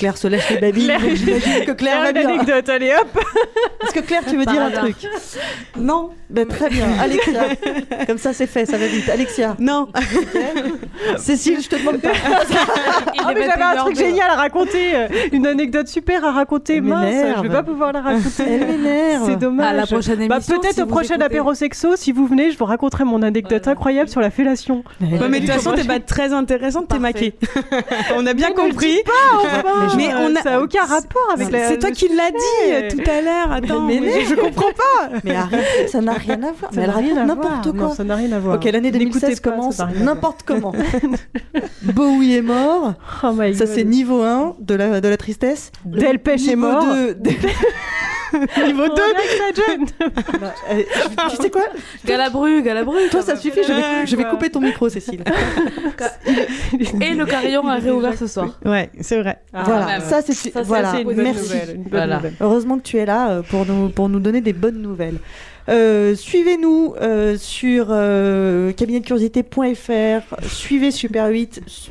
Claire 0.00 0.16
se 0.16 0.26
lèche 0.28 0.50
les 0.50 0.58
babines, 0.58 0.84
Claire- 0.86 1.00
donc 1.00 1.14
j'imagine 1.14 1.64
que 1.66 1.72
Claire 1.72 2.00
va 2.02 2.10
Claire, 2.10 2.24
dire. 2.26 2.34
une 2.34 2.40
anecdote, 2.40 2.68
allez 2.68 2.92
hop 3.00 3.24
Est-ce 3.84 3.92
que 3.94 4.00
Claire, 4.00 4.22
tu 4.28 4.36
veux 4.36 4.44
dire 4.46 4.62
un 4.62 4.70
truc? 4.70 4.96
Non 5.78 6.10
ben, 6.28 6.46
Très 6.46 6.68
bien. 6.70 6.86
Alexia. 7.00 7.42
Comme 8.06 8.18
ça, 8.18 8.32
c'est 8.32 8.46
fait, 8.46 8.64
ça 8.64 8.78
va 8.78 8.86
vite. 8.86 9.08
Alexia. 9.08 9.56
Non. 9.58 9.88
Cécile, 11.18 11.60
je 11.60 11.68
te 11.68 11.76
demande 11.76 12.00
pas. 12.00 12.10
Ah 13.22 13.32
mais 13.34 13.44
j'avais 13.46 13.62
un 13.62 13.76
truc 13.76 13.96
génial 13.96 14.30
à 14.30 14.34
raconter, 14.34 14.94
euh, 14.96 15.08
une 15.32 15.46
anecdote 15.46 15.86
super 15.88 16.24
à 16.24 16.32
raconter. 16.32 16.76
Elle 16.76 16.82
Mince, 16.82 17.36
je 17.36 17.42
vais 17.42 17.48
pas 17.48 17.62
pouvoir 17.62 17.92
la 17.92 18.00
raconter. 18.00 18.42
Elle 18.46 18.66
m'énerve. 18.66 19.24
C'est 19.26 19.36
dommage. 19.36 19.66
À 19.66 19.72
la 19.74 19.86
prochaine 19.86 20.26
Bah, 20.26 20.36
émission, 20.36 20.58
peut-être 20.58 20.74
si 20.74 20.82
au 20.82 20.86
prochain 20.86 21.14
écoutez. 21.14 21.24
apéro 21.26 21.54
sexo, 21.54 21.96
si 21.96 22.12
vous 22.12 22.26
venez, 22.26 22.50
je 22.50 22.58
vous 22.58 22.64
raconterai 22.64 23.04
mon 23.04 23.22
anecdote 23.22 23.68
incroyable 23.68 24.08
sur 24.08 24.20
la 24.20 24.30
fellation. 24.30 24.82
Ouais, 25.00 25.28
mais 25.28 25.40
de 25.40 25.46
toute 25.46 25.54
façon, 25.54 25.72
t'es 25.72 25.84
pas 25.84 26.00
très 26.00 26.32
intéressante, 26.32 26.88
t'es 26.88 26.98
maquée. 26.98 27.34
On 28.16 28.26
a 28.26 28.32
bien 28.34 28.52
compris. 28.52 28.98
Mais 29.96 30.08
mais 30.08 30.14
on 30.14 30.36
a- 30.36 30.42
ça 30.42 30.54
a 30.56 30.60
aucun 30.60 30.84
rapport 30.84 31.28
avec 31.32 31.50
la. 31.50 31.68
C'est 31.68 31.78
toi 31.78 31.90
qui 31.90 32.08
l'as 32.08 32.30
dit 32.30 32.72
euh, 32.72 32.90
tout 32.90 33.10
à 33.10 33.20
l'heure. 33.20 33.52
Attends, 33.52 33.80
Mais 33.82 34.00
mais 34.00 34.24
je, 34.24 34.34
comprends 34.34 34.72
pas. 34.72 35.10
Mais 35.24 35.34
arrête, 35.36 35.88
ça 35.88 36.00
n'a 36.00 36.12
rien 36.12 36.42
à 36.42 36.52
voir. 36.52 36.70
Ça 36.72 36.76
mais 36.76 36.82
elle 36.82 36.90
n'a 36.90 36.96
rien 36.96 37.14
raconte 37.14 37.30
à 37.30 37.34
voir. 37.34 37.52
n'importe 37.52 37.66
Non, 37.74 37.86
quoi. 37.86 37.94
ça 37.96 38.04
n'a 38.04 38.14
rien 38.16 38.32
à 38.32 38.38
voir. 38.38 38.56
Ok, 38.56 38.64
l'année 38.64 38.90
N'écoutez 38.90 38.98
2016 39.20 39.40
pas, 39.40 39.50
commence 39.50 39.78
n'a 39.78 39.86
n'importe 40.00 40.42
comment. 40.44 40.72
Bowie 41.82 42.34
est 42.36 42.42
mort. 42.42 42.94
Oh 43.22 43.32
my 43.34 43.54
Ça, 43.54 43.66
c'est 43.66 43.84
niveau 43.84 44.22
1 44.22 44.56
de 44.60 44.74
la, 44.74 45.00
de 45.00 45.08
la 45.08 45.16
tristesse. 45.16 45.72
Delpech 45.84 46.48
est 46.48 46.56
mort. 46.56 46.84
2, 46.84 47.16
Niveau 48.66 48.88
2 48.88 48.94
tu 51.30 51.36
sais 51.36 51.50
quoi 51.50 51.62
Galabru, 52.04 52.62
Galabru. 52.62 53.08
Toi, 53.10 53.22
ça 53.22 53.36
suffit, 53.36 53.62
je 53.66 53.72
vais, 53.72 54.06
je 54.06 54.16
vais 54.16 54.24
couper 54.24 54.50
ton 54.50 54.60
micro, 54.60 54.88
Cécile. 54.88 55.22
Et 57.00 57.14
le 57.14 57.26
carillon 57.26 57.66
a 57.66 57.76
réouvert 57.76 58.16
ce 58.16 58.26
soir. 58.26 58.58
Ouais, 58.64 58.90
c'est 59.00 59.20
vrai. 59.20 59.38
voilà, 59.52 59.86
même. 59.86 60.00
ça 60.02 60.22
c'est 60.22 60.52
voilà, 60.64 60.90
assez 60.90 60.98
une 61.02 61.04
bonne 61.04 61.16
merci. 61.22 61.42
nouvelle, 61.42 61.68
une 61.76 61.82
bonne 61.82 61.90
Voilà. 61.92 62.16
nouvelle. 62.16 62.34
Heureusement 62.40 62.78
que 62.78 62.82
tu 62.82 62.96
es 62.98 63.06
là 63.06 63.30
euh, 63.30 63.42
pour 63.42 63.66
nous, 63.66 63.88
pour 63.88 64.08
nous 64.08 64.20
donner 64.20 64.40
des 64.40 64.52
bonnes 64.52 64.80
nouvelles. 64.80 65.18
Euh, 65.68 66.14
Suivez-nous 66.16 66.94
euh, 67.00 67.36
sur 67.38 67.86
euh, 67.90 68.72
cabinetdecuriosité.fr, 68.72 70.46
suivez 70.48 70.90
Super 70.90 71.26
8, 71.28 71.62
su- 71.66 71.90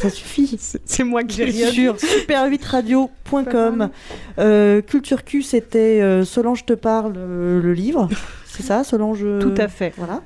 ça 0.00 0.10
suffit. 0.10 0.58
C'est 0.84 1.04
moi 1.04 1.22
qui 1.24 1.44
rien. 1.44 1.70
Sur 1.70 1.96
super8radio.com. 1.96 3.90
Euh, 4.38 4.80
Culture 4.82 5.24
Q, 5.24 5.42
c'était 5.42 6.00
euh, 6.02 6.24
Solange 6.24 6.64
te 6.66 6.72
parle, 6.72 7.14
euh, 7.16 7.62
le 7.62 7.72
livre. 7.72 8.08
C'est 8.46 8.62
ça, 8.62 8.84
Solange 8.84 9.24
Tout 9.40 9.54
à 9.56 9.66
fait. 9.68 9.92
Voilà. 9.96 10.22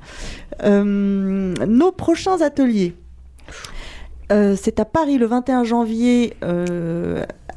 Nos 0.84 1.92
prochains 1.92 2.42
ateliers. 2.42 2.94
C'est 4.30 4.78
à 4.80 4.84
Paris 4.84 5.16
le 5.16 5.24
21 5.26 5.64
janvier. 5.64 6.34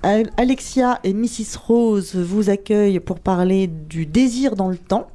Al- 0.04 0.30
Alexia 0.38 1.00
et 1.04 1.14
Mrs. 1.14 1.58
Rose 1.68 2.16
vous 2.16 2.50
accueillent 2.50 3.02
pour 3.02 3.20
parler 3.20 3.68
du 3.68 4.06
désir 4.06 4.56
dans 4.56 4.70
le 4.70 4.78
temps. 4.78 5.08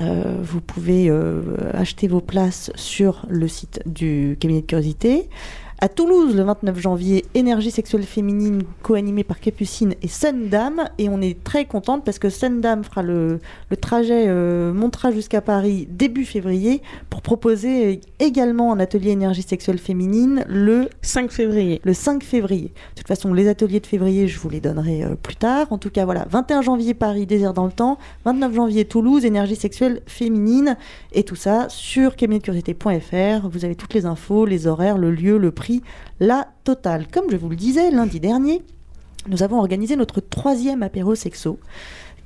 Euh, 0.00 0.36
vous 0.40 0.60
pouvez 0.60 1.10
euh, 1.10 1.40
acheter 1.74 2.06
vos 2.06 2.20
places 2.20 2.70
sur 2.76 3.26
le 3.28 3.48
site 3.48 3.80
du 3.86 4.36
cabinet 4.38 4.60
de 4.60 4.66
curiosité. 4.66 5.28
À 5.82 5.88
Toulouse, 5.88 6.36
le 6.36 6.42
29 6.42 6.78
janvier, 6.78 7.24
Énergie 7.32 7.70
sexuelle 7.70 8.02
féminine, 8.02 8.64
co-animée 8.82 9.24
par 9.24 9.40
Capucine 9.40 9.94
et 10.02 10.08
Sundam. 10.08 10.84
Et 10.98 11.08
on 11.08 11.22
est 11.22 11.42
très 11.42 11.64
contente 11.64 12.04
parce 12.04 12.18
que 12.18 12.28
Sundam 12.28 12.84
fera 12.84 13.02
le, 13.02 13.38
le 13.70 13.76
trajet, 13.78 14.26
euh, 14.28 14.74
montera 14.74 15.10
jusqu'à 15.10 15.40
Paris 15.40 15.88
début 15.90 16.26
février 16.26 16.82
pour 17.08 17.22
proposer 17.22 18.02
également 18.18 18.74
un 18.74 18.78
atelier 18.78 19.12
énergie 19.12 19.40
sexuelle 19.40 19.78
féminine 19.78 20.44
le 20.48 20.90
5 21.00 21.30
février. 21.30 21.80
le 21.82 21.94
5 21.94 22.24
février. 22.24 22.74
De 22.94 22.98
toute 22.98 23.08
façon, 23.08 23.32
les 23.32 23.48
ateliers 23.48 23.80
de 23.80 23.86
février, 23.86 24.28
je 24.28 24.38
vous 24.38 24.50
les 24.50 24.60
donnerai 24.60 25.04
euh, 25.04 25.14
plus 25.14 25.36
tard. 25.36 25.68
En 25.70 25.78
tout 25.78 25.88
cas, 25.88 26.04
voilà, 26.04 26.26
21 26.28 26.60
janvier 26.60 26.92
Paris, 26.92 27.24
désir 27.24 27.54
dans 27.54 27.64
le 27.64 27.72
temps, 27.72 27.96
29 28.26 28.54
janvier 28.54 28.84
Toulouse, 28.84 29.24
énergie 29.24 29.56
sexuelle 29.56 30.02
féminine, 30.04 30.76
et 31.14 31.22
tout 31.22 31.36
ça 31.36 31.70
sur 31.70 32.16
cabinetdecuriosité.fr. 32.16 33.48
Vous 33.48 33.64
avez 33.64 33.76
toutes 33.76 33.94
les 33.94 34.04
infos, 34.04 34.44
les 34.44 34.66
horaires, 34.66 34.98
le 34.98 35.10
lieu, 35.10 35.38
le 35.38 35.50
prix, 35.50 35.69
la 36.20 36.48
totale. 36.64 37.06
Comme 37.12 37.30
je 37.30 37.36
vous 37.36 37.48
le 37.48 37.56
disais 37.56 37.90
lundi 37.90 38.20
dernier, 38.20 38.62
nous 39.28 39.42
avons 39.42 39.58
organisé 39.58 39.96
notre 39.96 40.20
troisième 40.20 40.82
apéro 40.82 41.14
sexo 41.14 41.58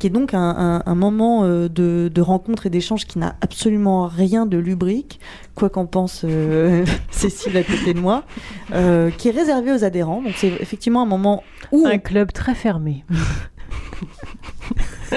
qui 0.00 0.08
est 0.08 0.10
donc 0.10 0.34
un, 0.34 0.40
un- 0.40 0.82
un 0.86 0.94
moment 0.96 1.44
euh, 1.44 1.68
de, 1.68 2.10
de 2.12 2.20
rencontre 2.20 2.66
et 2.66 2.70
d'échange 2.70 3.06
qui 3.06 3.20
n'a 3.20 3.36
absolument 3.40 4.08
rien 4.08 4.44
de 4.44 4.58
lubrique, 4.58 5.20
quoi 5.54 5.70
qu'en 5.70 5.86
pense 5.86 6.22
euh, 6.24 6.84
Cécile 7.12 7.56
à 7.56 7.62
côté 7.62 7.94
de 7.94 8.00
moi, 8.00 8.24
euh, 8.72 9.10
qui 9.12 9.28
est 9.28 9.30
réservé 9.30 9.72
aux 9.72 9.84
adhérents. 9.84 10.20
Donc 10.20 10.32
c'est 10.36 10.48
effectivement 10.60 11.02
un 11.02 11.06
moment 11.06 11.44
où... 11.70 11.86
Un 11.86 11.98
club 11.98 12.32
très 12.32 12.56
fermé. 12.56 13.04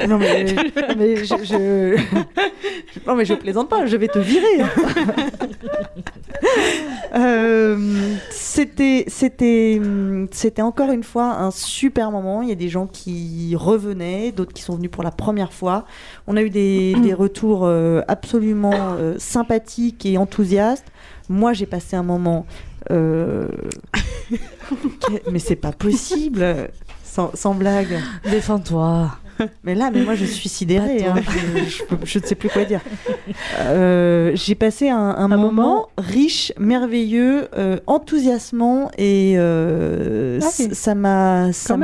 Non 0.08 0.18
mais, 0.18 0.46
mais 0.98 1.16
je, 1.18 1.36
je- 1.44 1.98
non 3.08 3.16
mais 3.16 3.26
je 3.26 3.34
plaisante 3.34 3.70
pas, 3.70 3.86
je 3.86 3.96
vais 3.98 4.08
te 4.08 4.20
virer. 4.20 4.62
hein. 4.62 4.70
Euh, 7.16 8.16
c'était 8.30 9.06
c'était 9.08 9.82
c'était 10.32 10.62
encore 10.62 10.92
une 10.92 11.04
fois 11.04 11.36
un 11.40 11.52
super 11.52 12.12
moment. 12.12 12.42
Il 12.42 12.50
y 12.50 12.52
a 12.52 12.56
des 12.56 12.70
gens 12.70 12.86
qui 12.86 13.56
revenaient, 13.56 14.32
d'autres 14.32 14.54
qui 14.54 14.62
sont 14.62 14.76
venus 14.76 14.92
pour 14.92 15.04
la 15.04 15.12
première 15.12 15.54
fois. 15.54 15.86
On 16.28 16.36
a 16.38 16.42
eu 16.44 16.50
des, 16.50 16.96
des 17.04 17.14
retours 17.14 17.62
euh, 17.66 18.02
absolument 18.08 18.74
euh, 19.00 19.16
sympathiques 19.18 20.06
et 20.06 20.18
enthousiastes. 20.18 20.86
Moi, 21.30 21.54
j'ai 21.54 21.66
passé 21.66 21.96
un 21.96 22.04
moment. 22.04 22.46
mais 25.32 25.40
c'est 25.40 25.56
pas 25.58 25.72
possible, 25.74 26.70
sans, 27.08 27.32
sans 27.34 27.54
blague. 27.56 28.00
Défends-toi. 28.30 29.12
Mais 29.64 29.76
là, 29.76 29.92
mais 29.94 30.02
moi, 30.02 30.16
je 30.16 30.26
suis 30.26 30.50
sidérée. 30.50 31.06
hein. 31.06 31.14
Je, 32.04 32.18
ne 32.18 32.24
sais 32.24 32.34
plus 32.34 32.50
quoi 32.50 32.66
dire. 32.66 32.82
Euh, 33.60 34.32
J'ai 34.34 34.56
passé 34.56 34.90
un, 34.90 34.98
un 34.98 35.28
moment, 35.28 35.90
riche, 36.00 36.52
merveilleux, 36.58 37.48
euh, 37.56 37.78
enthousiasmant 37.86 38.90
et 38.98 39.36
euh, 39.38 40.40
Ah 40.42 40.48
oui. 40.60 40.70
ça 40.74 40.96
m'a 40.96 41.54
ça 41.54 41.78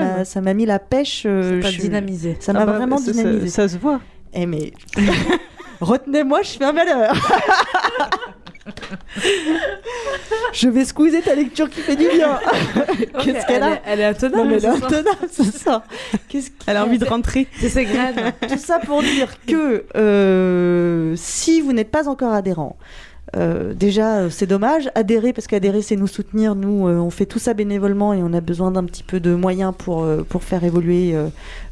mis 0.54 0.66
la 0.66 0.80
pêche. 0.80 1.24
euh, 1.28 1.62
Ça 1.62 1.70
je- 1.70 1.80
dynamisé. 1.80 2.38
Ça 2.40 2.54
m'a 2.54 2.62
Ah 2.62 2.66
bah, 2.66 2.72
vraiment 2.74 2.98
ça- 2.98 3.06
ça- 3.06 3.12
dynamisé. 3.12 3.48
ça 3.50 3.68
se 3.68 3.78
voit. 3.78 4.00
Eh 4.34 4.48
mais 4.48 4.74
retenez-moi, 5.80 6.42
je 6.42 6.50
fais 6.58 6.64
un 6.66 6.74
malheur. 6.74 7.14
je 10.54 10.70
vais 10.70 10.86
squeezer 10.86 11.22
ta 11.22 11.36
lecture 11.36 11.70
qui 11.70 11.82
fait 11.82 11.96
du 11.96 12.08
bien. 12.08 12.40
Qu'est-ce 13.24 13.46
qu'elle 13.46 13.56
elle 13.58 13.64
a 13.64 13.82
Elle 13.86 14.00
est 14.00 14.06
intenable. 14.06 14.54
Elle 14.54 14.54
est 14.54 14.60
ce 14.60 14.78
soir. 14.78 14.84
intenable, 14.84 15.30
c'est 15.32 15.58
ça. 15.58 15.84
Qu'est-ce 16.30 16.50
Elle 16.68 16.78
a 16.78 16.86
envie 16.86 16.98
de 16.98 17.06
rentrer. 17.06 17.48
C'est 17.60 17.70
ses. 17.70 17.86
Tout 18.48 18.58
ça 18.58 18.80
pour 18.80 19.02
dire 19.02 19.34
que 19.46 19.86
euh, 19.96 21.14
si 21.16 21.62
vous 21.62 21.74
n'êtes 21.74 21.92
pas 21.92 22.08
encore 22.08 22.34
adhérent, 22.34 22.78
euh, 23.36 23.74
déjà 23.74 24.18
euh, 24.20 24.30
c'est 24.30 24.46
dommage. 24.48 24.90
Adhérer 24.96 25.34
parce 25.34 25.48
qu'adhérer 25.48 25.82
c'est 25.82 25.96
nous 25.96 26.08
soutenir. 26.08 26.56
Nous 26.56 26.88
euh, 26.88 26.98
on 26.98 27.10
fait 27.10 27.26
tout 27.26 27.40
ça 27.40 27.54
bénévolement 27.54 28.14
et 28.14 28.22
on 28.22 28.34
a 28.34 28.42
besoin 28.42 28.72
d'un 28.72 28.84
petit 28.84 29.04
peu 29.04 29.20
de 29.20 29.34
moyens 29.34 29.74
pour 29.78 30.04
euh, 30.04 30.24
pour 30.28 30.44
faire 30.44 30.64
évoluer 30.64 31.16
euh, 31.16 31.28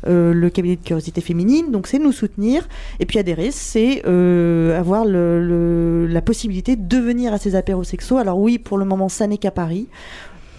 euh, 0.07 0.33
le 0.33 0.49
cabinet 0.49 0.75
de 0.75 0.81
curiosité 0.83 1.21
féminine. 1.21 1.71
Donc 1.71 1.87
c'est 1.87 1.99
nous 1.99 2.11
soutenir. 2.11 2.67
Et 2.99 3.05
puis 3.05 3.19
adhérer 3.19 3.51
c'est 3.51 4.03
avoir 4.75 5.05
le, 5.05 5.45
le- 5.45 6.07
la 6.07 6.21
possibilité 6.21 6.75
de 6.75 6.97
venir 6.97 7.33
à 7.33 7.37
ces 7.37 7.55
apéros 7.55 7.83
sexos. 7.83 8.17
Alors 8.17 8.39
oui 8.39 8.57
pour 8.57 8.77
le 8.77 8.85
moment 8.85 9.09
ça 9.09 9.27
n'est 9.27 9.37
qu'à 9.37 9.51
Paris, 9.51 9.87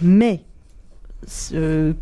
mais 0.01 0.41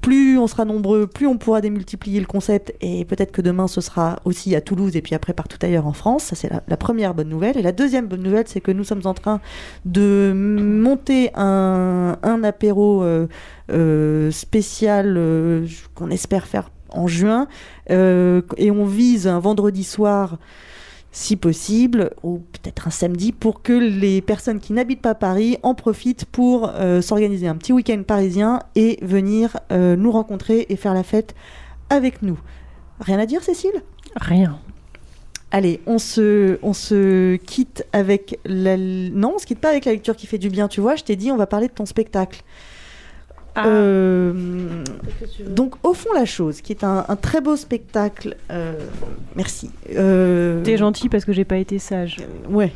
plus 0.02 0.38
on 0.38 0.48
sera 0.48 0.66
nombreux, 0.66 1.08
plus 1.08 1.28
on 1.28 1.38
pourra 1.38 1.62
démultiplier 1.62 2.20
le 2.20 2.26
concept 2.26 2.74
et 2.82 3.06
peut-être 3.06 3.32
que 3.32 3.42
demain 3.42 3.68
ce 3.68 3.82
sera 3.82 4.20
aussi 4.26 4.56
à 4.56 4.62
Toulouse 4.62 4.96
et 4.96 5.02
puis 5.02 5.16
après 5.16 5.34
partout 5.34 5.58
ailleurs 5.62 5.88
en 5.88 5.94
France. 5.94 6.26
Ça 6.26 6.36
c'est 6.36 6.50
la, 6.50 6.78
première 6.78 7.14
bonne 7.14 7.30
nouvelle. 7.30 7.58
Et 7.58 7.62
la 7.62 7.72
deuxième 7.72 8.08
bonne 8.08 8.24
nouvelle, 8.24 8.48
c'est 8.48 8.62
que 8.62 8.72
nous 8.72 8.84
sommes 8.84 9.06
en 9.06 9.14
train 9.14 9.42
de 9.86 10.34
monter 10.36 11.32
un, 11.36 12.18
un 12.24 12.44
apéro 12.44 13.04
euh, 13.04 13.28
euh, 13.72 14.32
spécial 14.32 15.16
euh, 15.18 15.68
qu'on 15.96 16.10
espère 16.10 16.46
faire 16.46 16.72
en 16.90 17.08
juin 17.08 17.48
et 17.90 18.72
on 18.72 18.86
vise 18.86 19.28
un 19.28 19.40
vendredi 19.40 19.86
soir 19.86 20.38
si 21.12 21.36
possible, 21.36 22.12
ou 22.24 22.40
peut-être 22.40 22.88
un 22.88 22.92
samedi, 22.92 23.32
pour 23.34 23.62
que 23.62 23.74
les 23.74 24.22
personnes 24.22 24.60
qui 24.60 24.72
n'habitent 24.72 25.02
pas 25.02 25.16
Paris 25.16 25.58
en 25.62 25.76
profitent 25.76 26.26
pour 26.26 26.72
euh, 26.74 27.02
s'organiser 27.02 27.48
un 27.48 27.56
petit 27.56 27.74
week-end 27.74 28.02
parisien 28.08 28.62
et 28.76 28.98
venir 29.02 29.58
euh, 29.72 29.96
nous 29.96 30.12
rencontrer 30.12 30.66
et 30.70 30.76
faire 30.78 30.94
la 30.94 31.04
fête 31.04 31.36
avec 31.90 32.22
nous. 32.22 32.40
Rien 33.02 33.20
à 33.20 33.26
dire, 33.26 33.44
Cécile? 33.44 33.84
Rien. 34.16 34.60
Allez, 35.52 35.82
on 35.86 35.98
se, 35.98 36.60
on 36.64 36.72
se 36.72 37.36
quitte 37.36 37.86
avec 37.92 38.40
la... 38.46 38.78
Non, 38.78 39.34
on 39.36 39.38
se 39.38 39.46
quitte 39.46 39.60
pas 39.60 39.70
avec 39.70 39.84
la 39.84 39.92
lecture 39.92 40.16
qui 40.16 40.28
fait 40.28 40.38
du 40.38 40.50
bien, 40.50 40.70
tu 40.70 40.80
vois. 40.80 40.96
Je 40.96 41.04
t'ai 41.04 41.18
dit, 41.18 41.30
on 41.30 41.36
va 41.36 41.46
parler 41.46 41.68
de 41.68 41.74
ton 41.74 41.86
spectacle. 41.86 42.42
Ah. 43.56 43.68
Euh, 43.68 44.34
donc, 45.46 45.76
au 45.84 45.94
fond, 45.94 46.10
la 46.14 46.24
chose, 46.26 46.62
qui 46.62 46.72
est 46.72 46.84
un, 46.86 47.04
un 47.08 47.16
très 47.18 47.42
beau 47.42 47.56
spectacle. 47.58 48.38
euh, 48.50 48.74
merci. 49.36 49.70
Euh, 49.94 50.64
T'es 50.64 50.78
gentil 50.78 51.10
parce 51.10 51.26
que 51.26 51.34
j'ai 51.34 51.44
pas 51.44 51.58
été 51.58 51.78
sage. 51.78 52.18
Ouais. 52.50 52.72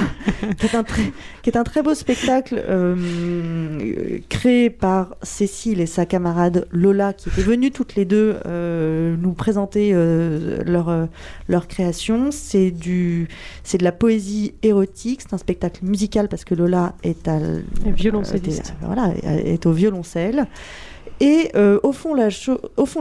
qui, 0.58 0.66
est 0.66 0.74
un 0.74 0.82
très, 0.82 1.02
qui 1.42 1.50
est 1.50 1.56
un 1.58 1.64
très 1.64 1.82
beau 1.82 1.94
spectacle 1.94 2.54
euh, 2.68 2.96
euh, 2.96 4.18
créé 4.30 4.70
par 4.70 5.14
Cécile 5.22 5.80
et 5.80 5.86
sa 5.86 6.06
camarade 6.06 6.66
Lola, 6.70 7.12
qui 7.12 7.28
étaient 7.28 7.42
venues 7.42 7.70
toutes 7.70 7.94
les 7.94 8.06
deux 8.06 8.36
euh, 8.46 9.16
nous 9.20 9.32
présenter 9.32 9.90
euh, 9.92 10.62
leur, 10.64 10.88
euh, 10.88 11.04
leur 11.48 11.68
création. 11.68 12.30
C'est 12.30 12.70
du, 12.70 13.28
c'est 13.62 13.76
de 13.78 13.84
la 13.84 13.92
poésie 13.92 14.54
érotique. 14.62 15.20
C'est 15.20 15.34
un 15.34 15.38
spectacle 15.38 15.84
musical 15.84 16.28
parce 16.28 16.44
que 16.44 16.54
Lola 16.54 16.94
est 17.02 17.28
à 17.28 17.36
l- 17.36 17.64
Et 17.86 17.90
violoncelliste. 17.90 18.74
euh, 18.82 18.86
voilà, 18.86 19.12
est 19.22 19.66
au 19.66 19.72
violoncelle. 19.72 20.13
Et 21.20 21.50
euh, 21.54 21.78
au, 21.82 21.92
fond, 21.92 22.14
la 22.14 22.30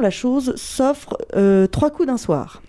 chose 0.09 0.55
s'offre 0.55 1.17
euh, 1.35 1.67
trois 1.67 1.89
coups 1.89 2.07
d'un 2.07 2.17
soir. 2.17 2.61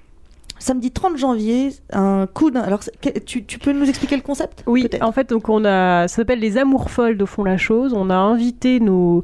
Samedi 0.60 0.92
30 0.92 1.16
janvier, 1.18 1.70
un 1.92 2.26
coup 2.32 2.50
d'un. 2.50 2.60
Alors, 2.62 2.80
tu, 3.26 3.44
tu 3.44 3.58
peux 3.58 3.72
nous 3.72 3.86
expliquer 3.88 4.16
le 4.16 4.22
concept? 4.22 4.62
Oui, 4.66 4.88
en 5.02 5.12
fait, 5.12 5.28
donc 5.28 5.48
on 5.48 5.64
a, 5.64 6.08
ça 6.08 6.16
s'appelle 6.16 6.38
les 6.38 6.56
amours 6.56 6.90
folles 6.90 7.18
de 7.18 7.24
font 7.26 7.44
la 7.44 7.56
chose. 7.58 7.92
On 7.92 8.08
a 8.08 8.14
invité 8.14 8.80
nos, 8.80 9.22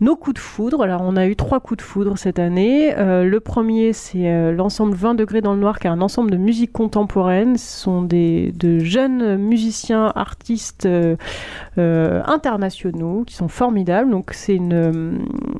nos 0.00 0.16
coups 0.16 0.34
de 0.34 0.38
foudre. 0.38 0.82
Alors, 0.82 1.02
on 1.04 1.16
a 1.16 1.26
eu 1.26 1.36
trois 1.36 1.60
coups 1.60 1.78
de 1.78 1.82
foudre 1.82 2.16
cette 2.16 2.38
année. 2.38 2.94
Euh, 2.96 3.24
le 3.24 3.40
premier, 3.40 3.92
c'est 3.92 4.30
euh, 4.32 4.52
l'ensemble 4.52 4.94
20 4.94 5.14
degrés 5.14 5.40
dans 5.42 5.52
le 5.52 5.60
noir, 5.60 5.78
qui 5.78 5.88
est 5.88 5.90
un 5.90 6.00
ensemble 6.00 6.30
de 6.30 6.36
musique 6.38 6.72
contemporaine. 6.72 7.58
Ce 7.58 7.80
sont 7.80 8.00
des 8.02 8.52
de 8.52 8.78
jeunes 8.78 9.36
musiciens, 9.36 10.12
artistes 10.14 10.86
euh, 10.86 12.22
internationaux 12.26 13.24
qui 13.26 13.34
sont 13.34 13.48
formidables. 13.48 14.10
Donc, 14.10 14.30
c'est 14.32 14.54
une, 14.54 15.18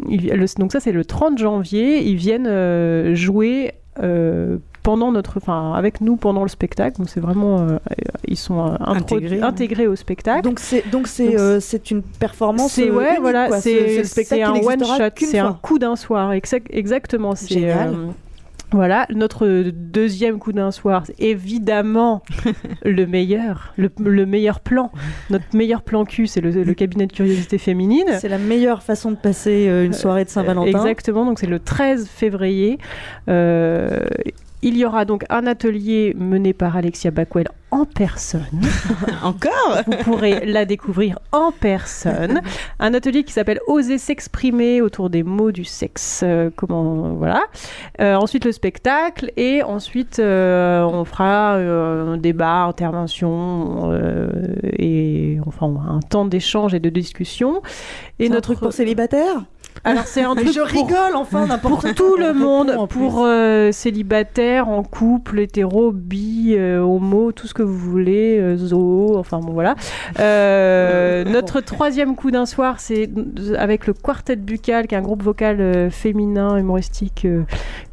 le- 0.09 0.59
donc 0.59 0.73
ça, 0.73 0.81
c'est 0.81 0.93
le 0.93 1.05
30 1.05 1.37
janvier. 1.39 2.03
Ils 2.09 2.16
viennent 2.16 3.14
jouer. 3.14 3.73
euh, 4.01 4.59
pendant 4.83 5.12
notre, 5.12 5.37
enfin, 5.39 5.72
avec 5.74 6.01
nous 6.01 6.16
pendant 6.16 6.43
le 6.43 6.49
spectacle, 6.49 6.99
donc 6.99 7.09
c'est 7.09 7.20
vraiment, 7.20 7.61
euh, 7.61 7.79
ils 8.26 8.37
sont 8.37 8.59
euh, 8.66 8.76
Intégrés. 8.81 9.41
intégrés 9.41 9.87
au 9.87 9.97
spectacle. 9.97 10.43
Donc 10.43 10.59
c'est 10.61 10.89
donc 10.91 11.07
c'est 11.09 11.39
euh, 11.39 11.61
c'est 11.61 11.91
une 11.91 12.03
performance. 12.03 12.72
C'est 12.72 12.89
euh, 12.91 12.95
ouais, 12.95 13.09
unique, 13.11 13.20
voilà, 13.20 13.61
c'est 13.61 14.05
c'est 14.05 14.43
un 14.43 14.53
one 14.55 14.85
shot, 14.85 15.11
c'est 15.16 15.39
un 15.39 15.53
coup 15.53 15.79
d'un 15.79 15.97
soir, 15.97 16.33
exact- 16.33 16.68
exactement. 16.70 17.35
C'est 17.35 17.70
euh, 17.70 18.07
voilà, 18.70 19.07
notre 19.14 19.70
deuxième 19.70 20.39
coup 20.39 20.53
d'un 20.53 20.70
soir, 20.70 21.05
évidemment 21.18 22.22
le 22.85 23.07
meilleur, 23.07 23.72
le, 23.79 23.91
le 23.99 24.26
meilleur 24.26 24.61
plan. 24.61 24.91
Notre 25.31 25.45
meilleur 25.55 25.81
plan 25.81 26.05
cul, 26.05 26.26
c'est 26.26 26.43
le, 26.43 26.51
le 26.51 26.74
cabinet 26.74 27.07
de 27.07 27.12
curiosité 27.12 27.57
féminine. 27.57 28.05
C'est 28.20 28.29
la 28.29 28.37
meilleure 28.37 28.83
façon 28.83 29.11
de 29.11 29.16
passer 29.16 29.68
euh, 29.68 29.87
une 29.87 29.95
soirée 29.95 30.24
de 30.26 30.29
Saint-Valentin. 30.31 30.68
Exactement, 30.68 31.24
donc 31.24 31.39
c'est 31.39 31.47
le 31.47 31.59
13 31.61 32.09
février. 32.09 32.79
Euh, 33.31 34.01
il 34.63 34.77
y 34.77 34.85
aura 34.85 35.05
donc 35.05 35.25
un 35.31 35.47
atelier 35.47 36.15
mené 36.17 36.53
par 36.53 36.77
Alexia 36.77 37.11
Backwell 37.11 37.49
en 37.71 37.85
personne. 37.85 38.63
Encore? 39.23 39.83
Vous 39.87 40.05
pourrez 40.05 40.47
la 40.47 40.65
découvrir 40.65 41.19
en 41.33 41.53
personne. 41.53 42.41
Un 42.79 42.95
atelier 42.95 43.25
qui 43.25 43.33
s'appelle 43.33 43.61
Oser 43.67 43.99
s'exprimer 43.99 44.81
autour 44.81 45.11
des 45.11 45.23
mots 45.23 45.53
du 45.53 45.65
sexe. 45.65 46.23
Euh, 46.25 46.51
comment 46.55 47.15
voilà. 47.15 47.43
Euh, 48.01 48.15
ensuite 48.15 48.45
le 48.45 48.53
spectacle 48.53 49.33
et 49.37 49.63
ensuite 49.63 50.19
euh, 50.19 50.83
on 50.83 51.05
fera 51.05 51.55
un 51.55 52.17
débat, 52.17 52.65
intervention 52.65 53.93
et 54.65 55.39
enfin 55.47 55.73
un 55.89 56.01
temps 56.01 56.25
d'échange 56.25 56.75
et 56.75 56.81
de 56.81 56.89
discussion. 56.89 57.63
Et 58.19 58.25
C'est 58.25 58.31
un 58.31 58.35
notre 58.35 58.55
truc 58.55 58.61
pour 58.61 58.73
célibataires? 58.73 59.45
Alors 59.85 60.05
c'est 60.07 60.22
un 60.22 60.35
truc 60.35 60.53
je 60.53 60.61
pour- 60.61 60.68
rigole, 60.68 61.14
enfin, 61.14 61.47
n'importe 61.47 61.83
pour 61.83 61.95
tout 61.95 62.16
le 62.16 62.33
monde, 62.35 62.76
pour 62.89 63.24
euh, 63.24 63.72
célibataires, 63.72 64.68
en 64.68 64.83
couple, 64.83 65.41
hétéro, 65.41 65.93
bi, 65.93 66.55
euh, 66.57 66.81
homo, 66.81 67.33
tout 67.33 67.47
ce 67.47 67.55
que 67.55 67.62
vous 67.62 67.76
voulez, 67.79 68.39
euh, 68.39 68.57
zoo, 68.57 69.16
enfin 69.18 69.41
bon 69.41 69.53
voilà. 69.53 69.74
Euh, 70.20 71.24
notre 71.26 71.61
troisième 71.61 72.16
coup 72.16 72.31
d'un 72.31 72.47
soir, 72.47 72.81
c'est 72.81 73.09
avec 73.57 73.87
le 73.87 73.93
Quartet 73.95 74.37
Buccal, 74.37 74.87
qui 74.87 74.95
est 74.95 74.99
un 74.99 75.03
groupe 75.03 75.22
vocal 75.22 75.61
euh, 75.61 75.91
féminin 75.91 76.57
humoristique. 76.57 77.26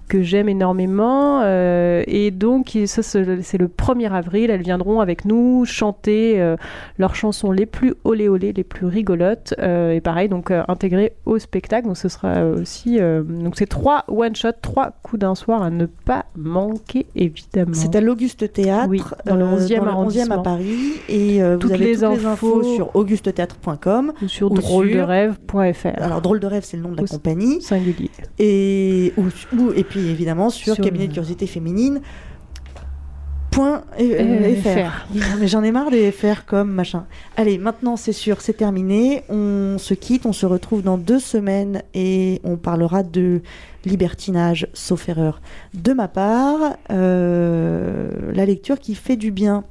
Que 0.08 0.22
j'aime 0.22 0.50
énormément 0.50 1.42
euh, 1.44 2.04
et 2.08 2.32
donc 2.32 2.78
ça 2.86 3.02
c'est 3.04 3.24
le 3.58 3.68
1er 3.68 4.12
avril 4.12 4.50
elles 4.52 4.62
viendront 4.62 5.00
avec 5.00 5.26
nous 5.26 5.66
chanter 5.66 6.40
euh, 6.42 6.56
leurs 6.98 7.16
chansons 7.16 7.52
les 7.52 7.66
plus 7.66 7.94
olé 8.04 8.28
olé 8.30 8.54
les 8.54 8.64
plus 8.64 8.86
rigolotes 8.86 9.54
euh, 9.60 9.92
et 9.92 10.02
pareil 10.02 10.30
donc 10.30 10.52
intégrées 10.52 11.14
au 11.26 11.40
spectacle 11.40 11.88
donc 11.88 11.98
ce 11.98 12.10
sera 12.10 12.46
aussi 12.46 13.00
donc 13.00 13.56
c'est 13.58 13.66
trois 13.68 14.04
one 14.08 14.36
shot 14.36 14.50
trois 14.62 14.92
coups 15.04 15.20
d'un 15.22 15.36
soir 15.36 15.62
à 15.64 15.70
ne 15.70 15.86
pas 15.86 16.26
manquer 16.36 17.06
évidemment 17.16 17.72
C'est 17.74 17.96
à 17.96 18.02
l'Auguste 18.02 18.52
Théâtre, 18.54 18.88
Oui, 18.90 19.02
dans 19.26 19.36
le 19.36 19.44
euh, 19.46 19.58
11e 19.58 19.80
dans 19.86 20.04
le 20.04 20.10
11e 20.10 20.32
à. 20.32 20.38
Paris. 20.40 20.94
Et 21.10 21.40
Toutes 21.60 21.72
avez 21.72 21.86
les 21.86 21.94
toutes 21.94 22.02
les 22.12 22.26
infos 22.26 22.28
infos 22.60 22.64
sur 22.76 22.96
augustethéâtre.com 22.96 24.14
ou 24.22 24.28
sur 24.28 24.50
drôle-de-rêve.fr. 24.50 26.02
Alors, 26.02 26.22
drôle 26.22 26.40
de 26.40 26.48
rêve, 26.48 26.64
c'est 26.64 26.78
le 26.78 26.84
nom 26.84 26.92
de 26.92 27.02
la 27.02 27.08
compagnie. 27.08 27.62
Singulier. 27.62 28.10
Et, 28.40 29.14
ou, 29.18 29.24
ou- 29.58 29.72
et 29.76 29.84
puis 29.84 29.95
évidemment 30.00 30.50
sur, 30.50 30.76
Sur 30.76 30.84
cabinet 30.84 31.08
de 31.08 31.14
curiosité 31.14 31.48
féminine. 31.48 32.02
Point 33.52 33.84
euh, 34.00 34.20
Euh, 34.20 34.56
FR. 34.62 34.70
FR. 34.70 35.08
Non, 35.14 35.38
mais 35.40 35.48
j'en 35.48 35.64
ai 35.64 35.72
marre 35.72 35.90
des 35.90 36.12
FR 36.12 36.46
comme 36.46 36.72
machin. 36.72 37.06
Allez, 37.38 37.58
maintenant 37.58 37.96
c'est 37.96 38.12
sûr, 38.12 38.42
c'est 38.42 38.54
terminé. 38.58 39.24
On 39.30 39.78
se 39.78 39.94
quitte, 39.94 40.26
on 40.26 40.34
se 40.34 40.46
retrouve 40.46 40.82
dans 40.82 40.98
deux 40.98 41.20
semaines 41.20 41.82
et 41.94 42.42
on 42.44 42.58
parlera 42.58 43.02
de 43.04 43.42
libertinage, 43.86 44.68
sauf 44.74 45.08
erreur. 45.08 45.42
De 45.74 45.94
ma 45.94 46.10
part, 46.10 46.76
euh, 46.92 48.10
la 48.34 48.46
lecture 48.46 48.80
qui 48.80 48.94
fait 48.94 49.16
du 49.16 49.32
bien, 49.32 49.64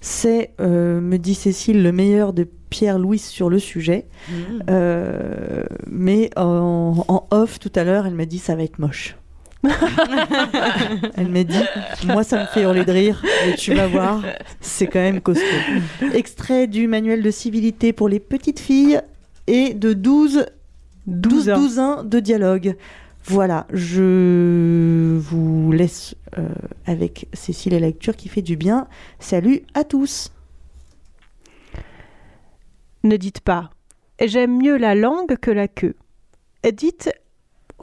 c'est, 0.00 0.52
euh, 0.60 1.00
me 1.00 1.16
dit 1.16 1.34
Cécile, 1.34 1.82
le 1.82 1.90
meilleur 1.90 2.32
de 2.32 2.46
Pierre 2.70 2.98
Louis 2.98 3.18
sur 3.18 3.48
le 3.50 3.58
sujet. 3.58 4.06
Euh, 4.70 5.64
mais 5.90 6.30
en, 6.36 7.04
en 7.08 7.26
off 7.30 7.58
tout 7.58 7.72
à 7.74 7.84
l'heure, 7.84 8.06
elle 8.06 8.14
m'a 8.14 8.26
dit 8.26 8.38
ça 8.38 8.54
va 8.54 8.62
être 8.62 8.78
moche. 8.78 9.16
elle 11.16 11.28
m'a 11.28 11.44
dit 11.44 11.58
moi 12.06 12.22
ça 12.22 12.40
me 12.40 12.46
fait 12.46 12.62
hurler 12.62 12.84
de 12.84 12.92
rire, 12.92 13.22
mais 13.46 13.54
tu 13.56 13.74
vas 13.74 13.86
voir, 13.86 14.22
c'est 14.60 14.86
quand 14.86 15.00
même 15.00 15.20
costaud. 15.20 15.44
Extrait 16.12 16.66
du 16.66 16.86
manuel 16.86 17.22
de 17.22 17.30
civilité 17.30 17.92
pour 17.92 18.08
les 18.08 18.20
petites 18.20 18.60
filles 18.60 19.00
et 19.46 19.74
de 19.74 19.92
12 19.92 20.46
12 21.06 21.46
douzains 21.46 22.04
de 22.04 22.20
dialogue. 22.20 22.76
Voilà, 23.24 23.66
je 23.72 25.18
vous 25.18 25.72
laisse 25.72 26.14
euh, 26.38 26.48
avec 26.86 27.26
Cécile 27.32 27.74
et 27.74 27.80
la 27.80 27.88
lecture 27.88 28.14
qui 28.14 28.28
fait 28.28 28.42
du 28.42 28.56
bien. 28.56 28.86
Salut 29.18 29.62
à 29.74 29.82
tous. 29.82 30.30
Ne 33.06 33.16
dites 33.16 33.38
pas 33.38 33.70
J'aime 34.20 34.60
mieux 34.60 34.76
la 34.76 34.96
langue 34.96 35.36
que 35.36 35.52
la 35.52 35.68
queue. 35.68 35.94
Dites 36.72 37.12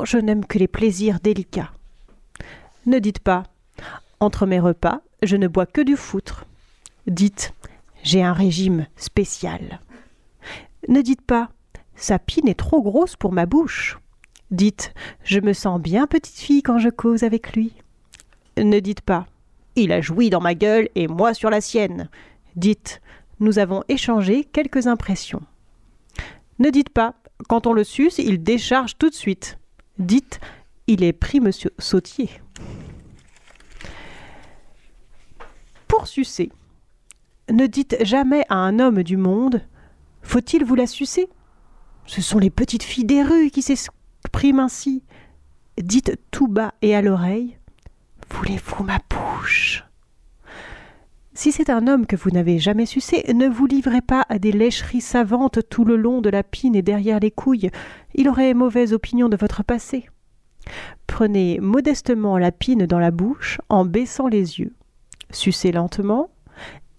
Je 0.03 0.17
n'aime 0.17 0.45
que 0.45 0.59
les 0.59 0.67
plaisirs 0.67 1.21
délicats. 1.21 1.71
Ne 2.85 2.99
dites 2.99 3.19
pas 3.19 3.43
Entre 4.19 4.45
mes 4.45 4.59
repas, 4.59 4.99
je 5.21 5.37
ne 5.37 5.47
bois 5.47 5.65
que 5.65 5.79
du 5.79 5.95
foutre. 5.95 6.45
Dites 7.07 7.53
J'ai 8.03 8.21
un 8.21 8.33
régime 8.33 8.85
spécial. 8.97 9.79
Ne 10.89 11.01
dites 11.01 11.21
pas 11.21 11.51
Sa 11.95 12.19
pine 12.19 12.49
est 12.49 12.59
trop 12.59 12.81
grosse 12.81 13.15
pour 13.15 13.31
ma 13.31 13.45
bouche. 13.45 13.99
Dites 14.51 14.93
Je 15.23 15.39
me 15.39 15.53
sens 15.53 15.79
bien 15.79 16.05
petite 16.05 16.37
fille 16.37 16.63
quand 16.63 16.79
je 16.79 16.89
cause 16.89 17.23
avec 17.23 17.55
lui. 17.55 17.71
Ne 18.57 18.81
dites 18.81 18.99
pas 18.99 19.25
Il 19.77 19.93
a 19.93 20.01
joui 20.01 20.29
dans 20.29 20.41
ma 20.41 20.53
gueule 20.53 20.89
et 20.95 21.07
moi 21.07 21.33
sur 21.33 21.49
la 21.49 21.61
sienne. 21.61 22.09
Dites 22.57 23.01
Nous 23.43 23.59
avons 23.59 23.83
échangé 23.89 24.45
quelques 24.45 24.87
impressions. 24.87 25.41
Ne 26.59 26.69
dites 26.69 26.91
pas 26.91 27.15
Quand 27.49 27.67
on 27.67 27.73
le 27.73 27.83
suce, 27.83 28.17
il 28.19 28.41
décharge 28.41 28.97
tout 28.97 29.09
de 29.09 29.13
suite. 29.13 29.59
Dites 29.99 30.39
Il 30.87 31.03
est 31.03 31.11
pris, 31.11 31.41
monsieur 31.41 31.71
Sautier. 31.77 32.29
Pour 35.89 36.07
sucer, 36.07 36.53
ne 37.51 37.67
dites 37.67 37.97
jamais 38.05 38.45
à 38.47 38.55
un 38.55 38.79
homme 38.79 39.03
du 39.03 39.17
monde 39.17 39.61
Faut-il 40.21 40.63
vous 40.63 40.75
la 40.75 40.87
sucer? 40.87 41.27
Ce 42.05 42.21
sont 42.21 42.39
les 42.39 42.49
petites 42.49 42.83
filles 42.83 43.03
des 43.03 43.23
rues 43.23 43.51
qui 43.51 43.61
s'expriment 43.61 44.61
ainsi. 44.61 45.03
Dites 45.77 46.17
tout 46.31 46.47
bas 46.47 46.75
et 46.81 46.95
à 46.95 47.01
l'oreille 47.01 47.57
Voulez-vous 48.29 48.85
ma 48.85 48.99
bouche? 49.09 49.83
Si 51.35 51.51
c'est 51.51 51.71
un 51.71 51.87
homme 51.87 52.05
que 52.05 52.15
vous 52.15 52.29
n'avez 52.29 52.59
jamais 52.59 52.85
sucé, 52.85 53.23
ne 53.33 53.47
vous 53.47 53.65
livrez 53.65 54.01
pas 54.01 54.23
à 54.29 54.37
des 54.37 54.51
lècheries 54.51 55.01
savantes 55.01 55.59
tout 55.67 55.83
le 55.83 55.95
long 55.95 56.21
de 56.21 56.29
la 56.29 56.43
pine 56.43 56.75
et 56.75 56.83
derrière 56.83 57.19
les 57.19 57.31
couilles. 57.31 57.71
Il 58.13 58.29
aurait 58.29 58.53
mauvaise 58.53 58.93
opinion 58.93 59.29
de 59.29 59.37
votre 59.37 59.63
passé. 59.63 60.07
Prenez 61.07 61.59
modestement 61.59 62.37
la 62.37 62.51
pine 62.51 62.85
dans 62.85 62.99
la 62.99 63.09
bouche 63.09 63.59
en 63.69 63.83
baissant 63.83 64.27
les 64.27 64.59
yeux. 64.59 64.73
Sucez 65.31 65.71
lentement, 65.71 66.29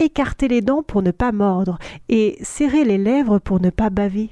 écartez 0.01 0.49
les 0.49 0.63
dents 0.63 0.83
pour 0.83 1.03
ne 1.03 1.13
pas 1.13 1.31
mordre 1.31 1.79
et 2.09 2.37
serrez 2.43 2.85
les 2.85 2.99
lèvres 2.99 3.39
pour 3.39 3.61
ne 3.61 3.71
pas 3.71 3.89
baver. 3.89 4.31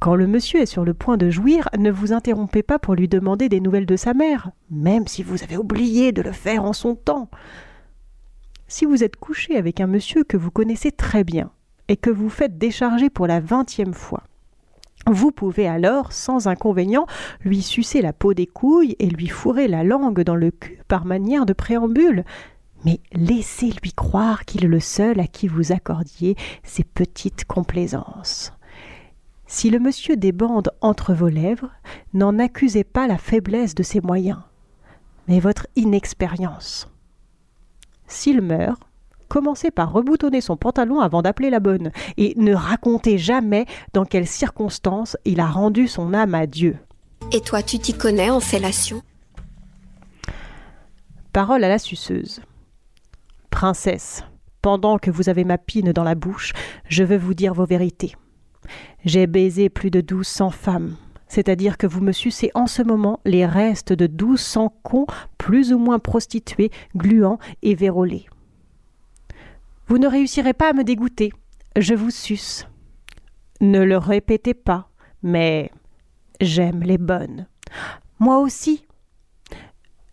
Quand 0.00 0.16
le 0.16 0.26
monsieur 0.26 0.60
est 0.60 0.66
sur 0.66 0.84
le 0.84 0.94
point 0.94 1.18
de 1.18 1.30
jouir, 1.30 1.68
ne 1.78 1.90
vous 1.90 2.12
interrompez 2.12 2.64
pas 2.64 2.80
pour 2.80 2.96
lui 2.96 3.06
demander 3.06 3.48
des 3.48 3.60
nouvelles 3.60 3.86
de 3.86 3.96
sa 3.96 4.12
mère, 4.12 4.50
même 4.70 5.06
si 5.06 5.22
vous 5.22 5.42
avez 5.44 5.56
oublié 5.56 6.10
de 6.10 6.22
le 6.22 6.32
faire 6.32 6.64
en 6.64 6.72
son 6.72 6.96
temps. 6.96 7.28
Si 8.70 8.84
vous 8.84 9.02
êtes 9.02 9.16
couché 9.16 9.56
avec 9.56 9.80
un 9.80 9.88
monsieur 9.88 10.22
que 10.22 10.36
vous 10.36 10.52
connaissez 10.52 10.92
très 10.92 11.24
bien 11.24 11.50
et 11.88 11.96
que 11.96 12.08
vous 12.08 12.30
faites 12.30 12.56
décharger 12.56 13.10
pour 13.10 13.26
la 13.26 13.40
vingtième 13.40 13.94
fois, 13.94 14.22
vous 15.08 15.32
pouvez 15.32 15.66
alors, 15.66 16.12
sans 16.12 16.46
inconvénient, 16.46 17.06
lui 17.44 17.62
sucer 17.62 18.00
la 18.00 18.12
peau 18.12 18.32
des 18.32 18.46
couilles 18.46 18.94
et 19.00 19.10
lui 19.10 19.26
fourrer 19.26 19.66
la 19.66 19.82
langue 19.82 20.20
dans 20.20 20.36
le 20.36 20.52
cul 20.52 20.78
par 20.86 21.04
manière 21.04 21.46
de 21.46 21.52
préambule. 21.52 22.24
Mais 22.84 23.00
laissez-lui 23.12 23.92
croire 23.92 24.44
qu'il 24.44 24.64
est 24.64 24.68
le 24.68 24.78
seul 24.78 25.18
à 25.18 25.26
qui 25.26 25.48
vous 25.48 25.72
accordiez 25.72 26.36
ces 26.62 26.84
petites 26.84 27.46
complaisances. 27.46 28.52
Si 29.48 29.68
le 29.70 29.80
monsieur 29.80 30.16
débande 30.16 30.70
entre 30.80 31.12
vos 31.12 31.28
lèvres, 31.28 31.72
n'en 32.14 32.38
accusez 32.38 32.84
pas 32.84 33.08
la 33.08 33.18
faiblesse 33.18 33.74
de 33.74 33.82
ses 33.82 34.00
moyens. 34.00 34.38
mais 35.26 35.40
votre 35.40 35.66
inexpérience. 35.74 36.88
S'il 38.10 38.42
meurt, 38.42 38.82
commencez 39.28 39.70
par 39.70 39.92
reboutonner 39.92 40.40
son 40.40 40.56
pantalon 40.56 40.98
avant 41.00 41.22
d'appeler 41.22 41.48
la 41.48 41.60
bonne, 41.60 41.92
et 42.16 42.34
ne 42.36 42.52
racontez 42.52 43.18
jamais 43.18 43.66
dans 43.92 44.04
quelles 44.04 44.26
circonstances 44.26 45.16
il 45.24 45.38
a 45.38 45.46
rendu 45.46 45.86
son 45.86 46.12
âme 46.12 46.34
à 46.34 46.46
Dieu. 46.46 46.76
Et 47.32 47.40
toi, 47.40 47.62
tu 47.62 47.78
t'y 47.78 47.94
connais 47.94 48.28
en 48.28 48.40
fellation? 48.40 49.02
Parole 51.32 51.62
à 51.62 51.68
la 51.68 51.78
suceuse. 51.78 52.42
Princesse, 53.50 54.24
pendant 54.60 54.98
que 54.98 55.12
vous 55.12 55.28
avez 55.28 55.44
ma 55.44 55.58
pine 55.58 55.92
dans 55.92 56.04
la 56.04 56.16
bouche, 56.16 56.52
je 56.88 57.04
veux 57.04 57.16
vous 57.16 57.34
dire 57.34 57.54
vos 57.54 57.66
vérités. 57.66 58.16
J'ai 59.04 59.28
baisé 59.28 59.68
plus 59.68 59.92
de 59.92 60.00
douze 60.00 60.26
cents 60.26 60.50
femmes, 60.50 60.96
c'est-à-dire 61.30 61.78
que 61.78 61.86
vous 61.86 62.00
me 62.00 62.10
sucez 62.10 62.50
en 62.54 62.66
ce 62.66 62.82
moment 62.82 63.20
les 63.24 63.46
restes 63.46 63.92
de 63.92 64.08
douze 64.08 64.40
cents 64.40 64.74
cons 64.82 65.06
plus 65.38 65.72
ou 65.72 65.78
moins 65.78 66.00
prostitués, 66.00 66.70
gluants 66.96 67.38
et 67.62 67.76
vérolés. 67.76 68.26
Vous 69.86 69.98
ne 69.98 70.08
réussirez 70.08 70.54
pas 70.54 70.70
à 70.70 70.72
me 70.72 70.82
dégoûter, 70.82 71.32
je 71.76 71.94
vous 71.94 72.10
suce. 72.10 72.66
Ne 73.60 73.84
le 73.84 73.96
répétez 73.96 74.54
pas, 74.54 74.90
mais 75.22 75.70
j'aime 76.40 76.82
les 76.82 76.98
bonnes. 76.98 77.46
Moi 78.18 78.38
aussi. 78.38 78.84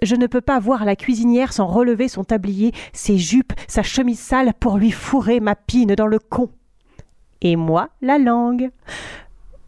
Je 0.03 0.15
ne 0.15 0.27
peux 0.27 0.41
pas 0.41 0.59
voir 0.59 0.85
la 0.85 0.95
cuisinière 0.95 1.51
sans 1.51 1.65
relever 1.65 2.07
son 2.07 2.23
tablier, 2.23 2.71
ses 2.93 3.17
jupes, 3.17 3.53
sa 3.67 3.81
chemise 3.81 4.19
sale 4.19 4.53
pour 4.59 4.77
lui 4.77 4.91
fourrer 4.91 5.39
ma 5.39 5.55
pine 5.55 5.95
dans 5.95 6.05
le 6.05 6.19
con. 6.19 6.51
Et 7.41 7.55
moi, 7.55 7.89
la 8.03 8.19
langue. 8.19 8.69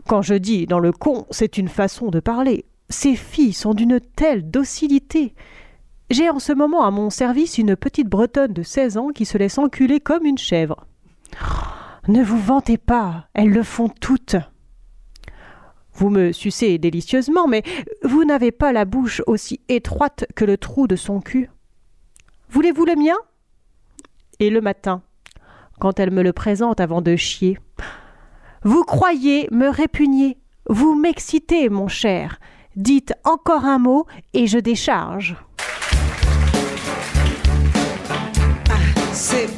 Quand 0.10 0.23
je 0.23 0.34
dis 0.34 0.65
dans 0.65 0.80
le 0.80 0.91
con, 0.91 1.27
c'est 1.30 1.60
une 1.60 1.68
façon 1.68 2.07
de 2.07 2.19
parler. 2.19 2.65
Ces 2.90 3.15
filles 3.15 3.53
sont 3.53 3.76
d'une 3.76 3.99
telle 3.99 4.49
docilité. 4.49 5.36
J'ai 6.10 6.31
en 6.31 6.40
ce 6.40 6.52
moment 6.52 6.84
à 6.84 6.90
mon 6.90 7.11
service 7.11 7.60
une 7.60 7.76
petite 7.76 8.07
bretonne 8.07 8.52
de 8.53 8.64
seize 8.64 8.98
ans 8.98 9.10
qui 9.10 9.26
se 9.26 9.38
laisse 9.38 9.60
enculer 9.60 9.99
comme 9.99 10.26
une 10.26 10.40
chèvre. 10.40 10.88
Ne 12.07 12.23
vous 12.23 12.40
vantez 12.40 12.80
pas, 12.80 13.27
elles 13.36 13.52
le 13.52 13.61
font 13.61 13.88
toutes. 13.88 14.36
Vous 15.94 16.10
me 16.10 16.31
sucez 16.31 16.80
délicieusement, 16.80 17.48
mais 17.48 17.61
vous 18.03 18.26
n'avez 18.26 18.52
pas 18.52 18.73
la 18.73 18.86
bouche 18.86 19.22
aussi 19.27 19.61
étroite 19.69 20.26
que 20.36 20.44
le 20.44 20.57
trou 20.57 20.88
de 20.88 20.95
son 20.95 21.22
cul. 21.22 21.52
Voulez-vous 22.49 22.86
le 22.86 22.95
mien? 22.95 23.18
Et 24.40 24.49
le 24.49 24.61
matin, 24.61 25.03
quand 25.80 25.99
elle 25.99 26.10
me 26.10 26.23
le 26.23 26.34
présente 26.34 26.80
avant 26.80 27.03
de 27.03 27.15
chier. 27.15 27.60
Vous 28.64 28.84
croyez 28.84 29.48
me 29.52 29.69
répugner, 29.69 30.38
vous 30.68 30.94
m'excitez, 30.94 31.69
mon 31.69 31.88
cher. 31.88 32.40
Dites 32.76 33.14
encore 33.23 33.65
un 33.65 33.80
mot 33.80 34.06
et 34.34 34.48
je 34.48 34.60
décharge. 34.60 35.36
C'est 39.14 39.49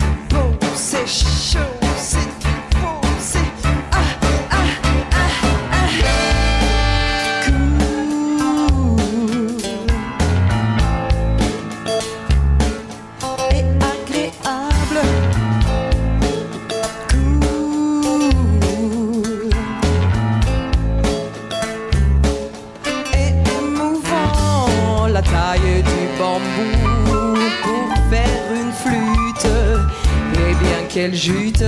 Qu'elle 30.93 31.15
jute, 31.15 31.63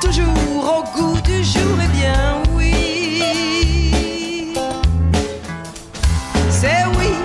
toujours 0.00 0.28
au 0.62 0.84
goût 0.96 1.20
du 1.22 1.42
jour, 1.42 1.76
et 1.82 1.88
bien 1.88 2.40
oui. 2.54 4.52
C'est 6.48 6.84
oui. 6.98 7.16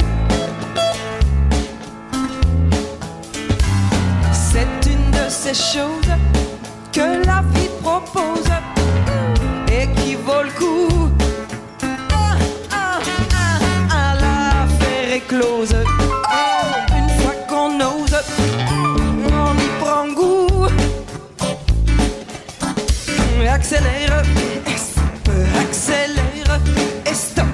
C'est 4.31 4.65
une 4.87 5.11
de 5.11 5.29
ces 5.29 5.53
choses 5.53 6.15
que 6.91 7.23
la 7.27 7.43
vie 7.53 7.69
propose 7.83 8.49
et 9.71 9.87
qui 10.01 10.15
vaut 10.15 10.41
le 10.41 10.49
coup. 10.57 11.11
Ah, 12.11 12.37
ah, 12.71 12.99
ah, 13.91 13.95
à 13.95 14.15
la 14.15 14.65
éclose. 15.15 15.75
Une 16.97 17.09
fois 17.19 17.35
qu'on 17.47 17.79
ose, 17.81 18.17
Accélère, 23.59 24.21
et 24.67 24.77
stop, 24.77 25.29
accélère, 25.59 26.59
et 27.05 27.13
stop. 27.13 27.45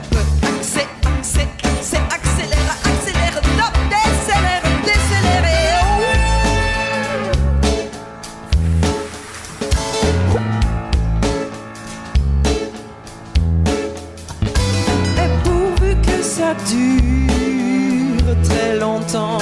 Accé, 0.43 0.85
accé, 1.17 1.47
accé, 1.63 1.97
accélère, 2.17 2.75
accélère, 2.83 3.37
stop, 3.41 3.75
décélère, 3.89 4.63
décélère, 4.83 5.45
et 5.45 5.63
Et 15.23 15.29
pourvu 15.43 15.91
que 16.01 16.17
ça 16.21 16.53
dure 16.69 18.35
très 18.43 18.75
longtemps, 18.77 19.37